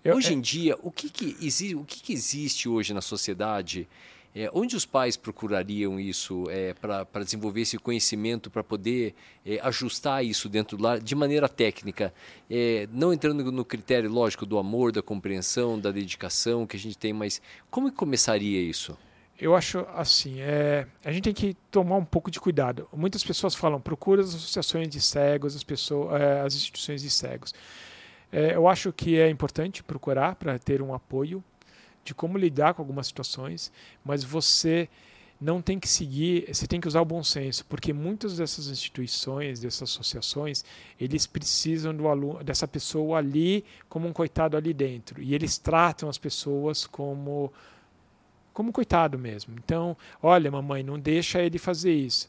Eu, 0.05 0.17
hoje 0.17 0.31
é... 0.31 0.33
em 0.33 0.41
dia, 0.41 0.77
o 0.83 0.91
que, 0.91 1.09
que, 1.09 1.37
exi 1.45 1.75
o 1.75 1.85
que, 1.85 2.01
que 2.03 2.13
existe 2.13 2.69
hoje 2.69 2.93
na 2.95 3.01
sociedade? 3.01 3.89
É, 4.35 4.49
onde 4.53 4.77
os 4.77 4.85
pais 4.85 5.17
procurariam 5.17 5.99
isso 5.99 6.45
é, 6.51 6.75
para 6.75 7.25
desenvolver 7.25 7.63
esse 7.63 7.79
conhecimento, 7.79 8.51
para 8.51 8.63
poder 8.63 9.15
é, 9.45 9.59
ajustar 9.61 10.25
isso 10.25 10.49
dentro 10.49 10.77
do 10.77 10.83
lar 10.83 11.01
de 11.01 11.15
maneira 11.15 11.49
técnica? 11.49 12.13
É, 12.49 12.87
não 12.93 13.13
entrando 13.13 13.51
no 13.51 13.65
critério 13.65 14.11
lógico 14.11 14.45
do 14.45 14.59
amor, 14.59 14.93
da 14.93 15.03
compreensão, 15.03 15.81
da 15.81 15.91
dedicação 15.91 16.67
que 16.67 16.77
a 16.77 16.79
gente 16.79 16.97
tem, 16.97 17.13
mas 17.13 17.41
como 17.71 17.91
começaria 17.91 18.61
isso? 18.61 18.97
Eu 19.39 19.55
acho 19.55 19.87
assim, 19.95 20.41
é, 20.41 20.87
a 21.05 21.13
gente 21.13 21.25
tem 21.25 21.35
que 21.35 21.55
tomar 21.71 21.97
um 21.97 22.05
pouco 22.05 22.31
de 22.31 22.41
cuidado. 22.41 22.89
Muitas 22.93 23.23
pessoas 23.23 23.55
falam, 23.55 23.81
procura 23.81 24.21
as 24.21 24.35
associações 24.35 24.89
de 24.89 25.01
cegos, 25.01 25.55
as, 25.55 25.63
pessoas, 25.63 26.21
é, 26.21 26.41
as 26.41 26.55
instituições 26.57 27.03
de 27.03 27.11
cegos. 27.11 27.55
É, 28.33 28.57
eu 28.57 28.67
acho 28.67 28.93
que 28.93 29.19
é 29.19 29.31
importante 29.31 29.83
procurar 29.83 30.35
para 30.35 30.59
ter 30.59 30.83
um 30.83 30.93
apoio 30.93 31.43
de 32.05 32.15
como 32.15 32.37
lidar 32.37 32.75
com 32.75 32.83
algumas 32.83 33.07
situações, 33.07 33.71
mas 34.05 34.25
você 34.25 34.89
não 35.41 35.63
tem 35.63 35.79
que 35.79 35.89
seguir, 35.89 36.53
você 36.53 36.67
tem 36.67 36.81
que 36.81 36.89
usar 36.89 37.01
o 37.01 37.05
bom 37.05 37.23
senso, 37.23 37.65
porque 37.67 37.93
muitas 37.93 38.39
dessas 38.39 38.67
instituições, 38.67 39.61
dessas 39.61 39.91
associações, 39.91 40.65
eles 41.01 41.29
precisam 41.29 41.95
do 41.95 42.09
aluno, 42.09 42.43
dessa 42.43 42.67
pessoa 42.67 43.19
ali 43.19 43.65
como 43.89 44.09
um 44.09 44.13
coitado 44.13 44.57
ali 44.57 44.75
dentro, 44.75 45.23
e 45.23 45.35
eles 45.35 45.57
tratam 45.57 46.09
as 46.09 46.19
pessoas 46.19 46.87
como 46.87 47.53
como 48.59 48.73
coitado 48.73 49.17
mesmo. 49.17 49.55
Então, 49.57 49.97
olha, 50.21 50.51
mamãe, 50.51 50.83
não 50.83 50.99
deixa 50.99 51.41
ele 51.41 51.59
fazer 51.59 51.93
isso. 51.93 52.29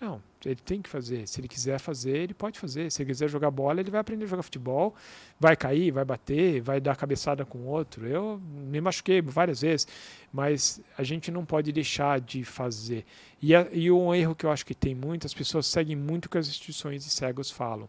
Não, 0.00 0.22
ele 0.44 0.54
tem 0.54 0.80
que 0.80 0.88
fazer. 0.88 1.26
Se 1.26 1.40
ele 1.40 1.48
quiser 1.48 1.80
fazer, 1.80 2.16
ele 2.16 2.32
pode 2.32 2.60
fazer. 2.60 2.92
Se 2.92 3.02
ele 3.02 3.10
quiser 3.10 3.28
jogar 3.28 3.50
bola, 3.50 3.80
ele 3.80 3.90
vai 3.90 4.00
aprender 4.00 4.22
a 4.22 4.28
jogar 4.28 4.44
futebol, 4.44 4.94
vai 5.40 5.56
cair, 5.56 5.90
vai 5.90 6.04
bater, 6.04 6.60
vai 6.60 6.80
dar 6.80 6.94
cabeçada 6.94 7.44
com 7.44 7.66
outro. 7.66 8.06
Eu 8.06 8.40
me 8.40 8.80
machuquei 8.80 9.20
várias 9.20 9.62
vezes, 9.62 9.88
mas 10.32 10.80
a 10.96 11.02
gente 11.02 11.28
não 11.28 11.44
pode 11.44 11.72
deixar 11.72 12.20
de 12.20 12.44
fazer. 12.44 13.04
E, 13.42 13.52
a, 13.52 13.66
e 13.72 13.90
um 13.90 14.14
erro 14.14 14.36
que 14.36 14.46
eu 14.46 14.52
acho 14.52 14.64
que 14.64 14.76
tem 14.76 14.94
muitas 14.94 15.34
pessoas 15.34 15.66
seguem 15.66 15.96
muito 15.96 16.26
o 16.26 16.28
que 16.28 16.38
as 16.38 16.46
instituições 16.46 17.02
de 17.02 17.10
cegos 17.10 17.50
falam. 17.50 17.88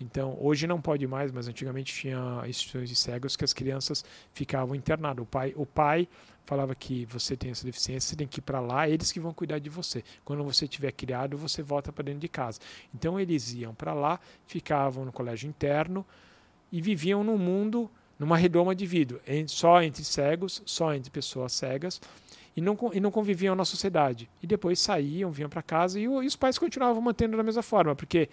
Então, 0.00 0.36
hoje 0.40 0.66
não 0.66 0.80
pode 0.80 1.06
mais, 1.06 1.32
mas 1.32 1.48
antigamente 1.48 1.94
tinha 1.94 2.42
instituições 2.46 2.88
de 2.88 2.96
cegos 2.96 3.36
que 3.36 3.44
as 3.44 3.52
crianças 3.52 4.04
ficavam 4.32 4.74
internadas. 4.74 5.22
O 5.22 5.26
pai, 5.26 5.54
o 5.56 5.64
pai 5.64 6.08
falava 6.46 6.74
que 6.74 7.04
você 7.06 7.36
tem 7.36 7.50
essa 7.50 7.64
deficiência, 7.64 8.10
você 8.10 8.16
tem 8.16 8.26
que 8.26 8.38
ir 8.38 8.42
para 8.42 8.60
lá, 8.60 8.88
eles 8.88 9.10
que 9.10 9.18
vão 9.18 9.34
cuidar 9.34 9.58
de 9.58 9.68
você. 9.68 10.02
Quando 10.24 10.44
você 10.44 10.66
tiver 10.66 10.92
criado, 10.92 11.36
você 11.36 11.60
volta 11.60 11.92
para 11.92 12.04
dentro 12.04 12.20
de 12.20 12.28
casa. 12.28 12.60
Então 12.94 13.18
eles 13.18 13.52
iam 13.52 13.74
para 13.74 13.92
lá, 13.92 14.20
ficavam 14.46 15.04
no 15.04 15.12
colégio 15.12 15.48
interno 15.48 16.06
e 16.70 16.80
viviam 16.80 17.24
num 17.24 17.36
mundo, 17.36 17.90
numa 18.18 18.36
redoma 18.36 18.74
de 18.74 18.86
vidro, 18.86 19.20
só 19.48 19.82
entre 19.82 20.04
cegos, 20.04 20.62
só 20.64 20.94
entre 20.94 21.10
pessoas 21.10 21.52
cegas. 21.52 22.00
E 22.56 22.60
não, 22.62 22.78
e 22.94 23.00
não 23.00 23.10
conviviam 23.10 23.54
na 23.54 23.66
sociedade. 23.66 24.30
E 24.42 24.46
depois 24.46 24.78
saíam, 24.78 25.30
vinham 25.30 25.50
para 25.50 25.60
casa 25.60 26.00
e, 26.00 26.04
e 26.04 26.08
os 26.08 26.36
pais 26.36 26.56
continuavam 26.58 27.02
mantendo 27.02 27.36
da 27.36 27.42
mesma 27.42 27.62
forma, 27.62 27.94
porque 27.94 28.30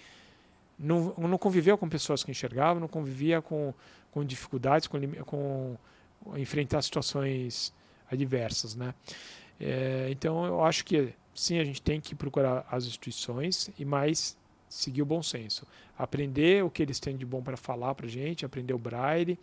não, 0.80 1.14
não 1.18 1.38
conviveu 1.38 1.78
com 1.78 1.89
pessoas 1.89 2.24
que 2.24 2.32
enxergavam, 2.32 2.80
não 2.80 2.88
convivia 2.88 3.41
com, 3.41 3.74
com 4.11 4.24
dificuldades, 4.24 4.88
com, 4.88 4.97
com 5.26 5.78
enfrentar 6.38 6.82
situações 6.82 7.74
adversas, 8.14 8.76
né? 8.76 8.93
É, 9.59 10.07
então 10.09 10.45
eu 10.45 10.64
acho 10.64 10.84
que 10.86 11.14
sim, 11.34 11.59
a 11.59 11.64
gente 11.64 11.82
tem 11.82 11.99
que 11.99 12.16
procurar 12.16 12.66
as 12.70 12.86
instituições 12.86 13.70
e 13.78 13.86
mais 13.86 14.38
seguir 14.70 15.01
o 15.01 15.05
bom 15.05 15.22
senso, 15.22 15.68
aprender 15.97 16.64
o 16.64 16.70
que 16.70 16.82
eles 16.82 16.99
têm 16.99 17.16
de 17.16 17.26
bom 17.26 17.41
para 17.41 17.55
falar 17.55 17.93
para 17.93 18.07
gente, 18.07 18.45
aprender 18.45 18.74
o 18.74 18.78
braille, 18.78 19.38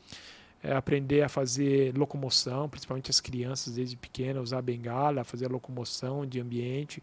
é, 0.62 0.73
aprender 0.73 1.23
a 1.23 1.29
fazer 1.29 1.97
locomoção, 1.97 2.68
principalmente 2.68 3.11
as 3.11 3.21
crianças 3.21 3.75
desde 3.75 3.97
pequena 3.97 4.41
usar 4.41 4.61
bengala, 4.61 5.25
fazer 5.25 5.47
a 5.47 5.49
locomoção 5.49 6.27
de 6.27 6.41
ambiente, 6.41 7.03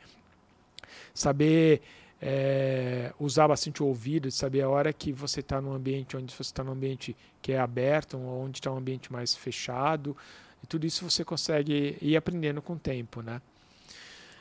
saber 1.13 1.81
é, 2.21 3.13
usar 3.19 3.47
bastante 3.47 3.81
o 3.81 3.85
ouvido, 3.85 4.29
saber 4.31 4.61
a 4.61 4.69
hora 4.69 4.91
que 4.91 5.11
você 5.11 5.39
está 5.39 5.61
num 5.61 5.73
ambiente 5.73 6.17
onde 6.17 6.33
você 6.33 6.41
está 6.41 6.63
num 6.63 6.71
ambiente 6.71 7.15
que 7.41 7.51
é 7.51 7.59
aberto, 7.59 8.17
onde 8.17 8.59
está 8.59 8.71
um 8.71 8.77
ambiente 8.77 9.11
mais 9.11 9.35
fechado. 9.35 10.15
E 10.63 10.67
tudo 10.67 10.85
isso 10.85 11.09
você 11.09 11.23
consegue 11.23 11.97
ir 12.01 12.15
aprendendo 12.15 12.61
com 12.61 12.73
o 12.73 12.79
tempo, 12.79 13.21
né? 13.21 13.41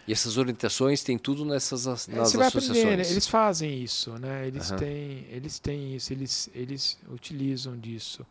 E 0.07 0.13
essas 0.13 0.37
orientações 0.37 1.03
tem 1.03 1.19
tudo 1.19 1.45
nessas 1.45 1.85
nas 1.85 2.09
é, 2.09 2.15
você 2.15 2.37
vai 2.37 2.47
associações. 2.47 2.85
Aprender, 2.85 3.11
eles 3.11 3.27
fazem 3.27 3.83
isso, 3.83 4.13
né? 4.19 4.47
Eles 4.47 4.71
uhum. 4.71 4.77
têm, 4.77 5.27
eles 5.31 5.59
têm 5.59 5.97
isso, 5.97 6.13
eles, 6.13 6.51
eles 6.55 6.99
utilizam 7.11 7.77
disso. 7.77 8.25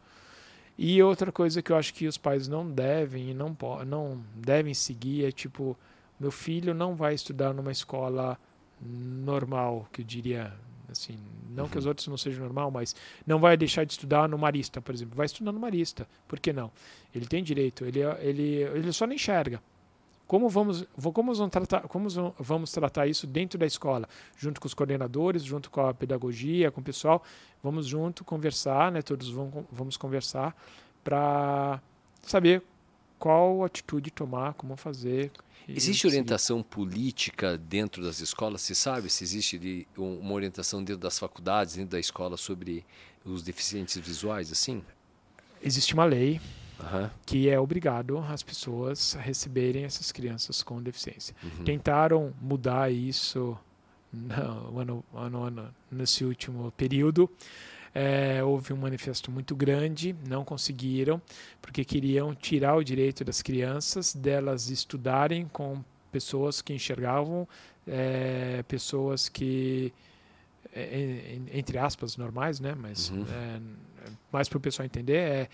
E 0.77 1.01
outra 1.03 1.31
coisa 1.31 1.61
que 1.61 1.71
eu 1.71 1.75
acho 1.75 1.93
que 1.93 2.07
os 2.07 2.17
pais 2.17 2.47
não 2.47 2.69
devem 2.69 3.31
e 3.31 3.33
não 3.33 3.55
não 3.85 4.21
devem 4.35 4.73
seguir 4.73 5.25
é 5.25 5.31
tipo, 5.31 5.77
meu 6.19 6.31
filho 6.31 6.73
não 6.73 6.95
vai 6.95 7.13
estudar 7.13 7.53
numa 7.53 7.71
escola 7.71 8.37
normal, 8.81 9.87
que 9.91 10.01
eu 10.01 10.05
diria 10.05 10.53
assim, 10.91 11.17
não 11.49 11.65
uhum. 11.65 11.69
que 11.69 11.77
os 11.77 11.85
outros 11.85 12.07
não 12.07 12.17
sejam 12.17 12.43
normal, 12.43 12.71
mas 12.71 12.95
não 13.25 13.39
vai 13.39 13.55
deixar 13.57 13.85
de 13.85 13.93
estudar 13.93 14.27
no 14.27 14.37
Marista, 14.37 14.81
por 14.81 14.93
exemplo. 14.93 15.15
Vai 15.15 15.25
estudar 15.25 15.51
no 15.51 15.59
Marista. 15.59 16.07
Por 16.27 16.39
que 16.39 16.51
não? 16.53 16.71
Ele 17.13 17.25
tem 17.25 17.43
direito, 17.43 17.85
ele 17.85 17.99
ele 18.19 18.63
ele 18.63 18.91
só 18.91 19.05
não 19.05 19.13
enxerga. 19.13 19.61
Como 20.27 20.49
vamos, 20.49 20.85
como 21.13 21.33
vamos, 21.33 21.51
tratar, 21.51 21.81
como 21.81 22.09
vamos 22.39 22.71
tratar 22.71 23.05
isso 23.05 23.27
dentro 23.27 23.59
da 23.59 23.65
escola? 23.65 24.09
Junto 24.35 24.59
com 24.59 24.65
os 24.65 24.73
coordenadores, 24.73 25.43
junto 25.43 25.69
com 25.69 25.81
a 25.81 25.93
pedagogia, 25.93 26.71
com 26.71 26.81
o 26.81 26.83
pessoal. 26.83 27.23
Vamos 27.61 27.85
junto 27.85 28.23
conversar, 28.23 28.91
né? 28.91 29.03
todos 29.03 29.29
vão, 29.29 29.67
vamos 29.71 29.97
conversar 29.97 30.55
para 31.03 31.79
saber 32.23 32.63
qual 33.19 33.63
atitude 33.63 34.11
tomar, 34.11 34.53
como 34.53 34.75
fazer. 34.75 35.31
Existe 35.67 36.05
orientação 36.05 36.61
política 36.61 37.57
dentro 37.57 38.03
das 38.03 38.19
escolas? 38.19 38.61
Se 38.61 38.75
sabe 38.75 39.09
se 39.09 39.23
existe 39.23 39.87
uma 39.97 40.33
orientação 40.33 40.83
dentro 40.83 41.01
das 41.01 41.17
faculdades, 41.17 41.75
dentro 41.75 41.91
da 41.91 41.99
escola 41.99 42.37
sobre 42.37 42.85
os 43.23 43.41
deficientes 43.41 43.97
visuais, 43.97 44.51
assim? 44.51 44.83
Existe 45.61 45.93
uma 45.93 46.05
lei 46.05 46.39
Uhum. 46.77 47.09
que 47.25 47.49
é 47.49 47.57
obrigado 47.57 48.17
as 48.17 48.43
pessoas 48.43 49.15
a 49.15 49.21
receberem 49.21 49.85
essas 49.85 50.11
crianças 50.11 50.61
com 50.61 50.81
deficiência. 50.81 51.33
Uhum. 51.41 51.63
Tentaram 51.63 52.33
mudar 52.41 52.91
isso 52.91 53.57
no, 54.11 54.79
ano, 54.79 55.05
ano, 55.13 55.43
ano, 55.43 55.75
nesse 55.89 56.25
último 56.25 56.71
período. 56.71 57.29
É, 57.97 58.43
houve 58.43 58.73
um 58.73 58.77
manifesto 58.77 59.31
muito 59.31 59.55
grande, 59.55 60.13
não 60.27 60.43
conseguiram, 60.43 61.21
porque 61.61 61.85
queriam 61.85 62.35
tirar 62.35 62.75
o 62.75 62.83
direito 62.83 63.23
das 63.23 63.41
crianças 63.41 64.13
delas 64.13 64.69
estudarem 64.69 65.47
com 65.47 65.81
pessoas 66.11 66.61
que 66.61 66.73
enxergavam, 66.73 67.47
é, 67.87 68.63
pessoas 68.67 69.29
que, 69.29 69.93
é, 70.73 71.39
entre 71.53 71.77
aspas, 71.77 72.17
normais, 72.17 72.59
né? 72.59 72.75
mas 72.77 73.11
uhum. 73.11 73.25
É, 73.29 73.61
mais 74.29 74.49
para 74.49 74.57
o 74.57 74.61
pessoal 74.61 74.85
entender, 74.85 75.15
é 75.15 75.49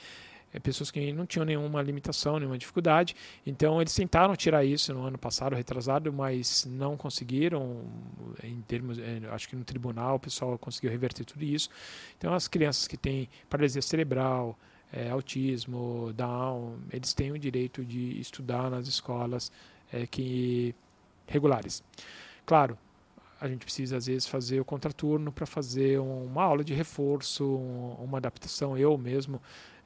é, 0.53 0.59
pessoas 0.59 0.91
que 0.91 1.11
não 1.13 1.25
tinham 1.25 1.45
nenhuma 1.45 1.81
limitação, 1.81 2.37
nenhuma 2.37 2.57
dificuldade. 2.57 3.15
Então 3.45 3.81
eles 3.81 3.93
tentaram 3.93 4.35
tirar 4.35 4.63
isso 4.65 4.93
no 4.93 5.05
ano 5.05 5.17
passado, 5.17 5.55
retrasado, 5.55 6.11
mas 6.11 6.65
não 6.65 6.97
conseguiram. 6.97 7.83
Em 8.43 8.61
termos, 8.61 8.99
é, 8.99 9.21
acho 9.31 9.47
que 9.47 9.55
no 9.55 9.63
tribunal 9.63 10.15
o 10.15 10.19
pessoal 10.19 10.57
conseguiu 10.57 10.91
reverter 10.91 11.25
tudo 11.25 11.43
isso. 11.43 11.69
Então 12.17 12.33
as 12.33 12.47
crianças 12.47 12.87
que 12.87 12.97
têm 12.97 13.29
paralisia 13.49 13.81
cerebral, 13.81 14.57
é, 14.91 15.09
autismo, 15.09 16.11
Down, 16.13 16.79
eles 16.91 17.13
têm 17.13 17.31
o 17.31 17.39
direito 17.39 17.85
de 17.85 18.19
estudar 18.19 18.69
nas 18.69 18.87
escolas 18.87 19.51
é, 19.91 20.05
que 20.05 20.75
regulares. 21.27 21.81
Claro, 22.45 22.77
a 23.39 23.47
gente 23.47 23.63
precisa 23.63 23.97
às 23.97 24.05
vezes 24.05 24.27
fazer 24.27 24.59
o 24.59 24.65
contraturno 24.65 25.31
para 25.31 25.45
fazer 25.45 25.99
uma 25.99 26.43
aula 26.43 26.63
de 26.63 26.73
reforço, 26.73 27.55
uma 27.99 28.17
adaptação. 28.17 28.77
Eu 28.77 28.97
mesmo 28.97 29.41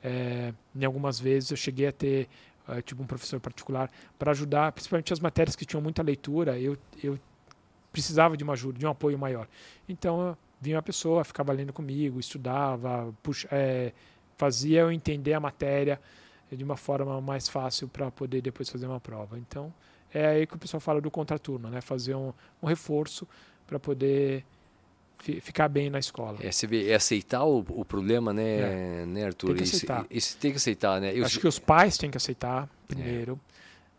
é, 0.05 0.53
em 0.75 0.85
algumas 0.85 1.19
vezes 1.19 1.49
eu 1.49 1.57
cheguei 1.57 1.87
a 1.87 1.91
ter 1.91 2.29
é, 2.67 2.79
tipo 2.79 3.01
um 3.01 3.07
professor 3.07 3.39
particular 3.39 3.89
para 4.19 4.31
ajudar, 4.31 4.71
principalmente 4.71 5.11
as 5.11 5.19
matérias 5.19 5.55
que 5.55 5.65
tinham 5.65 5.81
muita 5.81 6.03
leitura, 6.03 6.59
eu, 6.59 6.77
eu 7.03 7.17
precisava 7.91 8.37
de 8.37 8.43
uma 8.43 8.53
ajuda, 8.53 8.77
de 8.77 8.85
um 8.85 8.89
apoio 8.89 9.17
maior. 9.17 9.47
Então 9.89 10.37
vinha 10.61 10.75
uma 10.75 10.83
pessoa, 10.83 11.23
ficava 11.23 11.51
lendo 11.51 11.73
comigo, 11.73 12.19
estudava, 12.19 13.11
puxa, 13.23 13.47
é, 13.51 13.91
fazia 14.37 14.81
eu 14.81 14.91
entender 14.91 15.33
a 15.33 15.39
matéria 15.39 15.99
de 16.51 16.63
uma 16.63 16.77
forma 16.77 17.19
mais 17.19 17.49
fácil 17.49 17.87
para 17.87 18.11
poder 18.11 18.41
depois 18.41 18.69
fazer 18.69 18.85
uma 18.85 18.99
prova. 18.99 19.39
Então 19.39 19.73
é 20.13 20.27
aí 20.27 20.45
que 20.45 20.55
o 20.55 20.59
pessoal 20.59 20.79
fala 20.79 21.01
do 21.01 21.09
contraturno, 21.09 21.67
né? 21.67 21.81
Fazer 21.81 22.13
um, 22.13 22.31
um 22.61 22.67
reforço 22.67 23.27
para 23.65 23.79
poder 23.79 24.45
ficar 25.41 25.67
bem 25.67 25.89
na 25.89 25.99
escola. 25.99 26.37
É, 26.41 26.49
vê, 26.67 26.89
é 26.89 26.95
aceitar 26.95 27.43
o, 27.43 27.59
o 27.59 27.83
problema, 27.83 28.31
né, 28.31 29.01
é. 29.01 29.05
né, 29.05 29.25
Arthur? 29.25 29.49
Tem 29.49 29.57
que 29.57 29.63
aceitar. 29.63 30.05
Isso, 30.09 30.29
isso, 30.29 30.37
tem 30.37 30.51
que 30.51 30.57
aceitar, 30.57 31.01
né? 31.01 31.11
Eu, 31.15 31.25
Acho 31.25 31.39
que 31.39 31.47
os 31.47 31.59
pais 31.59 31.97
têm 31.97 32.09
que 32.11 32.17
aceitar 32.17 32.69
primeiro, 32.87 33.39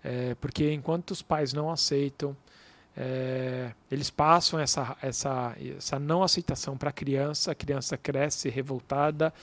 é. 0.04 0.30
É, 0.30 0.34
porque 0.36 0.72
enquanto 0.72 1.10
os 1.10 1.22
pais 1.22 1.52
não 1.52 1.70
aceitam, 1.70 2.36
é, 2.96 3.72
eles 3.90 4.08
passam 4.08 4.58
essa, 4.58 4.96
essa, 5.02 5.54
essa 5.76 5.98
não 5.98 6.22
aceitação 6.22 6.78
para 6.78 6.90
a 6.90 6.92
criança, 6.92 7.52
a 7.52 7.54
criança 7.54 7.96
cresce 7.96 8.48
revoltada, 8.48 9.34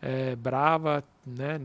é, 0.00 0.34
brava, 0.36 1.04
né? 1.26 1.60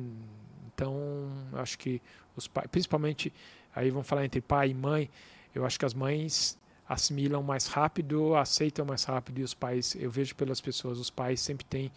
Então, 0.74 1.30
acho 1.54 1.78
que 1.78 2.02
os 2.36 2.48
pais, 2.48 2.68
principalmente, 2.72 3.32
aí 3.76 3.90
vamos 3.90 4.08
falar 4.08 4.26
entre 4.26 4.42
pai 4.42 4.72
e 4.72 4.74
mãe, 4.74 5.10
eu 5.54 5.66
acho 5.66 5.80
que 5.80 5.86
as 5.86 5.94
mães 5.94 6.58
assimilam 6.92 7.42
mais 7.42 7.68
rápido, 7.68 8.36
aceitam 8.36 8.86
mais 8.86 9.04
rápido 9.06 9.40
e 9.40 9.44
os 9.44 9.54
pais, 9.54 9.96
eu 9.96 10.12
vejo 10.12 10.36
pelas 10.36 10.60
pessoas, 10.60 11.00
os 11.00 11.10
pais 11.10 11.40
sempre 11.40 11.66
têm 11.66 11.92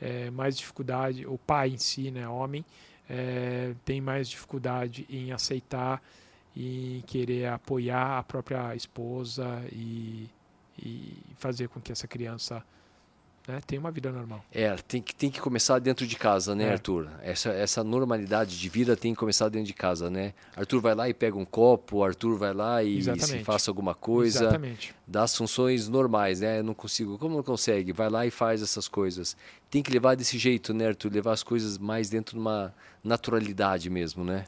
é, 0.00 0.30
mais 0.30 0.56
dificuldade, 0.58 1.26
o 1.26 1.38
pai 1.38 1.70
em 1.70 1.78
si, 1.78 2.10
né, 2.10 2.28
homem, 2.28 2.64
é, 3.08 3.74
tem 3.84 4.00
mais 4.00 4.28
dificuldade 4.28 5.06
em 5.08 5.32
aceitar 5.32 6.02
e 6.54 7.02
querer 7.06 7.46
apoiar 7.46 8.18
a 8.18 8.22
própria 8.22 8.74
esposa 8.74 9.64
e, 9.72 10.28
e 10.78 11.16
fazer 11.36 11.68
com 11.68 11.80
que 11.80 11.92
essa 11.92 12.06
criança 12.06 12.62
né, 13.46 13.60
tem 13.66 13.78
uma 13.78 13.90
vida 13.90 14.10
normal. 14.10 14.44
É, 14.52 14.74
tem 14.88 15.00
que, 15.00 15.14
tem 15.14 15.30
que 15.30 15.40
começar 15.40 15.78
dentro 15.78 16.06
de 16.06 16.16
casa, 16.16 16.54
né, 16.54 16.64
é. 16.64 16.72
Arthur? 16.72 17.08
Essa, 17.22 17.50
essa 17.50 17.84
normalidade 17.84 18.58
de 18.58 18.68
vida 18.68 18.96
tem 18.96 19.12
que 19.12 19.18
começar 19.18 19.48
dentro 19.48 19.66
de 19.66 19.74
casa, 19.74 20.10
né? 20.10 20.34
Arthur 20.56 20.80
vai 20.80 20.94
lá 20.94 21.08
e 21.08 21.14
pega 21.14 21.36
um 21.36 21.44
copo, 21.44 22.02
Arthur 22.02 22.36
vai 22.36 22.52
lá 22.52 22.82
e 22.82 23.02
se 23.02 23.38
faça 23.44 23.70
alguma 23.70 23.94
coisa. 23.94 24.44
Exatamente. 24.44 24.94
Dá 25.06 25.22
as 25.22 25.36
funções 25.36 25.88
normais, 25.88 26.40
né? 26.40 26.58
Eu 26.58 26.64
não 26.64 26.74
consigo. 26.74 27.18
Como 27.18 27.36
não 27.36 27.42
consegue? 27.42 27.92
Vai 27.92 28.10
lá 28.10 28.26
e 28.26 28.30
faz 28.30 28.62
essas 28.62 28.88
coisas. 28.88 29.36
Tem 29.70 29.82
que 29.82 29.90
levar 29.90 30.16
desse 30.16 30.38
jeito, 30.38 30.74
né, 30.74 30.88
Arthur? 30.88 31.12
Levar 31.12 31.32
as 31.32 31.42
coisas 31.42 31.78
mais 31.78 32.10
dentro 32.10 32.34
de 32.34 32.40
uma 32.40 32.74
naturalidade 33.02 33.88
mesmo, 33.88 34.24
né? 34.24 34.46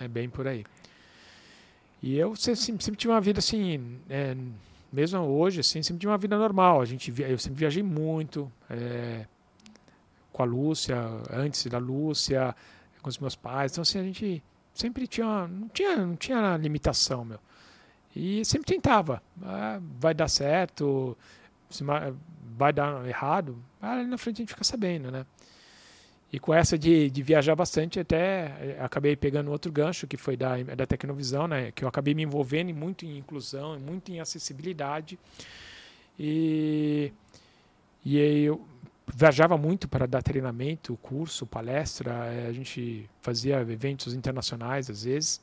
É 0.00 0.08
bem 0.08 0.28
por 0.28 0.48
aí. 0.48 0.64
E 2.02 2.16
eu 2.16 2.34
sempre, 2.34 2.82
sempre 2.82 2.96
tive 2.96 3.12
uma 3.12 3.20
vida 3.20 3.38
assim. 3.38 3.98
É, 4.08 4.34
mesmo 4.92 5.20
hoje, 5.20 5.60
assim, 5.60 5.82
sempre 5.82 6.00
tinha 6.00 6.10
uma 6.10 6.18
vida 6.18 6.36
normal. 6.36 6.80
A 6.80 6.84
gente, 6.84 7.12
eu 7.22 7.38
sempre 7.38 7.58
viajei 7.58 7.82
muito 7.82 8.50
é, 8.68 9.26
com 10.32 10.42
a 10.42 10.46
Lúcia, 10.46 10.96
antes 11.30 11.66
da 11.66 11.78
Lúcia, 11.78 12.54
com 13.02 13.08
os 13.08 13.18
meus 13.18 13.36
pais. 13.36 13.72
Então, 13.72 13.82
assim, 13.82 13.98
a 13.98 14.02
gente 14.02 14.42
sempre 14.74 15.06
tinha, 15.06 15.46
não 15.46 15.68
tinha, 15.68 15.96
não 15.96 16.16
tinha 16.16 16.56
limitação, 16.56 17.24
meu. 17.24 17.38
E 18.14 18.44
sempre 18.44 18.74
tentava. 18.74 19.22
Ah, 19.42 19.80
vai 19.98 20.12
dar 20.14 20.28
certo, 20.28 21.16
vai 22.56 22.72
dar 22.72 23.06
errado, 23.06 23.62
ali 23.80 24.06
na 24.06 24.18
frente 24.18 24.36
a 24.36 24.42
gente 24.42 24.50
fica 24.50 24.64
sabendo, 24.64 25.10
né? 25.10 25.24
E 26.32 26.38
com 26.38 26.54
essa 26.54 26.78
de, 26.78 27.10
de 27.10 27.22
viajar 27.22 27.56
bastante, 27.56 27.98
até 27.98 28.54
eh, 28.60 28.76
acabei 28.80 29.16
pegando 29.16 29.50
outro 29.50 29.72
gancho, 29.72 30.06
que 30.06 30.16
foi 30.16 30.36
da, 30.36 30.62
da 30.62 30.86
Tecnovisão, 30.86 31.48
né? 31.48 31.72
que 31.72 31.84
eu 31.84 31.88
acabei 31.88 32.14
me 32.14 32.22
envolvendo 32.22 32.72
muito 32.72 33.04
em 33.04 33.18
inclusão, 33.18 33.78
muito 33.80 34.12
em 34.12 34.20
acessibilidade. 34.20 35.18
E, 36.16 37.12
e 38.04 38.16
eu 38.44 38.64
viajava 39.12 39.58
muito 39.58 39.88
para 39.88 40.06
dar 40.06 40.22
treinamento, 40.22 40.96
curso, 40.98 41.46
palestra, 41.46 42.12
eh, 42.32 42.46
a 42.48 42.52
gente 42.52 43.10
fazia 43.20 43.60
eventos 43.60 44.14
internacionais 44.14 44.88
às 44.88 45.02
vezes. 45.02 45.40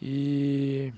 E, 0.00 0.92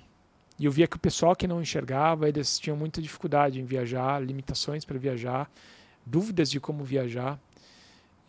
e 0.59 0.65
eu 0.65 0.73
via 0.73 0.87
que 0.87 0.97
o 0.97 1.01
pessoal 1.01 1.35
que 1.35 1.47
não 1.47 1.63
enxergava, 1.63 2.29
eles 2.29 2.59
tinham 2.59 2.77
muita 2.77 3.01
dificuldade 3.01 3.61
em 3.61 3.65
viajar, 3.65 4.23
limitações 4.23 4.85
para 4.85 4.99
viajar, 4.99 5.51
dúvidas 6.05 6.51
de 6.51 6.59
como 6.61 6.85
viajar. 6.85 7.39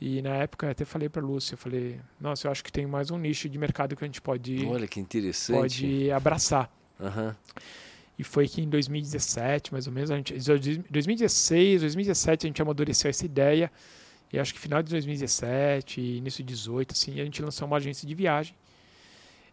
E 0.01 0.21
na 0.21 0.35
época 0.35 0.67
eu 0.67 0.71
até 0.71 0.85
falei 0.85 1.09
para 1.09 1.21
Lúcia, 1.21 1.55
eu 1.55 1.57
falei, 1.57 1.99
nossa, 2.19 2.47
eu 2.47 2.51
acho 2.51 2.63
que 2.63 2.71
tem 2.71 2.87
mais 2.87 3.11
um 3.11 3.17
nicho 3.17 3.49
de 3.49 3.57
mercado 3.57 3.95
que 3.95 4.03
a 4.03 4.07
gente 4.07 4.21
pode, 4.21 4.65
Olha 4.65 4.87
que 4.87 4.99
interessante. 4.99 5.57
pode 5.57 6.11
abraçar. 6.11 6.71
Uhum. 6.99 7.33
E 8.17 8.23
foi 8.23 8.47
que 8.47 8.61
em 8.61 8.69
2017, 8.69 9.71
mais 9.71 9.87
ou 9.87 9.93
menos, 9.93 10.11
a 10.11 10.15
gente, 10.15 10.33
2016, 10.89 11.81
2017 11.81 12.45
a 12.45 12.47
gente 12.47 12.61
amadureceu 12.61 13.09
essa 13.09 13.25
ideia. 13.25 13.71
E 14.31 14.37
acho 14.39 14.53
que 14.53 14.59
final 14.59 14.83
de 14.83 14.91
2017, 14.91 15.99
início 15.99 16.43
de 16.43 16.53
2018, 16.53 16.91
assim, 16.91 17.19
a 17.19 17.23
gente 17.23 17.41
lançou 17.41 17.67
uma 17.67 17.77
agência 17.77 18.07
de 18.07 18.13
viagem 18.13 18.55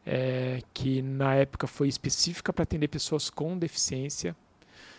é, 0.06 0.60
que 0.72 1.02
na 1.02 1.34
época 1.34 1.66
foi 1.66 1.88
específica 1.88 2.52
para 2.52 2.62
atender 2.62 2.86
pessoas 2.86 3.28
com 3.28 3.58
deficiência. 3.58 4.36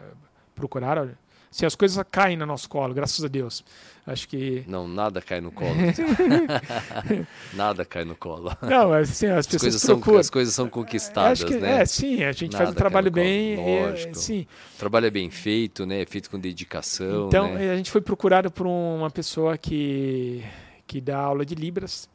procurar 0.53 1.17
se 1.51 1.65
as 1.65 1.75
coisas 1.75 2.03
caem 2.11 2.35
no 2.37 2.45
nosso 2.45 2.67
colo, 2.69 2.93
graças 2.93 3.23
a 3.23 3.27
Deus. 3.27 3.63
Acho 4.07 4.27
que. 4.27 4.63
Não, 4.67 4.87
nada 4.87 5.19
cai 5.19 5.41
no 5.41 5.51
colo. 5.51 5.73
nada 7.53 7.83
cai 7.83 8.05
no 8.05 8.15
colo. 8.15 8.55
Não, 8.61 8.93
assim, 8.93 9.25
as, 9.25 9.39
as 9.39 9.47
pessoas 9.47 9.61
coisas 9.61 9.85
procuram. 9.85 10.13
São, 10.13 10.19
as 10.19 10.29
coisas 10.29 10.53
são 10.53 10.69
conquistadas, 10.69 11.43
que, 11.43 11.57
né? 11.57 11.81
É, 11.81 11.85
sim, 11.85 12.23
a 12.23 12.31
gente 12.31 12.51
nada 12.51 12.65
faz 12.65 12.69
um 12.69 12.77
trabalho 12.77 13.09
bem. 13.09 13.55
Lógico. 13.55 14.11
É, 14.11 14.13
sim. 14.13 14.47
O 14.75 14.77
trabalho 14.77 15.07
é 15.07 15.09
bem 15.09 15.31
feito, 15.31 15.87
né? 15.87 16.01
É 16.01 16.05
feito 16.05 16.29
com 16.29 16.39
dedicação. 16.39 17.27
Então, 17.27 17.55
né? 17.55 17.71
a 17.71 17.77
gente 17.77 17.89
foi 17.89 18.01
procurado 18.01 18.51
por 18.51 18.67
uma 18.67 19.09
pessoa 19.09 19.57
que, 19.57 20.45
que 20.85 21.01
dá 21.01 21.17
aula 21.17 21.43
de 21.43 21.55
Libras, 21.55 22.07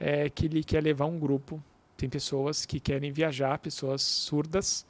é, 0.00 0.30
que 0.30 0.46
ele 0.46 0.64
quer 0.64 0.82
levar 0.82 1.04
um 1.04 1.18
grupo. 1.18 1.62
Tem 1.94 2.08
pessoas 2.08 2.64
que 2.64 2.80
querem 2.80 3.12
viajar, 3.12 3.58
pessoas 3.58 4.00
surdas. 4.00 4.86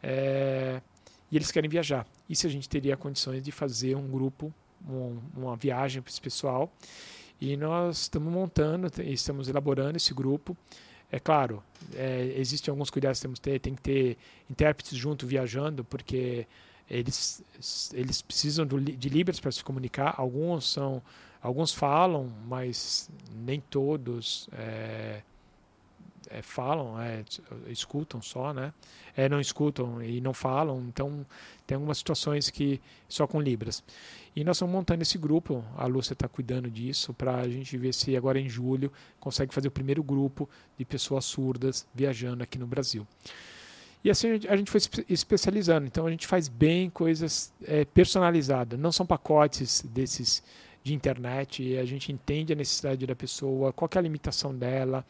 É, 0.00 0.80
e 1.32 1.36
eles 1.36 1.50
querem 1.50 1.68
viajar. 1.68 2.06
E 2.28 2.34
se 2.34 2.46
a 2.46 2.50
gente 2.50 2.68
teria 2.68 2.96
condições 2.96 3.42
de 3.42 3.52
fazer 3.52 3.96
um 3.96 4.08
grupo, 4.08 4.52
um, 4.88 5.18
uma 5.36 5.56
viagem 5.56 6.00
para 6.00 6.10
esse 6.10 6.20
pessoal. 6.20 6.72
E 7.40 7.56
nós 7.56 8.02
estamos 8.02 8.32
montando, 8.32 8.90
estamos 9.02 9.48
elaborando 9.48 9.96
esse 9.96 10.14
grupo. 10.14 10.56
É 11.10 11.20
claro, 11.20 11.62
é, 11.94 12.34
existem 12.36 12.72
alguns 12.72 12.90
cuidados 12.90 13.18
que 13.18 13.22
temos 13.22 13.38
que 13.38 13.44
ter, 13.44 13.58
tem 13.60 13.74
que 13.74 13.82
ter 13.82 14.18
intérpretes 14.50 14.96
junto 14.96 15.26
viajando, 15.26 15.84
porque 15.84 16.46
eles, 16.88 17.42
eles 17.92 18.22
precisam 18.22 18.66
do, 18.66 18.80
de 18.80 19.08
Libras 19.08 19.38
para 19.38 19.52
se 19.52 19.62
comunicar. 19.62 20.14
Alguns 20.16 20.70
são, 20.70 21.02
alguns 21.42 21.72
falam, 21.72 22.32
mas 22.46 23.10
nem 23.34 23.60
todos 23.60 24.48
é, 24.52 25.22
é, 26.30 26.42
falam, 26.42 27.00
é, 27.00 27.24
escutam 27.68 28.20
só, 28.22 28.52
né? 28.52 28.72
É, 29.16 29.28
não 29.28 29.40
escutam 29.40 30.02
e 30.02 30.20
não 30.20 30.34
falam, 30.34 30.84
então 30.88 31.24
tem 31.66 31.76
algumas 31.76 31.98
situações 31.98 32.50
que 32.50 32.80
só 33.08 33.26
com 33.26 33.40
Libras. 33.40 33.82
E 34.34 34.42
nós 34.42 34.56
estamos 34.56 34.74
montando 34.74 35.02
esse 35.02 35.16
grupo, 35.16 35.64
a 35.76 35.86
Lúcia 35.86 36.12
está 36.12 36.26
cuidando 36.26 36.68
disso, 36.70 37.14
para 37.14 37.36
a 37.36 37.48
gente 37.48 37.76
ver 37.78 37.94
se 37.94 38.16
agora 38.16 38.40
em 38.40 38.48
julho 38.48 38.92
consegue 39.20 39.54
fazer 39.54 39.68
o 39.68 39.70
primeiro 39.70 40.02
grupo 40.02 40.48
de 40.76 40.84
pessoas 40.84 41.24
surdas 41.24 41.86
viajando 41.94 42.42
aqui 42.42 42.58
no 42.58 42.66
Brasil. 42.66 43.06
E 44.02 44.10
assim 44.10 44.28
a 44.48 44.56
gente 44.56 44.70
foi 44.70 44.80
especializando, 45.08 45.86
então 45.86 46.06
a 46.06 46.10
gente 46.10 46.26
faz 46.26 46.48
bem 46.48 46.90
coisas 46.90 47.52
é, 47.64 47.84
personalizadas, 47.84 48.78
não 48.78 48.92
são 48.92 49.06
pacotes 49.06 49.82
desses 49.82 50.42
de 50.82 50.92
internet, 50.92 51.78
a 51.78 51.84
gente 51.86 52.12
entende 52.12 52.52
a 52.52 52.56
necessidade 52.56 53.06
da 53.06 53.16
pessoa, 53.16 53.72
qual 53.72 53.88
é 53.94 53.98
a 53.98 54.02
limitação 54.02 54.54
dela, 54.54 55.04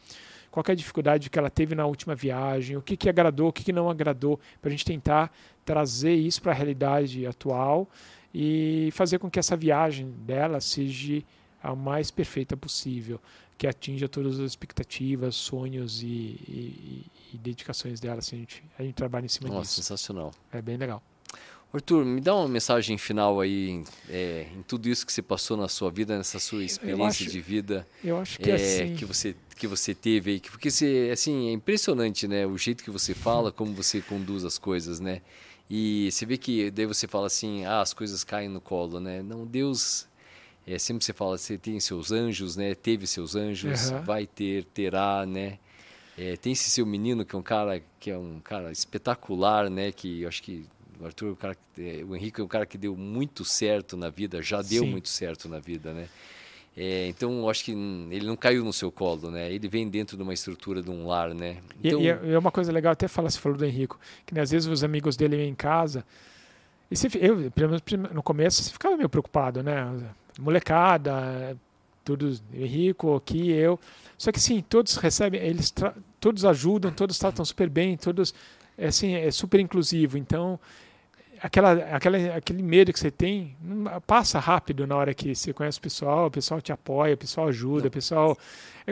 qual 0.55 0.63
é 0.69 0.71
a 0.71 0.75
dificuldade 0.75 1.29
que 1.29 1.37
ela 1.37 1.49
teve 1.49 1.75
na 1.75 1.85
última 1.85 2.15
viagem, 2.15 2.77
o 2.77 2.81
que, 2.81 2.95
que 2.95 3.09
agradou, 3.09 3.49
o 3.49 3.51
que, 3.51 3.61
que 3.61 3.73
não 3.73 3.89
agradou, 3.89 4.39
para 4.61 4.69
a 4.69 4.71
gente 4.71 4.85
tentar 4.85 5.29
trazer 5.65 6.13
isso 6.13 6.41
para 6.41 6.53
a 6.53 6.55
realidade 6.55 7.27
atual 7.27 7.89
e 8.33 8.89
fazer 8.93 9.19
com 9.19 9.29
que 9.29 9.37
essa 9.37 9.57
viagem 9.57 10.09
dela 10.25 10.61
seja 10.61 11.21
a 11.61 11.75
mais 11.75 12.09
perfeita 12.09 12.55
possível, 12.55 13.19
que 13.57 13.67
atinja 13.67 14.07
todas 14.07 14.39
as 14.39 14.51
expectativas, 14.51 15.35
sonhos 15.35 16.01
e, 16.01 16.05
e, 16.05 17.05
e 17.33 17.37
dedicações 17.37 17.99
dela. 17.99 18.19
Assim, 18.19 18.37
a, 18.37 18.39
gente, 18.39 18.63
a 18.79 18.83
gente 18.83 18.95
trabalha 18.95 19.25
em 19.25 19.29
cima 19.29 19.49
Nossa, 19.49 19.63
disso. 19.63 19.75
sensacional. 19.75 20.31
É 20.53 20.61
bem 20.61 20.77
legal. 20.77 21.03
Arthur, 21.73 22.05
me 22.05 22.21
dá 22.21 22.33
uma 22.33 22.47
mensagem 22.47 22.97
final 22.97 23.41
aí 23.41 23.83
é, 24.09 24.47
em 24.55 24.61
tudo 24.61 24.87
isso 24.87 25.05
que 25.05 25.11
você 25.11 25.21
passou 25.21 25.57
na 25.57 25.67
sua 25.67 25.91
vida, 25.91 26.17
nessa 26.17 26.39
sua 26.39 26.63
experiência 26.63 27.25
acho, 27.25 27.29
de 27.29 27.41
vida. 27.41 27.85
Eu 28.01 28.17
acho 28.17 28.39
que 28.39 28.49
é, 28.49 28.55
assim... 28.55 28.95
que 28.95 29.03
você 29.03 29.35
que 29.55 29.67
você 29.67 29.93
teve 29.93 30.31
aí, 30.31 30.39
porque 30.39 30.69
você 30.69 31.09
assim 31.11 31.49
é 31.49 31.51
impressionante, 31.51 32.27
né? 32.27 32.45
O 32.45 32.57
jeito 32.57 32.83
que 32.83 32.91
você 32.91 33.13
fala, 33.13 33.51
como 33.51 33.73
você 33.73 34.01
conduz 34.01 34.43
as 34.43 34.57
coisas, 34.57 34.99
né? 34.99 35.21
E 35.69 36.09
você 36.11 36.25
vê 36.25 36.37
que 36.37 36.69
daí 36.69 36.85
você 36.85 37.07
fala 37.07 37.27
assim, 37.27 37.65
ah, 37.65 37.81
as 37.81 37.93
coisas 37.93 38.23
caem 38.23 38.49
no 38.49 38.61
colo, 38.61 38.99
né? 38.99 39.23
Não, 39.23 39.45
Deus 39.45 40.07
é, 40.67 40.79
sempre 40.79 41.05
você 41.05 41.13
fala, 41.13 41.37
você 41.37 41.57
tem 41.57 41.79
seus 41.79 42.11
anjos, 42.11 42.55
né? 42.55 42.73
Teve 42.73 43.05
seus 43.05 43.35
anjos, 43.35 43.91
uhum. 43.91 44.01
vai 44.01 44.25
ter, 44.25 44.65
terá, 44.65 45.25
né? 45.25 45.59
É, 46.17 46.35
tem 46.37 46.53
esse 46.53 46.71
seu 46.71 46.85
menino 46.85 47.25
que 47.25 47.35
é 47.35 47.39
um 47.39 47.43
cara 47.43 47.81
que 47.99 48.09
é 48.09 48.17
um 48.17 48.39
cara 48.39 48.71
espetacular, 48.71 49.69
né? 49.69 49.91
Que 49.91 50.21
eu 50.21 50.27
acho 50.27 50.41
que 50.41 50.65
o 50.99 51.05
Arthur, 51.05 51.31
o, 51.31 51.35
cara, 51.35 51.55
é, 51.77 52.03
o 52.03 52.15
Henrique 52.15 52.41
é 52.41 52.43
um 52.43 52.47
cara 52.47 52.65
que 52.65 52.77
deu 52.77 52.95
muito 52.95 53.45
certo 53.45 53.95
na 53.95 54.09
vida, 54.09 54.41
já 54.41 54.61
deu 54.61 54.83
Sim. 54.83 54.91
muito 54.91 55.09
certo 55.09 55.47
na 55.47 55.59
vida, 55.59 55.93
né? 55.93 56.07
É, 56.77 57.07
então, 57.07 57.47
acho 57.49 57.63
que 57.63 57.71
ele 57.71 58.25
não 58.25 58.35
caiu 58.35 58.63
no 58.63 58.73
seu 58.73 58.91
colo, 58.91 59.31
né? 59.31 59.51
Ele 59.51 59.67
vem 59.67 59.87
dentro 59.87 60.17
de 60.17 60.23
uma 60.23 60.33
estrutura 60.33 60.81
de 60.81 60.89
um 60.89 61.07
lar, 61.07 61.33
né? 61.33 61.57
Então... 61.81 62.01
E, 62.01 62.05
e 62.05 62.33
é 62.33 62.37
uma 62.37 62.51
coisa 62.51 62.71
legal, 62.71 62.91
até 62.91 63.07
falar, 63.07 63.29
você 63.29 63.39
falou 63.39 63.57
do 63.57 63.65
Henrique, 63.65 63.95
que 64.25 64.33
né, 64.33 64.41
às 64.41 64.51
vezes 64.51 64.67
os 64.67 64.83
amigos 64.83 65.15
dele 65.15 65.37
vêm 65.37 65.49
em 65.49 65.55
casa, 65.55 66.05
e 66.89 66.95
se, 66.95 67.07
eu, 67.19 67.51
pelo 67.51 67.69
menos 67.69 67.81
no 68.13 68.21
começo, 68.21 68.61
você 68.63 68.71
ficava 68.71 68.95
meio 68.95 69.09
preocupado, 69.09 69.63
né? 69.63 69.91
Molecada, 70.39 71.57
todos, 72.03 72.43
Henrique, 72.53 73.05
aqui, 73.15 73.51
eu. 73.51 73.79
Só 74.17 74.31
que 74.31 74.39
sim, 74.39 74.61
todos 74.61 74.95
recebem, 74.97 75.41
eles 75.41 75.73
todos 76.19 76.45
ajudam, 76.45 76.91
todos 76.91 77.17
tratam 77.17 77.43
super 77.43 77.69
bem, 77.69 77.97
todos, 77.97 78.33
é, 78.77 78.87
assim, 78.87 79.13
é 79.13 79.31
super 79.31 79.59
inclusivo. 79.59 80.17
Então, 80.17 80.59
aquela, 81.41 81.73
aquela, 81.95 82.17
aquele 82.35 82.63
medo 82.63 82.91
que 82.91 82.99
você 82.99 83.11
tem 83.11 83.55
passa 84.05 84.39
rápido 84.39 84.85
na 84.87 84.95
hora 84.95 85.13
que 85.13 85.35
você 85.35 85.53
conhece 85.53 85.79
o 85.79 85.81
pessoal, 85.81 86.27
o 86.27 86.31
pessoal 86.31 86.61
te 86.61 86.71
apoia, 86.71 87.13
o 87.13 87.17
pessoal 87.17 87.47
ajuda, 87.47 87.87
o 87.87 87.91
pessoal 87.91 88.37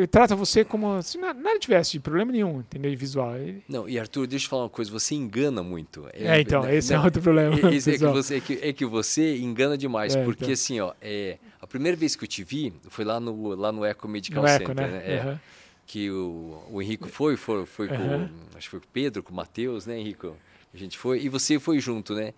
trata 0.09 0.35
você 0.35 0.65
como 0.65 1.01
se 1.03 1.17
nada 1.17 1.59
tivesse 1.59 1.93
de 1.93 1.99
problema 1.99 2.31
nenhum, 2.31 2.59
entendeu? 2.59 2.89
De 2.89 2.97
visual. 2.97 3.33
Não, 3.67 3.87
e 3.87 3.99
Arthur, 3.99 4.25
deixa 4.25 4.45
eu 4.45 4.49
falar 4.49 4.63
uma 4.63 4.69
coisa, 4.69 4.91
você 4.91 5.13
engana 5.13 5.61
muito. 5.61 6.07
É, 6.13 6.37
é 6.37 6.41
então, 6.41 6.67
esse 6.69 6.93
não, 6.93 7.01
é 7.01 7.05
outro 7.05 7.21
problema. 7.21 7.53
Esse 7.73 7.91
é, 7.91 7.97
que 7.97 8.05
você, 8.05 8.37
é, 8.37 8.39
que, 8.39 8.59
é 8.61 8.73
que 8.73 8.85
você 8.85 9.37
engana 9.37 9.77
demais, 9.77 10.15
é, 10.15 10.23
porque 10.23 10.45
então. 10.45 10.53
assim, 10.53 10.79
ó, 10.79 10.93
é, 11.01 11.37
a 11.61 11.67
primeira 11.67 11.95
vez 11.95 12.15
que 12.15 12.23
eu 12.23 12.27
te 12.27 12.43
vi 12.43 12.73
foi 12.89 13.05
lá 13.05 13.19
no, 13.19 13.55
lá 13.55 13.71
no 13.71 13.85
Eco 13.85 14.07
Medical 14.07 14.41
no 14.41 14.49
Center, 14.49 14.69
Eco, 14.69 14.73
né? 14.73 14.87
né? 14.87 14.97
É, 15.05 15.39
Que 15.85 16.09
o, 16.09 16.63
o 16.71 16.81
Henrico 16.81 17.07
foi, 17.07 17.37
foi, 17.37 17.65
foi 17.65 17.87
uhum. 17.87 18.27
com, 18.27 18.57
acho 18.57 18.67
que 18.67 18.71
foi 18.71 18.79
com 18.79 18.87
o 18.87 18.89
Pedro, 18.91 19.21
com 19.21 19.31
o 19.31 19.35
Matheus, 19.35 19.85
né, 19.85 19.99
Henrico? 19.99 20.35
A 20.73 20.77
gente 20.77 20.97
foi, 20.97 21.21
e 21.21 21.29
você 21.29 21.59
foi 21.59 21.79
junto, 21.79 22.15
né? 22.15 22.33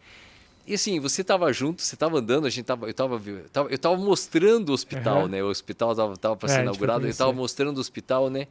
E 0.68 0.74
assim, 0.74 1.00
você 1.00 1.22
estava 1.22 1.52
junto, 1.54 1.82
você 1.82 1.96
estava 1.96 2.18
andando, 2.18 2.48
a 2.48 2.50
gente 2.50 2.66
tava, 2.66 2.88
eu 2.88 2.92
estava 2.92 3.22
eu 3.70 3.78
tava 3.78 3.98
mostrando 3.98 4.70
o 4.70 4.74
hospital, 4.74 5.24
uhum. 5.24 5.28
né? 5.28 5.44
O 5.44 5.48
hospital 5.48 5.92
estava 5.92 6.18
tava 6.18 6.36
para 6.36 6.50
ser 6.50 6.60
é, 6.60 6.62
inaugurado, 6.64 7.06
eu 7.06 7.10
estava 7.10 7.32
mostrando 7.32 7.78
o 7.78 7.80
hospital, 7.80 8.30
né? 8.30 8.48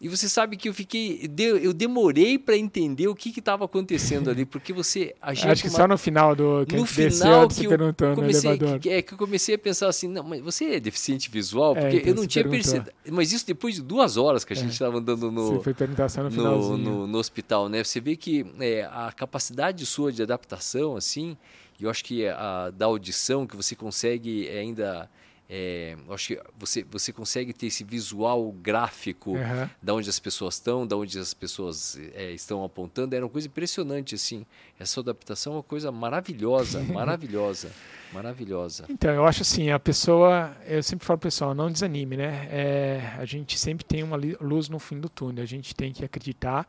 E 0.00 0.08
você 0.08 0.30
sabe 0.30 0.56
que 0.56 0.66
eu 0.66 0.72
fiquei, 0.72 1.30
eu 1.62 1.74
demorei 1.74 2.38
para 2.38 2.56
entender 2.56 3.06
o 3.06 3.14
que 3.14 3.38
estava 3.38 3.66
acontecendo 3.66 4.30
ali, 4.30 4.46
porque 4.46 4.72
você 4.72 5.14
agia 5.20 5.52
Acho 5.52 5.62
que 5.62 5.68
uma... 5.68 5.76
só 5.76 5.86
no 5.86 5.98
final 5.98 6.34
do 6.34 6.64
que 6.66 6.74
no 6.74 6.86
final 6.86 7.46
que 7.46 7.66
eu 7.66 8.14
comecei, 8.14 8.58
que, 8.80 8.88
é 8.88 9.02
que 9.02 9.12
eu 9.12 9.18
comecei 9.18 9.56
a 9.56 9.58
pensar 9.58 9.88
assim, 9.88 10.08
não, 10.08 10.22
mas 10.22 10.40
você 10.40 10.76
é 10.76 10.80
deficiente 10.80 11.30
visual, 11.30 11.74
porque 11.74 11.96
é, 11.96 12.00
então 12.00 12.12
eu 12.12 12.14
não 12.14 12.26
tinha 12.26 12.48
percebido. 12.48 12.90
Mas 13.10 13.30
isso 13.30 13.46
depois 13.46 13.74
de 13.74 13.82
duas 13.82 14.16
horas 14.16 14.42
que 14.42 14.54
a 14.54 14.56
gente 14.56 14.72
estava 14.72 14.96
é. 14.96 15.00
andando 15.00 15.30
no 15.30 15.56
você 15.56 15.64
foi 15.64 15.74
perguntar 15.74 16.08
só 16.08 16.22
no, 16.22 16.30
no, 16.30 16.78
no, 16.78 17.06
no 17.06 17.18
hospital, 17.18 17.68
né? 17.68 17.84
Você 17.84 18.00
vê 18.00 18.16
que 18.16 18.46
é, 18.58 18.84
a 18.90 19.12
capacidade 19.14 19.84
sua 19.84 20.10
de 20.10 20.22
adaptação, 20.22 20.96
assim, 20.96 21.36
eu 21.78 21.90
acho 21.90 22.02
que 22.02 22.26
a 22.26 22.70
da 22.70 22.86
audição 22.86 23.46
que 23.46 23.54
você 23.54 23.76
consegue 23.76 24.48
ainda 24.48 25.10
é, 25.52 25.96
acho 26.10 26.28
que 26.28 26.40
você, 26.56 26.84
você 26.88 27.12
consegue 27.12 27.52
ter 27.52 27.66
esse 27.66 27.82
visual 27.82 28.52
gráfico 28.52 29.36
Aham. 29.36 29.68
da 29.82 29.94
onde 29.94 30.08
as 30.08 30.20
pessoas 30.20 30.54
estão, 30.54 30.86
da 30.86 30.96
onde 30.96 31.18
as 31.18 31.34
pessoas 31.34 31.98
é, 32.14 32.30
estão 32.30 32.62
apontando. 32.62 33.16
Era 33.16 33.24
uma 33.24 33.30
coisa 33.30 33.48
impressionante, 33.48 34.14
assim. 34.14 34.46
Essa 34.78 35.00
adaptação 35.00 35.54
é 35.54 35.56
uma 35.56 35.62
coisa 35.64 35.90
maravilhosa, 35.90 36.80
maravilhosa, 36.94 37.72
maravilhosa. 38.12 38.84
Então, 38.88 39.12
eu 39.12 39.26
acho 39.26 39.42
assim, 39.42 39.70
a 39.70 39.80
pessoa, 39.80 40.56
eu 40.64 40.84
sempre 40.84 41.04
falo 41.04 41.18
pro 41.18 41.26
pessoal, 41.26 41.52
não 41.52 41.68
desanime, 41.68 42.16
né? 42.16 42.46
É, 42.48 43.14
a 43.18 43.24
gente 43.24 43.58
sempre 43.58 43.84
tem 43.84 44.04
uma 44.04 44.16
luz 44.40 44.68
no 44.68 44.78
fim 44.78 45.00
do 45.00 45.08
túnel, 45.08 45.42
a 45.42 45.48
gente 45.48 45.74
tem 45.74 45.92
que 45.92 46.04
acreditar 46.04 46.64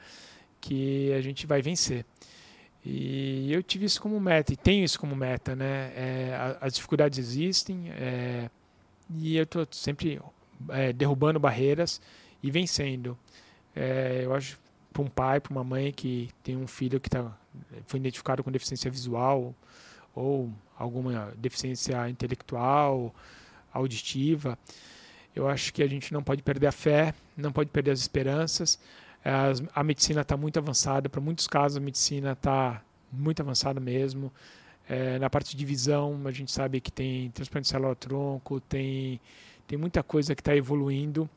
que 0.59 1.13
a 1.13 1.21
gente 1.21 1.45
vai 1.45 1.61
vencer. 1.61 2.03
E 2.83 3.53
eu 3.53 3.61
tive 3.61 3.85
isso 3.85 4.01
como 4.01 4.19
meta, 4.19 4.51
e 4.53 4.57
tenho 4.57 4.83
isso 4.83 4.99
como 4.99 5.15
meta, 5.15 5.55
né? 5.55 5.93
É, 5.95 6.57
as 6.59 6.73
dificuldades 6.73 7.19
existem, 7.19 7.91
é, 7.91 8.49
e 9.17 9.37
eu 9.37 9.43
estou 9.43 9.67
sempre 9.71 10.19
é, 10.69 10.93
derrubando 10.93 11.39
barreiras 11.39 12.01
e 12.41 12.51
vencendo. 12.51 13.17
É, 13.75 14.21
eu 14.23 14.33
acho 14.33 14.59
para 14.91 15.01
um 15.01 15.07
pai, 15.07 15.39
para 15.39 15.51
uma 15.51 15.63
mãe 15.63 15.91
que 15.91 16.29
tem 16.43 16.57
um 16.57 16.67
filho 16.67 16.99
que 16.99 17.09
tá, 17.09 17.31
foi 17.87 17.99
identificado 17.99 18.43
com 18.43 18.51
deficiência 18.51 18.91
visual 18.91 19.55
ou 20.13 20.51
alguma 20.77 21.31
deficiência 21.37 22.09
intelectual, 22.09 23.15
auditiva, 23.73 24.57
eu 25.33 25.47
acho 25.47 25.73
que 25.73 25.81
a 25.81 25.87
gente 25.87 26.11
não 26.13 26.21
pode 26.21 26.41
perder 26.41 26.67
a 26.67 26.71
fé, 26.71 27.13
não 27.37 27.51
pode 27.51 27.69
perder 27.69 27.91
as 27.91 27.99
esperanças. 27.99 28.77
As- 29.23 29.63
a 29.73 29.83
medicina 29.83 30.21
está 30.21 30.35
muito 30.35 30.59
avançada, 30.59 31.07
para 31.07 31.21
muitos 31.21 31.47
casos 31.47 31.77
a 31.77 31.79
medicina 31.79 32.33
está 32.33 32.81
muito 33.11 33.41
avançada 33.41 33.79
mesmo. 33.79 34.31
É, 34.91 35.17
na 35.19 35.29
parte 35.29 35.55
de 35.55 35.65
visão, 35.65 36.19
a 36.25 36.31
gente 36.31 36.51
sabe 36.51 36.81
que 36.81 36.91
tem 36.91 37.31
transplante 37.31 37.63
de 37.63 37.69
célula-tronco, 37.69 38.59
tem, 38.59 39.21
tem 39.65 39.77
muita 39.77 40.03
coisa 40.03 40.35
que 40.35 40.41
está 40.41 40.53
evoluindo. 40.53 41.29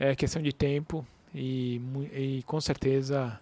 É 0.00 0.16
questão 0.16 0.42
de 0.42 0.52
tempo 0.52 1.06
e, 1.32 1.80
e 2.12 2.42
com 2.44 2.60
certeza, 2.60 3.38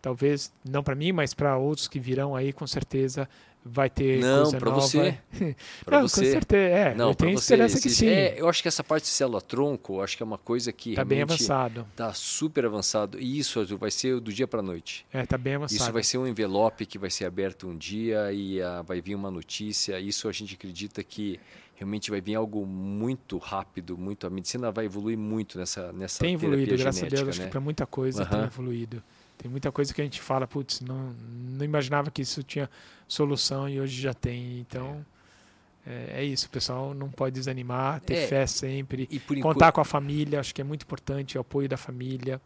talvez 0.00 0.50
não 0.64 0.82
para 0.82 0.94
mim, 0.94 1.12
mas 1.12 1.34
para 1.34 1.58
outros 1.58 1.86
que 1.86 2.00
virão 2.00 2.34
aí, 2.34 2.54
com 2.54 2.66
certeza 2.66 3.28
vai 3.64 3.88
ter 3.88 4.20
Não, 4.20 4.44
nova. 4.52 4.70
você. 4.72 5.18
Pra 5.84 5.98
não, 5.98 6.02
com 6.02 6.08
você. 6.08 6.30
certeza, 6.32 6.74
é. 6.76 6.94
Não, 6.94 7.08
eu 7.10 7.14
para 7.14 7.26
tenho 7.26 7.38
você. 7.38 7.44
esperança 7.54 7.80
que 7.80 7.88
existe- 7.88 8.04
sim. 8.04 8.10
É, 8.10 8.34
eu 8.38 8.48
acho 8.48 8.60
que 8.60 8.68
essa 8.68 8.84
parte 8.84 9.04
de 9.04 9.10
célula-tronco, 9.10 10.00
acho 10.02 10.16
que 10.16 10.22
é 10.22 10.26
uma 10.26 10.36
coisa 10.38 10.70
que 10.72 10.90
Está 10.90 11.04
bem 11.04 11.22
avançado. 11.22 11.86
está 11.90 12.12
super 12.12 12.66
avançado. 12.66 13.18
E 13.18 13.38
isso 13.38 13.58
Arthur, 13.58 13.78
vai 13.78 13.90
ser 13.90 14.20
do 14.20 14.32
dia 14.32 14.46
para 14.46 14.60
noite. 14.62 15.06
É, 15.12 15.24
tá 15.24 15.38
bem 15.38 15.54
avançado. 15.54 15.80
Isso 15.80 15.92
vai 15.92 16.02
ser 16.02 16.18
um 16.18 16.26
envelope 16.26 16.84
que 16.86 16.98
vai 16.98 17.10
ser 17.10 17.24
aberto 17.24 17.66
um 17.66 17.76
dia 17.76 18.32
e 18.32 18.60
ah, 18.60 18.82
vai 18.82 19.00
vir 19.00 19.14
uma 19.14 19.30
notícia. 19.30 19.98
Isso 19.98 20.28
a 20.28 20.32
gente 20.32 20.54
acredita 20.54 21.02
que 21.02 21.40
realmente 21.74 22.10
vai 22.10 22.20
vir 22.20 22.34
algo 22.34 22.64
muito 22.66 23.38
rápido, 23.38 23.96
muito. 23.96 24.26
A 24.26 24.30
medicina 24.30 24.70
vai 24.70 24.84
evoluir 24.84 25.16
muito 25.18 25.58
nessa 25.58 25.92
nessa 25.92 26.20
tem 26.20 26.34
evoluído, 26.34 26.76
graças 26.76 27.02
a 27.02 27.06
Deus, 27.06 27.28
acho 27.28 27.38
né? 27.40 27.44
que 27.46 27.50
para 27.50 27.60
muita 27.60 27.86
coisa 27.86 28.24
tem 28.26 28.42
evoluído. 28.44 29.02
Tem 29.38 29.50
muita 29.50 29.70
coisa 29.72 29.92
que 29.92 30.00
a 30.00 30.04
gente 30.04 30.20
fala, 30.20 30.46
putz, 30.46 30.80
não, 30.80 31.14
não 31.50 31.64
imaginava 31.64 32.10
que 32.10 32.22
isso 32.22 32.42
tinha 32.42 32.70
solução 33.06 33.68
e 33.68 33.80
hoje 33.80 34.00
já 34.00 34.14
tem. 34.14 34.60
Então, 34.60 35.04
é, 35.86 36.20
é 36.20 36.24
isso, 36.24 36.46
o 36.46 36.50
pessoal 36.50 36.94
não 36.94 37.10
pode 37.10 37.34
desanimar, 37.34 38.00
ter 38.00 38.14
É, 38.14 38.26
fé 38.26 38.46
sempre, 38.46 39.06
E 39.10 39.16
enquanto, 39.16 39.42
contar 39.42 39.72
com 39.72 39.80
a 39.80 39.84
família, 39.84 40.40
acho 40.40 40.54
que 40.54 40.60
é 40.60 40.64
muito 40.64 40.82
importante 40.82 41.36
o 41.36 41.40
apoio 41.40 41.68
da 41.68 41.76
família. 41.76 42.40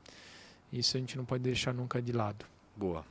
Isso 0.73 0.97
a 0.97 1.01
gente 1.01 1.17
não 1.17 1.25
pode 1.25 1.43
deixar 1.45 1.73
nunca 1.73 2.01
de 2.03 2.13
lado. 2.13 2.45
boa. 2.77 3.05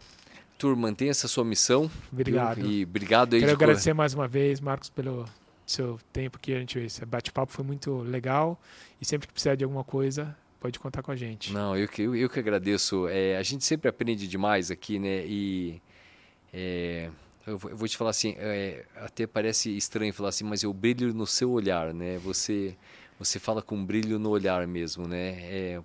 Tur, 0.57 0.75
mantenha 0.75 1.11
essa 1.11 1.27
sua 1.27 1.45
missão. 1.45 1.89
Obrigado. 2.11 2.65
E 2.65 2.83
obrigado 2.83 3.35
aí 3.35 3.39
Quero 3.41 3.51
de 3.51 3.57
cor- 3.57 3.63
agradecer 3.65 3.93
mais 3.93 4.15
uma 4.15 4.27
vez, 4.27 4.59
Marcos, 4.59 4.89
pelo 4.89 5.23
seu 5.67 5.99
tempo 6.11 6.39
que 6.39 6.51
a 6.51 6.59
gente 6.59 6.79
esse 6.79 7.05
bate-papo 7.05 7.51
foi 7.53 7.63
muito 7.63 7.97
legal 7.99 8.59
e 8.99 9.05
sempre 9.05 9.27
que 9.27 9.33
precisar 9.33 9.53
de 9.53 9.63
alguma 9.63 9.83
coisa, 9.83 10.35
pode 10.59 10.79
contar 10.79 11.01
com 11.03 11.11
a 11.11 11.15
gente. 11.15 11.51
Não, 11.53 11.75
eu 11.77 11.87
que, 11.87 12.01
eu, 12.03 12.29
que 12.29 12.39
agradeço. 12.39 13.07
É, 13.07 13.37
a 13.37 13.43
gente 13.43 13.63
sempre 13.63 13.89
aprende 13.89 14.27
demais 14.27 14.71
aqui, 14.71 14.99
né? 14.99 15.25
E 15.25 15.81
é, 16.53 17.09
eu, 17.45 17.57
vou- 17.57 17.71
eu 17.71 17.77
vou 17.77 17.87
te 17.87 17.97
falar 17.97 18.11
assim, 18.11 18.35
é, 18.37 18.85
até 18.95 19.27
parece 19.27 19.75
estranho 19.75 20.13
falar 20.13 20.29
assim, 20.29 20.43
mas 20.43 20.63
eu 20.63 20.73
brilho 20.73 21.13
no 21.13 21.27
seu 21.27 21.51
olhar, 21.51 21.93
né? 21.93 22.17
Você 22.19 22.75
você 23.19 23.39
fala 23.39 23.61
com 23.61 23.83
brilho 23.83 24.19
no 24.19 24.29
olhar 24.29 24.67
mesmo, 24.67 25.07
né? 25.07 25.39
É, 25.41 25.81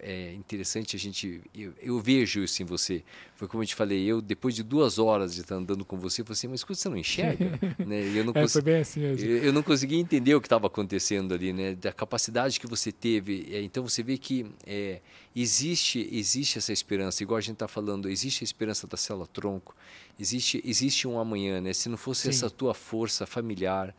é 0.00 0.32
interessante 0.34 0.94
a 0.96 0.98
gente, 0.98 1.40
eu, 1.54 1.72
eu 1.80 1.98
vejo 2.00 2.42
isso 2.42 2.62
em 2.62 2.66
você. 2.66 3.02
Foi 3.36 3.48
como 3.48 3.62
eu 3.62 3.66
te 3.66 3.74
falei, 3.74 4.04
eu 4.04 4.20
depois 4.20 4.54
de 4.54 4.62
duas 4.62 4.98
horas 4.98 5.34
de 5.34 5.40
estar 5.40 5.54
andando 5.54 5.84
com 5.84 5.96
você, 5.98 6.20
eu 6.20 6.26
falei 6.26 6.34
assim, 6.36 6.48
mas 6.48 6.60
escuta, 6.60 6.78
você 6.78 6.88
não 6.88 6.96
enxerga, 6.96 7.58
né? 7.84 8.02
Eu 8.14 8.24
não 8.24 8.32
É, 8.34 8.40
cons- 8.40 8.56
assim 8.80 9.02
eu 9.02 9.44
eu 9.44 9.52
não 9.52 9.62
conseguia 9.62 9.98
entender 9.98 10.34
o 10.34 10.40
que 10.40 10.46
estava 10.46 10.66
acontecendo 10.66 11.32
ali, 11.32 11.52
né? 11.52 11.74
Da 11.74 11.92
capacidade 11.92 12.60
que 12.60 12.66
você 12.66 12.92
teve. 12.92 13.48
É, 13.50 13.62
Então 13.62 13.82
você 13.86 14.02
vê 14.02 14.18
que 14.18 14.44
é, 14.66 15.00
existe 15.34 16.08
existe 16.12 16.58
essa 16.58 16.72
esperança, 16.72 17.22
igual 17.22 17.38
a 17.38 17.40
gente 17.40 17.54
está 17.54 17.68
falando, 17.68 18.08
existe 18.08 18.42
a 18.42 18.46
esperança 18.46 18.86
da 18.86 18.96
célula 18.96 19.26
tronco, 19.26 19.74
existe 20.20 20.62
existe 20.64 21.08
um 21.08 21.18
amanhã, 21.18 21.60
né? 21.60 21.72
Se 21.72 21.88
não 21.88 21.96
fosse 21.96 22.22
Sim. 22.24 22.28
essa 22.30 22.50
tua 22.50 22.74
força 22.74 23.26
familiar, 23.26 23.94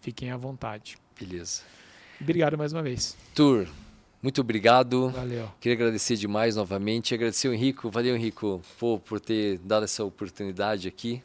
fiquem 0.01 0.31
à 0.31 0.37
vontade. 0.37 0.97
Beleza. 1.19 1.61
Obrigado 2.19 2.57
mais 2.57 2.73
uma 2.73 2.83
vez. 2.83 3.15
Tur, 3.33 3.67
muito 4.21 4.41
obrigado. 4.41 5.09
Valeu. 5.09 5.49
Queria 5.59 5.75
agradecer 5.75 6.15
demais 6.15 6.55
novamente. 6.55 7.13
Agradecer 7.13 7.47
o 7.47 7.53
Henrico. 7.53 7.89
Valeu, 7.89 8.15
Henrico, 8.15 8.61
pô, 8.77 8.99
por 8.99 9.19
ter 9.19 9.57
dado 9.59 9.83
essa 9.85 10.03
oportunidade 10.03 10.87
aqui. 10.87 11.23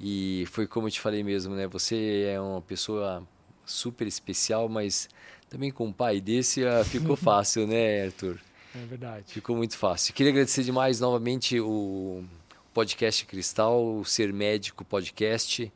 E 0.00 0.44
foi 0.50 0.66
como 0.66 0.88
eu 0.88 0.90
te 0.90 1.00
falei 1.00 1.22
mesmo, 1.22 1.54
né? 1.54 1.66
Você 1.68 2.26
é 2.28 2.40
uma 2.40 2.60
pessoa 2.60 3.26
super 3.64 4.06
especial, 4.06 4.68
mas 4.68 5.08
também 5.48 5.70
com 5.70 5.86
um 5.86 5.92
pai 5.92 6.20
desse 6.20 6.66
ah, 6.66 6.84
ficou 6.84 7.14
fácil, 7.16 7.66
né, 7.66 8.06
Arthur? 8.06 8.40
É 8.74 8.84
verdade. 8.86 9.32
Ficou 9.32 9.56
muito 9.56 9.78
fácil. 9.78 10.12
Queria 10.12 10.32
agradecer 10.32 10.64
demais 10.64 10.98
novamente 10.98 11.60
o 11.60 12.24
podcast 12.72 13.24
Cristal, 13.24 13.98
o 13.98 14.04
Ser 14.04 14.32
Médico 14.32 14.84
Podcast 14.84 15.72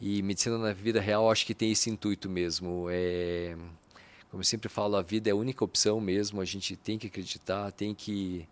e 0.00 0.22
Medicina 0.22 0.58
na 0.58 0.72
Vida 0.72 1.00
Real. 1.00 1.30
Acho 1.30 1.44
que 1.46 1.54
tem 1.54 1.72
esse 1.72 1.90
intuito 1.90 2.28
mesmo. 2.28 2.86
É, 2.90 3.56
como 4.30 4.40
eu 4.40 4.44
sempre 4.44 4.68
falo, 4.68 4.96
a 4.96 5.02
vida 5.02 5.28
é 5.28 5.32
a 5.32 5.36
única 5.36 5.64
opção 5.64 6.00
mesmo. 6.00 6.40
A 6.40 6.44
gente 6.44 6.76
tem 6.76 6.98
que 6.98 7.06
acreditar, 7.06 7.70
tem 7.72 7.94
que 7.94 8.46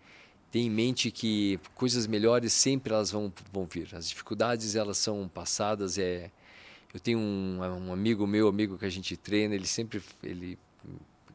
tenha 0.50 0.66
em 0.66 0.70
mente 0.70 1.10
que 1.10 1.58
coisas 1.74 2.06
melhores 2.06 2.52
sempre 2.52 2.92
elas 2.92 3.10
vão, 3.10 3.32
vão 3.52 3.66
vir. 3.66 3.94
As 3.94 4.08
dificuldades 4.08 4.74
elas 4.74 4.98
são 4.98 5.28
passadas. 5.28 5.98
É, 5.98 6.30
eu 6.94 7.00
tenho 7.00 7.18
um, 7.18 7.58
um 7.60 7.92
amigo 7.92 8.26
meu, 8.26 8.48
amigo 8.48 8.78
que 8.78 8.84
a 8.84 8.90
gente 8.90 9.16
treina, 9.16 9.54
ele 9.54 9.66
sempre 9.66 10.02
ele 10.22 10.58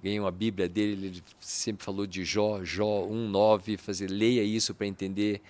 ganhou 0.03 0.25
a 0.25 0.31
Bíblia 0.31 0.67
dele, 0.67 1.07
ele 1.07 1.23
sempre 1.39 1.85
falou 1.85 2.07
de 2.07 2.25
Jó, 2.25 2.63
Jó 2.63 3.05
1:9, 3.05 3.77
fazer 3.77 4.09
leia 4.09 4.43
isso 4.43 4.73
para 4.73 4.87
entender 4.87 5.41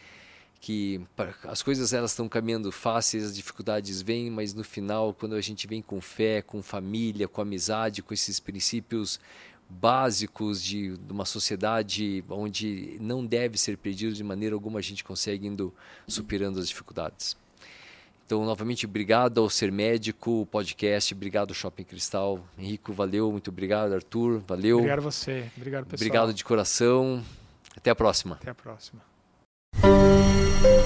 que 0.61 1.01
as 1.43 1.63
coisas 1.63 1.91
elas 1.91 2.11
estão 2.11 2.29
caminhando 2.29 2.71
fáceis, 2.71 3.23
as 3.25 3.35
dificuldades 3.35 3.99
vêm, 4.01 4.29
mas 4.29 4.53
no 4.53 4.63
final, 4.63 5.11
quando 5.11 5.33
a 5.33 5.41
gente 5.41 5.65
vem 5.65 5.81
com 5.81 5.99
fé, 5.99 6.43
com 6.43 6.61
família, 6.61 7.27
com 7.27 7.41
amizade, 7.41 8.03
com 8.03 8.13
esses 8.13 8.39
princípios 8.39 9.19
básicos 9.67 10.61
de, 10.61 10.95
de 10.97 11.11
uma 11.11 11.25
sociedade 11.25 12.23
onde 12.29 12.97
não 13.01 13.25
deve 13.25 13.57
ser 13.57 13.75
perdido 13.75 14.13
de 14.13 14.23
maneira 14.23 14.53
alguma, 14.53 14.77
a 14.77 14.83
gente 14.83 15.03
consegue 15.03 15.47
indo 15.47 15.73
superando 16.07 16.59
as 16.59 16.67
dificuldades. 16.67 17.35
Então, 18.23 18.45
novamente, 18.45 18.85
obrigado 18.85 19.41
ao 19.41 19.49
Ser 19.49 19.71
Médico, 19.71 20.47
podcast, 20.51 21.13
obrigado 21.13 21.53
Shopping 21.55 21.83
Cristal. 21.83 22.39
Henrico, 22.57 22.93
valeu, 22.93 23.31
muito 23.31 23.49
obrigado, 23.49 23.93
Arthur, 23.93 24.39
valeu. 24.47 24.77
Obrigado 24.77 24.99
a 24.99 25.01
você, 25.01 25.49
obrigado 25.57 25.85
pessoal. 25.85 26.07
Obrigado 26.07 26.33
de 26.33 26.43
coração. 26.43 27.23
Até 27.75 27.89
a 27.89 27.95
próxima. 27.95 28.35
Até 28.35 28.51
a 28.51 28.55
próxima. 28.55 29.10
Música 29.73 30.80